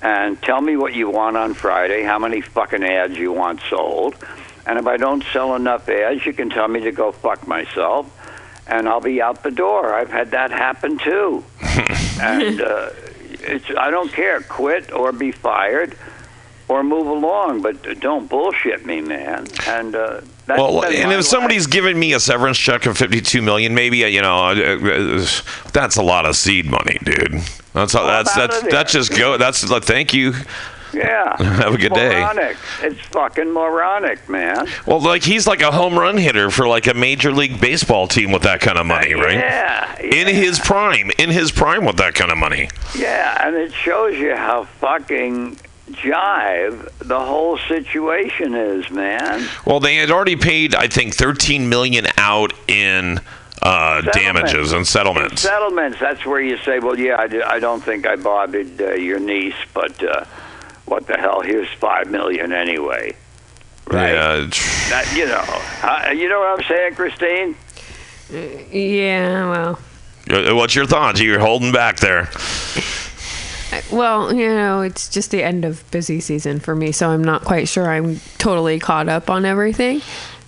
and 0.00 0.40
tell 0.40 0.62
me 0.62 0.78
what 0.78 0.94
you 0.94 1.10
want 1.10 1.36
on 1.36 1.52
Friday. 1.52 2.04
How 2.04 2.18
many 2.18 2.40
fucking 2.40 2.82
ads 2.82 3.18
you 3.18 3.32
want 3.32 3.60
sold? 3.68 4.16
And 4.64 4.78
if 4.78 4.86
I 4.86 4.96
don't 4.96 5.22
sell 5.30 5.54
enough 5.54 5.90
ads, 5.90 6.24
you 6.24 6.32
can 6.32 6.48
tell 6.48 6.68
me 6.68 6.80
to 6.80 6.92
go 6.92 7.12
fuck 7.12 7.46
myself, 7.46 8.10
and 8.66 8.88
I'll 8.88 9.02
be 9.02 9.20
out 9.20 9.42
the 9.42 9.50
door. 9.50 9.92
I've 9.92 10.10
had 10.10 10.30
that 10.30 10.50
happen 10.50 10.96
too. 10.96 11.44
and 12.18 12.62
uh, 12.62 12.88
it's 13.42 13.66
I 13.76 13.90
don't 13.90 14.10
care. 14.10 14.40
Quit 14.40 14.90
or 14.90 15.12
be 15.12 15.32
fired, 15.32 15.98
or 16.68 16.82
move 16.82 17.06
along, 17.06 17.62
but 17.62 18.00
don't 18.00 18.28
bullshit 18.28 18.86
me, 18.86 19.00
man. 19.00 19.46
And 19.66 19.94
uh, 19.94 20.20
that's 20.46 20.60
well, 20.60 20.80
been 20.82 21.02
and 21.02 21.12
if 21.12 21.24
somebody's 21.24 21.66
giving 21.66 21.98
me 21.98 22.12
a 22.12 22.20
severance 22.20 22.58
check 22.58 22.86
of 22.86 22.96
fifty-two 22.96 23.42
million, 23.42 23.74
maybe 23.74 24.04
uh, 24.04 24.08
you 24.08 24.22
know 24.22 24.36
uh, 24.36 24.50
uh, 24.52 25.26
that's 25.72 25.96
a 25.96 26.02
lot 26.02 26.26
of 26.26 26.36
seed 26.36 26.66
money, 26.66 26.98
dude. 27.02 27.40
That's 27.72 27.94
all. 27.94 28.06
That's 28.06 28.34
that's 28.34 28.62
that's 28.62 28.92
just 28.92 29.16
go. 29.16 29.36
That's 29.36 29.70
uh, 29.70 29.80
thank 29.80 30.14
you. 30.14 30.34
Yeah. 30.92 31.42
Have 31.42 31.74
a 31.74 31.78
good 31.78 31.94
day. 31.94 32.54
It's 32.82 33.00
fucking 33.08 33.50
moronic, 33.50 34.28
man. 34.28 34.66
Well, 34.86 35.00
like 35.00 35.22
he's 35.22 35.46
like 35.46 35.62
a 35.62 35.70
home 35.70 35.98
run 35.98 36.16
hitter 36.16 36.50
for 36.50 36.68
like 36.68 36.86
a 36.86 36.94
major 36.94 37.32
league 37.32 37.60
baseball 37.60 38.08
team 38.08 38.30
with 38.30 38.42
that 38.42 38.60
kind 38.60 38.78
of 38.78 38.86
money, 38.86 39.14
right? 39.14 39.38
Yeah, 39.38 39.98
In 40.00 40.28
his 40.28 40.58
prime, 40.58 41.10
in 41.18 41.30
his 41.30 41.50
prime 41.50 41.84
with 41.84 41.96
that 41.96 42.14
kind 42.14 42.30
of 42.30 42.38
money. 42.38 42.68
Yeah, 42.96 43.46
and 43.46 43.56
it 43.56 43.72
shows 43.72 44.18
you 44.18 44.36
how 44.36 44.64
fucking 44.64 45.58
jive 45.94 46.90
the 46.98 47.20
whole 47.20 47.58
situation 47.58 48.54
is, 48.54 48.90
man. 48.90 49.48
Well, 49.66 49.80
they 49.80 49.96
had 49.96 50.10
already 50.10 50.36
paid, 50.36 50.74
I 50.74 50.88
think, 50.88 51.14
thirteen 51.14 51.68
million 51.68 52.06
out 52.16 52.52
in 52.68 53.20
uh, 53.62 54.00
damages 54.12 54.72
and 54.72 54.86
settlements. 54.86 55.42
Settlements. 55.42 55.98
That's 56.00 56.24
where 56.26 56.40
you 56.40 56.56
say, 56.58 56.78
well, 56.80 56.98
yeah, 56.98 57.16
I, 57.18 57.26
do- 57.28 57.42
I 57.44 57.58
don't 57.60 57.80
think 57.82 58.06
I 58.06 58.16
bothered 58.16 58.80
uh, 58.80 58.92
your 58.94 59.20
niece, 59.20 59.54
but 59.72 60.02
uh, 60.02 60.24
what 60.86 61.06
the 61.06 61.16
hell? 61.16 61.40
Here's 61.42 61.68
five 61.74 62.10
million 62.10 62.52
anyway. 62.52 63.14
Yeah. 63.90 64.48
That 64.90 65.12
you 65.16 65.26
know, 65.26 65.44
uh, 65.88 66.10
you 66.12 66.28
know 66.28 66.40
what 66.40 66.58
I'm 66.60 66.64
saying, 66.68 66.94
Christine? 66.94 67.56
Yeah, 68.30 69.50
well, 69.50 69.78
Uh, 70.30 70.54
What's 70.54 70.74
your 70.74 70.86
thoughts? 70.86 71.20
You're 71.20 71.38
holding 71.40 71.70
back 71.72 71.98
there. 71.98 72.28
Well, 73.90 74.34
you 74.34 74.48
know, 74.48 74.82
it's 74.82 75.08
just 75.08 75.30
the 75.30 75.42
end 75.42 75.64
of 75.64 75.88
busy 75.90 76.20
season 76.20 76.60
for 76.60 76.74
me, 76.74 76.92
so 76.92 77.10
I'm 77.10 77.24
not 77.24 77.44
quite 77.44 77.68
sure 77.68 77.90
I'm 77.90 78.20
totally 78.38 78.78
caught 78.78 79.08
up 79.08 79.30
on 79.30 79.44
everything. 79.44 80.00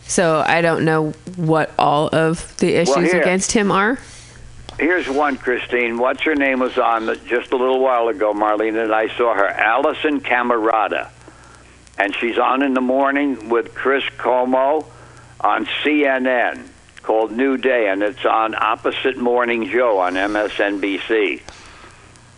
So 0.07 0.45
I 0.47 0.61
don't 0.61 0.85
know 0.85 1.13
what 1.37 1.73
all 1.79 2.09
of 2.09 2.57
the 2.59 2.75
issues 2.75 3.13
here- 3.13 3.21
against 3.21 3.53
him 3.53 3.71
are. 3.71 3.99
Here's 4.79 5.09
one, 5.09 5.37
Christine. 5.37 5.99
What's 5.99 6.23
her 6.23 6.35
name 6.35 6.59
was 6.59 6.77
on 6.79 7.07
just 7.27 7.53
a 7.53 7.57
little 7.57 7.79
while 7.79 8.09
ago, 8.09 8.35
Marlene, 8.35 8.83
and 8.83 8.93
I 8.93 9.09
saw 9.17 9.33
her, 9.35 9.49
Alisyn 9.49 10.21
Camerota. 10.21 11.09
And 11.97 12.15
she's 12.17 12.39
on 12.39 12.61
in 12.63 12.75
the 12.75 12.81
morning 12.81 13.51
with 13.51 13.73
Chris 13.73 14.03
Cuomo 14.19 14.85
on 15.41 15.67
CNN 15.85 16.65
called 17.03 17.31
New 17.31 17.57
Day, 17.57 17.89
and 17.89 18.03
it's 18.03 18.25
on 18.25 18.57
opposite 18.57 19.17
Morning 19.17 19.69
Joe 19.69 19.99
on 19.99 20.15
MSNBC. 20.15 21.41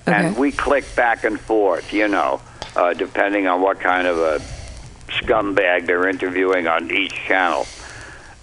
And 0.07 0.37
we 0.37 0.53
click 0.53 0.85
back 0.95 1.25
and 1.25 1.39
forth, 1.41 1.93
you 1.93 2.09
know, 2.09 2.41
uh, 2.77 2.95
depending 2.95 3.47
on 3.47 3.61
what 3.61 3.81
kind 3.81 4.07
of 4.07 4.19
a 4.19 4.39
scumbag 5.09 5.87
they're 5.87 6.09
interviewing 6.09 6.67
on 6.69 6.91
each 6.91 7.13
channel. 7.13 7.67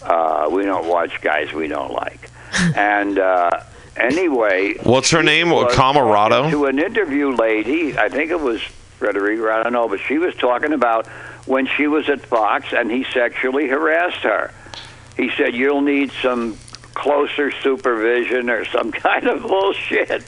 Uh, 0.02 0.50
we 0.52 0.64
don't 0.64 0.88
watch 0.88 1.22
guys 1.22 1.54
we 1.54 1.68
don't 1.68 1.92
like. 1.94 2.30
and 2.76 3.18
uh, 3.18 3.50
anyway, 3.96 4.76
What's 4.84 5.12
her 5.12 5.24
name? 5.24 5.50
was 5.50 5.74
Camerota? 5.74 6.50
to 6.52 6.66
an 6.66 6.80
interview 6.80 7.30
lady. 7.34 7.98
I 7.98 8.10
think 8.10 8.32
it 8.32 8.40
was 8.40 8.62
Frederica. 9.00 9.50
I 9.52 9.64
don't 9.64 9.74
know, 9.74 9.88
but 9.88 10.00
she 10.02 10.18
was 10.18 10.36
talking 10.36 10.74
about 10.74 11.08
when 11.46 11.66
she 11.68 11.88
was 11.88 12.10
at 12.10 12.22
Fox 12.26 12.68
and 12.74 12.92
he 12.92 13.06
sexually 13.14 13.68
harassed 13.68 14.24
her. 14.24 14.54
He 15.16 15.30
said 15.38 15.54
you'll 15.56 15.82
need 15.82 16.12
some 16.22 16.58
closer 16.94 17.52
supervision 17.52 18.50
or 18.50 18.66
some 18.66 18.92
kind 18.92 19.28
of 19.28 19.42
bullshit. 19.44 20.24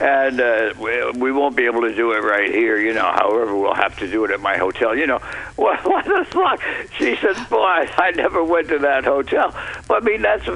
And 0.00 0.40
uh, 0.40 0.74
we, 0.78 1.10
we 1.12 1.32
won't 1.32 1.56
be 1.56 1.66
able 1.66 1.82
to 1.82 1.94
do 1.94 2.12
it 2.12 2.20
right 2.20 2.50
here, 2.50 2.78
you 2.78 2.94
know. 2.94 3.10
However, 3.12 3.56
we'll 3.56 3.74
have 3.74 3.98
to 3.98 4.10
do 4.10 4.24
it 4.24 4.30
at 4.30 4.40
my 4.40 4.56
hotel. 4.56 4.96
You 4.96 5.06
know, 5.06 5.18
what, 5.56 5.84
what 5.84 6.04
the 6.04 6.26
fuck? 6.30 6.60
She 6.98 7.16
said, 7.16 7.36
"Boy, 7.48 7.88
I 7.96 8.12
never 8.14 8.42
went 8.42 8.68
to 8.68 8.78
that 8.80 9.04
hotel." 9.04 9.54
But 9.88 10.02
I 10.02 10.06
mean, 10.06 10.22
that's 10.22 10.46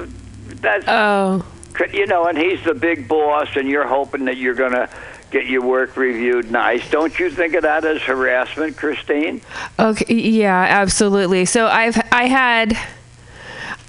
that's 0.61 0.85
oh, 0.87 1.45
you 1.93 2.07
know, 2.07 2.25
and 2.25 2.37
he's 2.37 2.63
the 2.63 2.73
big 2.73 3.07
boss, 3.07 3.55
and 3.55 3.67
you're 3.67 3.87
hoping 3.87 4.25
that 4.25 4.37
you're 4.37 4.55
gonna 4.55 4.89
get 5.31 5.45
your 5.45 5.61
work 5.61 5.97
reviewed 5.97 6.51
nice. 6.51 6.89
Don't 6.89 7.17
you 7.19 7.29
think 7.29 7.53
of 7.53 7.63
that 7.63 7.83
as 7.85 8.01
harassment, 8.01 8.77
Christine? 8.77 9.41
Okay, 9.77 10.13
yeah, 10.13 10.65
absolutely. 10.69 11.45
So 11.45 11.67
I've 11.67 11.97
I 12.11 12.25
had 12.27 12.77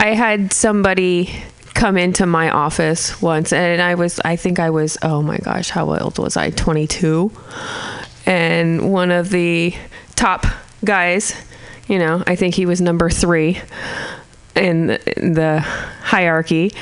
I 0.00 0.14
had 0.14 0.52
somebody 0.52 1.42
come 1.78 1.96
into 1.96 2.26
my 2.26 2.50
office 2.50 3.22
once 3.22 3.52
and 3.52 3.80
I 3.80 3.94
was 3.94 4.18
I 4.24 4.34
think 4.34 4.58
I 4.58 4.70
was 4.70 4.98
oh 5.02 5.22
my 5.22 5.38
gosh, 5.38 5.70
how 5.70 5.94
old 5.94 6.18
was 6.18 6.36
I? 6.36 6.50
22. 6.50 7.30
And 8.26 8.92
one 8.92 9.12
of 9.12 9.30
the 9.30 9.74
top 10.16 10.44
guys, 10.84 11.34
you 11.86 12.00
know, 12.00 12.24
I 12.26 12.34
think 12.34 12.56
he 12.56 12.66
was 12.66 12.80
number 12.80 13.08
3 13.08 13.60
in 14.56 14.88
the, 14.88 15.18
in 15.20 15.34
the 15.34 15.60
hierarchy 15.60 16.72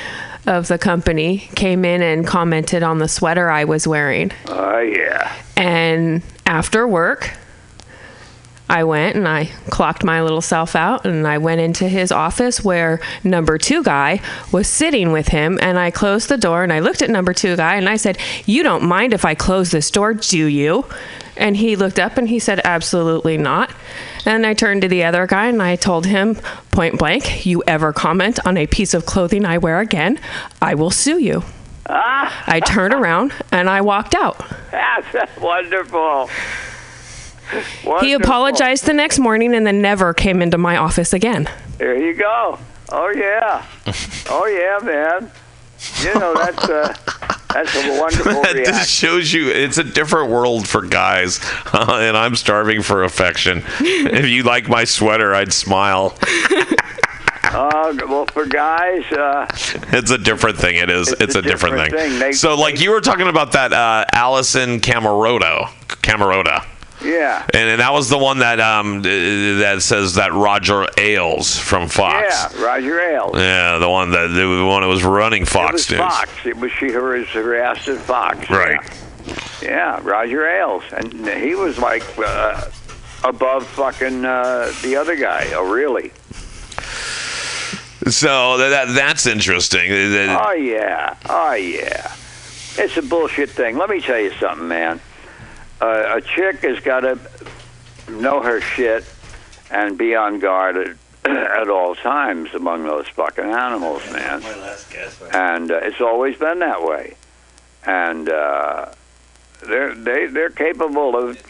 of 0.47 0.67
the 0.67 0.79
company 0.79 1.47
came 1.55 1.85
in 1.85 2.01
and 2.01 2.25
commented 2.25 2.81
on 2.81 2.97
the 2.97 3.07
sweater 3.07 3.51
I 3.51 3.65
was 3.65 3.87
wearing. 3.87 4.31
Oh 4.47 4.79
yeah. 4.79 5.31
And 5.55 6.23
after 6.47 6.87
work, 6.87 7.37
I 8.69 8.83
went 8.83 9.15
and 9.15 9.27
I 9.27 9.45
clocked 9.69 10.03
my 10.03 10.21
little 10.21 10.41
self 10.41 10.75
out 10.75 11.05
and 11.05 11.25
I 11.25 11.37
went 11.37 11.61
into 11.61 11.87
his 11.87 12.11
office 12.11 12.63
where 12.63 12.99
number 13.23 13.57
two 13.57 13.81
guy 13.81 14.21
was 14.51 14.67
sitting 14.67 15.11
with 15.11 15.29
him. 15.29 15.57
And 15.61 15.79
I 15.79 15.91
closed 15.91 16.27
the 16.27 16.37
door 16.37 16.63
and 16.63 16.73
I 16.73 16.79
looked 16.79 17.01
at 17.01 17.09
number 17.09 17.33
two 17.33 17.55
guy 17.55 17.75
and 17.75 17.87
I 17.87 17.95
said, 17.95 18.17
You 18.45 18.63
don't 18.63 18.83
mind 18.83 19.13
if 19.13 19.23
I 19.23 19.35
close 19.35 19.71
this 19.71 19.89
door, 19.89 20.13
do 20.13 20.45
you? 20.45 20.85
And 21.37 21.55
he 21.55 21.75
looked 21.75 21.99
up 21.99 22.17
and 22.17 22.27
he 22.27 22.39
said, 22.39 22.59
Absolutely 22.63 23.37
not. 23.37 23.71
And 24.25 24.45
I 24.45 24.53
turned 24.53 24.81
to 24.81 24.89
the 24.89 25.05
other 25.05 25.25
guy 25.27 25.47
and 25.47 25.61
I 25.61 25.77
told 25.77 26.05
him 26.05 26.35
point 26.71 26.99
blank, 26.99 27.45
you 27.45 27.63
ever 27.65 27.93
comment 27.93 28.39
on 28.45 28.57
a 28.57 28.67
piece 28.67 28.93
of 28.93 29.05
clothing 29.05 29.45
I 29.45 29.57
wear 29.57 29.79
again, 29.79 30.19
I 30.61 30.75
will 30.75 30.91
sue 30.91 31.19
you. 31.19 31.43
Ah, 31.89 32.43
I 32.45 32.59
turned 32.59 32.93
around 32.93 33.31
and 33.49 33.69
I 33.69 33.79
walked 33.79 34.13
out. 34.13 34.43
that's 34.71 35.37
wonderful. 35.39 36.29
He 38.01 38.13
apologized 38.13 38.85
the 38.85 38.93
next 38.93 39.19
morning 39.19 39.53
and 39.55 39.65
then 39.65 39.81
never 39.81 40.13
came 40.13 40.41
into 40.41 40.57
my 40.57 40.77
office 40.77 41.13
again. 41.13 41.49
There 41.77 41.95
you 41.97 42.13
go. 42.13 42.59
Oh 42.89 43.09
yeah. 43.09 43.65
Oh 44.29 44.45
yeah, 44.45 44.79
man. 44.85 45.31
You 46.03 46.19
know 46.19 46.33
that's 46.33 46.63
uh, 46.67 46.93
that's 47.53 47.75
a 47.75 47.99
wonderful 47.99 48.31
that 48.41 48.53
reaction. 48.55 48.73
just 48.73 48.89
shows 48.89 49.31
you 49.31 49.49
it's 49.49 49.77
a 49.77 49.83
different 49.83 50.31
world 50.31 50.67
for 50.67 50.81
guys, 50.81 51.39
and 51.73 52.17
I'm 52.17 52.35
starving 52.35 52.81
for 52.81 53.03
affection. 53.03 53.63
if 53.79 54.25
you 54.27 54.43
like 54.43 54.67
my 54.67 54.85
sweater, 54.85 55.35
I'd 55.35 55.53
smile. 55.53 56.17
Uh, 57.43 57.93
well, 58.07 58.25
for 58.27 58.45
guys, 58.45 59.03
uh, 59.11 59.45
It's 59.93 60.09
a 60.11 60.17
different 60.17 60.57
thing. 60.57 60.77
It 60.77 60.89
is. 60.89 61.09
It's, 61.09 61.35
a, 61.35 61.41
different, 61.41 61.75
different 61.75 61.91
thing. 61.93 62.09
thing. 62.11 62.19
They- 62.19 62.31
so, 62.33 62.55
like 62.55 62.81
you 62.81 62.89
were 62.91 63.01
talking 63.01 63.27
about 63.27 63.51
that 63.51 63.71
uh, 63.71 64.05
Alisyn 64.13 64.79
Cameroto, 64.79 65.67
Camerota. 65.87 66.65
Yeah, 67.03 67.45
And, 67.53 67.69
and 67.69 67.79
that 67.81 67.93
was 67.93 68.09
the 68.09 68.17
one 68.17 68.39
that 68.39 68.59
um, 68.59 69.01
that 69.03 69.77
says 69.81 70.15
that 70.15 70.33
Roger 70.33 70.87
Ailes 70.97 71.57
from 71.57 71.87
Fox. 71.87 72.27
yeah, 72.55 72.63
Roger 72.63 72.99
Ailes. 72.99 73.35
Yeah, 73.37 73.77
the 73.77 73.89
one 73.89 74.11
that 74.11 74.27
the 74.27 74.65
one 74.65 74.81
that 74.81 74.87
was 74.87 75.03
running 75.03 75.45
Fox 75.45 75.69
it 75.69 75.73
was 75.73 75.89
News. 75.91 75.99
Fox. 75.99 76.45
It 76.45 76.57
was 76.57 76.71
she 76.71 76.85
was 76.87 77.27
harassed 77.27 77.87
at 77.87 77.99
Fox. 77.99 78.49
Right. 78.49 78.79
Yeah, 79.61 79.99
Roger 80.03 80.47
Ailes, 80.47 80.83
and 80.91 81.27
he 81.41 81.53
was 81.55 81.77
like 81.77 82.03
uh, 82.17 82.69
above 83.23 83.67
fucking 83.67 84.23
uh, 84.25 84.71
the 84.83 84.95
other 84.95 85.15
guy. 85.15 85.51
Oh, 85.53 85.69
really? 85.69 86.11
So 88.09 88.57
that 88.57 88.93
that's 88.95 89.25
interesting. 89.25 89.91
Oh 89.91 90.53
yeah, 90.53 91.15
oh 91.27 91.53
yeah. 91.53 92.13
It's 92.79 92.95
a 92.95 93.01
bullshit 93.01 93.49
thing. 93.49 93.75
Let 93.77 93.89
me 93.89 93.99
tell 93.99 94.19
you 94.19 94.31
something, 94.39 94.67
man. 94.67 95.01
Uh, 95.79 96.17
a 96.17 96.21
chick 96.21 96.57
has 96.61 96.79
got 96.79 97.01
to 97.01 97.19
know 98.09 98.41
her 98.41 98.61
shit 98.61 99.05
and 99.69 99.97
be 99.97 100.15
on 100.15 100.39
guard 100.39 100.77
at, 100.77 100.95
at 101.25 101.69
all 101.69 101.95
times 101.95 102.53
among 102.53 102.83
those 102.83 103.07
fucking 103.09 103.45
animals, 103.45 104.01
man. 104.11 104.41
And 105.33 105.71
uh, 105.71 105.79
it's 105.83 106.01
always 106.01 106.37
been 106.37 106.59
that 106.59 106.83
way. 106.83 107.15
And 107.85 108.29
uh, 108.29 108.91
they're 109.65 109.95
they 109.95 110.27
they're 110.27 110.49
capable 110.49 111.15
of 111.15 111.41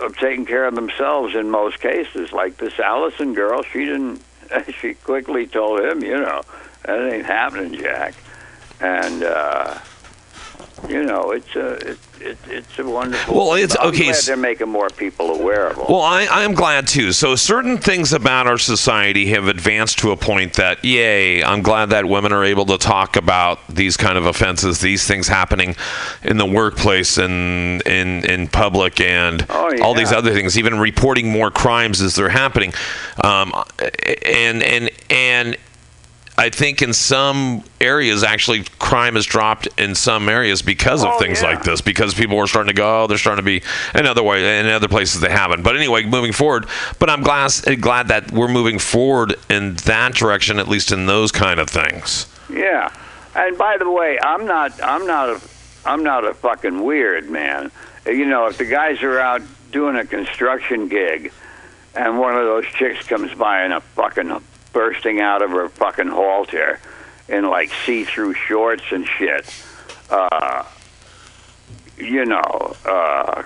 of 0.00 0.16
taking 0.16 0.46
care 0.46 0.64
of 0.66 0.74
themselves 0.74 1.34
in 1.34 1.50
most 1.50 1.80
cases. 1.80 2.32
Like 2.32 2.56
this 2.56 2.74
Alisyn 2.74 3.34
girl, 3.34 3.62
she 3.62 3.84
didn't. 3.84 4.22
She 4.80 4.94
quickly 4.94 5.46
told 5.46 5.78
him, 5.78 6.02
you 6.02 6.18
know, 6.18 6.42
that 6.82 7.12
ain't 7.12 7.24
happening, 7.24 7.80
Jack. 7.80 8.14
And 8.80 9.22
uh, 9.22 9.78
you 10.88 11.02
know, 11.04 11.30
it's 11.32 11.54
a 11.56 11.68
it, 11.90 11.98
it, 12.20 12.38
it's 12.48 12.78
a 12.78 12.84
wonderful. 12.84 13.34
Well, 13.34 13.54
it's- 13.54 13.76
I'm 13.80 13.88
okay, 13.88 14.06
Glad 14.06 14.22
they're 14.24 14.36
making 14.36 14.68
more 14.68 14.88
people 14.90 15.30
aware 15.30 15.68
of 15.68 15.76
them. 15.76 15.86
Well, 15.88 16.02
I, 16.02 16.24
I 16.24 16.42
am 16.42 16.54
glad 16.54 16.86
too. 16.88 17.12
So, 17.12 17.34
certain 17.36 17.78
things 17.78 18.12
about 18.12 18.46
our 18.46 18.58
society 18.58 19.26
have 19.28 19.46
advanced 19.48 19.98
to 20.00 20.10
a 20.10 20.16
point 20.16 20.54
that, 20.54 20.84
yay, 20.84 21.42
I'm 21.42 21.62
glad 21.62 21.90
that 21.90 22.06
women 22.06 22.32
are 22.32 22.44
able 22.44 22.66
to 22.66 22.78
talk 22.78 23.16
about 23.16 23.58
these 23.68 23.96
kind 23.96 24.18
of 24.18 24.26
offenses, 24.26 24.80
these 24.80 25.06
things 25.06 25.28
happening 25.28 25.76
in 26.22 26.36
the 26.36 26.46
workplace 26.46 27.18
and 27.18 27.80
in, 27.82 28.24
in 28.28 28.48
public, 28.48 29.00
and 29.00 29.46
Oh, 29.48 29.74
all 29.82 29.94
these 29.94 30.12
other 30.12 30.32
things, 30.32 30.58
even 30.58 30.78
reporting 30.78 31.30
more 31.30 31.50
crimes 31.50 32.00
as 32.00 32.14
they're 32.14 32.28
happening. 32.28 32.72
Um, 33.22 33.52
and, 34.24 34.62
and, 34.62 34.90
and, 35.08 35.56
I 36.40 36.48
think 36.48 36.80
in 36.80 36.94
some 36.94 37.64
areas, 37.82 38.22
actually, 38.22 38.64
crime 38.78 39.14
has 39.16 39.26
dropped 39.26 39.68
in 39.78 39.94
some 39.94 40.26
areas 40.26 40.62
because 40.62 41.04
of 41.04 41.10
Oh, 41.12 41.18
things 41.18 41.42
yeah. 41.42 41.48
like 41.48 41.62
this. 41.64 41.82
Because 41.82 42.14
people 42.14 42.38
are 42.38 42.46
starting 42.46 42.68
to 42.68 42.74
go, 42.74 43.02
oh, 43.02 43.06
they're 43.06 43.18
starting 43.18 43.44
to 43.44 43.46
be 43.46 43.62
in 43.94 44.06
other 44.06 44.22
way, 44.22 44.58
in 44.58 44.66
other 44.66 44.88
places 44.88 45.20
they 45.20 45.28
haven't. 45.30 45.62
But 45.62 45.76
anyway, 45.76 46.06
moving 46.06 46.32
forward. 46.32 46.64
But 46.98 47.10
I'm 47.10 47.22
glad 47.22 47.52
eh, 47.66 47.74
glad 47.74 48.08
that 48.08 48.32
we're 48.32 48.48
moving 48.48 48.78
forward 48.78 49.34
in 49.50 49.74
that 49.84 50.14
direction, 50.14 50.58
at 50.58 50.66
least 50.66 50.92
in 50.92 51.04
those 51.04 51.30
kind 51.30 51.60
of 51.60 51.68
things. 51.68 52.26
Yeah, 52.48 52.90
and 53.34 53.58
by 53.58 53.76
the 53.76 53.90
way, 53.90 54.18
I'm 54.22 54.46
not 54.46 54.82
I'm 54.82 55.06
not 55.06 55.28
a 55.28 55.40
I'm 55.84 56.02
not 56.02 56.24
a 56.24 56.32
fucking 56.32 56.82
weird 56.82 57.28
man. 57.28 57.70
Eh, 58.06 58.12
you 58.12 58.24
know, 58.24 58.46
if 58.46 58.56
the 58.56 58.64
guys 58.64 59.02
are 59.02 59.20
out 59.20 59.42
doing 59.72 59.96
a 59.96 60.06
construction 60.06 60.88
gig, 60.88 61.32
and 61.94 62.18
one 62.18 62.34
of 62.34 62.44
those 62.44 62.64
chicks 62.64 63.06
comes 63.06 63.34
by 63.34 63.66
in 63.66 63.72
a 63.72 63.82
fucking 63.82 64.40
bursting 64.72 65.20
out 65.20 65.42
of 65.42 65.50
her 65.50 65.68
fucking 65.68 66.08
halter 66.08 66.80
in 67.28 67.48
like 67.48 67.70
see-through 67.84 68.34
shorts 68.34 68.84
and 68.90 69.06
shit, 69.06 69.52
uh, 70.10 70.64
you 71.96 72.24
know, 72.24 72.74
uh, 72.86 73.42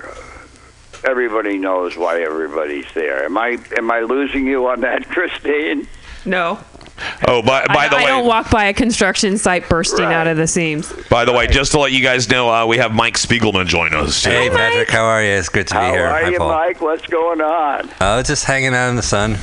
everybody 1.05 1.59
knows 1.59 1.97
why 1.97 2.23
everybody's 2.23 2.87
there. 2.95 3.25
Am 3.25 3.37
I 3.37 3.59
am 3.77 3.91
I 3.91 4.01
losing 4.01 4.47
you 4.47 4.67
on 4.69 4.81
that, 4.81 5.09
Christine? 5.09 5.87
No. 6.25 6.59
Oh, 7.27 7.43
by, 7.43 7.67
by 7.67 7.75
I, 7.75 7.89
the 7.89 7.97
I 7.97 7.99
way, 7.99 8.05
I 8.05 8.09
don't 8.09 8.27
walk 8.27 8.51
by 8.51 8.67
a 8.67 8.73
construction 8.73 9.37
site 9.37 9.69
bursting 9.69 10.05
out 10.05 10.29
of 10.29 10.37
the 10.37 10.47
seams. 10.47 10.93
by 11.11 11.25
the 11.25 11.33
way, 11.33 11.49
just 11.49 11.73
to 11.73 11.81
let 11.81 11.91
you 11.91 12.01
guys 12.03 12.31
know, 12.31 12.49
uh, 12.49 12.65
we 12.67 12.79
have 12.79 12.95
Mike 12.95 13.15
Spiegelman 13.15 13.67
join 13.67 13.93
us. 13.95 14.23
Too. 14.23 14.31
Hey, 14.31 14.49
Patrick, 14.49 14.91
how 14.91 15.05
are 15.05 15.21
you? 15.23 15.31
It's 15.31 15.49
good 15.49 15.67
to 15.69 15.75
be 15.75 15.81
here. 15.81 16.07
How 16.07 16.15
are 16.15 16.23
Hi, 16.23 16.31
you, 16.31 16.39
Paul. 16.39 16.49
Mike? 16.49 16.81
What's 16.81 17.07
going 17.09 17.41
on? 17.41 17.91
Oh, 18.01 18.23
just 18.23 18.45
hanging 18.45 18.75
out 18.75 18.91
in 18.91 18.97
the 18.97 19.03
sun. 19.03 19.37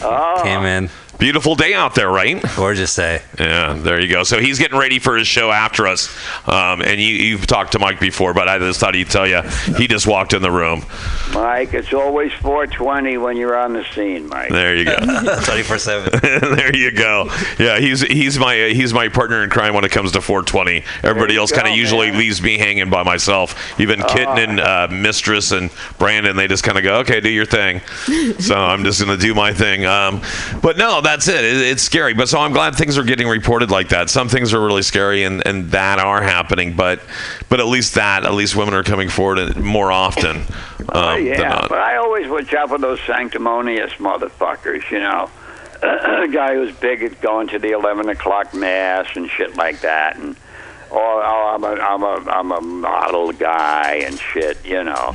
Oh. 0.00 0.40
Came 0.44 0.62
in. 0.62 0.90
Beautiful 1.22 1.54
day 1.54 1.72
out 1.72 1.94
there, 1.94 2.10
right? 2.10 2.42
Gorgeous 2.56 2.96
day. 2.96 3.22
Yeah, 3.38 3.74
there 3.74 4.00
you 4.00 4.08
go. 4.08 4.24
So 4.24 4.40
he's 4.40 4.58
getting 4.58 4.76
ready 4.76 4.98
for 4.98 5.16
his 5.16 5.28
show 5.28 5.52
after 5.52 5.86
us. 5.86 6.12
Um, 6.48 6.82
and 6.82 7.00
you, 7.00 7.14
you've 7.14 7.46
talked 7.46 7.70
to 7.72 7.78
Mike 7.78 8.00
before, 8.00 8.34
but 8.34 8.48
I 8.48 8.58
just 8.58 8.80
thought 8.80 8.96
he'd 8.96 9.08
tell 9.08 9.28
you 9.28 9.42
he 9.76 9.86
just 9.86 10.04
walked 10.04 10.32
in 10.32 10.42
the 10.42 10.50
room. 10.50 10.84
Mike, 11.32 11.74
it's 11.74 11.92
always 11.92 12.32
420 12.32 13.18
when 13.18 13.36
you're 13.36 13.56
on 13.56 13.72
the 13.72 13.84
scene, 13.94 14.28
Mike. 14.28 14.48
There 14.48 14.74
you 14.74 14.84
go. 14.84 14.96
24 15.44 15.78
7. 15.78 16.20
there 16.56 16.74
you 16.74 16.90
go. 16.90 17.28
Yeah, 17.56 17.78
he's 17.78 18.00
he's 18.00 18.36
my 18.40 18.56
he's 18.70 18.92
my 18.92 19.08
partner 19.08 19.44
in 19.44 19.50
crime 19.50 19.74
when 19.74 19.84
it 19.84 19.92
comes 19.92 20.10
to 20.12 20.20
420. 20.20 20.82
Everybody 21.04 21.36
else 21.36 21.52
kind 21.52 21.68
of 21.68 21.76
usually 21.76 22.10
man. 22.10 22.18
leaves 22.18 22.42
me 22.42 22.58
hanging 22.58 22.90
by 22.90 23.04
myself. 23.04 23.78
Even 23.78 24.02
Kitten 24.02 24.38
and 24.38 24.58
uh, 24.58 24.88
Mistress 24.90 25.52
and 25.52 25.70
Brandon, 25.98 26.34
they 26.34 26.48
just 26.48 26.64
kind 26.64 26.78
of 26.78 26.82
go, 26.82 26.96
okay, 26.96 27.20
do 27.20 27.30
your 27.30 27.46
thing. 27.46 27.80
so 28.40 28.56
I'm 28.56 28.82
just 28.82 29.00
gonna 29.00 29.16
do 29.16 29.36
my 29.36 29.52
thing. 29.52 29.86
Um, 29.86 30.20
but 30.60 30.76
no, 30.76 31.00
that's 31.12 31.28
it. 31.28 31.44
it. 31.44 31.56
It's 31.60 31.82
scary. 31.82 32.14
But 32.14 32.28
so 32.28 32.40
I'm 32.40 32.52
glad 32.52 32.74
things 32.74 32.96
are 32.96 33.04
getting 33.04 33.28
reported 33.28 33.70
like 33.70 33.90
that. 33.90 34.10
Some 34.10 34.28
things 34.28 34.54
are 34.54 34.60
really 34.60 34.82
scary 34.82 35.24
and, 35.24 35.46
and 35.46 35.70
that 35.70 35.98
are 35.98 36.22
happening. 36.22 36.74
But 36.74 37.00
but 37.48 37.60
at 37.60 37.66
least 37.66 37.94
that 37.94 38.24
at 38.24 38.34
least 38.34 38.56
women 38.56 38.74
are 38.74 38.82
coming 38.82 39.08
forward 39.08 39.56
more 39.56 39.92
often. 39.92 40.44
Um, 40.82 40.88
Oh, 40.94 41.14
than 41.14 41.26
yeah, 41.26 41.66
but 41.68 41.78
I 41.78 41.96
always 41.96 42.28
watch 42.28 42.52
out 42.54 42.70
for 42.70 42.76
those 42.76 42.98
sanctimonious 43.06 43.92
motherfuckers, 43.92 44.90
you 44.90 44.98
know. 44.98 45.30
a 45.82 46.26
guy 46.26 46.54
who's 46.54 46.74
big 46.74 47.04
at 47.04 47.20
going 47.20 47.46
to 47.48 47.60
the 47.60 47.70
11 47.70 48.08
o'clock 48.08 48.52
mass 48.52 49.06
and 49.14 49.30
shit 49.30 49.56
like 49.56 49.80
that. 49.82 50.16
And, 50.16 50.36
oh, 50.90 51.22
oh 51.24 51.54
I'm, 51.54 51.62
a, 51.62 51.80
I'm, 51.80 52.02
a, 52.02 52.30
I'm 52.30 52.50
a 52.50 52.60
model 52.60 53.32
guy 53.32 54.02
and 54.04 54.18
shit, 54.18 54.64
you 54.66 54.82
know. 54.82 55.14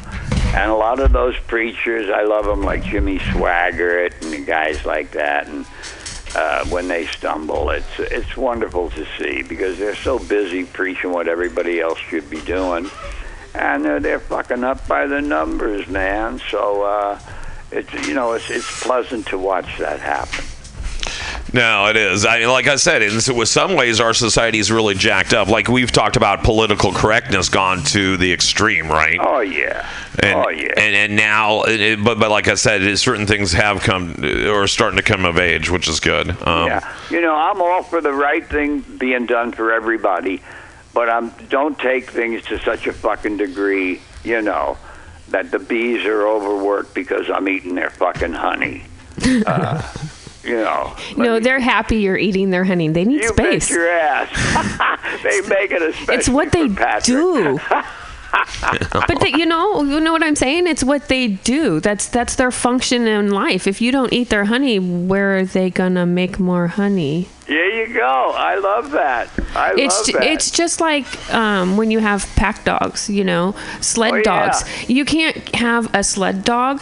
And 0.58 0.72
a 0.72 0.76
lot 0.76 1.00
of 1.00 1.12
those 1.12 1.38
preachers, 1.38 2.10
I 2.10 2.24
love 2.24 2.46
them 2.46 2.64
like 2.64 2.84
Jimmy 2.84 3.20
Swaggart 3.20 4.20
and 4.24 4.44
guys 4.44 4.84
like 4.88 5.12
that. 5.12 5.48
And 5.48 5.68
uh, 6.36 6.66
when 6.66 6.88
they 6.88 7.06
stumble, 7.06 7.70
it's 7.70 8.00
it's 8.00 8.36
wonderful 8.36 8.90
to 8.90 9.06
see 9.20 9.44
because 9.44 9.78
they're 9.78 9.96
so 9.96 10.18
busy 10.18 10.64
preaching 10.66 11.12
what 11.12 11.28
everybody 11.28 11.80
else 11.80 12.00
should 12.00 12.28
be 12.28 12.42
doing, 12.42 12.90
and 13.54 13.86
they're 13.86 14.00
they're 14.00 14.20
fucking 14.20 14.64
up 14.64 14.88
by 14.88 15.06
the 15.06 15.22
numbers, 15.22 15.88
man. 15.88 16.42
So 16.50 16.82
uh, 16.82 17.20
it's 17.72 17.94
you 18.08 18.16
know 18.16 18.34
it's 18.34 18.50
it's 18.50 18.84
pleasant 18.84 19.28
to 19.28 19.38
watch 19.38 19.78
that 19.78 20.00
happen. 20.00 20.44
No, 21.54 21.88
it 21.88 21.96
is. 21.96 22.26
I 22.26 22.46
like 22.46 22.68
I 22.68 22.76
said, 22.76 23.02
in 23.02 23.22
so 23.22 23.44
some 23.46 23.76
ways 23.76 24.00
our 24.02 24.14
society 24.14 24.60
is 24.60 24.72
really 24.72 24.96
jacked 24.96 25.34
up. 25.34 25.48
Like 25.48 25.68
we've 25.70 25.92
talked 25.92 26.18
about 26.18 26.44
political 26.44 26.92
correctness 26.92 27.50
gone 27.50 27.84
to 27.86 28.18
the 28.18 28.32
extreme, 28.34 28.90
right? 28.90 29.18
Oh 29.22 29.40
yeah. 29.40 29.88
And, 30.20 30.34
oh 30.40 30.50
yeah. 30.50 30.74
And 30.76 30.96
and 30.96 31.16
now, 31.16 31.62
it, 31.64 31.80
it- 31.80 32.04
but 32.04 32.20
but 32.20 32.30
like 32.32 32.48
I 32.48 32.56
said, 32.56 32.82
it, 32.82 32.98
certain 32.98 33.26
things 33.28 33.54
have 33.54 33.82
come 33.82 34.16
or 34.24 34.64
are 34.64 34.68
starting 34.68 34.98
to 34.98 35.04
come 35.04 35.24
of 35.26 35.38
age, 35.38 35.70
which 35.70 35.88
is 35.88 36.00
good. 36.00 36.30
Um, 36.46 36.68
yeah, 36.68 36.96
you 37.10 37.22
know, 37.22 37.36
I'm 37.36 37.62
all 37.62 37.82
for 37.84 38.02
the 38.02 38.14
right 38.14 38.46
thing 38.46 38.82
being 38.82 39.26
done 39.26 39.52
for 39.54 39.72
everybody, 39.72 40.42
but 40.94 41.10
I'm 41.10 41.30
don't 41.50 41.78
take 41.80 42.10
things 42.12 42.44
to 42.46 42.60
such 42.60 42.88
a 42.88 42.94
fucking 42.94 43.38
degree, 43.38 44.02
you 44.26 44.42
know, 44.42 44.78
that 45.30 45.52
the 45.52 45.60
bees 45.60 46.06
are 46.06 46.28
overworked 46.28 46.94
because 46.94 47.30
I'm 47.30 47.48
eating 47.48 47.76
their 47.76 47.90
fucking 47.90 48.34
honey. 48.34 48.84
Uh, 49.48 49.82
you 50.48 50.56
know, 50.58 50.96
No, 51.18 51.40
they're 51.40 51.60
happy 51.60 51.98
you're 51.98 52.18
eating 52.18 52.50
their 52.50 52.64
honey. 52.64 52.88
They 52.90 53.04
need 53.06 53.22
you 53.22 53.30
space. 53.30 53.70
your 53.70 53.88
ass. 53.88 54.30
they 55.24 55.42
make 55.42 55.72
it 55.72 55.82
especially 55.82 56.16
It's 56.16 56.30
what 56.30 56.52
they 56.52 56.70
Patrick. 56.70 57.06
do. 57.06 57.60
but 58.92 59.20
they, 59.22 59.30
you 59.30 59.46
know, 59.46 59.84
you 59.84 60.00
know 60.00 60.12
what 60.12 60.24
I'm 60.24 60.36
saying? 60.36 60.68
It's 60.68 60.84
what 60.84 61.08
they 61.08 61.28
do. 61.28 61.80
That's 61.80 62.08
that's 62.08 62.36
their 62.36 62.52
function 62.52 63.08
in 63.08 63.32
life. 63.32 63.68
If 63.68 63.82
you 63.82 63.92
don't 63.92 64.12
eat 64.12 64.30
their 64.30 64.46
honey, 64.46 64.80
where 64.80 65.38
are 65.38 65.46
they 65.46 65.70
gonna 65.70 66.06
make 66.06 66.40
more 66.40 66.68
honey? 66.68 67.30
There 67.48 67.88
you 67.88 67.94
go. 67.94 68.34
I 68.36 68.56
love 68.58 68.92
that. 68.92 69.30
I 69.56 69.74
it's 69.78 70.08
love 70.12 70.22
that. 70.22 70.32
it's 70.32 70.52
just 70.52 70.82
like 70.82 71.06
um, 71.34 71.78
when 71.78 71.90
you 71.92 72.00
have 72.00 72.30
pack 72.36 72.66
dogs, 72.66 73.10
you 73.10 73.24
know, 73.24 73.56
sled 73.80 74.14
Oh, 74.14 74.18
yeah. 74.18 74.22
dogs. 74.24 74.90
You 74.90 75.06
can't 75.06 75.56
have 75.56 75.90
a 75.96 76.04
sled 76.04 76.44
dog 76.44 76.82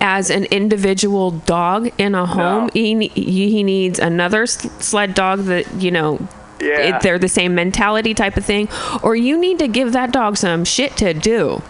as 0.00 0.30
an 0.30 0.44
individual 0.46 1.30
dog 1.30 1.90
in 1.98 2.14
a 2.14 2.26
home. 2.26 2.70
He 2.72 3.08
he 3.08 3.62
needs 3.62 3.98
another 3.98 4.46
sled 4.46 5.14
dog 5.14 5.40
that 5.44 5.72
you 5.80 5.90
know. 5.90 6.26
Yeah. 6.62 6.98
they're 6.98 7.18
the 7.18 7.26
same 7.28 7.54
mentality 7.54 8.12
type 8.12 8.36
of 8.36 8.44
thing, 8.44 8.68
or 9.02 9.16
you 9.16 9.38
need 9.38 9.58
to 9.60 9.66
give 9.66 9.92
that 9.94 10.12
dog 10.12 10.36
some 10.36 10.66
shit 10.66 10.94
to 10.98 11.14
do. 11.14 11.62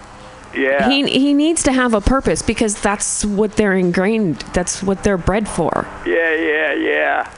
yeah. 0.53 0.89
He 0.91 1.09
he 1.09 1.33
needs 1.33 1.63
to 1.63 1.73
have 1.73 1.95
a 1.95 2.01
purpose 2.01 2.43
because 2.43 2.81
that's 2.83 3.25
what 3.25 3.55
they're 3.55 3.75
ingrained. 3.77 4.41
That's 4.53 4.83
what 4.83 5.05
they're 5.05 5.17
bred 5.17 5.49
for. 5.49 5.87
Yeah, 6.05 6.35
yeah, 6.35 6.73
yeah. 6.75 7.31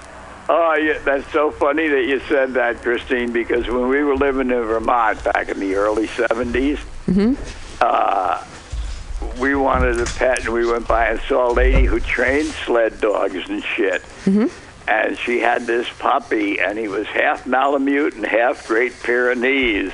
Oh, 0.48 0.74
yeah, 0.76 0.98
that's 1.04 1.30
so 1.30 1.50
funny 1.50 1.88
that 1.88 2.04
you 2.06 2.20
said 2.20 2.54
that, 2.54 2.80
Christine, 2.82 3.32
because 3.32 3.68
when 3.68 3.88
we 3.88 4.02
were 4.02 4.16
living 4.16 4.50
in 4.50 4.62
Vermont 4.64 5.22
back 5.22 5.48
in 5.50 5.60
the 5.60 5.74
early 5.76 6.06
70s, 6.08 6.78
Mm-hmm. 7.06 7.34
uh, 7.82 8.42
we 9.38 9.54
wanted 9.54 10.00
a 10.00 10.04
pet, 10.04 10.44
and 10.44 10.52
we 10.52 10.66
went 10.66 10.86
by 10.86 11.06
and 11.06 11.20
saw 11.22 11.50
a 11.50 11.54
lady 11.54 11.84
who 11.84 12.00
trained 12.00 12.48
sled 12.48 13.00
dogs 13.00 13.36
and 13.48 13.62
shit. 13.62 14.02
Mm-hmm. 14.24 14.46
And 14.88 15.16
she 15.18 15.38
had 15.38 15.66
this 15.66 15.88
puppy, 15.98 16.60
and 16.60 16.78
he 16.78 16.88
was 16.88 17.06
half 17.06 17.46
Malamute 17.46 18.14
and 18.14 18.26
half 18.26 18.66
Great 18.66 18.92
Pyrenees. 19.02 19.92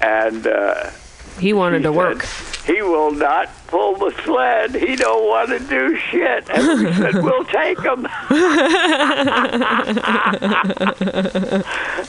And 0.00 0.46
uh, 0.46 0.90
He 1.38 1.52
wanted 1.52 1.84
to 1.84 1.92
work. 1.92 2.26
He 2.66 2.80
will 2.82 3.10
not 3.10 3.50
pull 3.66 3.96
the 3.96 4.14
sled. 4.22 4.74
He 4.74 4.96
don't 4.96 5.26
want 5.26 5.48
to 5.48 5.58
do 5.58 5.96
shit. 5.96 6.48
And 6.50 6.84
we 6.84 6.92
said, 6.92 7.14
we'll 7.22 7.44
take 7.44 7.80
him. 7.80 8.06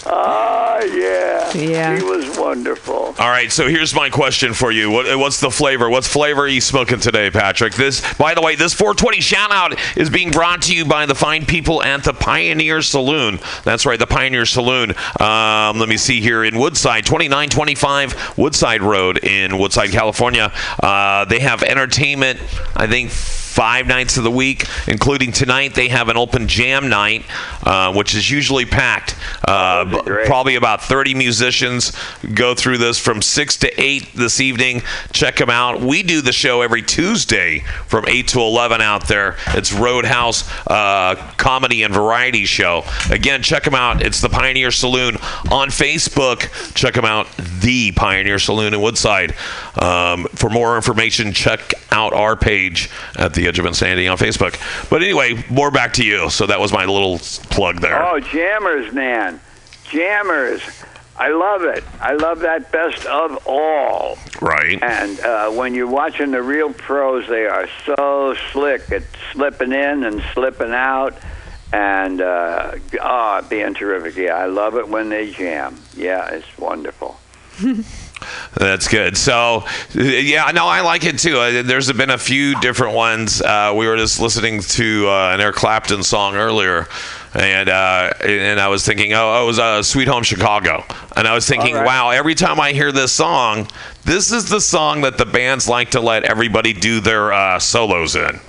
oh, 0.06 0.80
yeah. 0.94 1.54
Yeah. 1.54 1.98
He 1.98 2.04
was 2.04 2.38
wonderful. 2.38 3.16
All 3.18 3.30
right, 3.30 3.52
so 3.52 3.68
here's 3.68 3.96
my 3.96 4.10
question 4.10 4.54
for 4.54 4.72
you. 4.72 4.92
What, 4.92 5.18
what's 5.18 5.40
the 5.40 5.50
flavor? 5.50 5.90
What's 5.90 6.08
flavor 6.08 6.42
are 6.42 6.48
you 6.48 6.62
smoking 6.62 7.00
today, 7.00 7.32
Patrick? 7.32 7.74
This, 7.74 8.02
by 8.16 8.34
the 8.34 8.42
way, 8.42 8.56
this 8.56 8.74
420 8.74 9.22
shout 9.22 9.52
out 9.52 9.80
is 9.98 10.10
being 10.10 10.32
brought 10.32 10.64
to 10.64 10.76
you 10.76 10.84
by 10.86 11.06
the 11.06 11.16
fine 11.16 11.46
people 11.46 11.82
at 11.82 12.04
the 12.04 12.14
Pioneer 12.14 12.82
Saloon. 12.82 13.40
That's 13.64 13.86
right, 13.86 13.98
the 13.98 14.08
Pioneer 14.08 14.46
Saloon. 14.46 14.92
Um, 15.20 15.80
let 15.80 15.88
me 15.88 15.98
see 15.98 16.20
here 16.20 16.44
in 16.44 16.58
Woodside, 16.58 17.06
2925 17.06 18.38
Woodside 18.38 18.82
Road 18.82 19.24
in 19.24 19.58
Woodside, 19.58 19.92
California. 19.92 20.43
Uh, 20.82 21.26
they 21.26 21.40
have 21.40 21.64
entertainment, 21.64 22.40
I 22.76 22.88
think. 22.88 23.12
Five 23.54 23.86
nights 23.86 24.18
of 24.18 24.24
the 24.24 24.32
week, 24.32 24.66
including 24.88 25.32
tonight, 25.32 25.76
they 25.76 25.90
have 25.90 26.10
an 26.10 26.18
open 26.18 26.48
jam 26.48 26.90
night, 26.90 27.24
uh, 27.62 27.94
which 27.94 28.16
is 28.16 28.32
usually 28.32 28.66
packed. 28.66 29.16
Uh, 29.48 30.02
probably 30.26 30.56
about 30.56 30.82
30 30.82 31.14
musicians 31.14 31.96
go 32.34 32.56
through 32.56 32.80
this 32.80 32.98
from 32.98 33.22
6 33.22 33.58
to 33.58 33.80
8 33.80 34.16
this 34.16 34.42
evening. 34.42 34.82
Check 35.12 35.36
them 35.36 35.52
out. 35.52 35.82
We 35.82 36.02
do 36.02 36.22
the 36.22 36.32
show 36.32 36.64
every 36.64 36.82
Tuesday 36.82 37.60
from 37.86 38.06
8 38.08 38.28
to 38.30 38.40
11 38.40 38.82
out 38.82 39.08
there. 39.08 39.38
It's 39.50 39.72
Roadhouse 39.72 40.50
uh, 40.66 41.14
Comedy 41.38 41.84
and 41.84 41.94
Variety 41.94 42.46
Show. 42.46 42.84
Again, 43.12 43.44
check 43.44 43.66
them 43.66 43.76
out. 43.76 44.02
It's 44.02 44.20
the 44.20 44.30
Pioneer 44.30 44.72
Saloon 44.72 45.18
on 45.52 45.70
Facebook. 45.70 46.74
Check 46.74 46.96
them 46.96 47.06
out, 47.06 47.28
the 47.38 47.92
Pioneer 47.92 48.40
Saloon 48.40 48.74
in 48.74 48.82
Woodside. 48.82 49.36
Um, 49.80 50.26
for 50.34 50.50
more 50.50 50.76
information, 50.76 51.34
check 51.34 51.74
out 51.92 52.14
our 52.14 52.36
page 52.36 52.90
at 53.16 53.36
the 53.36 53.43
Edge 53.48 53.60
of 53.60 53.66
Insanity 53.66 54.08
on 54.08 54.18
Facebook. 54.18 54.60
But 54.90 55.02
anyway, 55.02 55.44
more 55.50 55.72
back 55.72 55.94
to 55.94 56.06
you. 56.06 56.30
So 56.30 56.46
that 56.48 56.60
was 56.60 56.72
my 56.72 56.86
little 56.86 57.20
plug 57.50 57.80
there. 57.80 58.02
Oh, 58.04 58.20
jammers, 58.20 58.94
man. 58.94 59.40
Jammers. 59.90 60.62
I 61.16 61.30
love 61.30 61.64
it. 61.64 61.84
I 62.02 62.14
love 62.14 62.40
that 62.40 62.72
best 62.72 63.06
of 63.06 63.48
all. 63.48 64.18
Right. 64.42 64.82
And 64.82 65.20
uh, 65.20 65.52
when 65.52 65.76
you're 65.76 65.88
watching 65.88 66.32
the 66.32 66.42
real 66.42 66.74
pros, 66.74 67.28
they 67.28 67.46
are 67.46 67.68
so 67.86 68.36
slick 68.52 68.92
at 68.92 69.04
slipping 69.32 69.72
in 69.72 70.04
and 70.04 70.24
slipping 70.34 70.74
out. 70.74 71.16
And, 71.72 72.22
uh, 72.22 72.78
oh, 73.02 73.42
being 73.50 73.74
terrific. 73.74 74.16
Yeah, 74.16 74.34
I 74.34 74.46
love 74.46 74.76
it 74.76 74.88
when 74.88 75.10
they 75.10 75.32
jam. 75.32 75.80
Yeah, 75.96 76.30
it's 76.30 76.58
wonderful. 76.58 77.18
That's 78.56 78.88
good. 78.88 79.18
So, 79.18 79.66
yeah, 79.94 80.52
no, 80.52 80.66
I 80.68 80.82
like 80.82 81.06
it 81.06 81.20
too. 81.20 81.38
Uh, 81.38 81.64
There's 81.64 81.92
been 81.92 82.10
a 82.10 82.18
few 82.18 82.60
different 82.60 82.96
ones. 82.96 83.42
Uh, 83.42 83.74
we 83.76 83.88
were 83.88 83.98
just 83.98 84.20
listening 84.20 84.62
to 84.62 85.08
uh, 85.08 85.32
an 85.34 85.42
Eric 85.42 85.56
Clapton 85.56 86.04
song 86.04 86.36
earlier, 86.36 86.88
and 87.34 87.70
uh, 87.70 88.14
and 88.24 88.60
I 88.60 88.68
was 88.68 88.86
thinking, 88.86 89.14
oh, 89.14 89.34
oh, 89.36 89.44
it 89.44 89.48
was 89.48 89.60
uh, 89.60 89.82
"Sweet 89.84 90.08
Home 90.08 90.24
Chicago," 90.24 90.84
and 91.16 91.28
I 91.28 91.34
was 91.34 91.48
thinking, 91.48 91.76
right. 91.76 91.86
wow, 91.86 92.10
every 92.12 92.36
time 92.36 92.60
I 92.60 92.74
hear 92.74 92.92
this 92.92 93.12
song, 93.12 93.68
this 94.04 94.32
is 94.32 94.50
the 94.50 94.62
song 94.62 95.02
that 95.02 95.18
the 95.18 95.26
bands 95.26 95.68
like 95.68 95.92
to 95.92 96.00
let 96.00 96.24
everybody 96.24 96.74
do 96.74 97.00
their 97.00 97.34
uh, 97.34 97.60
solos 97.60 98.16
in. 98.16 98.40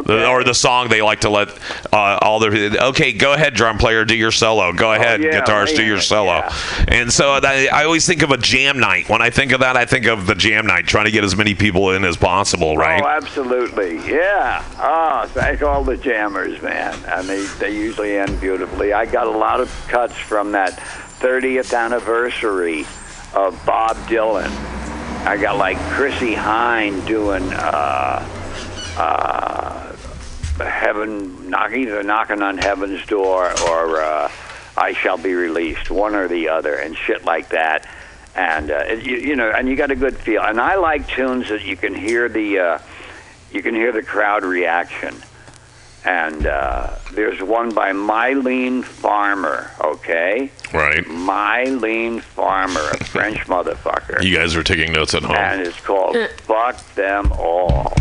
The- 0.00 0.26
or 0.26 0.44
the 0.44 0.54
song 0.54 0.88
they 0.88 1.02
like 1.02 1.20
to 1.20 1.28
let 1.30 1.50
uh, 1.92 2.18
all 2.22 2.38
their 2.40 2.52
okay 2.52 3.12
go 3.12 3.34
ahead 3.34 3.54
drum 3.54 3.76
player 3.78 4.04
do 4.04 4.16
your 4.16 4.30
solo 4.30 4.72
go 4.72 4.92
ahead 4.92 5.20
Oh, 5.20 5.24
yeah, 5.24 5.40
guitars 5.40 5.72
do 5.74 5.84
your 5.84 6.00
solo 6.00 6.48
and 6.88 7.12
so 7.12 7.38
that, 7.40 7.72
I 7.72 7.84
always 7.84 8.06
think 8.06 8.22
of 8.22 8.30
a 8.30 8.38
jam 8.38 8.78
night 8.80 9.08
when 9.08 9.20
I 9.20 9.30
think 9.30 9.52
of 9.52 9.60
that 9.60 9.76
I 9.76 9.84
think 9.84 10.06
of 10.06 10.26
the 10.26 10.34
jam 10.34 10.66
night 10.66 10.86
trying 10.86 11.04
to 11.04 11.10
get 11.10 11.24
as 11.24 11.36
many 11.36 11.54
people 11.54 11.90
in 11.90 12.04
as 12.04 12.16
possible 12.16 12.76
right 12.76 13.02
Oh, 13.02 13.06
absolutely. 13.06 13.96
Yeah. 14.08 14.62
Oh, 14.78 15.26
thank 15.28 15.62
all 15.62 15.82
the 15.82 15.96
jammers, 15.96 16.60
man. 16.62 16.96
And 17.08 17.28
they, 17.28 17.42
they 17.58 17.74
usually 17.74 18.16
end 18.16 18.40
beautifully. 18.40 18.92
I 18.92 19.06
got 19.06 19.26
a 19.26 19.30
lot 19.30 19.60
of 19.60 19.68
cuts 19.88 20.14
from 20.16 20.52
that 20.52 20.72
30th 21.20 21.76
anniversary 21.76 22.80
of 23.34 23.60
Bob 23.66 23.96
Dylan. 24.08 24.50
I 25.26 25.36
got 25.40 25.56
like 25.56 25.78
Chrissie 25.90 26.34
Hynde 26.34 27.06
doing 27.06 27.42
uh, 27.52 28.24
uh, 28.96 29.92
Heaven, 30.58 31.50
knock, 31.50 31.72
either 31.72 32.02
Knocking 32.02 32.42
on 32.42 32.58
Heaven's 32.58 33.04
Door 33.06 33.52
or 33.68 34.00
uh, 34.02 34.30
I 34.76 34.92
Shall 34.92 35.18
Be 35.18 35.34
Released, 35.34 35.90
one 35.90 36.14
or 36.14 36.28
the 36.28 36.48
other, 36.48 36.76
and 36.76 36.96
shit 36.96 37.24
like 37.24 37.48
that. 37.50 37.88
And 38.34 38.70
uh, 38.70 38.84
you, 38.92 39.16
you 39.16 39.36
know, 39.36 39.50
and 39.50 39.68
you 39.68 39.76
got 39.76 39.90
a 39.90 39.96
good 39.96 40.16
feel. 40.16 40.42
And 40.42 40.60
I 40.60 40.76
like 40.76 41.06
tunes 41.08 41.48
that 41.48 41.64
you 41.64 41.76
can 41.76 41.94
hear 41.94 42.28
the 42.28 42.58
uh, 42.58 42.78
you 43.50 43.62
can 43.62 43.74
hear 43.74 43.92
the 43.92 44.02
crowd 44.02 44.44
reaction. 44.44 45.14
And 46.04 46.46
uh, 46.46 46.96
there's 47.12 47.40
one 47.40 47.72
by 47.74 47.92
Mylene 47.92 48.82
Farmer, 48.82 49.70
okay? 49.80 50.50
Right. 50.74 51.04
Mylene 51.04 52.20
Farmer, 52.20 52.80
a 52.90 53.04
French 53.04 53.38
motherfucker. 53.46 54.20
you 54.22 54.36
guys 54.36 54.56
are 54.56 54.64
taking 54.64 54.92
notes 54.92 55.14
at 55.14 55.22
home 55.22 55.36
And 55.36 55.60
it's 55.60 55.78
called 55.80 56.16
Fuck 56.38 56.94
Them 56.94 57.30
All. 57.32 57.92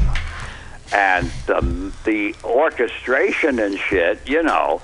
And 0.93 1.31
the, 1.45 1.93
the 2.03 2.35
orchestration 2.43 3.59
and 3.59 3.77
shit, 3.77 4.27
you 4.27 4.43
know, 4.43 4.81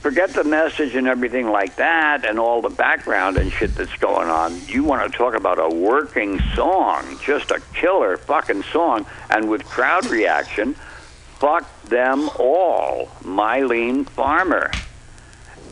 forget 0.00 0.30
the 0.30 0.44
message 0.44 0.94
and 0.94 1.06
everything 1.06 1.50
like 1.50 1.76
that 1.76 2.24
and 2.24 2.38
all 2.38 2.62
the 2.62 2.70
background 2.70 3.36
and 3.36 3.52
shit 3.52 3.74
that's 3.74 3.96
going 3.96 4.28
on. 4.28 4.60
You 4.66 4.84
want 4.84 5.10
to 5.10 5.16
talk 5.16 5.34
about 5.34 5.58
a 5.58 5.68
working 5.74 6.40
song, 6.54 7.18
just 7.22 7.50
a 7.50 7.60
killer 7.74 8.16
fucking 8.16 8.62
song. 8.64 9.06
And 9.30 9.48
with 9.48 9.64
crowd 9.64 10.06
reaction, 10.06 10.74
fuck 11.38 11.82
them 11.84 12.30
all. 12.38 13.06
Mylene 13.22 14.08
Farmer. 14.08 14.70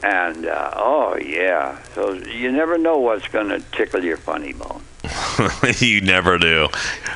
And, 0.03 0.47
uh, 0.47 0.73
oh, 0.77 1.17
yeah. 1.17 1.83
So 1.95 2.13
you 2.13 2.53
never 2.53 2.79
know 2.79 2.99
what's 2.99 3.29
going 3.29 3.49
to 3.49 3.61
tickle 3.73 4.05
your 4.05 4.17
funny 4.17 4.53
bone. 4.53 4.83
you 5.79 6.01
never 6.01 6.39
do 6.39 6.69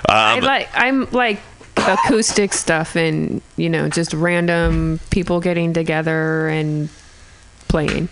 I 0.09 0.39
um, 0.39 0.44
like 0.44 0.68
I'm 0.74 1.10
like 1.10 1.40
acoustic 1.76 2.52
stuff 2.52 2.97
and 2.97 3.40
you 3.56 3.68
know 3.68 3.88
just 3.88 4.12
random 4.12 5.01
people 5.10 5.40
getting 5.40 5.72
together 5.72 6.48
and 6.48 6.88
playing. 7.68 8.09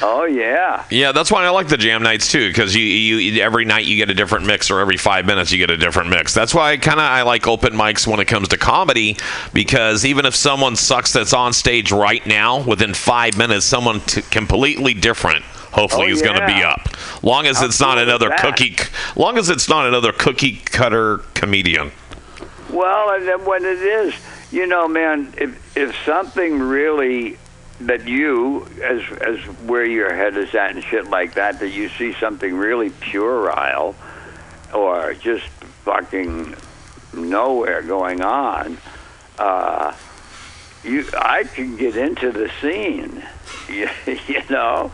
Oh, 0.00 0.24
yeah. 0.24 0.84
Yeah, 0.90 1.12
that's 1.12 1.30
why 1.30 1.44
I 1.44 1.50
like 1.50 1.68
the 1.68 1.76
jam 1.76 2.02
nights 2.02 2.32
too, 2.32 2.48
because 2.48 2.74
you, 2.74 2.82
you 2.82 3.42
every 3.42 3.66
night 3.66 3.84
you 3.84 3.96
get 3.96 4.08
a 4.08 4.14
different 4.14 4.46
mix, 4.46 4.70
or 4.70 4.80
every 4.80 4.96
five 4.96 5.26
minutes 5.26 5.52
you 5.52 5.58
get 5.58 5.68
a 5.70 5.76
different 5.76 6.08
mix. 6.08 6.32
That's 6.32 6.54
why 6.54 6.72
I 6.72 6.76
kind 6.78 6.98
of 6.98 7.04
I 7.04 7.20
like 7.20 7.46
open 7.46 7.74
mics 7.74 8.06
when 8.06 8.18
it 8.18 8.24
comes 8.26 8.48
to 8.48 8.56
comedy, 8.56 9.18
because 9.52 10.06
even 10.06 10.24
if 10.24 10.34
someone 10.34 10.76
sucks 10.76 11.12
that's 11.12 11.34
on 11.34 11.52
stage 11.52 11.92
right 11.92 12.26
now, 12.26 12.62
within 12.62 12.94
five 12.94 13.36
minutes, 13.36 13.66
someone 13.66 14.00
t- 14.00 14.22
completely 14.22 14.94
different. 14.94 15.44
Hopefully, 15.72 16.06
Oh, 16.08 16.12
is 16.12 16.22
going 16.22 16.38
to 16.40 16.46
be 16.46 16.62
up. 16.62 16.88
Long 17.22 17.46
as 17.46 17.60
it's 17.60 17.80
not 17.80 17.98
another 17.98 18.28
that? 18.28 18.38
cookie, 18.38 18.76
long 19.16 19.36
as 19.36 19.50
it's 19.50 19.68
not 19.68 19.86
another 19.86 20.12
cookie 20.12 20.56
cutter 20.64 21.18
comedian. 21.34 21.90
Well, 22.74 23.10
and 23.10 23.28
then 23.28 23.44
when 23.44 23.64
it 23.64 23.78
is, 23.78 24.14
you 24.50 24.66
know, 24.66 24.88
man, 24.88 25.32
if 25.38 25.76
if 25.76 25.94
something 26.04 26.58
really 26.58 27.38
that 27.82 28.08
you, 28.08 28.66
as 28.82 29.00
as 29.20 29.38
where 29.62 29.84
your 29.84 30.12
head 30.12 30.36
is 30.36 30.52
at 30.56 30.72
and 30.72 30.82
shit 30.82 31.08
like 31.08 31.34
that, 31.34 31.60
that 31.60 31.68
you 31.68 31.88
see 31.90 32.14
something 32.14 32.52
really 32.52 32.90
puerile 32.90 33.94
or 34.72 35.14
just 35.14 35.46
fucking 35.84 36.56
nowhere 37.12 37.80
going 37.82 38.22
on. 38.22 38.76
Uh, 39.38 39.94
you, 40.82 41.06
I 41.16 41.44
can 41.44 41.76
get 41.76 41.96
into 41.96 42.32
the 42.32 42.50
scene, 42.60 43.24
you, 43.68 43.88
you 44.26 44.42
know, 44.50 44.90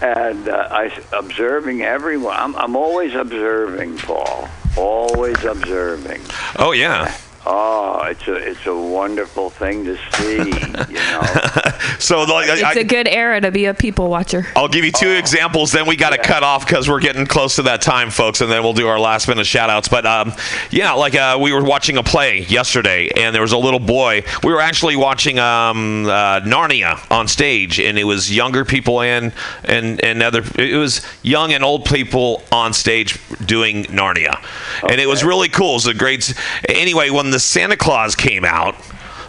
and 0.00 0.48
uh, 0.48 0.68
I 0.72 0.92
observing 1.12 1.82
everyone. 1.82 2.36
I'm, 2.36 2.56
I'm 2.56 2.74
always 2.74 3.14
observing, 3.14 3.98
Paul. 3.98 4.48
Always 4.76 5.44
observing. 5.44 6.22
Oh 6.58 6.72
yeah. 6.72 7.14
Oh, 7.44 8.02
it's 8.04 8.28
a 8.28 8.34
it's 8.34 8.66
a 8.66 8.74
wonderful 8.74 9.50
thing 9.50 9.84
to 9.84 9.96
see. 10.12 10.36
You 10.36 10.98
know. 10.98 11.22
So 11.98 12.24
like, 12.24 12.48
It's 12.48 12.76
a 12.76 12.84
good 12.84 13.06
era 13.06 13.40
to 13.40 13.52
be 13.52 13.66
a 13.66 13.74
people 13.74 14.08
watcher. 14.08 14.46
I'll 14.56 14.68
give 14.68 14.84
you 14.84 14.90
two 14.90 15.10
examples, 15.10 15.70
then 15.70 15.86
we 15.86 15.94
got 15.96 16.10
to 16.10 16.18
cut 16.18 16.42
off 16.42 16.66
because 16.66 16.88
we're 16.88 17.00
getting 17.00 17.26
close 17.26 17.56
to 17.56 17.62
that 17.62 17.80
time, 17.80 18.10
folks, 18.10 18.40
and 18.40 18.50
then 18.50 18.62
we'll 18.64 18.72
do 18.72 18.88
our 18.88 18.98
last 18.98 19.28
minute 19.28 19.46
shout 19.46 19.70
outs. 19.70 19.88
But 19.88 20.04
um, 20.04 20.32
yeah, 20.70 20.92
like 20.92 21.14
uh, 21.14 21.38
we 21.40 21.52
were 21.52 21.62
watching 21.62 21.98
a 21.98 22.02
play 22.02 22.40
yesterday, 22.40 23.08
and 23.16 23.32
there 23.32 23.42
was 23.42 23.52
a 23.52 23.58
little 23.58 23.78
boy. 23.78 24.24
We 24.42 24.52
were 24.52 24.60
actually 24.60 24.96
watching 24.96 25.38
um, 25.38 26.06
uh, 26.06 26.40
Narnia 26.40 27.08
on 27.10 27.28
stage, 27.28 27.78
and 27.78 27.96
it 27.96 28.04
was 28.04 28.34
younger 28.34 28.64
people 28.64 29.00
and, 29.00 29.32
and, 29.64 30.02
and 30.04 30.22
other, 30.22 30.42
it 30.58 30.76
was 30.76 31.06
young 31.22 31.52
and 31.52 31.62
old 31.62 31.84
people 31.84 32.42
on 32.50 32.72
stage 32.72 33.18
doing 33.46 33.84
Narnia. 33.84 34.44
And 34.88 35.00
it 35.00 35.06
was 35.06 35.22
really 35.22 35.48
cool. 35.48 35.70
It 35.70 35.74
was 35.74 35.86
a 35.86 35.94
great, 35.94 36.34
anyway, 36.68 37.10
when 37.10 37.30
the 37.32 37.40
Santa 37.40 37.76
Claus 37.76 38.14
came 38.14 38.44
out, 38.44 38.74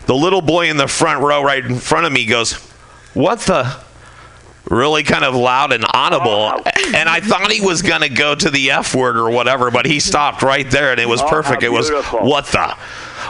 the 0.06 0.16
little 0.16 0.42
boy 0.42 0.70
in 0.70 0.78
the 0.78 0.88
front 0.88 1.22
row 1.22 1.42
right 1.44 1.64
in 1.64 1.76
front 1.76 2.06
of 2.06 2.12
me 2.12 2.26
goes, 2.26 2.54
What 3.14 3.40
the? 3.42 3.84
really 4.70 5.04
kind 5.04 5.26
of 5.26 5.36
loud 5.36 5.74
and 5.74 5.86
audible. 5.94 6.50
And 6.96 7.10
I 7.10 7.20
thought 7.20 7.52
he 7.52 7.62
was 7.62 7.82
going 7.82 8.02
to 8.02 8.10
go 8.10 8.34
to 8.34 8.50
the 8.50 8.72
F 8.72 8.96
word 8.96 9.18
or 9.18 9.30
whatever, 9.30 9.70
but 9.72 9.86
he 9.86 10.00
stopped 10.00 10.42
right 10.42 10.70
there 10.72 10.92
and 10.92 11.00
it 11.00 11.08
was 11.08 11.22
Oh, 11.22 11.28
perfect. 11.30 11.64
It 11.64 11.70
was, 11.70 11.92
what 12.12 12.46
the? 12.48 12.76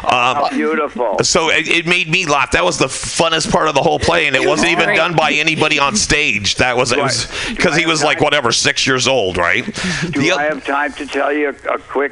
Um, 0.04 0.50
beautiful. 0.52 1.20
So 1.24 1.50
it, 1.50 1.68
it 1.68 1.86
made 1.88 2.10
me 2.10 2.26
laugh. 2.26 2.52
That 2.52 2.64
was 2.64 2.78
the 2.78 2.88
funnest 2.88 3.52
part 3.52 3.68
of 3.68 3.76
the 3.76 3.82
whole 3.82 4.00
play, 4.00 4.28
and 4.28 4.36
it 4.36 4.46
wasn't 4.46 4.72
even 4.72 4.96
done 4.96 5.16
by 5.16 5.32
anybody 5.32 5.80
on 5.80 5.96
stage. 5.96 6.56
That 6.56 6.76
was 6.76 6.92
because 7.50 7.76
he 7.78 7.86
was 7.86 8.04
like 8.04 8.20
whatever 8.20 8.52
six 8.52 8.86
years 8.86 9.08
old, 9.08 9.38
right? 9.38 9.64
Do 10.12 10.34
I 10.34 10.44
have 10.44 10.66
time 10.66 10.92
to 10.94 11.06
tell 11.06 11.32
you 11.32 11.50
a, 11.50 11.76
a 11.76 11.80
quick 11.80 12.12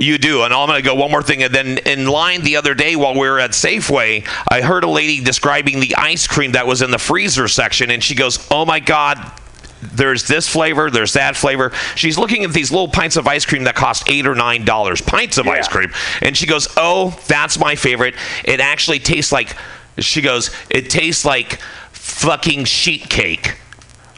You 0.00 0.18
do, 0.18 0.42
and 0.42 0.54
I'm 0.54 0.68
going 0.68 0.82
to 0.82 0.88
go 0.88 0.94
one 0.94 1.10
more 1.10 1.22
thing. 1.22 1.42
And 1.42 1.54
then 1.54 1.78
in 1.78 2.06
line 2.06 2.42
the 2.42 2.56
other 2.56 2.74
day 2.74 2.96
while 2.96 3.14
we 3.14 3.20
were 3.28 3.38
at 3.38 3.50
Safeway, 3.50 4.26
I 4.50 4.60
heard 4.60 4.84
a 4.84 4.88
lady 4.88 5.22
describing 5.22 5.80
the 5.80 5.94
ice 5.96 6.26
cream 6.26 6.52
that 6.52 6.66
was 6.66 6.82
in 6.82 6.90
the 6.90 6.98
freezer 6.98 7.48
section, 7.48 7.90
and 7.90 8.02
she 8.02 8.14
goes, 8.14 8.46
"Oh 8.50 8.64
my 8.64 8.80
god." 8.80 9.32
There's 9.80 10.26
this 10.26 10.48
flavor, 10.48 10.90
there's 10.90 11.12
that 11.12 11.36
flavor. 11.36 11.70
She's 11.94 12.18
looking 12.18 12.42
at 12.42 12.52
these 12.52 12.72
little 12.72 12.88
pints 12.88 13.16
of 13.16 13.28
ice 13.28 13.46
cream 13.46 13.62
that 13.62 13.76
cost 13.76 14.08
eight 14.08 14.26
or 14.26 14.34
nine 14.34 14.64
dollars, 14.64 15.00
pints 15.00 15.38
of 15.38 15.46
ice 15.46 15.68
cream. 15.68 15.92
And 16.20 16.36
she 16.36 16.46
goes, 16.46 16.66
Oh, 16.76 17.16
that's 17.28 17.60
my 17.60 17.76
favorite. 17.76 18.14
It 18.44 18.58
actually 18.58 18.98
tastes 18.98 19.30
like, 19.30 19.56
she 19.98 20.20
goes, 20.20 20.50
It 20.68 20.90
tastes 20.90 21.24
like 21.24 21.60
fucking 21.92 22.64
sheet 22.64 23.08
cake. 23.08 23.56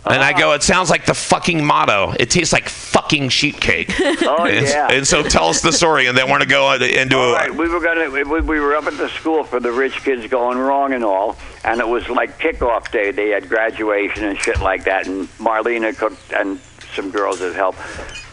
And 0.06 0.22
I 0.22 0.32
go, 0.32 0.48
uh-huh. 0.48 0.56
it 0.56 0.62
sounds 0.62 0.88
like 0.88 1.04
the 1.04 1.14
fucking 1.14 1.64
motto. 1.64 2.14
It 2.18 2.30
tastes 2.30 2.52
like 2.52 2.68
fucking 2.68 3.28
sheet 3.28 3.60
cake. 3.60 3.92
Oh, 4.22 4.44
and, 4.44 4.66
yeah. 4.66 4.88
and 4.90 5.06
so 5.06 5.22
tell 5.22 5.46
us 5.46 5.60
the 5.60 5.72
story, 5.72 6.06
and 6.06 6.16
then 6.16 6.26
we're 6.26 6.38
gonna 6.38 6.46
go 6.46 6.72
into 6.72 7.16
All 7.16 7.30
a. 7.30 7.32
right, 7.32 7.54
we 7.54 7.68
were 7.68 7.80
gonna 7.80 8.10
we, 8.10 8.22
we 8.22 8.60
were 8.60 8.76
up 8.76 8.84
at 8.84 8.96
the 8.96 9.08
school 9.08 9.44
for 9.44 9.58
the 9.60 9.72
rich 9.72 9.94
kids 10.04 10.26
going 10.26 10.58
wrong 10.58 10.92
and 10.92 11.02
all, 11.02 11.36
and 11.64 11.80
it 11.80 11.88
was 11.88 12.08
like 12.08 12.38
kickoff 12.38 12.90
day. 12.92 13.10
They 13.10 13.30
had 13.30 13.48
graduation 13.48 14.24
and 14.24 14.38
shit 14.38 14.60
like 14.60 14.84
that, 14.84 15.06
and 15.06 15.26
Marlena 15.38 15.96
cooked 15.96 16.32
and 16.32 16.60
some 16.94 17.10
girls 17.10 17.40
that 17.40 17.54
helped 17.54 17.78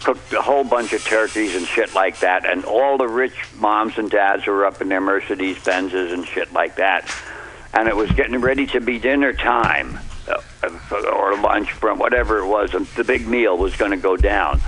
cooked 0.04 0.34
a 0.34 0.42
whole 0.42 0.64
bunch 0.64 0.94
of 0.94 1.04
turkeys 1.04 1.56
and 1.56 1.66
shit 1.66 1.94
like 1.96 2.20
that, 2.20 2.46
and 2.46 2.66
all 2.66 2.98
the 2.98 3.08
rich 3.08 3.36
moms 3.56 3.98
and 3.98 4.10
dads 4.10 4.46
were 4.46 4.66
up 4.66 4.82
in 4.82 4.90
their 4.90 5.02
Mercedes 5.02 5.58
Benzes 5.58 6.14
and 6.14 6.26
shit 6.26 6.52
like 6.54 6.76
that, 6.76 7.10
and 7.74 7.88
it 7.88 7.96
was 7.96 8.12
getting 8.12 8.40
ready 8.40 8.68
to 8.68 8.82
be 8.82 9.00
dinner 9.00 9.34
time. 9.34 10.00
Or 10.28 11.38
lunch 11.38 11.72
from 11.72 12.00
whatever 12.00 12.40
it 12.40 12.48
was, 12.48 12.72
the 12.72 13.04
big 13.04 13.28
meal 13.28 13.58
was 13.58 13.76
going 13.76 13.92
to 13.92 13.98
go 13.98 14.18
down 14.18 14.62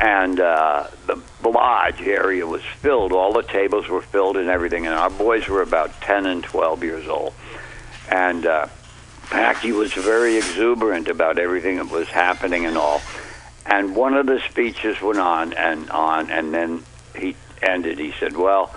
and 0.00 0.40
uh, 0.40 0.88
the 1.06 1.48
lodge 1.48 2.00
area 2.00 2.46
was 2.46 2.62
filled. 2.62 3.12
All 3.12 3.32
the 3.32 3.42
tables 3.42 3.88
were 3.88 4.02
filled 4.02 4.36
and 4.36 4.48
everything, 4.48 4.86
and 4.86 4.94
our 4.94 5.10
boys 5.10 5.46
were 5.46 5.62
about 5.62 6.00
10 6.00 6.26
and 6.26 6.42
12 6.42 6.82
years 6.82 7.08
old. 7.08 7.32
And 8.10 8.44
uh, 8.44 8.66
Packy 9.30 9.72
was 9.72 9.92
very 9.92 10.36
exuberant 10.36 11.08
about 11.08 11.38
everything 11.38 11.76
that 11.76 11.90
was 11.90 12.08
happening 12.08 12.66
and 12.66 12.76
all. 12.76 13.02
And 13.66 13.94
one 13.94 14.14
of 14.14 14.26
the 14.26 14.40
speeches 14.40 15.00
went 15.00 15.18
on 15.18 15.52
and 15.52 15.88
on, 15.90 16.30
and 16.30 16.52
then 16.52 16.82
he 17.16 17.36
ended. 17.62 17.98
He 17.98 18.12
said, 18.18 18.36
Well, 18.36 18.74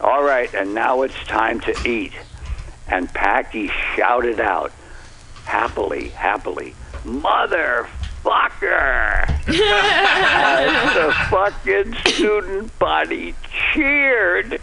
all 0.00 0.22
right, 0.22 0.52
and 0.54 0.72
now 0.74 1.02
it's 1.02 1.18
time 1.24 1.60
to 1.60 1.88
eat. 1.88 2.12
And 2.88 3.08
Packy 3.12 3.70
shouted 3.96 4.40
out, 4.40 4.72
happily, 5.52 6.08
happily, 6.08 6.74
Motherfucker! 7.04 7.88
As 9.28 10.94
the 10.94 11.12
fucking 11.28 11.94
student 12.06 12.78
body 12.78 13.34
cheered. 13.74 14.58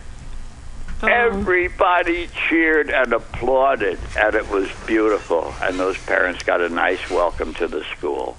Oh. 1.04 1.08
Everybody 1.08 2.28
cheered 2.50 2.90
and 2.90 3.14
applauded, 3.14 4.00
and 4.18 4.34
it 4.34 4.50
was 4.50 4.68
beautiful. 4.88 5.54
And 5.62 5.80
those 5.80 5.98
parents 6.06 6.42
got 6.42 6.60
a 6.60 6.70
nice 6.70 7.08
welcome 7.12 7.54
to 7.56 7.68
the 7.68 7.84
school. 7.96 8.36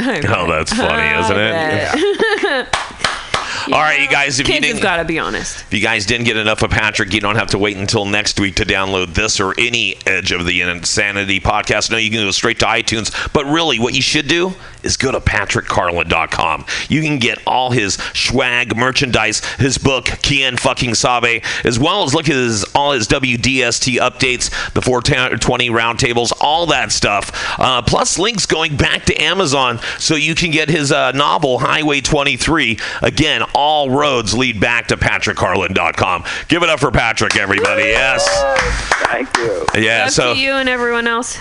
Oh, 0.00 0.20
oh 0.28 0.46
that's 0.46 0.74
funny, 0.74 1.18
isn't 1.18 1.38
it? 1.38 2.68
All 3.66 3.80
right, 3.80 4.00
you 4.00 4.08
guys. 4.08 4.40
If 4.40 4.48
you 4.48 4.54
Kids 4.54 4.66
didn't, 4.66 4.78
have 4.78 4.82
got 4.82 4.96
to 4.96 5.04
be 5.04 5.18
honest. 5.18 5.62
If 5.62 5.74
you 5.74 5.80
guys 5.80 6.06
didn't 6.06 6.26
get 6.26 6.36
enough 6.36 6.62
of 6.62 6.70
Patrick, 6.70 7.12
you 7.12 7.20
don't 7.20 7.36
have 7.36 7.48
to 7.48 7.58
wait 7.58 7.76
until 7.76 8.04
next 8.04 8.38
week 8.40 8.56
to 8.56 8.64
download 8.64 9.14
this 9.14 9.40
or 9.40 9.54
any 9.58 9.96
Edge 10.06 10.32
of 10.32 10.46
the 10.46 10.60
Insanity 10.60 11.40
podcast. 11.40 11.90
No, 11.90 11.96
you 11.96 12.10
can 12.10 12.20
go 12.20 12.30
straight 12.30 12.58
to 12.60 12.66
iTunes. 12.66 13.32
But 13.32 13.46
really, 13.46 13.78
what 13.78 13.94
you 13.94 14.02
should 14.02 14.28
do 14.28 14.54
is 14.84 14.96
go 14.96 15.12
to 15.12 15.20
patrickcarlin.com. 15.20 16.66
You 16.88 17.02
can 17.02 17.18
get 17.18 17.38
all 17.46 17.70
his 17.70 17.94
swag, 18.14 18.76
merchandise, 18.76 19.44
his 19.56 19.78
book, 19.78 20.06
Kien 20.22 20.56
fucking 20.56 20.94
Sabe, 20.94 21.42
as 21.64 21.78
well 21.78 22.04
as 22.04 22.14
look 22.14 22.28
at 22.28 22.34
his, 22.34 22.64
all 22.74 22.92
his 22.92 23.08
WDST 23.08 23.96
updates, 23.96 24.72
the 24.72 24.82
420 24.82 25.70
roundtables, 25.70 26.32
all 26.40 26.66
that 26.66 26.92
stuff. 26.92 27.30
Uh, 27.58 27.82
plus, 27.82 28.18
links 28.18 28.46
going 28.46 28.76
back 28.76 29.04
to 29.04 29.14
Amazon 29.20 29.80
so 29.98 30.14
you 30.14 30.34
can 30.34 30.50
get 30.50 30.68
his 30.68 30.92
uh, 30.92 31.12
novel, 31.12 31.58
Highway 31.58 32.00
23. 32.00 32.78
Again, 33.02 33.42
all 33.54 33.90
roads 33.90 34.34
lead 34.34 34.60
back 34.60 34.88
to 34.88 34.96
patrickcarlin.com. 34.96 36.24
Give 36.48 36.62
it 36.62 36.68
up 36.68 36.80
for 36.80 36.90
Patrick, 36.90 37.36
everybody. 37.36 37.82
Yes. 37.84 38.26
Thank 39.06 39.36
you. 39.36 39.64
Yeah, 39.74 40.04
Love 40.04 40.12
so 40.12 40.34
to 40.34 40.40
you 40.40 40.52
and 40.52 40.68
everyone 40.68 41.06
else. 41.06 41.38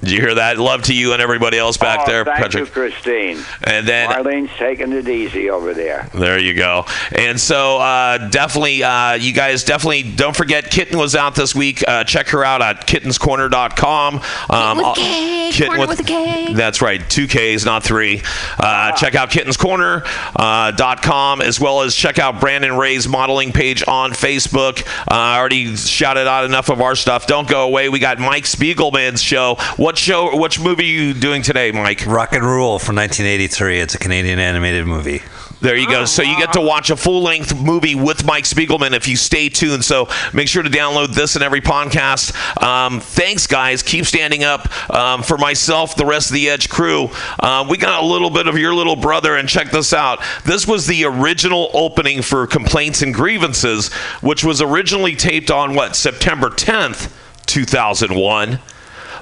Did 0.00 0.10
you 0.10 0.20
hear 0.20 0.34
that? 0.36 0.58
Love 0.58 0.82
to 0.84 0.94
you 0.94 1.12
and 1.12 1.22
everybody 1.22 1.58
else 1.58 1.76
back 1.76 2.00
oh, 2.02 2.06
there, 2.06 2.24
thank 2.24 2.38
Patrick. 2.38 2.66
you, 2.66 2.72
Christine. 2.72 3.38
And 3.64 3.86
then 3.86 4.08
Marlene's 4.10 4.50
taking 4.56 4.92
it 4.92 5.08
easy 5.08 5.50
over 5.50 5.74
there. 5.74 6.08
There 6.14 6.38
you 6.38 6.54
go. 6.54 6.84
And 7.12 7.40
so 7.40 7.78
uh, 7.78 8.28
definitely, 8.28 8.82
uh, 8.82 9.14
you 9.14 9.32
guys 9.32 9.64
definitely 9.64 10.02
don't 10.04 10.36
forget 10.36 10.70
Kitten 10.70 10.98
was 10.98 11.14
out 11.16 11.34
this 11.34 11.54
week. 11.54 11.86
Uh, 11.86 12.04
check 12.04 12.28
her 12.28 12.44
out 12.44 12.62
at 12.62 12.86
kittenscorner.com. 12.86 14.14
Um, 14.50 14.76
with 14.76 14.84
a 14.84 14.88
I'll- 14.88 14.94
K, 14.94 15.50
Kitten 15.52 15.76
corner 15.76 15.88
with 15.88 16.00
a 16.00 16.04
K. 16.04 16.52
That's 16.54 16.82
right, 16.82 17.08
two 17.08 17.26
Ks, 17.26 17.64
not 17.64 17.82
three. 17.82 18.22
Uh, 18.58 18.92
check 18.92 19.14
out 19.14 19.30
kittenscorner.com 19.30 20.68
dot 20.78 21.02
com, 21.02 21.40
as 21.40 21.60
well 21.60 21.82
as 21.82 21.94
check 21.94 22.18
out 22.18 22.40
Brandon 22.40 22.76
Ray's 22.76 23.08
modeling 23.08 23.52
page 23.52 23.82
on 23.86 24.12
Facebook. 24.12 24.86
Uh, 25.10 25.14
I 25.14 25.38
already 25.38 25.76
shouted 25.76 26.26
out 26.26 26.44
enough 26.44 26.68
of 26.68 26.80
our 26.80 26.94
stuff. 26.94 27.26
Don't 27.26 27.48
go 27.48 27.64
away. 27.64 27.88
We 27.88 27.98
got 27.98 28.18
Mike 28.18 28.44
Spiegelman's 28.44 29.22
show. 29.22 29.56
What 29.76 29.87
show? 29.96 30.36
Which 30.36 30.60
movie 30.60 30.84
are 30.84 31.02
you 31.04 31.14
doing 31.14 31.42
today, 31.42 31.70
Mike? 31.70 32.04
Rock 32.06 32.32
and 32.32 32.44
Rule 32.44 32.78
from 32.78 32.96
1983. 32.96 33.80
It's 33.80 33.94
a 33.94 33.98
Canadian 33.98 34.38
animated 34.38 34.86
movie. 34.86 35.22
There 35.60 35.76
you 35.76 35.88
go. 35.88 36.04
So 36.04 36.22
you 36.22 36.36
get 36.38 36.52
to 36.52 36.60
watch 36.60 36.90
a 36.90 36.96
full 36.96 37.22
length 37.22 37.60
movie 37.60 37.96
with 37.96 38.24
Mike 38.24 38.44
Spiegelman 38.44 38.92
if 38.92 39.08
you 39.08 39.16
stay 39.16 39.48
tuned. 39.48 39.84
So 39.84 40.08
make 40.32 40.46
sure 40.46 40.62
to 40.62 40.70
download 40.70 41.14
this 41.14 41.34
and 41.34 41.42
every 41.42 41.60
podcast. 41.60 42.62
Um, 42.62 43.00
thanks, 43.00 43.48
guys. 43.48 43.82
Keep 43.82 44.06
standing 44.06 44.44
up 44.44 44.68
um, 44.94 45.22
for 45.22 45.36
myself, 45.36 45.96
the 45.96 46.06
rest 46.06 46.30
of 46.30 46.34
the 46.34 46.48
Edge 46.48 46.68
crew. 46.68 47.08
Um, 47.40 47.68
we 47.68 47.76
got 47.76 48.02
a 48.02 48.06
little 48.06 48.30
bit 48.30 48.46
of 48.46 48.56
your 48.56 48.72
little 48.72 48.94
brother, 48.94 49.34
and 49.34 49.48
check 49.48 49.70
this 49.70 49.92
out. 49.92 50.22
This 50.44 50.68
was 50.68 50.86
the 50.86 51.04
original 51.04 51.70
opening 51.74 52.22
for 52.22 52.46
Complaints 52.46 53.02
and 53.02 53.12
Grievances, 53.12 53.92
which 54.20 54.44
was 54.44 54.62
originally 54.62 55.16
taped 55.16 55.50
on 55.50 55.74
what, 55.74 55.96
September 55.96 56.50
10th, 56.50 57.12
2001. 57.46 58.60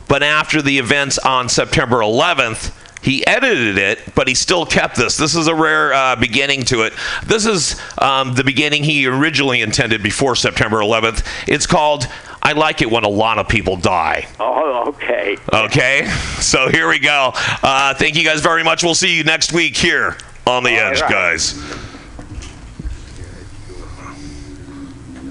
But 0.09 0.23
after 0.23 0.63
the 0.63 0.79
events 0.79 1.19
on 1.19 1.49
September 1.49 1.97
11th, 1.97 2.73
he 3.03 3.27
edited 3.27 3.79
it, 3.79 4.15
but 4.15 4.27
he 4.27 4.35
still 4.35 4.67
kept 4.67 4.97
this. 4.97 5.17
This 5.17 5.37
is 5.37 5.47
a 5.47 5.55
rare 5.55 5.93
uh, 5.95 6.17
beginning 6.17 6.65
to 6.65 6.83
it. 6.83 6.93
This 7.25 7.47
is 7.47 7.81
um, 7.99 8.35
the 8.35 8.43
beginning 8.43 8.83
he 8.83 9.07
originally 9.07 9.61
intended 9.61 10.03
before 10.03 10.35
September 10.35 10.79
11th. 10.79 11.25
It's 11.47 11.67
called 11.67 12.09
I 12.47 12.53
like 12.53 12.81
it 12.81 12.89
when 12.89 13.03
a 13.03 13.09
lot 13.09 13.39
of 13.39 13.49
people 13.49 13.77
die. 13.77 14.29
Oh, 14.39 14.85
okay. 14.89 15.37
Okay, 15.53 16.07
so 16.39 16.69
here 16.69 16.89
we 16.89 17.01
go. 17.01 17.33
Uh, 17.35 17.93
thank 17.95 18.15
you 18.15 18.23
guys 18.23 18.41
very 18.41 18.63
much. 18.63 18.85
We'll 18.85 18.95
see 18.95 19.17
you 19.17 19.25
next 19.25 19.53
week 19.53 19.77
here 19.77 20.17
on 20.47 20.63
the 20.63 20.71
Edge, 20.71 21.01
right. 21.01 21.11
guys. 21.11 21.59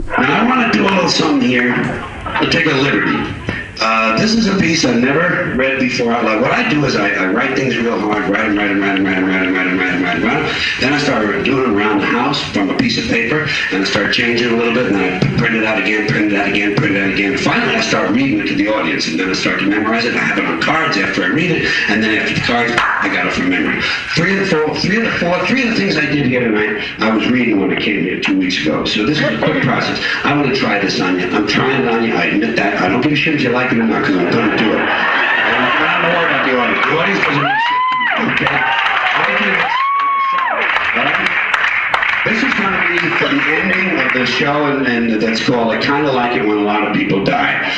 Now, 0.07 0.43
I 0.43 0.45
want 0.45 0.73
to 0.73 0.77
do 0.77 0.85
a 0.85 0.91
little 0.91 1.09
something 1.09 1.47
here. 1.47 1.73
I'll 1.73 2.51
take 2.51 2.65
a 2.65 2.71
liberty. 2.71 3.15
Uh, 3.79 4.17
this 4.17 4.33
is 4.33 4.47
a 4.47 4.57
piece 4.57 4.85
I've 4.85 5.01
never 5.01 5.53
read 5.55 5.79
before 5.79 6.11
out 6.11 6.23
loud. 6.23 6.41
What 6.41 6.51
I 6.51 6.67
do 6.69 6.85
is 6.85 6.95
I, 6.95 7.09
I 7.09 7.27
write 7.27 7.55
things 7.55 7.75
real 7.77 7.99
hard, 7.99 8.29
write 8.29 8.47
them, 8.47 8.57
write 8.57 8.69
them, 8.69 8.81
write 8.81 8.95
them, 8.95 9.05
write 9.05 9.15
them, 9.15 9.27
write 9.27 9.43
them, 9.43 9.53
write 9.53 9.65
them, 9.65 9.79
write 9.79 9.91
them, 9.91 10.03
write 10.03 10.19
them, 10.19 10.23
write. 10.23 10.55
Then 10.79 10.93
I 10.93 10.99
start 10.99 11.43
doing 11.43 11.63
them 11.63 11.77
around 11.77 11.99
the 11.99 12.05
house 12.05 12.41
from 12.51 12.69
a 12.69 12.77
piece 12.77 12.97
of 12.97 13.05
paper, 13.05 13.47
and 13.71 13.83
I 13.83 13.85
start 13.85 14.13
changing 14.13 14.53
a 14.53 14.55
little 14.55 14.73
bit, 14.73 14.87
and 14.87 14.95
then 14.95 15.21
I 15.21 15.37
print 15.37 15.55
it 15.55 15.65
out 15.65 15.81
again, 15.81 16.07
print 16.07 16.31
it 16.31 16.39
out 16.39 16.47
again, 16.47 16.75
print 16.75 16.95
it 16.95 17.03
out 17.03 17.13
again. 17.13 17.37
Finally, 17.37 17.75
I 17.75 17.81
start 17.81 18.11
reading 18.11 18.39
it 18.39 18.47
to 18.47 18.55
the 18.55 18.67
audience, 18.69 19.07
and 19.07 19.19
then 19.19 19.29
I 19.29 19.33
start 19.33 19.59
to 19.59 19.65
memorize 19.67 20.05
it. 20.05 20.15
I 20.15 20.19
have 20.19 20.37
it 20.37 20.45
on 20.45 20.61
cards 20.61 20.97
after 20.97 21.23
I 21.23 21.27
read 21.27 21.51
it, 21.51 21.65
and 21.89 22.01
then 22.01 22.17
after 22.17 22.33
the 22.35 22.41
cards, 22.41 22.73
I 22.77 23.13
got 23.13 23.27
it 23.27 23.33
from 23.33 23.49
memory. 23.49 23.81
Three 24.15 24.39
of 24.39 24.39
the 24.39 24.55
four, 24.55 24.75
three 24.79 24.97
of 24.97 25.03
the 25.03 25.19
four, 25.19 25.45
three 25.47 25.67
of 25.67 25.69
the 25.69 25.75
things 25.75 25.97
I 25.97 26.05
did 26.05 26.25
here 26.25 26.39
tonight, 26.41 26.81
I 26.99 27.15
was 27.15 27.27
reading 27.29 27.59
when 27.59 27.75
I 27.75 27.79
came 27.79 28.03
here 28.03 28.21
two 28.21 28.39
weeks 28.39 28.61
ago. 28.61 28.85
So 28.85 29.05
this 29.05 29.19
is 29.19 29.23
a 29.23 29.37
quick 29.37 29.63
process. 29.63 29.99
I 30.23 30.35
want 30.35 30.47
to 30.47 30.55
try 30.55 30.79
this 30.79 30.99
on 31.01 31.19
you. 31.19 31.27
I'm 31.27 31.47
trying 31.47 31.81
it 31.81 31.87
on 31.87 32.03
you. 32.03 32.15
I 32.15 32.25
admit 32.25 32.55
that. 32.55 32.81
I 32.81 32.87
don't 32.87 33.01
give 33.01 33.11
a 33.11 33.15
shit 33.15 33.35
if 33.35 33.41
you 33.41 33.49
like 33.49 33.64
or 33.73 33.83
not, 33.83 34.01
because 34.01 34.17
I'm 34.17 34.31
going 34.31 34.49
to 34.51 34.57
do 34.57 34.69
it. 34.71 34.79
And 34.79 35.63
not 36.01 36.13
worried 36.13 36.29
about 36.29 36.45
the 36.45 36.53
audience. 36.57 36.85
The 36.85 36.93
audience 36.97 37.21
doesn't 37.25 37.49
shit. 37.65 37.81
Okay? 38.35 38.51
I 38.51 39.31
this? 39.41 39.85
This 42.25 42.41
is 42.41 42.53
going 42.57 42.73
to 42.73 42.81
be 42.89 42.97
the 42.97 43.41
ending 43.53 43.99
of 43.99 44.13
the 44.13 44.25
show, 44.25 44.65
and, 44.65 44.87
and 44.87 45.21
that's 45.21 45.45
called 45.45 45.71
I 45.71 45.77
Kind 45.79 46.07
of 46.07 46.15
Like 46.15 46.35
It 46.35 46.47
When 46.47 46.57
a 46.57 46.61
Lot 46.61 46.87
of 46.87 46.95
People 46.95 47.23
Die. 47.23 47.71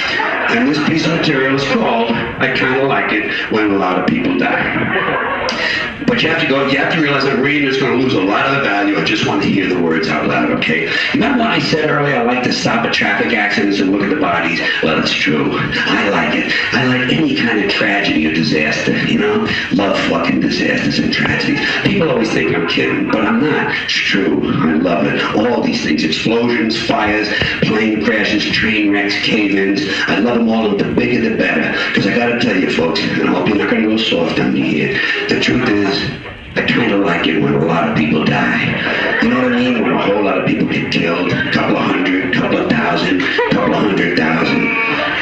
And 0.50 0.68
this 0.68 0.78
piece 0.88 1.06
of 1.06 1.18
material 1.18 1.56
is 1.56 1.64
called 1.74 2.12
I 2.12 2.56
Kind 2.56 2.82
of 2.82 2.88
Like 2.88 3.12
It 3.12 3.52
When 3.52 3.72
a 3.72 3.78
Lot 3.78 4.00
of 4.00 4.08
People 4.08 4.38
Die. 4.38 5.87
But 6.06 6.22
you 6.22 6.30
have 6.30 6.42
to 6.42 6.48
go, 6.48 6.68
you 6.68 6.78
have 6.78 6.94
to 6.94 7.02
realize 7.02 7.24
that 7.24 7.40
reading 7.40 7.68
is 7.68 7.78
going 7.78 7.98
to 7.98 8.04
lose 8.04 8.14
a 8.14 8.22
lot 8.22 8.46
of 8.46 8.58
the 8.58 8.62
value. 8.64 8.98
I 8.98 9.04
just 9.04 9.26
want 9.26 9.42
to 9.44 9.50
hear 9.50 9.68
the 9.68 9.82
words 9.82 10.08
out 10.08 10.28
loud, 10.28 10.52
okay? 10.52 10.92
Remember 11.14 11.40
when 11.40 11.48
I 11.48 11.60
said 11.60 11.90
earlier 11.90 12.18
I 12.18 12.24
like 12.24 12.44
to 12.44 12.54
stop 12.54 12.86
at 12.86 12.94
traffic 12.94 13.34
accidents 13.34 13.80
and 13.80 13.92
look 13.92 14.02
at 14.02 14.10
the 14.10 14.22
bodies? 14.22 14.60
Well, 14.84 15.00
it's 15.00 15.12
true. 15.12 15.52
I 15.54 16.10
like 16.10 16.36
it. 16.36 16.54
I 16.74 16.86
like 16.86 17.12
any 17.12 17.36
kind 17.36 17.64
of 17.64 17.72
tragedy 17.72 18.28
or 18.28 18.34
disaster, 18.34 18.96
you 19.06 19.20
know? 19.20 19.48
Love 19.74 19.98
fucking 20.10 20.40
disasters 20.40 21.00
and 21.00 21.12
tragedies. 21.12 21.60
People 21.84 22.10
always 22.10 22.32
think 22.32 22.56
I'm 22.56 22.68
kidding, 22.68 23.10
but 23.10 23.26
I'm 23.26 23.42
not. 23.42 23.74
It's 23.84 23.94
true. 23.94 24.42
I 24.44 24.74
love 24.74 25.06
it. 25.08 25.22
All 25.36 25.62
these 25.62 25.84
things. 25.84 26.04
Explosions, 26.04 26.80
fires, 26.88 27.28
plane 27.64 28.04
crashes, 28.04 28.46
train 28.46 28.92
wrecks, 28.92 29.16
cave-ins. 29.22 29.82
I 30.08 30.20
love 30.20 30.38
them 30.38 30.50
all, 30.50 30.70
and 30.70 30.80
the 30.80 30.94
bigger 30.94 31.30
the 31.30 31.36
better. 31.38 31.72
Because 31.90 32.08
I 32.08 32.16
gotta 32.16 32.40
tell 32.40 32.56
you, 32.56 32.70
folks, 32.72 33.00
and 33.00 33.30
I 33.30 33.34
hope 33.34 33.48
you're 33.48 33.58
not 33.58 33.70
gonna 33.70 33.88
go 33.88 33.98
soft 33.98 34.40
on 34.40 34.54
me 34.54 34.62
here. 34.62 35.00
The 35.30 35.40
truth 35.40 35.68
is, 35.70 35.87
I 35.88 36.66
kind 36.68 36.92
of 36.92 37.02
like 37.02 37.28
it 37.28 37.42
when 37.42 37.54
a 37.54 37.66
lot 37.66 37.90
of 37.90 37.98
people 37.98 38.26
die. 38.26 39.22
You 39.22 39.30
know 39.30 39.44
what 39.44 39.54
I 39.54 39.56
mean? 39.56 39.84
When 39.84 39.94
a 39.94 40.02
whole 40.02 40.24
lot 40.24 40.40
of 40.40 40.48
people 40.48 40.68
get 40.68 40.92
killed, 40.92 41.32
a 41.32 41.52
couple 41.52 41.78
of 41.78 41.84
hundred, 41.84 42.36
a 42.36 42.40
couple 42.40 42.58
of 42.58 42.70
thousand, 42.70 43.22
a 43.22 43.50
couple 43.52 43.74
of 43.74 43.82
hundred 43.82 44.18
thousand. 44.18 44.68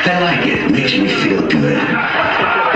I 0.08 0.20
like 0.22 0.48
it. 0.48 0.64
It 0.64 0.72
makes 0.72 0.94
me 0.94 1.08
feel 1.24 1.42
good. 1.48 1.78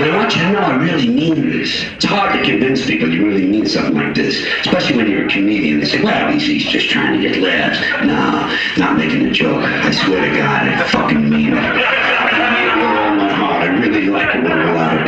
And 0.00 0.12
I 0.12 0.16
want 0.16 0.34
you 0.34 0.42
to 0.42 0.52
know 0.52 0.60
I 0.60 0.76
really 0.76 1.08
mean 1.08 1.50
this. 1.50 1.84
It's 1.94 2.04
hard 2.04 2.32
to 2.32 2.42
convince 2.42 2.84
people 2.86 3.08
you 3.10 3.26
really 3.26 3.46
mean 3.46 3.66
something 3.66 3.94
like 3.94 4.14
this, 4.14 4.44
especially 4.60 4.96
when 4.96 5.10
you're 5.10 5.26
a 5.26 5.28
comedian. 5.28 5.80
They 5.80 5.86
say, 5.86 6.02
well, 6.02 6.32
he's, 6.32 6.46
he's 6.46 6.64
just 6.64 6.88
trying 6.90 7.20
to 7.20 7.28
get 7.28 7.40
laughs. 7.40 7.80
No, 8.04 8.82
not 8.82 8.96
making 8.96 9.26
a 9.26 9.30
joke. 9.30 9.62
I 9.62 9.90
swear 9.90 10.28
to 10.28 10.36
God, 10.36 10.68
I 10.68 10.88
fucking 10.88 11.28
mean 11.28 11.52
it. 11.52 11.58
I 11.58 12.50
mean 12.50 12.68
it 12.68 12.76
with 12.76 12.98
all 12.98 13.14
my 13.16 13.32
heart. 13.32 13.62
I 13.62 13.66
really 13.78 14.06
like 14.06 14.34
it 14.34 14.42
when 14.42 14.59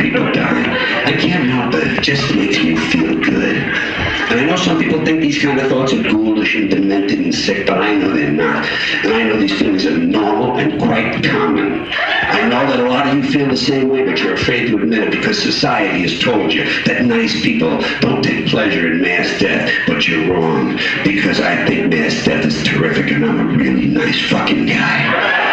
people 0.03 0.31
die. 0.33 1.05
I 1.05 1.13
can't 1.13 1.49
help 1.49 1.73
it. 1.75 1.97
It 1.97 2.01
just 2.03 2.35
makes 2.35 2.57
me 2.57 2.75
feel 2.91 3.15
good. 3.21 3.55
And 3.55 4.39
I 4.39 4.45
know 4.45 4.57
some 4.57 4.77
people 4.77 5.03
think 5.05 5.21
these 5.21 5.41
kind 5.41 5.59
of 5.59 5.69
thoughts 5.69 5.93
are 5.93 6.03
ghoulish 6.03 6.55
and 6.55 6.69
demented 6.69 7.19
and 7.19 7.33
sick, 7.33 7.65
but 7.65 7.77
I 7.81 7.95
know 7.95 8.11
they're 8.13 8.31
not. 8.31 8.65
And 9.03 9.13
I 9.13 9.23
know 9.23 9.37
these 9.39 9.57
feelings 9.57 9.85
are 9.85 9.97
normal 9.97 10.57
and 10.57 10.81
quite 10.81 11.23
common. 11.23 11.87
I 11.93 12.49
know 12.49 12.67
that 12.67 12.79
a 12.79 12.89
lot 12.89 13.07
of 13.07 13.15
you 13.15 13.31
feel 13.31 13.47
the 13.47 13.55
same 13.55 13.89
way, 13.89 14.03
but 14.03 14.19
you're 14.19 14.33
afraid 14.33 14.67
to 14.67 14.77
admit 14.77 15.03
it 15.03 15.11
because 15.11 15.41
society 15.41 16.01
has 16.01 16.19
told 16.19 16.51
you 16.51 16.65
that 16.83 17.05
nice 17.05 17.41
people 17.41 17.79
don't 18.01 18.21
take 18.21 18.47
pleasure 18.47 18.91
in 18.91 19.01
mass 19.01 19.39
death. 19.39 19.71
But 19.87 20.05
you're 20.05 20.33
wrong, 20.33 20.77
because 21.05 21.39
I 21.39 21.65
think 21.65 21.91
mass 21.93 22.25
death 22.25 22.45
is 22.45 22.61
terrific 22.63 23.11
and 23.11 23.25
I'm 23.25 23.39
a 23.39 23.57
really 23.57 23.87
nice 23.87 24.19
fucking 24.29 24.65
guy. 24.65 25.52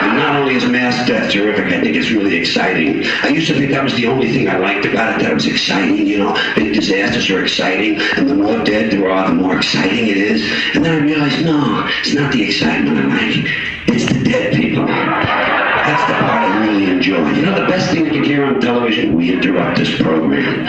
And 0.00 0.16
not 0.16 0.36
only 0.36 0.54
is 0.54 0.64
mass 0.64 1.06
death 1.06 1.30
terrific, 1.30 1.66
I 1.66 1.80
think 1.80 1.94
it's 1.96 2.10
really 2.10 2.36
exciting. 2.36 3.04
I 3.22 3.28
used 3.28 3.48
to 3.48 3.54
think 3.54 3.70
that 3.72 3.84
was 3.84 3.94
the 3.94 4.06
only 4.06 4.32
thing 4.32 4.48
I 4.48 4.56
liked 4.56 4.86
about 4.86 5.14
it, 5.14 5.22
that 5.22 5.30
it 5.30 5.34
was 5.34 5.46
exciting, 5.46 6.06
you 6.06 6.18
know. 6.18 6.34
Big 6.56 6.74
disasters 6.74 7.28
are 7.30 7.42
exciting, 7.42 8.00
and 8.16 8.28
the 8.28 8.34
more 8.34 8.64
dead 8.64 8.90
there 8.90 9.10
are, 9.10 9.28
the 9.28 9.34
more 9.34 9.56
exciting 9.58 10.08
it 10.08 10.16
is. 10.16 10.42
And 10.74 10.84
then 10.84 11.02
I 11.02 11.04
realized, 11.04 11.44
no, 11.44 11.86
it's 12.00 12.14
not 12.14 12.32
the 12.32 12.42
excitement 12.42 12.98
I 12.98 13.04
like. 13.06 13.46
It's 13.88 14.06
the 14.10 14.24
dead 14.24 14.54
people. 14.56 14.86
That's 14.86 16.06
the 16.10 16.14
part 16.14 16.42
I 16.44 16.66
really 16.66 16.90
enjoy. 16.90 17.30
You 17.32 17.42
know 17.42 17.54
the 17.60 17.66
best 17.66 17.90
thing 17.90 18.06
you 18.06 18.12
can 18.12 18.24
hear 18.24 18.44
on 18.44 18.60
television? 18.60 19.14
We 19.16 19.32
interrupt 19.32 19.78
this 19.78 19.94
program. 20.00 20.66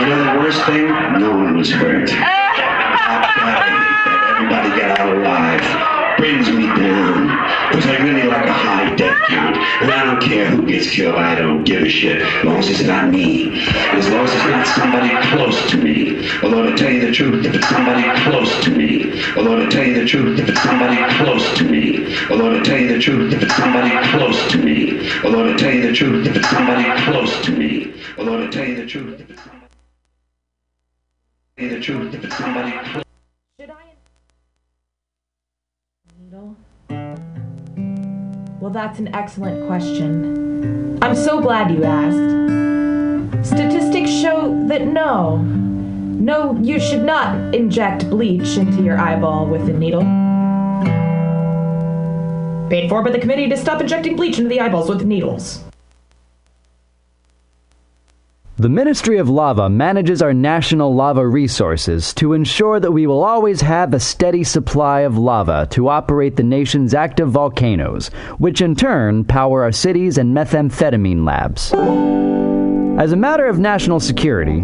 You 0.00 0.06
know 0.08 0.24
the 0.32 0.40
worst 0.40 0.64
thing? 0.64 0.88
No 1.20 1.30
one 1.36 1.56
was 1.56 1.70
hurt. 1.70 2.10
Everybody 4.34 4.68
got 4.80 4.98
out 4.98 5.16
alive. 5.16 5.93
Brings 6.24 6.48
me 6.48 6.64
down. 6.64 7.26
Because 7.68 7.84
I 7.84 7.98
really 7.98 8.22
like 8.22 8.46
a 8.46 8.52
high 8.52 8.94
death 8.94 9.28
count. 9.28 9.58
And 9.58 9.90
I 9.90 10.04
don't 10.06 10.22
care 10.22 10.46
who 10.46 10.66
gets 10.66 10.88
killed. 10.88 11.16
I 11.16 11.34
don't 11.34 11.64
give 11.64 11.82
a 11.82 11.88
shit. 11.90 12.22
As 12.22 12.44
long 12.46 12.56
as 12.56 12.70
it's 12.70 12.82
not 12.82 13.10
me. 13.10 13.60
As 13.92 14.08
long 14.08 14.24
as 14.24 14.32
it's 14.32 14.44
not 14.44 14.66
somebody 14.68 15.10
close 15.28 15.70
to 15.70 15.76
me. 15.76 16.26
Although 16.42 16.70
to 16.70 16.76
tell 16.78 16.90
you 16.90 17.08
the 17.08 17.12
truth, 17.12 17.44
if 17.44 17.54
it's 17.54 17.68
somebody 17.68 18.08
close 18.22 18.64
to 18.64 18.70
me. 18.70 19.22
Although 19.36 19.66
to 19.66 19.70
tell 19.70 19.84
you 19.84 20.00
the 20.00 20.06
truth, 20.06 20.40
if 20.40 20.48
it's 20.48 20.62
somebody 20.62 20.96
close 21.18 21.58
to 21.58 21.64
me. 21.64 22.16
Although 22.30 22.54
to 22.54 22.64
tell 22.64 22.78
you 22.78 22.88
the 22.88 23.00
truth, 23.00 23.34
if 23.34 23.42
it's 23.42 23.56
somebody 23.56 24.08
close 24.08 24.50
to 24.52 24.58
me. 24.64 25.10
Although 25.24 25.52
to 25.52 25.58
tell 25.58 25.74
you 25.74 25.82
the 25.88 25.92
truth, 25.92 26.26
if 26.26 26.36
it's 26.36 26.48
somebody 26.48 27.02
close 27.02 27.44
to 27.44 27.52
me. 27.52 27.94
Although 28.16 28.38
to 28.38 28.50
tell 28.50 28.66
you 28.66 28.76
the 28.76 28.86
truth, 28.86 29.20
if 29.20 29.28
it's 29.28 29.42
somebody 29.42 29.64
the 31.56 31.80
truth, 31.80 32.14
if 32.14 32.24
it's 32.24 32.38
somebody 32.38 33.03
Well, 38.64 38.72
that's 38.72 38.98
an 38.98 39.14
excellent 39.14 39.66
question. 39.66 40.98
I'm 41.02 41.14
so 41.14 41.40
glad 41.40 41.70
you 41.70 41.84
asked. 41.84 43.46
Statistics 43.46 44.10
show 44.10 44.66
that 44.68 44.86
no, 44.86 45.36
no, 45.36 46.58
you 46.62 46.80
should 46.80 47.04
not 47.04 47.54
inject 47.54 48.08
bleach 48.08 48.56
into 48.56 48.82
your 48.82 48.96
eyeball 48.98 49.46
with 49.46 49.68
a 49.68 49.72
needle. 49.74 50.00
Paid 52.70 52.88
for 52.88 53.02
by 53.02 53.10
the 53.10 53.18
committee 53.18 53.48
to 53.50 53.56
stop 53.56 53.82
injecting 53.82 54.16
bleach 54.16 54.38
into 54.38 54.48
the 54.48 54.60
eyeballs 54.60 54.88
with 54.88 55.04
needles. 55.04 55.62
The 58.56 58.68
Ministry 58.68 59.18
of 59.18 59.28
Lava 59.28 59.68
manages 59.68 60.22
our 60.22 60.32
national 60.32 60.94
lava 60.94 61.26
resources 61.26 62.14
to 62.14 62.34
ensure 62.34 62.78
that 62.78 62.92
we 62.92 63.04
will 63.04 63.24
always 63.24 63.60
have 63.62 63.92
a 63.92 63.98
steady 63.98 64.44
supply 64.44 65.00
of 65.00 65.18
lava 65.18 65.66
to 65.70 65.88
operate 65.88 66.36
the 66.36 66.44
nation's 66.44 66.94
active 66.94 67.28
volcanoes, 67.28 68.12
which 68.38 68.60
in 68.60 68.76
turn 68.76 69.24
power 69.24 69.64
our 69.64 69.72
cities 69.72 70.18
and 70.18 70.36
methamphetamine 70.36 71.26
labs. 71.26 71.72
As 72.96 73.10
a 73.10 73.16
matter 73.16 73.46
of 73.46 73.58
national 73.58 73.98
security, 73.98 74.60